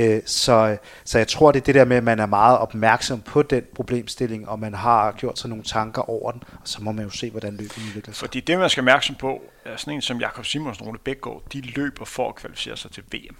Øh, 0.00 0.22
så, 0.26 0.76
så 1.04 1.18
jeg 1.18 1.28
tror, 1.28 1.52
det 1.52 1.60
er 1.60 1.64
det 1.64 1.74
der 1.74 1.84
med, 1.84 1.96
at 1.96 2.04
man 2.04 2.18
er 2.18 2.26
meget 2.26 2.58
opmærksom 2.58 3.20
på 3.20 3.42
den 3.42 3.64
problemstilling, 3.74 4.48
og 4.48 4.58
man 4.58 4.74
har 4.74 5.12
gjort 5.12 5.38
sig 5.38 5.50
nogle 5.50 5.64
tanker 5.64 6.10
over 6.10 6.32
den, 6.32 6.42
og 6.52 6.68
så 6.68 6.82
må 6.82 6.92
man 6.92 7.04
jo 7.04 7.10
se, 7.10 7.30
hvordan 7.30 7.56
løbet 7.56 7.78
udvikler 7.88 8.14
sig. 8.14 8.20
Fordi 8.20 8.40
det, 8.40 8.58
man 8.58 8.70
skal 8.70 8.84
være 8.84 8.94
opmærksom 8.94 9.14
på, 9.14 9.42
er 9.64 9.76
sådan 9.76 9.94
en 9.94 10.02
som 10.02 10.20
Jakob 10.20 10.46
Simonsen 10.46 10.82
og 10.82 10.88
Rune 10.88 10.98
Bækgaard, 10.98 11.42
de 11.52 11.60
løber 11.60 12.04
for 12.04 12.28
at 12.28 12.34
kvalificere 12.34 12.76
sig 12.76 12.90
til 12.90 13.02
VM. 13.12 13.36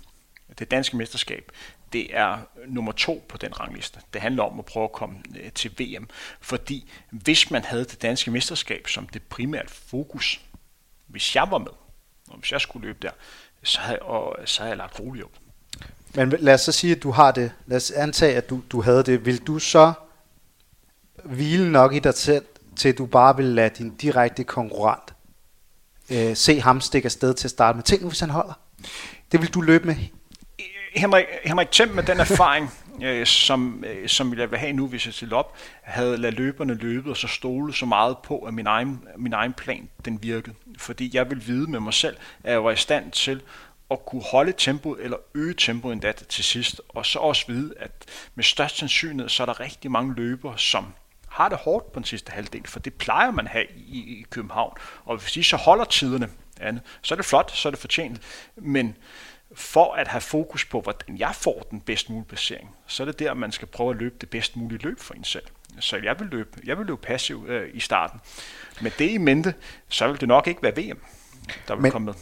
Det 0.59 0.71
danske 0.71 0.97
mesterskab, 0.97 1.53
det 1.93 2.17
er 2.17 2.39
nummer 2.67 2.93
to 2.93 3.25
på 3.29 3.37
den 3.37 3.61
rangliste. 3.61 4.01
Det 4.13 4.21
handler 4.21 4.43
om 4.43 4.59
at 4.59 4.65
prøve 4.65 4.85
at 4.85 4.93
komme 4.93 5.19
øh, 5.41 5.53
til 5.53 5.71
VM. 5.79 6.09
Fordi 6.41 6.91
hvis 7.11 7.51
man 7.51 7.65
havde 7.65 7.85
det 7.85 8.03
danske 8.03 8.31
mesterskab 8.31 8.89
som 8.89 9.09
det 9.09 9.23
primært 9.23 9.71
fokus, 9.71 10.41
hvis 11.07 11.35
jeg 11.35 11.51
var 11.51 11.59
med, 11.59 11.73
og 12.31 12.39
hvis 12.39 12.53
jeg 12.53 12.61
skulle 12.61 12.87
løbe 12.87 12.99
der, 13.03 13.11
så 13.63 13.81
havde, 13.81 13.99
og, 13.99 14.37
så 14.45 14.61
havde 14.61 14.71
jeg 14.71 14.77
lagt 14.77 15.01
roligt 15.01 15.25
op. 15.25 15.31
Men 16.15 16.35
lad 16.39 16.55
os 16.55 16.61
så 16.61 16.73
sige, 16.73 16.97
at 16.97 17.03
du 17.03 17.11
har 17.11 17.31
det. 17.31 17.53
Lad 17.67 17.77
os 17.77 17.91
antage, 17.91 18.37
at 18.37 18.51
du, 18.51 18.61
du 18.71 18.83
havde 18.83 19.03
det. 19.03 19.27
Vil 19.27 19.47
du 19.47 19.59
så 19.59 19.93
hvile 21.25 21.73
nok 21.73 21.95
i 21.95 21.99
dig 21.99 22.15
selv, 22.15 22.45
til 22.77 22.99
du 22.99 23.07
bare 23.07 23.37
vil 23.37 23.45
lade 23.45 23.71
din 23.79 23.91
direkte 23.95 24.45
konkurrent 24.45 25.15
øh, 26.11 26.37
se 26.37 26.61
ham 26.61 26.81
stikke 26.81 27.07
afsted 27.07 27.35
til 27.35 27.47
at 27.47 27.51
starte 27.51 27.77
med? 27.77 27.85
Tænk 27.85 28.03
nu, 28.03 28.09
hvis 28.09 28.21
han 28.21 28.31
holder. 28.31 28.53
Det 29.33 29.41
vil 29.41 29.55
du 29.55 29.61
løbe 29.61 29.87
med 29.87 29.97
Henrik, 30.95 31.25
Henrik 31.45 31.71
Thiem 31.71 31.89
med 31.89 32.03
den 32.03 32.21
erfaring, 32.21 32.71
øh, 33.03 33.27
som, 33.27 33.85
øh, 33.87 34.09
som 34.09 34.39
jeg 34.39 34.51
vil 34.51 34.59
have 34.59 34.73
nu, 34.73 34.87
hvis 34.87 35.07
jeg 35.07 35.15
stiller 35.15 35.37
op, 35.37 35.57
havde 35.83 36.17
ladet 36.17 36.39
løberne 36.39 36.75
løbe 36.75 37.11
og 37.11 37.17
så 37.17 37.29
stole 37.29 37.75
så 37.75 37.87
meget 37.87 38.19
på, 38.19 38.39
at 38.39 38.55
min 38.55 38.67
egen, 38.67 39.05
min 39.17 39.33
egen 39.33 39.53
plan 39.53 39.89
den 40.05 40.23
virkede. 40.23 40.57
Fordi 40.79 41.11
jeg 41.15 41.31
vil 41.31 41.47
vide 41.47 41.71
med 41.71 41.81
mig 41.81 41.95
selv, 41.95 42.17
at 42.45 42.53
jeg 42.53 42.65
var 42.65 42.71
i 42.71 42.77
stand 42.77 43.13
til 43.13 43.43
at 43.91 44.07
kunne 44.07 44.23
holde 44.23 44.53
tempoet 44.57 45.05
eller 45.05 45.17
øge 45.35 45.55
tempoet 45.55 45.93
endda 45.93 46.13
til 46.13 46.45
sidst. 46.45 46.81
Og 46.89 47.07
så 47.07 47.19
også 47.19 47.45
vide, 47.47 47.75
at 47.77 47.91
med 48.35 48.45
størst 48.45 48.77
sandsynlighed, 48.77 49.29
så 49.29 49.43
er 49.43 49.47
der 49.47 49.61
rigtig 49.61 49.91
mange 49.91 50.15
løbere, 50.15 50.59
som 50.59 50.87
har 51.29 51.49
det 51.49 51.59
hårdt 51.59 51.93
på 51.93 52.01
den 52.01 52.05
sidste 52.05 52.33
halvdel, 52.33 52.67
for 52.67 52.81
det 52.81 52.95
plejer 52.95 53.31
man 53.31 53.45
at 53.47 53.53
have 53.53 53.67
i, 53.77 53.99
i 53.99 54.27
København. 54.31 54.73
Og 55.05 55.17
hvis 55.17 55.33
de 55.33 55.45
så 55.45 55.57
holder 55.57 55.85
tiderne, 55.85 56.29
Anne, 56.61 56.81
så 57.03 57.15
er 57.15 57.17
det 57.17 57.25
flot, 57.25 57.51
så 57.57 57.69
er 57.69 57.71
det 57.71 57.81
fortjent. 57.81 58.21
Men 58.57 58.97
for 59.59 59.93
at 59.93 60.09
have 60.09 60.21
fokus 60.21 60.65
på, 60.65 60.81
hvordan 60.81 61.19
jeg 61.19 61.35
får 61.35 61.67
den 61.71 61.81
bedst 61.81 62.11
mulige 62.11 62.29
placering, 62.29 62.71
så 62.87 63.03
er 63.03 63.05
det 63.05 63.19
der, 63.19 63.35
man 63.35 63.53
skal 63.53 63.69
prøve 63.69 63.91
at 63.91 63.97
løbe 63.97 64.15
det 64.21 64.31
bedst 64.31 64.57
mulige 64.57 64.79
løb 64.83 65.01
for 65.01 65.15
en 65.15 65.25
selv. 65.25 65.45
Så 65.81 65.97
jeg 65.97 66.21
vil 66.21 66.29
løbe, 66.29 66.49
jeg 66.65 66.79
vil 66.79 66.87
løbe 66.87 67.01
passiv 67.03 67.47
øh, 67.49 67.71
i 67.75 67.81
starten. 67.81 68.21
Med 68.81 68.91
det 68.99 69.11
i 69.11 69.19
mente, 69.19 69.55
så 69.89 70.09
vil 70.09 70.21
det 70.21 70.29
nok 70.29 70.47
ikke 70.47 70.63
være 70.63 70.77
VM, 70.77 70.99
der 71.69 71.75
vil 71.75 71.83
Men, 71.83 71.93
komme 71.93 72.05
med. 72.07 72.15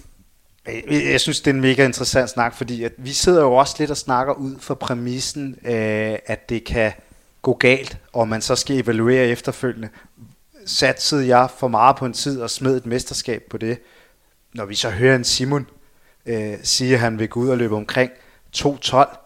Jeg 0.90 1.20
synes, 1.20 1.40
det 1.40 1.50
er 1.50 1.54
en 1.54 1.60
mega 1.60 1.84
interessant 1.84 2.30
snak, 2.30 2.54
fordi 2.54 2.84
at 2.84 2.92
vi 2.96 3.12
sidder 3.12 3.42
jo 3.42 3.52
også 3.54 3.76
lidt 3.78 3.90
og 3.90 3.96
snakker 3.96 4.34
ud 4.34 4.58
for 4.60 4.74
præmissen, 4.74 5.58
øh, 5.64 6.18
at 6.26 6.48
det 6.48 6.64
kan 6.64 6.92
gå 7.42 7.54
galt, 7.54 7.98
og 8.12 8.28
man 8.28 8.42
så 8.42 8.56
skal 8.56 8.78
evaluere 8.78 9.26
efterfølgende. 9.26 9.88
Satsede 10.66 11.28
jeg 11.28 11.50
for 11.58 11.68
meget 11.68 11.96
på 11.96 12.06
en 12.06 12.12
tid 12.12 12.40
og 12.40 12.50
smed 12.50 12.76
et 12.76 12.86
mesterskab 12.86 13.42
på 13.50 13.58
det? 13.58 13.78
Når 14.54 14.64
vi 14.64 14.74
så 14.74 14.90
hører 14.90 15.16
en 15.16 15.24
Simon, 15.24 15.66
øh, 16.26 16.54
siger, 16.62 16.94
at 16.94 17.00
han 17.00 17.18
vil 17.18 17.28
gå 17.28 17.40
ud 17.40 17.48
og 17.48 17.58
løbe 17.58 17.76
omkring 17.76 18.10
2.12. 18.56 19.16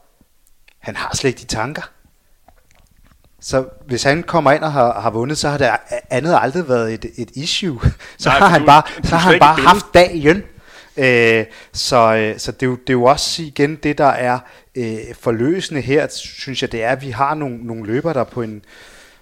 Han 0.79 0.97
har 0.97 1.17
slet 1.17 1.29
ikke 1.31 1.41
de 1.41 1.47
tanker. 1.47 1.83
Så 3.41 3.65
hvis 3.87 4.03
han 4.03 4.23
kommer 4.23 4.53
ind 4.53 4.63
og 4.63 4.73
har, 4.73 5.01
har 5.01 5.11
vundet, 5.11 5.39
så 5.39 5.49
har 5.49 5.59
det 5.59 5.71
andet 6.11 6.39
aldrig 6.41 6.69
været 6.69 6.95
et, 6.95 7.07
et 7.17 7.31
issue. 7.35 7.81
Så 8.19 8.29
Nej, 8.29 8.39
har 8.39 8.49
han 8.49 8.61
du, 8.61 8.67
bare, 8.67 8.83
du 9.03 9.09
så 9.09 9.17
har 9.17 9.31
han 9.31 9.41
bare 9.41 9.63
haft 9.63 9.87
dagen. 9.95 10.43
Øh, 10.97 11.45
så 11.73 12.15
øh, 12.15 12.39
så 12.39 12.53
det, 12.53 12.63
er 12.63 12.67
jo, 12.67 12.77
det 12.77 12.91
er 12.91 12.93
jo 12.93 13.05
også 13.05 13.43
igen 13.43 13.77
det, 13.77 13.99
der 13.99 14.07
er 14.07 14.39
øh, 14.75 14.99
forløsende 15.21 15.81
her, 15.81 16.09
synes 16.11 16.63
jeg, 16.63 16.73
det 16.73 16.83
er, 16.83 16.91
at 16.91 17.03
vi 17.03 17.11
har 17.11 17.35
nogle, 17.35 17.67
nogle 17.67 17.87
løbere, 17.87 18.15
der 18.15 18.25
på 18.25 18.43
en, 18.43 18.63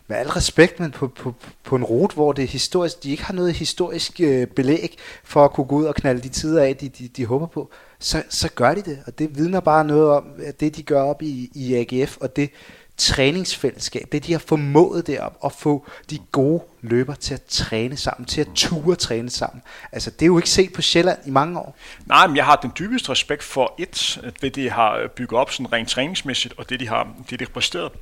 med 0.09 0.17
al 0.17 0.29
respekt, 0.29 0.81
men 0.81 0.91
på, 0.91 1.09
på, 1.09 1.35
på 1.65 1.77
en 1.77 1.85
rute, 1.85 2.15
hvor 2.15 2.33
det 2.33 2.43
er 2.43 2.49
historisk, 2.49 3.03
de 3.03 3.11
ikke 3.11 3.25
har 3.25 3.35
noget 3.35 3.55
historisk 3.55 4.21
øh, 4.21 4.47
belæg 4.47 4.97
for 5.25 5.45
at 5.45 5.53
kunne 5.53 5.67
gå 5.67 5.77
ud 5.77 5.85
og 5.85 5.95
knalde 5.95 6.23
de 6.23 6.29
tider 6.29 6.63
af, 6.63 6.77
de, 6.77 6.89
de, 6.89 7.09
de 7.09 7.27
håber 7.27 7.47
på, 7.47 7.71
så, 7.99 8.23
så 8.29 8.49
gør 8.55 8.75
de 8.75 8.83
det. 8.83 8.99
Og 9.07 9.19
det 9.19 9.37
vidner 9.37 9.61
bare 9.61 9.85
noget 9.85 10.11
om, 10.11 10.25
at 10.45 10.61
det 10.61 10.77
de 10.77 10.83
gør 10.83 11.03
op 11.03 11.23
i, 11.23 11.51
i 11.55 11.75
AGF, 11.75 12.17
og 12.21 12.37
det 12.37 12.51
træningsfællesskab, 12.99 14.09
det 14.13 14.27
de 14.27 14.33
har 14.33 14.39
formået 14.39 15.07
derop 15.07 15.37
at 15.45 15.53
få 15.53 15.87
de 16.11 16.19
gode 16.33 16.63
løber 16.81 17.15
til 17.15 17.35
at 17.35 17.43
træne 17.43 17.97
sammen, 17.97 18.27
til 18.27 18.41
at 18.41 18.49
ture 18.55 18.97
træne 18.97 19.31
sammen. 19.31 19.63
Altså 19.93 20.11
det 20.11 20.23
er 20.23 20.27
jo 20.27 20.39
ikke 20.39 20.51
set 20.51 20.73
på 20.73 20.83
Sjælland 20.83 21.19
i 21.27 21.31
mange 21.31 21.59
år. 21.59 21.77
Nej, 22.07 22.27
men 22.27 22.37
jeg 22.37 22.45
har 22.45 22.57
den 22.57 22.73
dybeste 22.79 23.11
respekt 23.11 23.43
for 23.43 23.75
et, 23.79 24.21
det 24.41 24.55
de 24.55 24.71
har 24.71 25.09
bygget 25.17 25.41
op 25.41 25.51
sådan 25.51 25.73
rent 25.73 25.89
træningsmæssigt, 25.89 26.55
og 26.57 26.71
det 26.71 26.81
de 26.81 26.89
har, 26.89 27.15
det 27.31 27.39
de 27.39 27.45
har 27.45 27.53
præsteret 27.53 27.93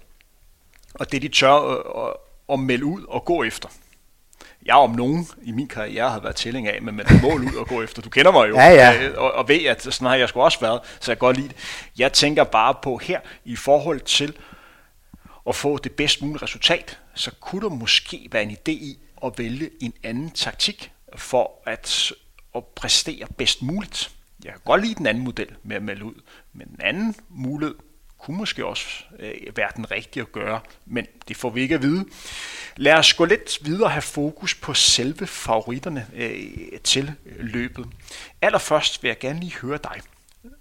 og 1.00 1.12
det 1.12 1.22
de 1.22 1.28
tør 1.28 1.52
at, 1.52 2.08
at, 2.08 2.14
at 2.52 2.58
melde 2.58 2.84
ud 2.84 3.02
og 3.08 3.24
gå 3.24 3.42
efter. 3.42 3.68
Jeg 4.66 4.74
om 4.74 4.90
nogen 4.90 5.26
i 5.42 5.52
min 5.52 5.68
karriere 5.68 6.10
har 6.10 6.20
været 6.20 6.36
tilhænger 6.36 6.72
af, 6.72 6.82
men 6.82 6.96
med 6.96 7.04
mål 7.22 7.44
ud 7.48 7.54
og 7.54 7.66
gå 7.66 7.82
efter. 7.82 8.02
Du 8.02 8.10
kender 8.10 8.32
mig 8.32 8.48
jo, 8.48 8.56
ja, 8.56 8.68
ja. 8.68 9.02
Øh, 9.02 9.18
og, 9.18 9.32
og 9.32 9.48
ved, 9.48 9.64
at 9.64 9.82
sådan 9.82 10.06
har 10.06 10.14
jeg 10.14 10.28
sgu 10.28 10.40
også 10.40 10.60
været, 10.60 10.80
så 11.00 11.10
jeg 11.10 11.18
godt 11.18 11.36
lide 11.36 11.48
det. 11.48 11.56
Jeg 11.98 12.12
tænker 12.12 12.44
bare 12.44 12.74
på 12.82 12.96
her, 12.96 13.20
i 13.44 13.56
forhold 13.56 14.00
til 14.00 14.36
at 15.48 15.54
få 15.54 15.78
det 15.78 15.92
bedst 15.92 16.22
mulige 16.22 16.42
resultat, 16.42 16.98
så 17.14 17.30
kunne 17.40 17.62
der 17.62 17.68
måske 17.68 18.28
være 18.32 18.42
en 18.42 18.50
idé 18.50 18.70
i 18.70 18.98
at 19.24 19.32
vælge 19.38 19.70
en 19.80 19.92
anden 20.02 20.30
taktik 20.30 20.92
for 21.16 21.50
at, 21.66 22.12
at 22.54 22.64
præstere 22.64 23.26
bedst 23.36 23.62
muligt. 23.62 24.10
Jeg 24.44 24.52
kan 24.52 24.60
godt 24.64 24.82
lide 24.82 24.94
den 24.94 25.06
anden 25.06 25.24
model 25.24 25.48
med 25.62 25.76
at 25.76 25.82
melde 25.82 26.04
ud, 26.04 26.14
men 26.52 26.68
den 26.68 26.80
anden 26.80 27.14
mulighed 27.28 27.74
kunne 28.18 28.36
måske 28.36 28.66
også 28.66 28.86
øh, 29.18 29.56
være 29.56 29.68
den 29.76 29.90
rigtige 29.90 30.20
at 30.20 30.32
gøre, 30.32 30.60
men 30.86 31.06
det 31.28 31.36
får 31.36 31.50
vi 31.50 31.60
ikke 31.60 31.74
at 31.74 31.82
vide. 31.82 32.04
Lad 32.76 32.94
os 32.94 33.14
gå 33.14 33.24
lidt 33.24 33.58
videre 33.62 33.84
og 33.84 33.90
have 33.90 34.02
fokus 34.02 34.54
på 34.54 34.74
selve 34.74 35.26
favoritterne 35.26 36.06
øh, 36.14 36.80
til 36.84 37.12
løbet. 37.38 37.86
Allerførst 38.42 39.02
vil 39.02 39.08
jeg 39.08 39.18
gerne 39.18 39.40
lige 39.40 39.54
høre 39.62 39.78
dig. 39.84 40.00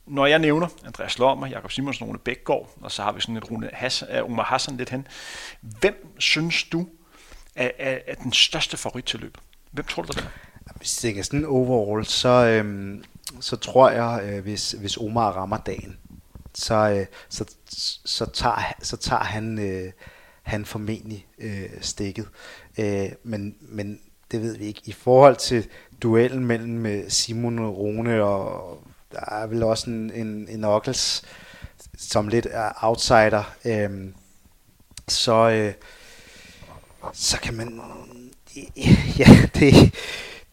Når 0.06 0.26
jeg 0.26 0.40
nævner 0.40 0.68
Andreas 0.86 1.18
Lommer, 1.18 1.48
Jakob 1.48 1.72
Simonsen, 1.72 2.08
Rune 2.08 2.20
Bækgaard, 2.20 2.70
og 2.82 2.92
så 2.92 3.04
har 3.04 3.12
vi 3.12 3.22
sådan 3.22 3.38
et 3.38 3.52
Rune 3.52 3.70
Hassan, 3.74 4.10
uh, 4.10 4.16
øh, 4.16 4.24
Omar 4.24 4.44
Hassan 4.44 4.78
lidt 4.78 4.90
hen. 4.90 5.08
Hvem 5.62 6.16
synes 6.20 6.64
du 6.64 6.88
er, 7.56 7.72
er, 7.80 7.98
er 8.08 8.16
den 8.16 8.34
største 8.34 8.78
favorit 8.78 9.06
til 9.06 9.20
løbet? 9.20 9.40
Hvem 9.72 9.86
tror 9.86 10.04
du, 10.04 10.12
der 10.12 10.22
er? 10.22 10.30
Hvis 10.76 10.96
det 10.96 11.20
er 11.20 11.24
sådan 11.24 11.46
overall, 11.46 12.06
så, 12.06 12.30
øhm, 12.30 13.04
så 13.40 13.56
tror 13.56 13.90
jeg, 13.90 14.24
øh, 14.24 14.44
hvis, 14.44 14.72
hvis 14.72 14.98
Omar 14.98 15.32
rammer 15.32 15.58
dagen, 15.58 15.98
så, 16.56 16.90
øh, 16.90 17.06
så, 17.30 17.46
så, 18.06 18.26
tager, 18.26 18.74
så 18.82 18.98
tager 18.98 19.24
han, 19.24 19.60
øh, 19.60 19.92
han 20.44 20.66
formentlig 20.66 21.28
øh, 21.38 21.70
stikket. 21.82 22.28
Øh, 22.78 23.10
men, 23.24 23.56
men 23.62 24.00
det 24.32 24.42
ved 24.42 24.58
vi 24.58 24.66
ikke. 24.66 24.82
I 24.86 24.92
forhold 24.92 25.36
til 25.36 25.68
duellen 26.02 26.46
mellem 26.46 26.86
øh, 26.86 27.10
Simon 27.10 27.60
og 27.60 27.78
Rune, 27.78 28.24
og 28.24 28.80
der 29.12 29.20
er 29.20 29.48
vel 29.48 29.64
også 29.64 29.90
en, 29.90 30.12
en, 30.12 30.48
en 30.50 30.64
Ockels, 30.64 31.24
som 31.98 32.28
lidt 32.28 32.48
er 32.52 32.72
outsider, 32.82 33.56
øh, 33.66 34.10
så, 35.08 35.50
øh, 35.50 35.74
så 37.14 37.40
kan 37.40 37.54
man... 37.54 37.82
Ja, 39.20 39.28
det, 39.56 39.96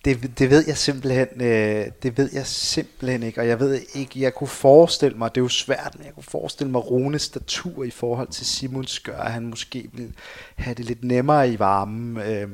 det, 0.04 0.38
det 0.38 0.50
ved 0.50 0.64
jeg 0.66 0.76
simpelthen, 0.76 1.28
øh, 1.40 1.86
det 2.02 2.18
ved 2.18 2.30
jeg 2.32 2.46
simpelthen 2.46 3.22
ikke, 3.22 3.40
og 3.40 3.48
jeg 3.48 3.60
ved 3.60 3.80
ikke, 3.94 4.20
jeg 4.20 4.34
kunne 4.34 4.48
forestille 4.48 5.18
mig, 5.18 5.34
det 5.34 5.40
er 5.40 5.44
jo 5.44 5.48
svært, 5.48 5.94
men 5.96 6.06
jeg 6.06 6.14
kunne 6.14 6.22
forestille 6.22 6.72
mig 6.72 6.90
Rones 6.90 7.22
statur 7.22 7.84
i 7.84 7.90
forhold 7.90 8.28
til 8.28 8.46
Simons 8.46 9.00
gør, 9.00 9.18
at 9.18 9.32
han 9.32 9.46
måske 9.46 9.88
vil 9.92 10.12
have 10.54 10.74
det 10.74 10.84
lidt 10.84 11.04
nemmere 11.04 11.50
i 11.52 11.58
varmen, 11.58 12.16
øh, 12.16 12.48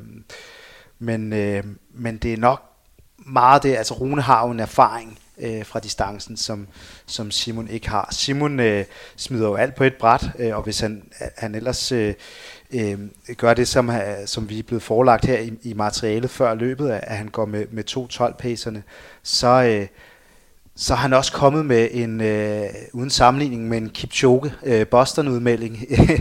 men, 0.99 1.33
øh, 1.33 1.65
men 1.95 2.17
det 2.17 2.33
er 2.33 2.37
nok 2.37 2.63
meget 3.19 3.63
det, 3.63 3.77
altså 3.77 3.95
Rune 3.95 4.23
har 4.23 4.47
jo 4.47 4.51
en 4.51 4.61
erfaring 4.61 5.19
øh, 5.41 5.65
fra 5.65 5.81
distancen, 5.81 6.37
som, 6.37 6.67
som 7.07 7.31
Simon 7.31 7.69
ikke 7.69 7.89
har. 7.89 8.09
Simon 8.13 8.61
øh, 8.61 8.85
smider 9.17 9.49
jo 9.49 9.55
alt 9.55 9.75
på 9.75 9.85
et 9.85 9.95
bræt, 9.95 10.31
øh, 10.39 10.57
og 10.57 10.63
hvis 10.63 10.81
han, 10.81 11.03
han 11.37 11.55
ellers 11.55 11.93
øh, 11.93 12.15
øh, 12.71 12.99
gør 13.37 13.55
det, 13.55 13.69
som, 13.69 13.91
øh, 13.91 14.27
som 14.27 14.49
vi 14.49 14.59
er 14.59 14.63
blevet 14.63 14.83
forelagt 14.83 15.25
her 15.25 15.39
i, 15.39 15.53
i 15.63 15.75
materialet 15.75 16.31
før 16.31 16.55
løbet, 16.55 16.91
at 16.91 17.17
han 17.17 17.29
går 17.29 17.47
med, 17.47 17.67
med 17.71 17.85
to 17.85 18.09
12-pacerne, 18.13 18.83
så, 19.23 19.63
øh, 19.63 19.87
så 20.81 20.95
har 20.95 21.03
han 21.03 21.13
også 21.13 21.33
kommet 21.33 21.67
med 21.67 21.89
en, 21.93 22.21
øh, 22.21 22.67
uden 22.93 23.11
sammenligning 23.11 23.69
med 23.69 23.79
en 23.79 23.91
Kipchoge 23.91 24.53
øh, 24.63 24.87
Boston-udmelding, 24.87 25.79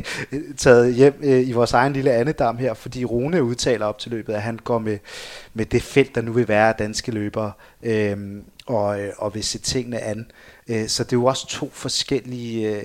taget 0.57 0.93
hjem 0.93 1.19
øh, 1.23 1.47
i 1.47 1.51
vores 1.51 1.73
egen 1.73 1.93
lille 1.93 2.11
andedam 2.11 2.57
her, 2.57 2.73
fordi 2.73 3.05
Rune 3.05 3.43
udtaler 3.43 3.85
op 3.85 3.99
til 3.99 4.11
løbet, 4.11 4.33
at 4.33 4.41
han 4.41 4.59
går 4.63 4.79
med, 4.79 4.97
med 5.53 5.65
det 5.65 5.83
felt, 5.83 6.15
der 6.15 6.21
nu 6.21 6.31
vil 6.31 6.47
være 6.47 6.73
danske 6.79 7.11
løbere, 7.11 7.51
øh, 7.83 8.17
og, 8.67 9.01
øh, 9.01 9.13
og 9.17 9.35
vil 9.35 9.43
se 9.43 9.59
tingene 9.59 9.99
an. 9.99 10.31
Øh, 10.67 10.87
så 10.87 11.03
det 11.03 11.13
er 11.13 11.17
jo 11.17 11.25
også 11.25 11.47
to 11.47 11.69
forskellige 11.73 12.75
øh, 12.75 12.83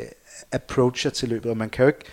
approacher 0.52 1.10
til 1.10 1.28
løbet, 1.28 1.50
og 1.50 1.56
man 1.56 1.70
kan 1.70 1.82
jo 1.82 1.86
ikke, 1.86 2.04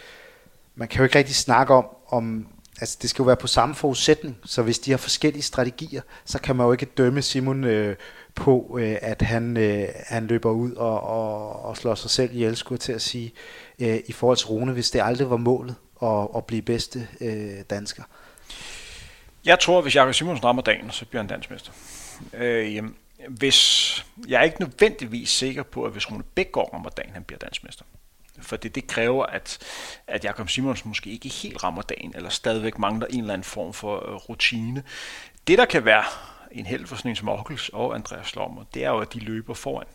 man 0.76 0.88
kan 0.88 0.98
jo 0.98 1.04
ikke 1.04 1.18
rigtig 1.18 1.36
snakke 1.36 1.74
om, 1.74 1.86
om 2.08 2.48
altså 2.82 2.98
det 3.02 3.10
skal 3.10 3.24
jo 3.24 3.26
være 3.26 3.36
på 3.36 3.48
samme 3.48 3.76
forudsætning, 3.76 4.38
så 4.46 4.62
hvis 4.62 4.80
de 4.80 4.92
har 4.92 4.98
forskellige 4.98 5.44
strategier, 5.44 6.02
så 6.26 6.40
kan 6.40 6.56
man 6.56 6.66
jo 6.66 6.72
ikke 6.72 6.86
dømme 6.86 7.22
Simon 7.22 7.64
øh, 7.64 7.96
på, 8.36 8.78
øh, 8.80 8.98
at 9.02 9.22
han, 9.22 9.58
øh, 9.58 9.88
han 10.08 10.28
løber 10.28 10.52
ud 10.52 10.72
og, 10.72 11.02
og, 11.04 11.66
og 11.66 11.78
slår 11.78 11.96
sig 11.96 12.10
selv 12.10 12.34
ihjel, 12.34 12.56
skulle 12.56 12.80
til 12.80 12.94
at 12.94 13.02
sige, 13.02 13.34
øh, 13.80 14.00
i 14.08 14.12
forhold 14.12 14.38
til 14.38 14.48
Rune, 14.48 14.72
hvis 14.72 14.92
det 14.92 15.02
aldrig 15.04 15.30
var 15.30 15.38
målet 15.38 15.76
at, 16.02 16.28
at 16.36 16.46
blive 16.46 16.62
bedste 16.62 17.08
øh, 17.22 17.62
dansker. 17.70 18.04
Jeg 19.46 19.60
tror, 19.60 19.78
at 19.78 19.84
hvis 19.84 19.96
Jakob 19.96 20.14
Simonsen 20.14 20.46
rammer 20.46 20.62
dagen, 20.62 20.92
så 20.92 21.06
bliver 21.06 21.22
han 21.22 21.30
dansmester. 21.30 21.72
Øh, 22.34 22.76
jamen, 22.76 22.96
hvis, 23.28 24.06
jeg 24.28 24.40
er 24.40 24.44
ikke 24.44 24.60
nødvendigvis 24.60 25.30
sikker 25.30 25.64
på, 25.64 25.84
at 25.84 25.92
hvis 25.92 26.12
Rune 26.12 26.24
Bækgaard 26.24 26.74
rammer 26.74 26.90
dagen, 26.90 27.14
han 27.14 27.24
bliver 27.24 27.40
dansmester. 27.40 27.86
For 28.42 28.58
det, 28.58 28.76
det 28.76 28.88
kræver, 28.88 29.26
at, 29.26 29.60
at 30.08 30.24
Jakob 30.24 30.50
Simons 30.50 30.86
måske 30.86 31.10
ikke 31.10 31.30
helt 31.30 31.64
rammer 31.64 31.82
dagen, 31.82 32.14
eller 32.16 32.30
stadigvæk 32.30 32.80
mangler 32.80 33.08
en 33.08 33.20
eller 33.20 33.34
anden 33.34 33.44
form 33.44 33.74
for 33.74 34.10
øh, 34.10 34.16
rutine. 34.16 34.84
Det, 35.48 35.58
der 35.58 35.66
kan 35.66 35.86
være 35.86 36.04
en 36.52 36.66
held 36.66 36.88
for 36.88 36.96
sådan 36.96 37.12
en 37.12 37.16
som 37.16 37.30
Aarhus 37.30 37.70
og 37.70 37.96
Andreas 37.96 38.36
Lommer, 38.36 38.64
det 38.74 38.84
er 38.84 38.90
jo, 38.90 39.00
at 39.00 39.14
de 39.14 39.20
løber 39.20 39.54
foran, 39.54 39.88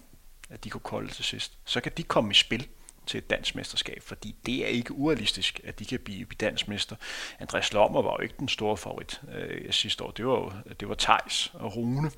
at 0.51 0.65
de 0.65 0.71
går 0.71 0.79
kolde 0.79 1.13
til 1.13 1.25
sidst. 1.25 1.53
Så 1.65 1.81
kan 1.81 1.93
de 1.97 2.03
komme 2.03 2.31
i 2.31 2.35
spil 2.35 2.69
til 3.07 3.19
et 3.19 3.31
dansk 3.31 3.55
mesterskab, 3.55 4.03
fordi 4.03 4.35
det 4.47 4.65
er 4.65 4.67
ikke 4.69 4.93
urealistisk, 4.93 5.61
at 5.65 5.79
de 5.79 5.85
kan 5.85 5.99
blive 5.99 6.27
dansmester. 6.41 6.97
Andreas 7.41 7.73
Lommer 7.73 8.03
var 8.03 8.17
jo 8.19 8.23
ikke 8.23 8.35
den 8.39 8.49
store 8.49 8.77
favorit 8.77 9.21
øh, 9.35 9.73
sidste 9.73 10.05
år. 10.05 10.11
Det 10.11 10.27
var 10.27 10.33
jo 10.33 10.53
det 10.81 10.89
var 10.89 10.95
Thijs 10.95 11.53
og 11.55 11.77
Rune 11.77 12.11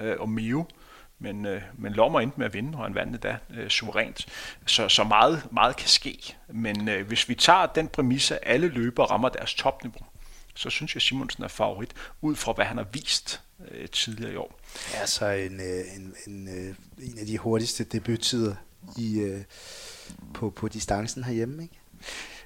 øh, 0.00 0.16
og 0.18 0.28
Mio, 0.28 0.64
men, 1.18 1.46
øh, 1.46 1.62
men 1.78 1.92
Lommer 1.92 2.20
endte 2.20 2.38
med 2.38 2.46
at 2.46 2.54
vinde, 2.54 2.78
og 2.78 2.84
han 2.84 2.94
vandt 2.94 3.22
da 3.22 3.36
øh, 3.56 3.68
suverænt. 3.68 4.26
Så, 4.66 4.88
så 4.88 5.04
meget, 5.04 5.42
meget 5.52 5.76
kan 5.76 5.88
ske. 5.88 6.36
Men 6.48 6.88
øh, 6.88 7.06
hvis 7.06 7.28
vi 7.28 7.34
tager 7.34 7.66
den 7.66 7.88
præmisse, 7.88 8.34
at 8.44 8.54
alle 8.54 8.68
løbere 8.68 9.06
rammer 9.06 9.28
deres 9.28 9.54
topniveau, 9.54 10.06
så 10.54 10.70
synes 10.70 10.94
jeg, 10.94 11.02
Simonsen 11.02 11.44
er 11.44 11.48
favorit, 11.48 11.94
ud 12.20 12.36
fra 12.36 12.52
hvad 12.52 12.64
han 12.64 12.76
har 12.76 12.86
vist 12.92 13.40
øh, 13.70 13.88
tidligere 13.88 14.32
i 14.32 14.36
år. 14.36 14.60
Ja, 14.94 15.06
så 15.06 15.26
en, 15.26 15.60
øh, 15.60 15.96
en, 15.96 16.14
en, 16.26 16.48
øh, 16.48 16.74
en 16.98 17.18
af 17.18 17.26
de 17.26 17.38
hurtigste 17.38 17.84
debuttider 17.84 18.54
i, 18.98 19.18
øh, 19.18 19.40
på, 20.34 20.50
på 20.50 20.68
distancen 20.68 21.24
herhjemme, 21.24 21.62
ikke? 21.62 21.74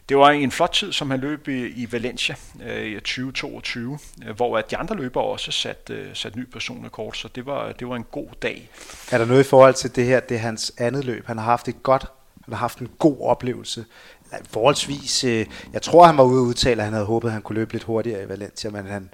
Det 0.09 0.17
var 0.17 0.31
en 0.31 0.51
flot 0.51 0.71
tid, 0.71 0.93
som 0.93 1.11
han 1.11 1.21
løb 1.21 1.49
i, 1.49 1.67
i 1.67 1.93
Valencia 1.93 2.35
øh, 2.67 2.87
i 2.87 2.95
2022, 2.95 3.99
øh, 4.27 4.37
hvor 4.37 4.59
at 4.59 4.71
de 4.71 4.77
andre 4.77 4.97
løbere 4.97 5.25
også 5.25 5.53
satte 5.53 5.95
øh, 5.95 6.15
sat 6.15 6.37
ny 6.37 6.45
personrekord, 6.45 7.15
så 7.15 7.29
det 7.35 7.47
var, 7.47 7.73
det 7.73 7.89
var 7.89 7.97
en 7.97 8.05
god 8.11 8.29
dag. 8.43 8.71
Er 9.11 9.19
der 9.19 9.25
noget 9.25 9.41
i 9.41 9.49
forhold 9.49 9.75
til 9.75 9.97
det 9.97 10.05
her, 10.05 10.21
det 10.21 10.35
er 10.35 10.39
hans 10.39 10.73
andet 10.79 11.05
løb? 11.05 11.27
Han 11.27 11.39
har 11.39 11.45
haft 11.45 11.69
et 11.69 11.83
godt, 11.83 12.07
han 12.45 12.55
har 12.55 12.59
haft 12.59 12.79
en 12.79 12.89
god 12.99 13.17
oplevelse. 13.21 13.85
Forholdsvis, 14.51 15.25
øh, 15.25 15.47
jeg 15.73 15.83
tror 15.83 16.07
han 16.07 16.17
var 16.17 16.25
ude 16.25 16.41
og 16.41 16.47
udtale, 16.47 16.81
at 16.81 16.85
han 16.85 16.93
havde 16.93 17.07
håbet, 17.07 17.29
at 17.29 17.33
han 17.33 17.43
kunne 17.43 17.59
løbe 17.59 17.73
lidt 17.73 17.85
hurtigere 17.85 18.25
i 18.25 18.29
Valencia, 18.29 18.71
men 18.71 18.87
han, 18.87 19.11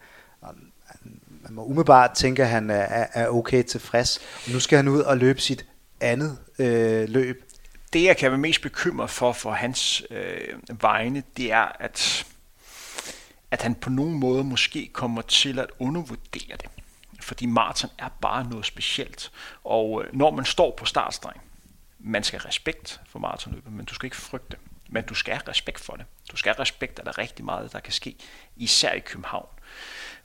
man 1.43 1.55
må 1.55 1.65
umiddelbart 1.65 2.11
tænke, 2.11 2.43
at 2.43 2.49
han 2.49 2.71
er, 2.71 3.07
er 3.15 3.29
okay 3.29 3.63
tilfreds. 3.63 4.21
Og 4.47 4.53
nu 4.53 4.61
skal 4.61 4.77
han 4.77 4.89
ud 4.89 5.01
og 5.01 5.17
løbe 5.17 5.41
sit 5.41 5.67
andet 6.01 6.39
øh, 6.59 7.09
løb. 7.09 7.44
Det, 7.95 8.05
jeg 8.05 8.17
kan 8.17 8.31
være 8.31 8.39
mest 8.39 8.63
bekymret 8.63 9.11
for 9.11 9.33
for 9.33 9.53
hans 9.53 10.03
øh, 10.11 10.83
vegne, 10.83 11.23
det 11.37 11.53
er, 11.53 11.73
at, 11.81 12.27
at 13.51 13.63
han 13.63 13.75
på 13.75 13.91
nogen 13.91 14.15
måde 14.15 14.45
måske 14.45 14.91
kommer 14.93 15.23
til 15.23 15.59
at 15.59 15.71
undervurdere 15.79 16.57
det. 16.57 16.71
Fordi 17.21 17.47
maraton 17.47 17.91
er 17.99 18.09
bare 18.09 18.45
noget 18.45 18.67
specielt. 18.67 19.33
Og 19.65 20.05
øh, 20.05 20.15
når 20.17 20.31
man 20.31 20.45
står 20.45 20.75
på 20.77 20.85
startstreng, 20.85 21.41
man 21.99 22.25
skal 22.25 22.41
have 22.41 22.49
respekt 22.49 23.01
for 23.09 23.19
maratonløbet, 23.19 23.73
men 23.73 23.85
du 23.87 23.95
skal 23.95 24.07
ikke 24.07 24.17
frygte. 24.17 24.57
Men 24.89 25.05
du 25.05 25.15
skal 25.15 25.35
have 25.35 25.49
respekt 25.49 25.81
for 25.81 25.97
det. 25.97 26.07
Du 26.33 26.37
skal 26.37 26.55
have 26.55 26.61
respekt, 26.61 26.99
at 26.99 27.05
der 27.05 27.13
er 27.13 27.19
rigtig 27.19 27.45
meget, 27.45 27.73
der 27.73 27.81
kan 27.81 27.93
ske, 27.93 28.17
især 28.57 28.93
i 28.93 29.01
København. 29.01 29.47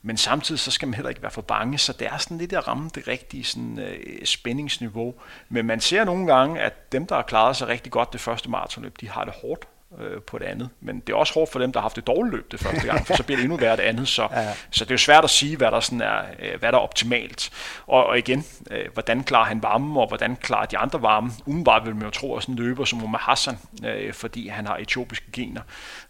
Men 0.01 0.17
samtidig 0.17 0.59
så 0.59 0.71
skal 0.71 0.87
man 0.87 0.93
heller 0.93 1.09
ikke 1.09 1.21
være 1.21 1.31
for 1.31 1.41
bange, 1.41 1.77
så 1.77 1.93
det 1.93 2.07
er 2.07 2.17
sådan 2.17 2.37
lidt 2.37 2.53
at 2.53 2.67
ramme 2.67 2.89
det 2.95 3.07
rigtige 3.07 3.43
sådan, 3.43 3.79
øh, 3.79 4.25
spændingsniveau. 4.25 5.13
Men 5.49 5.65
man 5.65 5.79
ser 5.79 6.03
nogle 6.03 6.33
gange, 6.33 6.61
at 6.61 6.91
dem, 6.91 7.07
der 7.07 7.15
har 7.15 7.21
klaret 7.21 7.55
sig 7.55 7.67
rigtig 7.67 7.91
godt 7.91 8.13
det 8.13 8.21
første 8.21 8.49
maratonløb, 8.49 9.01
de 9.01 9.09
har 9.09 9.23
det 9.23 9.33
hårdt 9.41 9.67
øh, 9.97 10.21
på 10.21 10.39
det 10.39 10.45
andet. 10.45 10.69
Men 10.81 10.99
det 10.99 11.13
er 11.13 11.17
også 11.17 11.33
hårdt 11.33 11.51
for 11.51 11.59
dem, 11.59 11.71
der 11.71 11.79
har 11.79 11.83
haft 11.83 11.97
et 11.97 12.07
dårligt 12.07 12.35
løb 12.35 12.51
det 12.51 12.59
første 12.59 12.87
gang, 12.87 13.07
for 13.07 13.15
så 13.15 13.23
bliver 13.23 13.37
det 13.37 13.43
endnu 13.43 13.57
værre 13.57 13.77
det 13.77 13.83
andet. 13.83 14.07
Så, 14.07 14.21
ja, 14.31 14.53
så 14.71 14.85
det 14.85 14.91
er 14.91 14.93
jo 14.93 14.97
svært 14.97 15.23
at 15.23 15.29
sige, 15.29 15.57
hvad 15.57 15.71
der, 15.71 15.79
sådan 15.79 16.01
er, 16.01 16.21
øh, 16.39 16.59
hvad 16.59 16.71
der 16.71 16.77
er 16.77 16.81
optimalt. 16.81 17.49
Og, 17.87 18.05
og 18.05 18.17
igen, 18.17 18.45
øh, 18.71 18.85
hvordan 18.93 19.23
klarer 19.23 19.45
han 19.45 19.63
varme, 19.63 19.99
og 20.01 20.07
hvordan 20.07 20.35
klarer 20.35 20.65
de 20.65 20.77
andre 20.77 21.01
varme? 21.01 21.31
Umiddelbart 21.45 21.85
vil 21.85 21.95
man 21.95 22.03
jo 22.03 22.09
tro, 22.09 22.35
at 22.35 22.43
sådan 22.43 22.55
en 22.55 22.59
løber 22.59 22.85
som 22.85 23.03
Omar 23.03 23.19
Hassan, 23.19 23.57
øh, 23.85 24.13
fordi 24.13 24.47
han 24.47 24.67
har 24.67 24.77
etiopiske 24.77 25.31
gener, 25.33 25.61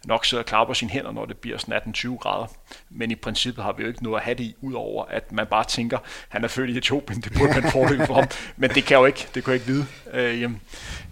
nok 0.04 0.24
sidder 0.24 0.42
og 0.42 0.46
klapper 0.46 0.74
sine 0.74 0.90
hænder, 0.90 1.12
når 1.12 1.24
det 1.24 1.36
bliver 1.36 1.58
sådan 1.58 1.94
18-20 1.96 2.16
grader. 2.16 2.46
Men 2.90 3.10
i 3.10 3.14
princippet 3.14 3.64
har 3.64 3.72
vi 3.72 3.82
jo 3.82 3.88
ikke 3.88 4.02
noget 4.02 4.16
at 4.16 4.24
have 4.24 4.34
det 4.34 4.44
i, 4.44 4.54
udover 4.60 5.04
at 5.04 5.32
man 5.32 5.46
bare 5.46 5.64
tænker, 5.64 5.98
han 6.28 6.44
er 6.44 6.48
født 6.48 6.70
i 6.70 6.78
Etiopien, 6.78 7.20
det 7.20 7.32
burde 7.38 7.60
man 7.60 7.72
fordel 7.72 8.06
for 8.06 8.14
ham. 8.14 8.28
Men 8.56 8.70
det 8.70 8.84
kan 8.84 8.94
jeg 8.94 9.00
jo 9.00 9.06
ikke, 9.06 9.28
det 9.34 9.44
kan 9.44 9.52
jeg 9.52 9.60
ikke 9.60 9.66
vide. 9.66 9.86
Øh, 10.12 10.50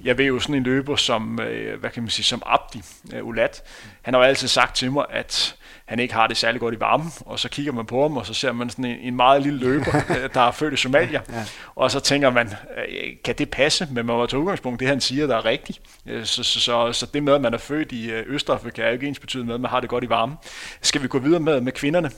jeg 0.04 0.18
ved 0.18 0.24
jo 0.24 0.38
sådan 0.38 0.54
en 0.54 0.62
løber 0.62 0.96
som, 0.96 1.40
øh, 1.40 1.80
hvad 1.80 1.90
kan 1.90 2.02
man 2.02 2.10
sige, 2.10 2.24
som 2.24 2.42
Abdi, 2.46 2.82
øh, 3.14 3.26
Ulat, 3.26 3.62
han 4.02 4.14
har 4.14 4.20
jo 4.20 4.26
altid 4.26 4.48
sagt 4.48 4.76
til 4.76 4.92
mig, 4.92 5.06
at 5.10 5.56
han 5.88 5.98
ikke 5.98 6.14
har 6.14 6.26
det 6.26 6.36
særlig 6.36 6.60
godt 6.60 6.74
i 6.74 6.80
varmen, 6.80 7.12
og 7.26 7.38
så 7.38 7.48
kigger 7.48 7.72
man 7.72 7.86
på 7.86 8.02
ham, 8.02 8.16
og 8.16 8.26
så 8.26 8.34
ser 8.34 8.52
man 8.52 8.70
sådan 8.70 8.84
en, 8.84 8.98
en 9.00 9.16
meget 9.16 9.42
lille 9.42 9.58
løber, 9.58 9.96
øh, 10.10 10.28
der 10.34 10.40
er 10.40 10.50
født 10.50 10.74
i 10.74 10.76
Somalia, 10.76 11.20
ja. 11.32 11.44
og 11.74 11.90
så 11.90 12.00
tænker 12.00 12.30
man, 12.30 12.46
øh, 12.46 13.12
kan 13.24 13.34
det 13.38 13.50
passe? 13.50 13.86
Men 13.86 14.06
man 14.06 14.16
må 14.16 14.26
tage 14.26 14.40
udgangspunkt, 14.40 14.80
det 14.80 14.88
han 14.88 15.00
siger, 15.00 15.26
der 15.26 15.36
er 15.36 15.44
rigtigt. 15.44 15.80
Øh, 16.06 16.24
så, 16.24 16.42
så, 16.42 16.60
så, 16.60 16.92
så 16.92 17.06
det 17.14 17.22
med, 17.22 17.34
at 17.34 17.40
man 17.40 17.54
er 17.54 17.58
født 17.58 17.92
i 17.92 18.10
Østafrika, 18.10 18.82
er 18.82 18.86
jo 18.86 18.92
ikke 18.92 19.06
ens 19.06 19.18
betydet 19.18 19.46
med, 19.46 19.54
at 19.54 19.60
man 19.60 19.70
har 19.70 19.80
det 19.80 19.88
godt 19.88 20.04
i 20.04 20.08
varmen. 20.08 20.36
Skal 20.82 21.02
vi 21.02 21.08
gå 21.08 21.18
videre 21.18 21.40
med, 21.40 21.60
med 21.60 21.72
kvinderne? 21.72 22.10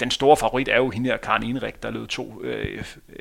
Den 0.00 0.10
store 0.10 0.36
favorit 0.36 0.68
er 0.68 0.76
jo 0.76 0.90
hende 0.90 1.10
her, 1.10 1.16
Karen 1.16 1.42
Inrik, 1.42 1.82
der 1.82 1.90
lød 1.90 2.06
2, 2.06 2.42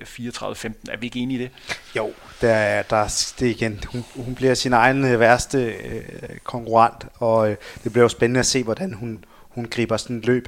34-15. 0.01 0.73
Er 0.89 0.97
vi 0.97 1.05
ikke 1.05 1.19
enige 1.19 1.39
i 1.39 1.43
det? 1.43 1.51
Jo, 1.95 2.11
der, 2.41 2.81
der 2.81 3.33
det 3.39 3.47
igen. 3.47 3.83
Hun, 3.91 4.05
hun 4.15 4.35
bliver 4.35 4.53
sin 4.53 4.73
egen 4.73 5.19
værste 5.19 5.57
øh, 5.65 6.03
konkurrent, 6.43 7.05
og 7.19 7.49
øh, 7.49 7.55
det 7.83 7.91
bliver 7.91 8.03
jo 8.03 8.09
spændende 8.09 8.39
at 8.39 8.45
se, 8.45 8.63
hvordan 8.63 8.93
hun, 8.93 9.23
hun 9.57 9.65
griber 9.65 9.97
sådan 9.97 10.17
et 10.17 10.25
løb 10.25 10.47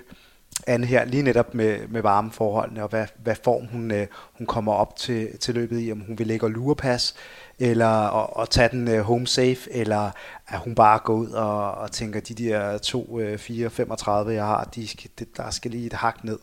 an 0.68 0.84
her, 0.84 1.05
lige 1.05 1.24
netop 1.24 1.53
med, 1.53 1.88
med 1.88 2.01
varmeforholdene, 2.01 2.84
og 2.84 2.89
hvad, 2.89 3.05
hvad 3.24 3.36
form 3.43 3.66
hun, 3.66 3.91
øh, 3.91 4.07
hun 4.34 4.47
kommer 4.47 4.74
op 4.74 4.95
til, 4.95 5.38
til 5.38 5.53
løbet 5.53 5.88
i, 5.88 5.91
om 5.91 5.99
hun 5.99 6.20
vil 6.20 6.28
lægge 6.28 6.45
og 6.45 6.51
lurepas, 6.51 7.16
eller 7.60 7.88
og, 7.88 8.38
og 8.38 8.49
tage 8.49 8.70
den 8.70 8.88
øh, 8.88 9.01
home 9.01 9.28
safe, 9.28 9.72
eller 9.72 10.12
at 10.47 10.60
hun 10.60 10.76
bare 10.76 10.99
går 10.99 11.14
ud 11.14 11.30
og, 11.30 11.72
og 11.72 11.91
tænker, 11.91 12.20
de 12.20 12.34
der 12.34 12.78
2, 12.78 13.20
øh, 13.20 13.38
4, 13.38 13.70
35, 13.70 14.34
jeg 14.34 14.45
har, 14.45 14.64
de 14.64 14.88
skal, 14.88 15.10
det, 15.20 15.38
der 15.38 15.49
skal 15.49 15.72
lige 15.72 15.86
et 15.86 15.93
hak 15.93 16.24
ned. 16.24 16.39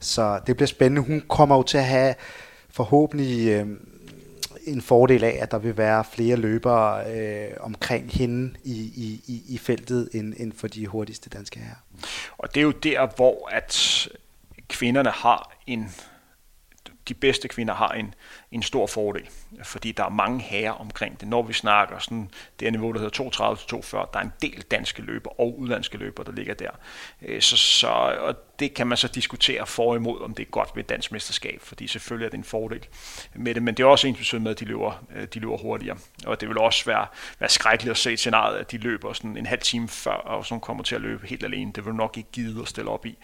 Så 0.00 0.40
det 0.46 0.56
bliver 0.56 0.66
spændende. 0.66 1.02
Hun 1.02 1.22
kommer 1.28 1.56
jo 1.56 1.62
til 1.62 1.78
at 1.78 1.84
have 1.84 2.14
forhåbentlig 2.70 3.48
øh, 3.48 3.66
en 4.72 4.82
fordel 4.82 5.24
af, 5.24 5.38
at 5.40 5.50
der 5.50 5.58
vil 5.58 5.76
være 5.76 6.04
flere 6.04 6.36
løbere 6.36 7.12
øh, 7.16 7.48
omkring 7.60 8.10
hende 8.12 8.54
i, 8.64 8.72
i, 9.26 9.42
i 9.48 9.58
feltet, 9.58 10.08
end, 10.14 10.34
end 10.36 10.52
for 10.52 10.68
de 10.68 10.86
hurtigste 10.86 11.30
danske 11.30 11.60
her. 11.60 11.74
Og 12.38 12.54
det 12.54 12.60
er 12.60 12.64
jo 12.64 12.70
der, 12.70 13.08
hvor 13.16 13.48
at 13.52 14.08
kvinderne 14.68 15.10
har 15.10 15.56
en 15.66 15.94
de 17.08 17.14
bedste 17.14 17.48
kvinder 17.48 17.74
har 17.74 17.88
en, 17.88 18.14
en 18.52 18.62
stor 18.62 18.86
fordel, 18.86 19.28
fordi 19.62 19.92
der 19.92 20.04
er 20.04 20.08
mange 20.08 20.40
herrer 20.40 20.72
omkring 20.72 21.20
det. 21.20 21.28
Når 21.28 21.42
vi 21.42 21.52
snakker 21.52 21.98
sådan, 21.98 22.30
det 22.60 22.72
niveau, 22.72 22.92
der 22.92 23.00
hedder 23.00 23.54
32-42, 24.06 24.12
der 24.12 24.18
er 24.18 24.22
en 24.22 24.32
del 24.42 24.62
danske 24.62 25.02
løber 25.02 25.40
og 25.40 25.58
udlandske 25.58 25.98
løber, 25.98 26.22
der 26.22 26.32
ligger 26.32 26.54
der. 26.54 26.70
Øh, 27.22 27.40
så, 27.40 27.56
så, 27.56 27.88
og 28.20 28.34
det 28.58 28.74
kan 28.74 28.86
man 28.86 28.96
så 28.96 29.08
diskutere 29.08 29.66
for 29.66 29.90
og 29.90 29.96
imod, 29.96 30.20
om 30.20 30.34
det 30.34 30.42
er 30.42 30.50
godt 30.50 30.70
ved 30.74 30.82
et 30.84 30.88
dansk 30.88 31.12
mesterskab, 31.12 31.60
fordi 31.62 31.86
selvfølgelig 31.86 32.26
er 32.26 32.30
det 32.30 32.38
en 32.38 32.44
fordel 32.44 32.86
med 33.34 33.54
det, 33.54 33.62
men 33.62 33.74
det 33.74 33.82
er 33.82 33.86
også 33.86 34.06
ens 34.06 34.32
med, 34.32 34.50
at 34.50 34.60
de 34.60 34.64
løber, 34.64 35.04
øh, 35.16 35.26
de 35.34 35.40
løber 35.40 35.56
hurtigere. 35.56 35.98
Og 36.26 36.40
det 36.40 36.48
vil 36.48 36.58
også 36.58 36.84
være, 36.84 37.06
være 37.38 37.50
skrækkeligt 37.50 37.90
at 37.90 37.96
se 37.96 38.12
et 38.12 38.18
scenarie, 38.18 38.58
at 38.58 38.70
de 38.70 38.78
løber 38.78 39.12
sådan 39.12 39.36
en 39.36 39.46
halv 39.46 39.60
time 39.60 39.88
før, 39.88 40.10
og 40.10 40.46
så 40.46 40.58
kommer 40.58 40.82
til 40.82 40.94
at 40.94 41.00
løbe 41.00 41.26
helt 41.26 41.44
alene. 41.44 41.72
Det 41.72 41.84
vil 41.84 41.94
nok 41.94 42.16
ikke 42.16 42.28
give 42.32 42.62
at 42.62 42.68
stille 42.68 42.90
op 42.90 43.06
i 43.06 43.18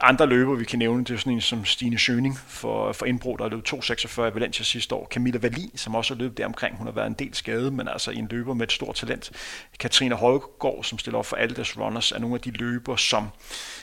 andre 0.00 0.26
løber, 0.26 0.54
vi 0.54 0.64
kan 0.64 0.78
nævne, 0.78 1.04
det 1.04 1.14
er 1.14 1.18
sådan 1.18 1.32
en 1.32 1.40
som 1.40 1.64
Stine 1.64 1.98
Schøning 1.98 2.38
for, 2.38 2.92
for 2.92 3.06
Indbro, 3.06 3.36
der 3.36 3.48
løbet 3.48 3.72
2.46 3.72 4.22
i 4.22 4.34
Valencia 4.34 4.64
sidste 4.64 4.94
år. 4.94 5.06
Camilla 5.10 5.38
Wallin, 5.38 5.70
som 5.76 5.94
også 5.94 6.14
har 6.14 6.18
løbet 6.18 6.38
der 6.38 6.46
omkring. 6.46 6.76
Hun 6.76 6.86
har 6.86 6.94
været 6.94 7.06
en 7.06 7.14
del 7.14 7.34
skadet, 7.34 7.72
men 7.72 7.88
altså 7.88 8.10
en 8.10 8.28
løber 8.30 8.54
med 8.54 8.66
et 8.66 8.72
stort 8.72 8.94
talent. 8.94 9.30
Katrine 9.78 10.14
Højgaard, 10.14 10.84
som 10.84 10.98
stiller 10.98 11.18
op 11.18 11.26
for 11.26 11.36
Aldas 11.36 11.78
Runners, 11.78 12.12
er 12.12 12.18
nogle 12.18 12.34
af 12.34 12.40
de 12.40 12.50
løber, 12.50 12.96
som 12.96 13.28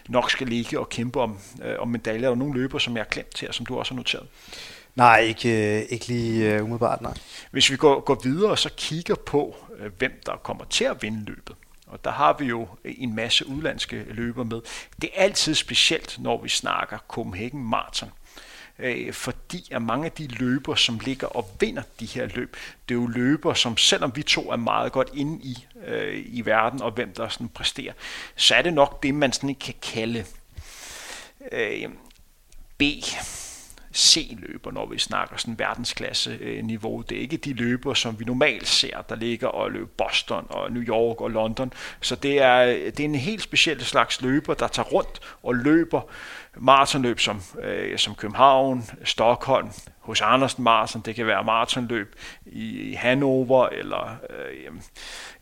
nok 0.10 0.32
skal 0.32 0.48
ligge 0.48 0.80
og 0.80 0.90
kæmpe 0.90 1.22
om, 1.22 1.38
øh, 1.64 1.76
om 1.80 1.88
medaljer. 1.88 2.26
Er 2.26 2.30
der 2.30 2.36
nogle 2.36 2.60
løber, 2.60 2.78
som 2.78 2.96
jeg 2.96 3.04
har 3.04 3.10
glemt 3.10 3.40
her, 3.40 3.52
som 3.52 3.66
du 3.66 3.78
også 3.80 3.94
har 3.94 3.98
noteret? 3.98 4.28
Nej, 4.96 5.20
ikke, 5.20 5.78
øh, 5.80 5.86
ikke 5.90 6.08
lige 6.08 6.56
uh, 6.56 6.64
umiddelbart, 6.64 7.02
nej. 7.02 7.14
Hvis 7.52 7.72
vi 7.72 7.78
går, 7.78 8.00
går 8.00 8.22
videre 8.24 8.52
og 8.52 8.60
så 8.60 8.70
kigger 8.78 9.16
på, 9.16 9.56
øh, 9.80 9.92
hvem 9.98 10.22
der 10.26 10.36
kommer 10.36 10.66
til 10.66 10.84
at 10.84 11.02
vinde 11.02 11.26
løbet, 11.26 11.56
og 11.88 12.04
der 12.04 12.12
har 12.12 12.34
vi 12.34 12.46
jo 12.46 12.68
en 12.86 13.16
masse 13.16 13.48
udlandske 13.48 14.06
løber 14.10 14.44
med. 14.44 14.62
Det 15.02 15.10
er 15.14 15.24
altid 15.24 15.56
specielt, 15.56 16.18
når 16.20 16.42
vi 16.42 16.50
snakker 16.50 16.98
Copenhagen 17.08 17.64
Marathon. 17.64 18.12
Øh, 18.80 19.14
fordi 19.14 19.68
at 19.72 19.82
mange 19.82 20.06
af 20.06 20.12
de 20.12 20.28
løber, 20.28 20.76
som 20.76 21.00
ligger 21.00 21.28
og 21.28 21.50
vinder 21.60 21.84
de 22.00 22.06
her 22.06 22.26
løb, 22.26 22.58
det 22.90 22.96
er 22.96 23.00
jo 23.00 23.08
løber, 23.08 23.54
som 23.54 23.78
selvom 23.78 24.12
vi 24.16 24.24
to 24.24 24.52
er 24.52 24.56
meget 24.56 24.92
godt 24.92 25.10
inde 25.14 25.44
i, 25.44 25.66
øh, 25.86 26.26
i 26.28 26.42
verden, 26.46 26.82
og 26.82 26.92
hvem 26.92 27.14
der 27.14 27.30
sådan 27.30 27.50
præsterer, 27.50 27.94
så 28.36 28.56
er 28.56 28.62
det 28.62 28.74
nok 28.74 29.04
det, 29.04 29.16
man 29.16 29.34
sådan 29.34 29.50
ikke 29.50 29.60
kan 29.60 29.76
kalde 29.82 30.26
øh, 31.52 31.90
B 32.78 32.84
C-løber, 33.98 34.72
når 34.72 34.86
vi 34.86 35.00
snakker 35.00 35.38
sådan 35.38 35.60
verdensklasse-niveau. 35.60 37.00
Øh, 37.00 37.06
det 37.10 37.18
er 37.18 37.22
ikke 37.22 37.38
de 37.38 37.54
løber, 37.54 37.94
som 37.94 38.20
vi 38.20 38.26
normalt 38.26 38.68
ser, 38.68 39.02
der 39.02 39.16
ligger 39.16 39.48
og 39.48 39.72
løber 39.72 39.88
Boston 39.98 40.46
og 40.50 40.72
New 40.72 40.84
York 40.84 41.22
og 41.22 41.32
London. 41.32 41.74
Så 42.02 42.16
det 42.16 42.42
er, 42.42 42.66
det 42.66 43.00
er 43.00 43.06
en 43.06 43.16
helt 43.16 43.42
speciel 43.42 43.86
slags 43.86 44.22
løber, 44.22 44.54
der 44.54 44.68
tager 44.68 44.88
rundt 44.88 45.20
og 45.44 45.56
løber 45.56 46.02
maratonløb 46.60 47.20
som, 47.20 47.42
øh, 47.64 47.98
som 47.98 48.16
København, 48.16 48.84
Stockholm, 49.04 49.70
hos 50.00 50.22
Andersen 50.22 50.64
Marathon, 50.64 51.02
det 51.02 51.16
kan 51.16 51.28
være 51.28 51.44
maratonløb 51.44 52.16
i 52.46 52.94
Hannover, 52.94 53.68
eller, 53.68 54.16
øh, 54.30 54.72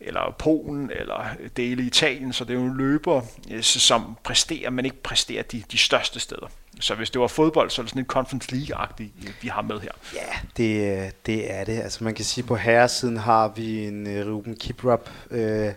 eller 0.00 0.34
Polen, 0.38 0.90
eller 0.94 1.24
dele 1.56 1.82
i 1.82 1.86
Italien, 1.86 2.32
så 2.32 2.44
det 2.44 2.56
er 2.56 2.60
jo 2.60 2.74
løber, 2.74 3.22
øh, 3.50 3.62
som 3.62 4.16
præsterer, 4.24 4.70
men 4.70 4.84
ikke 4.84 5.02
præsterer 5.02 5.42
de, 5.42 5.62
de 5.72 5.78
største 5.78 6.20
steder. 6.20 6.46
Så 6.80 6.94
hvis 6.94 7.10
det 7.10 7.20
var 7.20 7.26
fodbold, 7.26 7.70
så 7.70 7.82
er 7.82 7.84
det 7.84 7.90
sådan 7.90 8.02
en 8.02 8.06
Conference 8.06 8.52
League-agtig, 8.52 9.04
vi 9.42 9.48
har 9.48 9.62
med 9.62 9.80
her. 9.80 9.90
Ja, 10.14 10.38
det, 10.56 11.26
det 11.26 11.54
er 11.54 11.64
det. 11.64 11.80
Altså 11.80 12.04
man 12.04 12.14
kan 12.14 12.24
sige, 12.24 12.44
på 12.44 12.56
herresiden 12.56 13.16
har 13.16 13.48
vi 13.48 13.86
en 13.86 14.06
uh, 14.06 14.32
Ruben 14.32 14.56
Kiprop, 14.56 15.10
øh, 15.30 15.72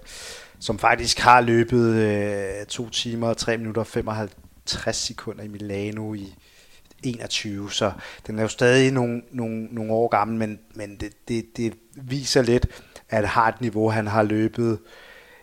som 0.59 0.79
faktisk 0.79 1.19
har 1.19 1.41
løbet 1.41 1.95
øh, 1.95 2.65
2 2.65 2.89
timer, 2.89 3.33
3 3.33 3.57
minutter 3.57 3.81
og 3.81 3.87
55 3.87 4.95
sekunder 4.95 5.43
i 5.43 5.47
Milano 5.47 6.13
i 6.13 6.35
21, 7.03 7.71
så 7.71 7.91
den 8.27 8.39
er 8.39 8.41
jo 8.41 8.47
stadig 8.47 8.91
nogle, 8.91 9.21
nogle, 9.31 9.65
nogle 9.71 9.93
år 9.93 10.07
gammel, 10.07 10.37
men, 10.37 10.59
men 10.73 10.95
det, 10.95 11.27
det, 11.27 11.57
det 11.57 11.73
viser 11.95 12.41
lidt, 12.41 12.67
at 13.09 13.27
har 13.27 13.47
et 13.47 13.61
niveau, 13.61 13.89
han 13.89 14.07
har 14.07 14.23
løbet, 14.23 14.79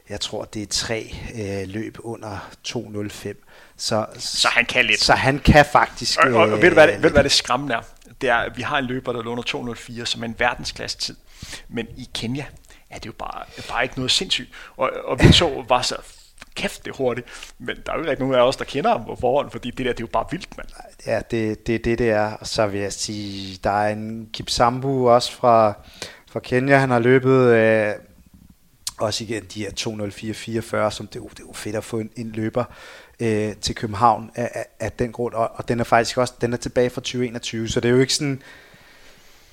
jeg 0.09 0.21
tror 0.21 0.45
det 0.45 0.63
er 0.63 0.67
tre 0.67 1.15
øh, 1.35 1.69
løb 1.69 1.99
under 2.01 2.51
2.05, 2.69 3.46
så, 3.77 4.07
så 4.19 4.49
han 4.49 4.65
kan 4.65 4.85
lidt. 4.85 5.01
Så 5.01 5.13
han 5.13 5.39
kan 5.39 5.65
faktisk... 5.73 6.19
Og, 6.19 6.33
og, 6.33 6.41
og 6.41 6.63
ved, 6.63 6.69
du, 6.69 6.75
hvad 6.75 6.89
det, 6.89 7.03
ved 7.03 7.11
du, 7.11 7.13
hvad 7.13 7.25
det 7.25 7.33
skræmmende 7.33 7.75
er? 7.75 7.81
Det 8.21 8.29
er, 8.29 8.37
at 8.37 8.57
vi 8.57 8.63
har 8.63 8.79
en 8.79 8.85
løber, 8.85 9.13
der 9.13 9.23
låner 9.23 9.43
204, 9.43 10.07
som 10.07 10.23
er 10.23 10.27
en 10.27 10.35
verdensklasse 10.39 10.99
tid. 10.99 11.17
Men 11.69 11.87
i 11.97 12.09
Kenya 12.15 12.45
er 12.91 12.99
det 12.99 13.07
jo 13.07 13.13
bare, 13.19 13.45
bare 13.69 13.83
ikke 13.83 13.97
noget 13.97 14.11
sindssygt. 14.11 14.49
Og, 14.77 14.91
og 15.05 15.21
vi 15.21 15.33
så 15.33 15.65
var 15.69 15.83
så 15.83 15.97
kæft, 16.55 16.85
det 16.85 16.91
er 16.91 16.97
hurtigt. 16.97 17.55
Men 17.59 17.77
der 17.87 17.93
er 17.93 17.99
jo 17.99 18.11
ikke 18.11 18.23
nogen 18.23 18.35
af 18.35 18.41
os, 18.41 18.57
der 18.57 18.65
kender 18.65 18.91
ham 18.91 19.05
på 19.05 19.17
forhånd, 19.21 19.51
fordi 19.51 19.71
det 19.71 19.87
der, 19.87 19.93
det 19.93 20.01
er 20.01 20.05
jo 20.05 20.07
bare 20.13 20.27
vildt, 20.31 20.57
mand. 20.57 20.69
Ja, 21.07 21.21
det, 21.31 21.67
det 21.67 21.85
det, 21.85 21.99
det 21.99 22.11
er. 22.11 22.33
Og 22.33 22.47
så 22.47 22.67
vil 22.67 22.81
jeg 22.81 22.93
sige, 22.93 23.59
der 23.65 23.71
er 23.71 23.93
en 23.93 24.29
Kipsambu 24.33 25.11
også 25.11 25.33
fra, 25.33 25.73
fra 26.31 26.41
Kenya, 26.41 26.77
han 26.77 26.91
har 26.91 26.99
løbet 26.99 27.47
øh, 27.47 27.93
også 28.99 29.25
igen 29.25 29.45
de 29.55 29.61
her 29.61 29.71
204-44, 30.89 30.91
som 30.91 31.07
det, 31.07 31.23
det 31.31 31.41
er 31.41 31.47
jo 31.49 31.53
fedt 31.53 31.77
at 31.77 31.85
få 31.85 31.99
en, 31.99 32.11
en 32.17 32.33
løber 32.33 32.65
øh, 33.21 33.57
til 33.57 33.75
København 33.75 34.31
af, 34.35 34.51
af, 34.55 34.67
af 34.81 34.93
den 34.93 35.13
grund, 35.13 35.35
og, 35.35 35.51
og 35.55 35.69
den 35.69 35.81
er 35.81 35.85
faktisk 35.85 36.19
også 36.19 36.35
den 36.41 36.53
er 36.53 36.57
tilbage 36.57 36.91
fra 36.91 37.01
2021, 37.01 37.69
så 37.69 37.81
det 37.81 37.89
er 37.89 37.93
jo 37.93 38.01
ikke 38.01 38.15
sådan 38.15 38.43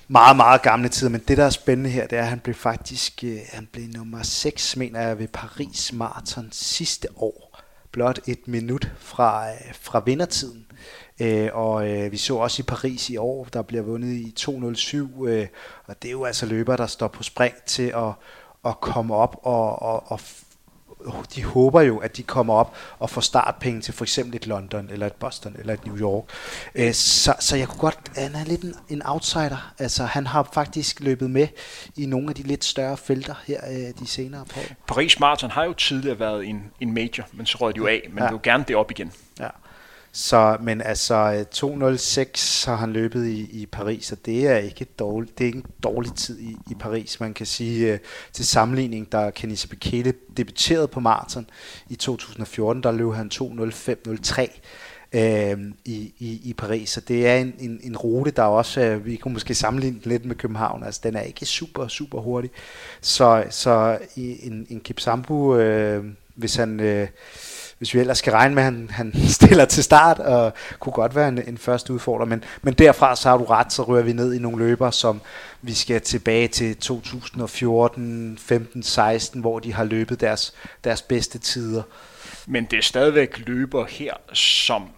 meget, 0.08 0.36
meget 0.36 0.62
gamle 0.62 0.88
tider, 0.88 1.10
men 1.10 1.22
det 1.28 1.36
der 1.36 1.44
er 1.44 1.50
spændende 1.50 1.90
her, 1.90 2.06
det 2.06 2.18
er, 2.18 2.22
at 2.22 2.28
han 2.28 2.40
blev 2.40 2.54
faktisk 2.54 3.24
øh, 3.24 3.38
han 3.52 3.68
blev 3.72 3.84
nummer 3.88 4.22
6, 4.22 4.76
mener 4.76 5.00
jeg, 5.00 5.18
ved 5.18 5.28
Paris 5.28 5.92
Marathon 5.92 6.48
sidste 6.52 7.08
år. 7.16 7.60
Blot 7.92 8.20
et 8.26 8.48
minut 8.48 8.90
fra, 8.98 9.50
øh, 9.50 9.74
fra 9.80 10.02
vindertiden. 10.06 10.66
Øh, 11.20 11.48
og 11.52 11.90
øh, 11.90 12.12
vi 12.12 12.16
så 12.16 12.36
også 12.36 12.62
i 12.62 12.64
Paris 12.64 13.10
i 13.10 13.16
år, 13.16 13.44
der 13.52 13.62
bliver 13.62 13.82
vundet 13.82 14.08
i 14.08 14.34
2.07, 14.40 15.26
øh, 15.26 15.46
og 15.86 16.02
det 16.02 16.08
er 16.08 16.12
jo 16.12 16.24
altså 16.24 16.46
løber, 16.46 16.76
der 16.76 16.86
står 16.86 17.08
på 17.08 17.22
spring 17.22 17.54
til 17.66 17.92
at, 17.96 18.12
at 18.66 18.80
komme 18.80 19.14
op 19.14 19.36
og, 19.42 19.82
og, 19.82 20.12
og 20.12 20.20
de 21.34 21.44
håber 21.44 21.80
jo, 21.80 21.98
at 21.98 22.16
de 22.16 22.22
kommer 22.22 22.54
op 22.54 22.76
og 22.98 23.10
får 23.10 23.20
startpenge 23.20 23.80
til 23.80 23.94
for 23.94 24.04
eksempel 24.04 24.36
et 24.36 24.46
London, 24.46 24.88
eller 24.90 25.06
et 25.06 25.12
Boston, 25.12 25.56
eller 25.58 25.74
et 25.74 25.86
New 25.86 25.98
York. 25.98 26.24
Øh, 26.74 26.92
så, 26.92 27.34
så 27.40 27.56
jeg 27.56 27.68
kunne 27.68 27.80
godt, 27.80 27.98
han 28.16 28.34
er 28.34 28.44
lidt 28.44 28.62
en, 28.62 28.74
en 28.88 29.02
outsider. 29.06 29.72
Altså, 29.78 30.04
han 30.04 30.26
har 30.26 30.48
faktisk 30.52 31.00
løbet 31.00 31.30
med 31.30 31.48
i 31.96 32.06
nogle 32.06 32.28
af 32.28 32.34
de 32.34 32.42
lidt 32.42 32.64
større 32.64 32.96
felter 32.96 33.34
her 33.46 33.60
øh, 33.70 34.00
de 34.00 34.06
senere 34.06 34.44
på. 34.44 34.60
Paris 34.86 35.20
Marathon 35.20 35.50
har 35.50 35.64
jo 35.64 35.72
tidligere 35.72 36.18
været 36.18 36.46
en, 36.46 36.70
en 36.80 36.94
major, 36.94 37.24
men 37.32 37.46
så 37.46 37.58
røg 37.60 37.74
de 37.74 37.78
jo 37.78 37.86
af, 37.86 38.08
men 38.08 38.18
ja. 38.18 38.24
vil 38.24 38.32
jo 38.32 38.40
gerne 38.42 38.64
det 38.68 38.76
op 38.76 38.90
igen. 38.90 39.12
Ja. 39.40 39.48
Så, 40.16 40.56
men 40.60 40.80
altså 40.80 41.44
2.06 41.54 42.70
har 42.70 42.76
han 42.76 42.92
løbet 42.92 43.26
i, 43.26 43.60
i 43.62 43.66
Paris, 43.66 44.12
og 44.12 44.18
det 44.26 44.46
er 44.46 44.56
ikke 44.56 44.84
dårligt, 44.84 45.38
det 45.38 45.44
er 45.44 45.46
ikke 45.46 45.58
en 45.58 45.66
dårlig 45.82 46.14
tid 46.14 46.40
i, 46.40 46.56
i 46.70 46.74
Paris. 46.74 47.20
Man 47.20 47.34
kan 47.34 47.46
sige 47.46 47.92
øh, 47.92 47.98
til 48.32 48.46
sammenligning, 48.46 49.12
da 49.12 49.30
Kenisa 49.30 49.68
Bekele 49.68 50.14
debuterede 50.36 50.88
på 50.88 51.00
maraton 51.00 51.46
i 51.88 51.96
2014, 51.96 52.82
der 52.82 52.92
løb 52.92 53.12
han 53.12 53.30
2.05.03 53.34 55.18
øh, 55.18 55.58
i, 55.84 56.14
i, 56.18 56.40
i 56.44 56.54
Paris. 56.58 56.90
Så 56.90 57.00
det 57.00 57.26
er 57.26 57.36
en, 57.36 57.54
en, 57.58 57.80
en 57.82 57.96
rute, 57.96 58.30
der 58.30 58.42
også, 58.42 58.80
øh, 58.80 59.06
vi 59.06 59.16
kunne 59.16 59.34
måske 59.34 59.54
sammenligne 59.54 60.00
lidt 60.04 60.24
med 60.24 60.36
København, 60.36 60.84
altså 60.84 61.00
den 61.04 61.16
er 61.16 61.22
ikke 61.22 61.46
super, 61.46 61.88
super 61.88 62.20
hurtig. 62.20 62.50
Så, 63.00 63.44
så 63.50 63.98
en, 64.16 64.66
en 64.70 64.80
Kipsambu, 64.80 65.56
øh, 65.56 66.04
hvis 66.34 66.56
han... 66.56 66.80
Øh, 66.80 67.08
hvis 67.84 67.94
vi 67.94 68.00
ellers 68.00 68.18
skal 68.18 68.32
regne 68.32 68.54
med, 68.54 68.62
at 68.62 68.72
han, 68.72 68.90
han 68.90 69.12
stiller 69.38 69.64
til 69.64 69.84
start, 69.84 70.18
og 70.18 70.52
kunne 70.78 70.92
godt 70.92 71.14
være 71.14 71.28
en, 71.28 71.48
en 71.48 71.58
første 71.58 71.92
udfordrer. 71.92 72.26
Men, 72.26 72.44
men 72.62 72.74
derfra 72.74 73.16
så 73.16 73.28
har 73.28 73.36
du 73.36 73.44
ret, 73.44 73.72
så 73.72 73.82
rører 73.82 74.02
vi 74.02 74.12
ned 74.12 74.34
i 74.34 74.38
nogle 74.38 74.58
løber, 74.58 74.90
som 74.90 75.20
vi 75.62 75.74
skal 75.74 76.00
tilbage 76.00 76.48
til 76.48 76.76
2014, 76.76 78.38
15, 78.38 78.82
16, 78.82 79.40
hvor 79.40 79.58
de 79.58 79.72
har 79.72 79.84
løbet 79.84 80.20
deres, 80.20 80.54
deres 80.84 81.02
bedste 81.02 81.38
tider. 81.38 81.82
Men 82.46 82.64
det 82.64 82.78
er 82.78 82.82
stadigvæk 82.82 83.38
løber 83.46 83.84
her, 83.84 84.14
som 84.32 84.88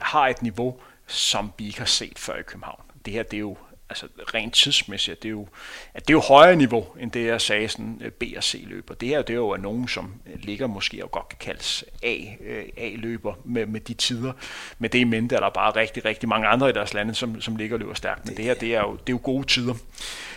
har 0.00 0.28
et 0.28 0.42
niveau, 0.42 0.74
som 1.06 1.52
vi 1.58 1.66
ikke 1.66 1.78
har 1.78 1.86
set 1.86 2.18
før 2.18 2.34
i 2.34 2.42
København. 2.42 2.80
Det 3.04 3.12
her, 3.12 3.22
det 3.22 3.36
er 3.36 3.40
jo 3.40 3.56
altså 3.90 4.06
rent 4.34 4.54
tidsmæssigt, 4.54 5.22
det 5.22 5.28
er 5.28 5.30
jo, 5.30 5.48
at 5.94 6.08
det 6.08 6.14
er 6.14 6.16
jo 6.16 6.20
højere 6.20 6.56
niveau, 6.56 6.86
end 7.00 7.10
det 7.10 7.26
jeg 7.26 7.40
sagde, 7.40 7.68
sådan 7.68 8.00
øh, 8.04 8.10
B- 8.10 8.36
og 8.36 8.44
C-løber. 8.44 8.94
Det 8.94 9.08
her 9.08 9.22
det 9.22 9.32
er 9.32 9.38
jo 9.38 9.56
nogen, 9.56 9.88
som 9.88 10.14
øh, 10.26 10.42
ligger 10.42 10.66
måske 10.66 11.04
og 11.04 11.10
godt 11.10 11.28
kan 11.28 11.38
kaldes 11.40 11.84
A, 12.02 12.16
øh, 12.40 12.64
A-løber 12.76 13.34
med, 13.44 13.66
med 13.66 13.80
de 13.80 13.94
tider. 13.94 14.32
Med 14.78 14.88
det 14.88 14.98
i 14.98 15.04
mente 15.04 15.36
er 15.36 15.40
der 15.40 15.50
bare 15.50 15.76
rigtig, 15.76 16.04
rigtig 16.04 16.28
mange 16.28 16.46
andre 16.46 16.70
i 16.70 16.72
deres 16.72 16.94
lande, 16.94 17.14
som, 17.14 17.40
som 17.40 17.56
ligger 17.56 17.76
og 17.76 17.80
løber 17.80 17.94
stærkt. 17.94 18.26
Men 18.26 18.36
det 18.36 18.44
her, 18.44 18.54
det 18.54 18.74
er, 18.74 18.80
jo, 18.80 18.92
det 18.92 19.08
er 19.08 19.12
jo 19.12 19.20
gode 19.22 19.46
tider. 19.46 19.74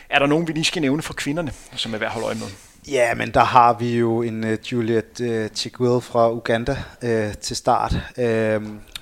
Er 0.10 0.20
der 0.20 0.26
nogen, 0.26 0.48
vi 0.48 0.54
lige 0.54 0.66
skal 0.66 0.82
nævne 0.82 1.02
for 1.02 1.14
kvinderne, 1.14 1.52
som 1.76 1.94
er 1.94 1.98
værd 1.98 2.08
at 2.08 2.14
holde 2.14 2.26
øje 2.26 2.36
med? 2.36 2.48
Ja, 2.88 3.14
men 3.14 3.32
der 3.32 3.44
har 3.44 3.74
vi 3.74 3.98
jo 3.98 4.22
en 4.22 4.44
uh, 4.44 4.72
Juliet 4.72 5.20
uh, 5.22 5.56
Chigwell 5.56 6.02
fra 6.02 6.32
Uganda 6.32 6.78
uh, 7.04 7.34
til 7.42 7.56
start. 7.56 7.94
Uh, 8.18 8.24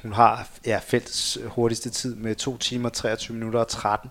hun 0.01 0.13
har 0.13 0.47
ja, 0.65 0.79
fælles 0.87 1.37
hurtigste 1.45 1.89
tid 1.89 2.15
med 2.15 2.35
2 2.35 2.57
timer, 2.57 2.89
23 2.89 3.37
minutter 3.37 3.59
og 3.59 3.67
13. 3.67 4.09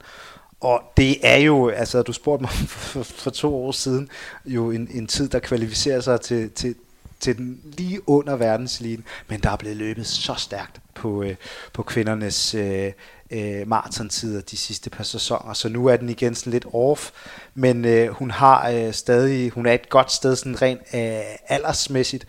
Og 0.60 0.82
det 0.96 1.16
er 1.22 1.36
jo, 1.36 1.68
altså 1.68 2.02
du 2.02 2.12
spurgte 2.12 2.42
mig 2.42 2.50
for, 2.90 3.02
for 3.02 3.30
to 3.30 3.54
år 3.54 3.72
siden, 3.72 4.08
jo 4.46 4.70
en, 4.70 4.88
en 4.90 5.06
tid, 5.06 5.28
der 5.28 5.38
kvalificerer 5.38 6.00
sig 6.00 6.20
til, 6.20 6.50
til, 6.50 6.74
til 7.20 7.36
den 7.36 7.60
lige 7.64 8.08
under 8.08 8.36
verdenslinjen, 8.36 9.04
men 9.28 9.40
der 9.40 9.50
er 9.50 9.56
blevet 9.56 9.76
løbet 9.76 10.06
så 10.06 10.34
stærkt 10.34 10.80
på, 10.94 11.22
øh, 11.22 11.34
på 11.72 11.82
kvindernes 11.82 12.54
øh, 12.54 12.92
øh, 13.30 13.68
maratontider 13.68 14.40
de 14.40 14.56
sidste 14.56 14.90
par 14.90 15.04
sæsoner, 15.04 15.52
så 15.52 15.68
nu 15.68 15.86
er 15.86 15.96
den 15.96 16.08
igen 16.08 16.34
sådan 16.34 16.52
lidt 16.52 16.66
off, 16.72 17.10
men 17.54 17.84
øh, 17.84 18.08
hun 18.08 18.30
har 18.30 18.70
øh, 18.70 18.92
stadig, 18.92 19.50
hun 19.50 19.66
er 19.66 19.72
et 19.72 19.88
godt 19.88 20.12
sted 20.12 20.36
sådan 20.36 20.62
rent 20.62 20.80
øh, 20.94 21.20
aldersmæssigt. 21.48 22.26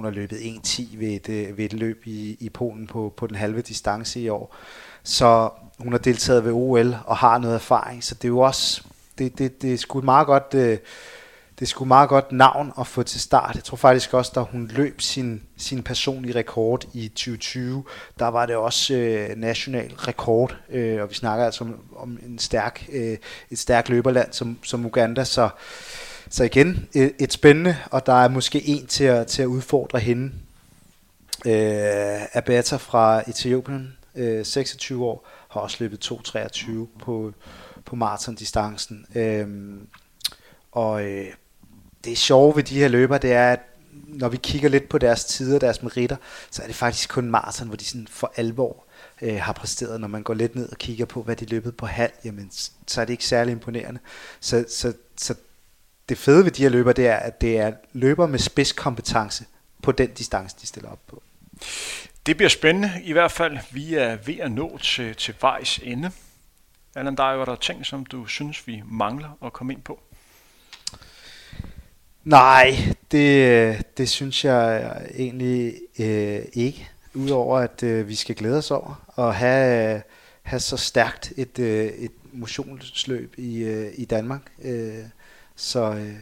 Hun 0.00 0.04
har 0.04 0.12
løbet 0.12 0.36
1.10 0.36 0.98
ved 0.98 1.08
et, 1.08 1.28
øh, 1.28 1.58
ved 1.58 1.64
et 1.64 1.72
løb 1.72 2.02
i, 2.06 2.36
i 2.40 2.48
Polen 2.48 2.86
på, 2.86 3.12
på 3.16 3.26
den 3.26 3.36
halve 3.36 3.60
distance 3.60 4.20
i 4.20 4.28
år, 4.28 4.56
så 5.02 5.50
hun 5.78 5.92
har 5.92 5.98
deltaget 5.98 6.44
ved 6.44 6.52
OL 6.52 6.96
og 7.04 7.16
har 7.16 7.38
noget 7.38 7.54
erfaring, 7.54 8.04
så 8.04 8.14
det 8.14 8.24
er 8.24 8.28
jo 8.28 8.38
også, 8.38 8.82
det, 9.18 9.38
det, 9.38 9.62
det 9.62 9.72
er 9.72 9.78
sgu 9.78 10.00
meget 10.00 10.26
godt... 10.26 10.54
Øh, 10.54 10.78
det 11.58 11.66
er 11.66 11.68
sgu 11.68 11.84
meget 11.84 12.08
godt 12.08 12.32
navn 12.32 12.72
at 12.80 12.86
få 12.86 13.02
til 13.02 13.20
start. 13.20 13.54
Jeg 13.54 13.64
tror 13.64 13.76
faktisk 13.76 14.14
også, 14.14 14.32
da 14.34 14.40
hun 14.40 14.70
løb 14.74 15.00
sin, 15.00 15.42
sin 15.56 15.82
personlige 15.82 16.34
rekord 16.34 16.84
i 16.94 17.08
2020, 17.08 17.84
der 18.18 18.28
var 18.28 18.46
det 18.46 18.56
også 18.56 18.94
øh, 18.94 19.36
national 19.36 19.92
rekord, 19.94 20.56
øh, 20.70 21.02
og 21.02 21.10
vi 21.10 21.14
snakker 21.14 21.44
altså 21.44 21.64
om, 21.64 21.80
om 21.96 22.18
en 22.26 22.38
stærk, 22.38 22.86
øh, 22.92 23.16
et 23.50 23.58
stærkt 23.58 23.88
løberland 23.88 24.32
som, 24.32 24.58
som 24.62 24.86
Uganda, 24.86 25.24
så, 25.24 25.48
så 26.30 26.44
igen 26.44 26.88
et, 26.92 27.12
et 27.18 27.32
spændende, 27.32 27.76
og 27.90 28.06
der 28.06 28.12
er 28.12 28.28
måske 28.28 28.66
en 28.66 28.86
til 28.86 29.04
at, 29.04 29.26
til 29.26 29.42
at 29.42 29.46
udfordre 29.46 29.98
hende. 29.98 30.32
Øh, 31.46 32.20
Abata 32.32 32.76
fra 32.76 33.30
Etiopien, 33.30 33.96
øh, 34.14 34.46
26 34.46 35.04
år, 35.04 35.26
har 35.48 35.60
også 35.60 35.76
løbet 35.80 36.10
2.23 36.12 36.70
på, 36.98 37.32
på 37.84 37.96
maratondistancen. 37.96 39.06
Øh, 39.14 39.48
og 40.72 41.04
øh, 41.04 41.26
det 42.04 42.18
sjove 42.18 42.56
ved 42.56 42.62
de 42.62 42.78
her 42.78 42.88
løber, 42.88 43.18
det 43.18 43.32
er, 43.32 43.52
at 43.52 43.60
når 43.92 44.28
vi 44.28 44.36
kigger 44.36 44.68
lidt 44.68 44.88
på 44.88 44.98
deres 44.98 45.24
tider, 45.24 45.58
deres 45.58 45.82
meritter, 45.82 46.16
så 46.50 46.62
er 46.62 46.66
det 46.66 46.76
faktisk 46.76 47.08
kun 47.08 47.30
maraton, 47.30 47.66
hvor 47.68 47.76
de 47.76 47.84
sådan 47.84 48.06
for 48.10 48.32
alvor 48.36 48.84
øh, 49.22 49.36
har 49.40 49.52
præsteret. 49.52 50.00
Når 50.00 50.08
man 50.08 50.22
går 50.22 50.34
lidt 50.34 50.54
ned 50.54 50.68
og 50.68 50.78
kigger 50.78 51.04
på, 51.04 51.22
hvad 51.22 51.36
de 51.36 51.46
løbet 51.46 51.76
på 51.76 51.86
halv, 51.86 52.12
jamen, 52.24 52.50
så 52.86 53.00
er 53.00 53.04
det 53.04 53.12
ikke 53.12 53.24
særlig 53.24 53.52
imponerende. 53.52 54.00
Så, 54.40 54.64
så, 54.68 54.92
så 55.16 55.34
det 56.10 56.18
fede 56.18 56.44
ved 56.44 56.50
de 56.50 56.62
her 56.62 56.68
løber, 56.68 56.92
det 56.92 57.06
er, 57.06 57.16
at 57.16 57.40
det 57.40 57.58
er 57.58 57.72
løber 57.92 58.26
med 58.26 58.38
spidskompetence 58.38 59.44
på 59.82 59.92
den 59.92 60.10
distance, 60.10 60.56
de 60.60 60.66
stiller 60.66 60.90
op 60.90 61.06
på. 61.06 61.22
Det 62.26 62.36
bliver 62.36 62.48
spændende 62.48 62.92
i 63.04 63.12
hvert 63.12 63.32
fald. 63.32 63.58
Vi 63.70 63.94
er 63.94 64.16
ved 64.26 64.38
at 64.38 64.52
nå 64.52 64.78
til, 64.78 65.14
til 65.14 65.34
vejs 65.40 65.80
ende. 65.82 66.10
Allan, 66.94 67.16
der 67.16 67.24
er 67.24 67.44
der 67.44 67.56
ting, 67.56 67.86
som 67.86 68.06
du 68.06 68.26
synes, 68.26 68.66
vi 68.66 68.82
mangler 68.86 69.38
at 69.44 69.52
komme 69.52 69.72
ind 69.72 69.82
på? 69.82 70.00
Nej, 72.24 72.76
det, 73.10 73.98
det 73.98 74.08
synes 74.08 74.44
jeg 74.44 74.96
egentlig 75.14 75.74
øh, 75.98 76.42
ikke. 76.52 76.88
Udover 77.14 77.58
at 77.58 77.82
øh, 77.82 78.08
vi 78.08 78.14
skal 78.14 78.34
glæde 78.34 78.58
os 78.58 78.70
over 78.70 79.04
at 79.18 79.34
have, 79.34 80.02
have 80.42 80.60
så 80.60 80.76
stærkt 80.76 81.32
et, 81.36 81.58
øh, 81.58 81.86
et 81.86 82.12
motionsløb 82.32 83.34
i, 83.38 83.58
øh, 83.58 83.92
i 83.94 84.04
Danmark. 84.04 84.42
Øh, 84.62 85.04
så 85.60 85.92
øh, 85.92 86.16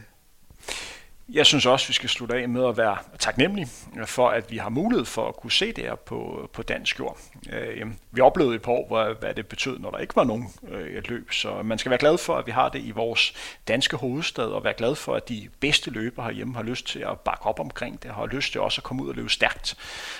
jeg 1.31 1.45
synes 1.45 1.65
også, 1.65 1.87
vi 1.87 1.93
skal 1.93 2.09
slutte 2.09 2.35
af 2.35 2.49
med 2.49 2.67
at 2.67 2.77
være 2.77 2.97
taknemmelige 3.19 3.67
for, 4.05 4.29
at 4.29 4.51
vi 4.51 4.57
har 4.57 4.69
mulighed 4.69 5.05
for 5.05 5.27
at 5.27 5.35
kunne 5.35 5.51
se 5.51 5.71
det 5.71 5.83
her 5.83 5.95
på, 5.95 6.49
på 6.53 6.63
dansk 6.63 6.99
jord. 6.99 7.17
Øh, 7.51 7.87
vi 8.11 8.21
oplevede 8.21 8.55
et 8.55 8.61
par 8.61 8.71
år, 8.71 8.87
hvad, 8.87 9.15
hvad 9.19 9.33
det 9.33 9.47
betød, 9.47 9.79
når 9.79 9.91
der 9.91 9.97
ikke 9.97 10.15
var 10.15 10.23
nogen 10.23 10.49
øh, 10.69 11.03
løb, 11.09 11.31
så 11.31 11.61
man 11.63 11.77
skal 11.77 11.89
være 11.89 11.99
glad 11.99 12.17
for, 12.17 12.35
at 12.35 12.47
vi 12.47 12.51
har 12.51 12.69
det 12.69 12.81
i 12.81 12.91
vores 12.91 13.33
danske 13.67 13.97
hovedstad, 13.97 14.43
og 14.43 14.63
være 14.63 14.73
glad 14.73 14.95
for, 14.95 15.15
at 15.15 15.29
de 15.29 15.49
bedste 15.59 15.91
løbere 15.91 16.25
herhjemme 16.25 16.55
har 16.55 16.63
lyst 16.63 16.87
til 16.87 16.99
at 16.99 17.19
bakke 17.19 17.45
op 17.45 17.59
omkring 17.59 18.03
det, 18.03 18.11
har 18.11 18.25
lyst 18.25 18.51
til 18.51 18.61
også 18.61 18.79
at 18.79 18.83
komme 18.83 19.03
ud 19.03 19.09
og 19.09 19.15
løbe 19.15 19.29
stærkt. 19.29 19.75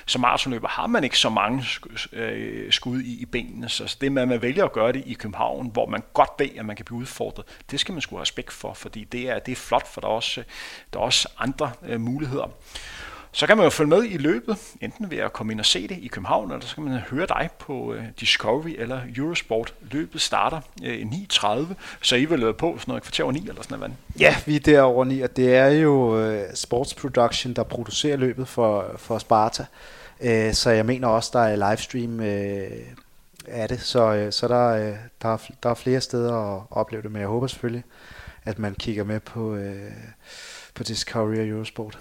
Som 0.05 0.21
maratonløber 0.21 0.67
har 0.67 0.87
man 0.87 1.03
ikke 1.03 1.17
så 1.17 1.29
mange 1.29 1.65
øh, 2.13 2.71
skud 2.71 3.01
i, 3.01 3.21
i 3.21 3.25
benene, 3.25 3.69
så 3.69 3.97
det 4.01 4.11
med, 4.11 4.21
at 4.21 4.27
man 4.27 4.41
vælger 4.41 4.65
at 4.65 4.71
gøre 4.71 4.91
det 4.91 5.03
i 5.05 5.13
København, 5.13 5.69
hvor 5.73 5.85
man 5.85 6.03
godt 6.13 6.31
ved, 6.39 6.49
at 6.57 6.65
man 6.65 6.75
kan 6.75 6.85
blive 6.85 6.99
udfordret, 6.99 7.45
det 7.71 7.79
skal 7.79 7.93
man 7.93 8.01
sgu 8.01 8.15
have 8.15 8.21
respekt 8.21 8.53
for, 8.53 8.73
fordi 8.73 9.03
det 9.03 9.29
er, 9.29 9.39
det 9.39 9.51
er 9.51 9.55
flot, 9.55 9.87
for 9.87 10.01
der 10.01 10.07
er 10.07 10.11
også, 10.11 10.43
der 10.93 10.98
er 10.99 11.03
også 11.03 11.29
andre 11.39 11.71
øh, 11.87 12.01
muligheder. 12.01 12.51
Så 13.31 13.47
kan 13.47 13.57
man 13.57 13.63
jo 13.63 13.69
følge 13.69 13.89
med 13.89 14.03
i 14.03 14.17
løbet, 14.17 14.57
enten 14.81 15.11
ved 15.11 15.17
at 15.17 15.33
komme 15.33 15.53
ind 15.53 15.59
og 15.59 15.65
se 15.65 15.87
det 15.87 15.97
i 15.97 16.07
København, 16.07 16.51
eller 16.51 16.65
så 16.65 16.75
kan 16.75 16.83
man 16.83 16.99
høre 16.99 17.27
dig 17.27 17.49
på 17.59 17.93
øh, 17.93 18.03
Discovery 18.19 18.75
eller 18.77 18.99
Eurosport. 19.15 19.73
Løbet 19.91 20.21
starter 20.21 20.61
øh, 20.83 21.01
9.30, 21.01 21.73
så 22.01 22.15
I 22.15 22.25
vil 22.25 22.39
løbe 22.39 22.53
på 22.53 22.75
sådan 22.79 22.91
noget 22.91 23.03
kvarter 23.03 23.23
over 23.23 23.33
9 23.33 23.39
eller 23.39 23.61
sådan 23.61 23.79
noget. 23.79 23.93
Ja, 24.19 24.35
vi 24.45 24.55
er 24.55 24.59
derovre 24.59 25.05
9, 25.05 25.21
og 25.21 25.35
det 25.35 25.55
er 25.55 25.67
jo 25.67 26.19
øh, 26.19 26.53
Sports 26.53 26.93
Production, 26.93 27.53
der 27.53 27.63
producerer 27.63 28.17
løbet 28.17 28.47
for, 28.47 28.91
for 28.97 29.17
Sparta. 29.17 29.65
Øh, 30.21 30.53
så 30.53 30.69
jeg 30.69 30.85
mener 30.85 31.07
også, 31.07 31.29
der 31.33 31.39
er 31.39 31.69
livestream 31.69 32.19
øh, 32.19 32.71
af 33.47 33.67
det, 33.69 33.81
så, 33.81 34.13
øh, 34.13 34.31
så 34.31 34.47
der, 34.47 34.67
øh, 34.67 34.95
der, 35.21 35.29
er, 35.29 35.37
der 35.63 35.69
er 35.69 35.73
flere 35.73 36.01
steder 36.01 36.55
at 36.55 36.63
opleve 36.71 37.01
det, 37.01 37.11
men 37.11 37.19
jeg 37.19 37.29
håber 37.29 37.47
selvfølgelig, 37.47 37.83
at 38.45 38.59
man 38.59 38.75
kigger 38.75 39.03
med 39.03 39.19
på... 39.19 39.55
Øh, 39.55 39.91
på 40.79 40.83
Discovery 40.83 41.37
og 41.37 41.47
Eurosport. 41.47 41.99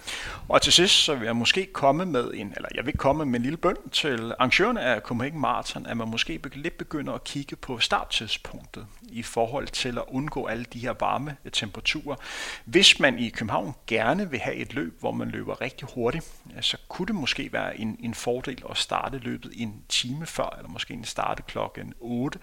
Og 0.48 0.62
til 0.62 0.72
sidst, 0.72 0.94
så 0.94 1.14
vil 1.14 1.24
jeg 1.24 1.36
måske 1.36 1.66
komme 1.66 2.06
med 2.06 2.30
en, 2.34 2.52
eller 2.56 2.68
jeg 2.74 2.86
vil 2.86 2.96
komme 2.96 3.26
med 3.26 3.38
en 3.38 3.42
lille 3.42 3.56
bøn 3.56 3.76
til 3.92 4.32
arrangørerne 4.38 4.80
af 4.80 5.00
Copenhagen 5.00 5.40
Marathon, 5.40 5.86
at 5.86 5.96
man 5.96 6.08
måske 6.08 6.40
lidt 6.54 6.78
begynder 6.78 7.12
at 7.12 7.24
kigge 7.24 7.56
på 7.56 7.78
starttidspunktet 7.78 8.86
i 9.08 9.22
forhold 9.22 9.66
til 9.66 9.98
at 9.98 10.04
undgå 10.08 10.46
alle 10.46 10.64
de 10.72 10.78
her 10.78 10.94
varme 11.00 11.36
temperaturer. 11.52 12.16
Hvis 12.64 13.00
man 13.00 13.18
i 13.18 13.28
København 13.28 13.74
gerne 13.86 14.30
vil 14.30 14.40
have 14.40 14.56
et 14.56 14.74
løb, 14.74 15.00
hvor 15.00 15.12
man 15.12 15.28
løber 15.28 15.60
rigtig 15.60 15.88
hurtigt, 15.94 16.24
så 16.60 16.76
kunne 16.88 17.06
det 17.06 17.14
måske 17.14 17.52
være 17.52 17.80
en, 17.80 17.96
en 18.00 18.14
fordel 18.14 18.62
at 18.70 18.76
starte 18.76 19.18
løbet 19.18 19.52
en 19.56 19.82
time 19.88 20.26
før, 20.26 20.54
eller 20.58 20.70
måske 20.70 20.94
en 20.94 21.04
starte 21.04 21.42
klokken 21.42 21.94
8. 22.00 22.38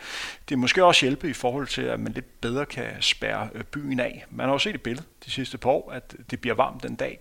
Det 0.50 0.56
er 0.56 0.60
måske 0.60 0.86
også 0.86 1.06
hjælpe 1.06 1.30
i 1.30 1.34
forhold 1.34 1.68
til, 1.68 1.82
at 1.82 2.00
man 2.00 2.14
lidt 2.14 2.42
bedre 2.42 2.66
kan 2.66 3.02
spærre 3.02 3.50
øh, 3.54 3.64
byen 3.64 4.00
af. 4.00 4.26
Man 4.30 4.46
har 4.46 4.54
jo 4.54 4.60
set 4.60 4.76
et 4.76 4.82
billede 4.82 5.06
de 5.26 5.32
sidste 5.32 5.58
par 5.58 5.70
år, 5.70 5.92
at 5.92 6.16
det 6.32 6.42
bliver 6.42 6.56
varmt 6.56 6.84
den 6.84 6.96
dag. 6.96 7.20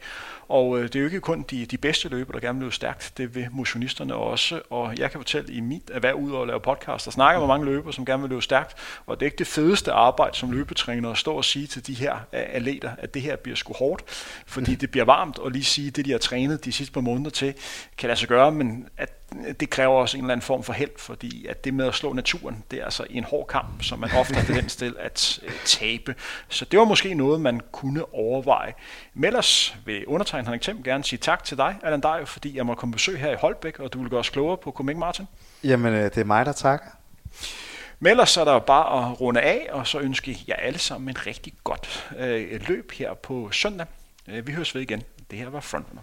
Og 0.48 0.78
øh, 0.78 0.82
det 0.82 0.96
er 0.96 1.00
jo 1.00 1.06
ikke 1.06 1.20
kun 1.20 1.42
de, 1.50 1.66
de 1.66 1.78
bedste 1.78 2.08
løber, 2.08 2.32
der 2.32 2.40
gerne 2.40 2.58
vil 2.58 2.64
løbe 2.64 2.74
stærkt, 2.74 3.12
det 3.16 3.34
vil 3.34 3.48
motionisterne 3.52 4.14
også. 4.14 4.62
Og 4.70 4.98
jeg 4.98 5.10
kan 5.10 5.20
fortælle 5.20 5.54
i 5.54 5.60
mit 5.60 5.90
erhverv 5.92 6.14
ud 6.14 6.42
at 6.42 6.46
lave 6.46 6.60
podcast, 6.60 7.04
der 7.04 7.10
snakker 7.10 7.40
med 7.40 7.48
mange 7.48 7.66
løber, 7.66 7.90
som 7.90 8.04
gerne 8.04 8.22
vil 8.22 8.30
løbe 8.30 8.42
stærkt. 8.42 8.76
Og 9.06 9.20
det 9.20 9.26
er 9.26 9.26
ikke 9.26 9.38
det 9.38 9.46
fedeste 9.46 9.92
arbejde 9.92 10.36
som 10.36 10.50
løbetræner 10.50 11.10
at 11.10 11.18
stå 11.18 11.32
og 11.32 11.44
sige 11.44 11.66
til 11.66 11.86
de 11.86 11.94
her 11.94 12.14
øh, 12.14 12.20
atleter, 12.32 12.90
at 12.98 13.14
det 13.14 13.22
her 13.22 13.36
bliver 13.36 13.56
sgu 13.56 13.72
hårdt, 13.72 14.02
fordi 14.46 14.74
det 14.74 14.90
bliver 14.90 15.04
varmt, 15.04 15.38
og 15.38 15.50
lige 15.50 15.64
sige, 15.64 15.90
det 15.90 16.04
de 16.04 16.10
har 16.10 16.18
trænet 16.18 16.64
de 16.64 16.72
sidste 16.72 16.92
par 16.92 17.00
måneder 17.00 17.30
til, 17.30 17.54
kan 17.98 18.06
lade 18.06 18.18
sig 18.18 18.28
gøre, 18.28 18.52
men 18.52 18.88
at 18.96 19.23
det 19.60 19.70
kræver 19.70 19.94
også 19.94 20.16
en 20.16 20.24
eller 20.24 20.32
anden 20.32 20.44
form 20.44 20.62
for 20.62 20.72
held, 20.72 20.90
fordi 20.96 21.46
at 21.46 21.64
det 21.64 21.74
med 21.74 21.86
at 21.86 21.94
slå 21.94 22.12
naturen, 22.12 22.64
det 22.70 22.80
er 22.80 22.84
altså 22.84 23.06
en 23.10 23.24
hård 23.24 23.46
kamp, 23.46 23.82
som 23.82 23.98
man 23.98 24.10
ofte 24.16 24.34
har 24.34 24.44
tendens 24.44 24.76
til 24.76 24.94
at 25.00 25.38
øh, 25.42 25.52
tabe. 25.64 26.14
Så 26.48 26.64
det 26.64 26.78
var 26.78 26.84
måske 26.84 27.14
noget, 27.14 27.40
man 27.40 27.60
kunne 27.72 28.14
overveje. 28.14 28.74
Men 29.14 29.24
ellers 29.24 29.76
vil 29.84 30.06
undertegnet 30.06 30.46
Henrik 30.46 30.62
Thiem 30.62 30.82
gerne 30.82 31.04
sige 31.04 31.18
tak 31.18 31.44
til 31.44 31.56
dig, 31.56 31.76
Allan 31.82 32.00
Dejo, 32.00 32.24
fordi 32.24 32.56
jeg 32.56 32.66
må 32.66 32.74
komme 32.74 32.92
besøg 32.92 33.18
her 33.18 33.30
i 33.30 33.36
Holbæk, 33.36 33.78
og 33.78 33.92
du 33.92 34.00
vil 34.00 34.10
gøre 34.10 34.20
os 34.20 34.30
klogere 34.30 34.56
på 34.56 34.70
Copenhagen 34.70 35.00
Martin. 35.00 35.26
Jamen, 35.64 35.94
øh, 35.94 36.04
det 36.04 36.18
er 36.18 36.24
mig, 36.24 36.46
der 36.46 36.52
takker. 36.52 36.86
Men 38.00 38.10
ellers 38.10 38.30
så 38.30 38.40
er 38.40 38.44
der 38.44 38.52
jo 38.52 38.58
bare 38.58 39.10
at 39.10 39.20
runde 39.20 39.40
af, 39.40 39.68
og 39.72 39.86
så 39.86 39.98
ønske 39.98 40.38
jeg 40.46 40.56
alle 40.58 40.78
sammen 40.78 41.08
en 41.08 41.26
rigtig 41.26 41.52
godt 41.64 42.10
øh, 42.18 42.60
løb 42.68 42.92
her 42.92 43.14
på 43.14 43.50
søndag. 43.52 43.86
Øh, 44.28 44.46
vi 44.46 44.52
høres 44.52 44.74
ved 44.74 44.82
igen. 44.82 45.02
Det 45.30 45.38
her 45.38 45.48
var 45.48 45.60
Frontrunner. 45.60 46.02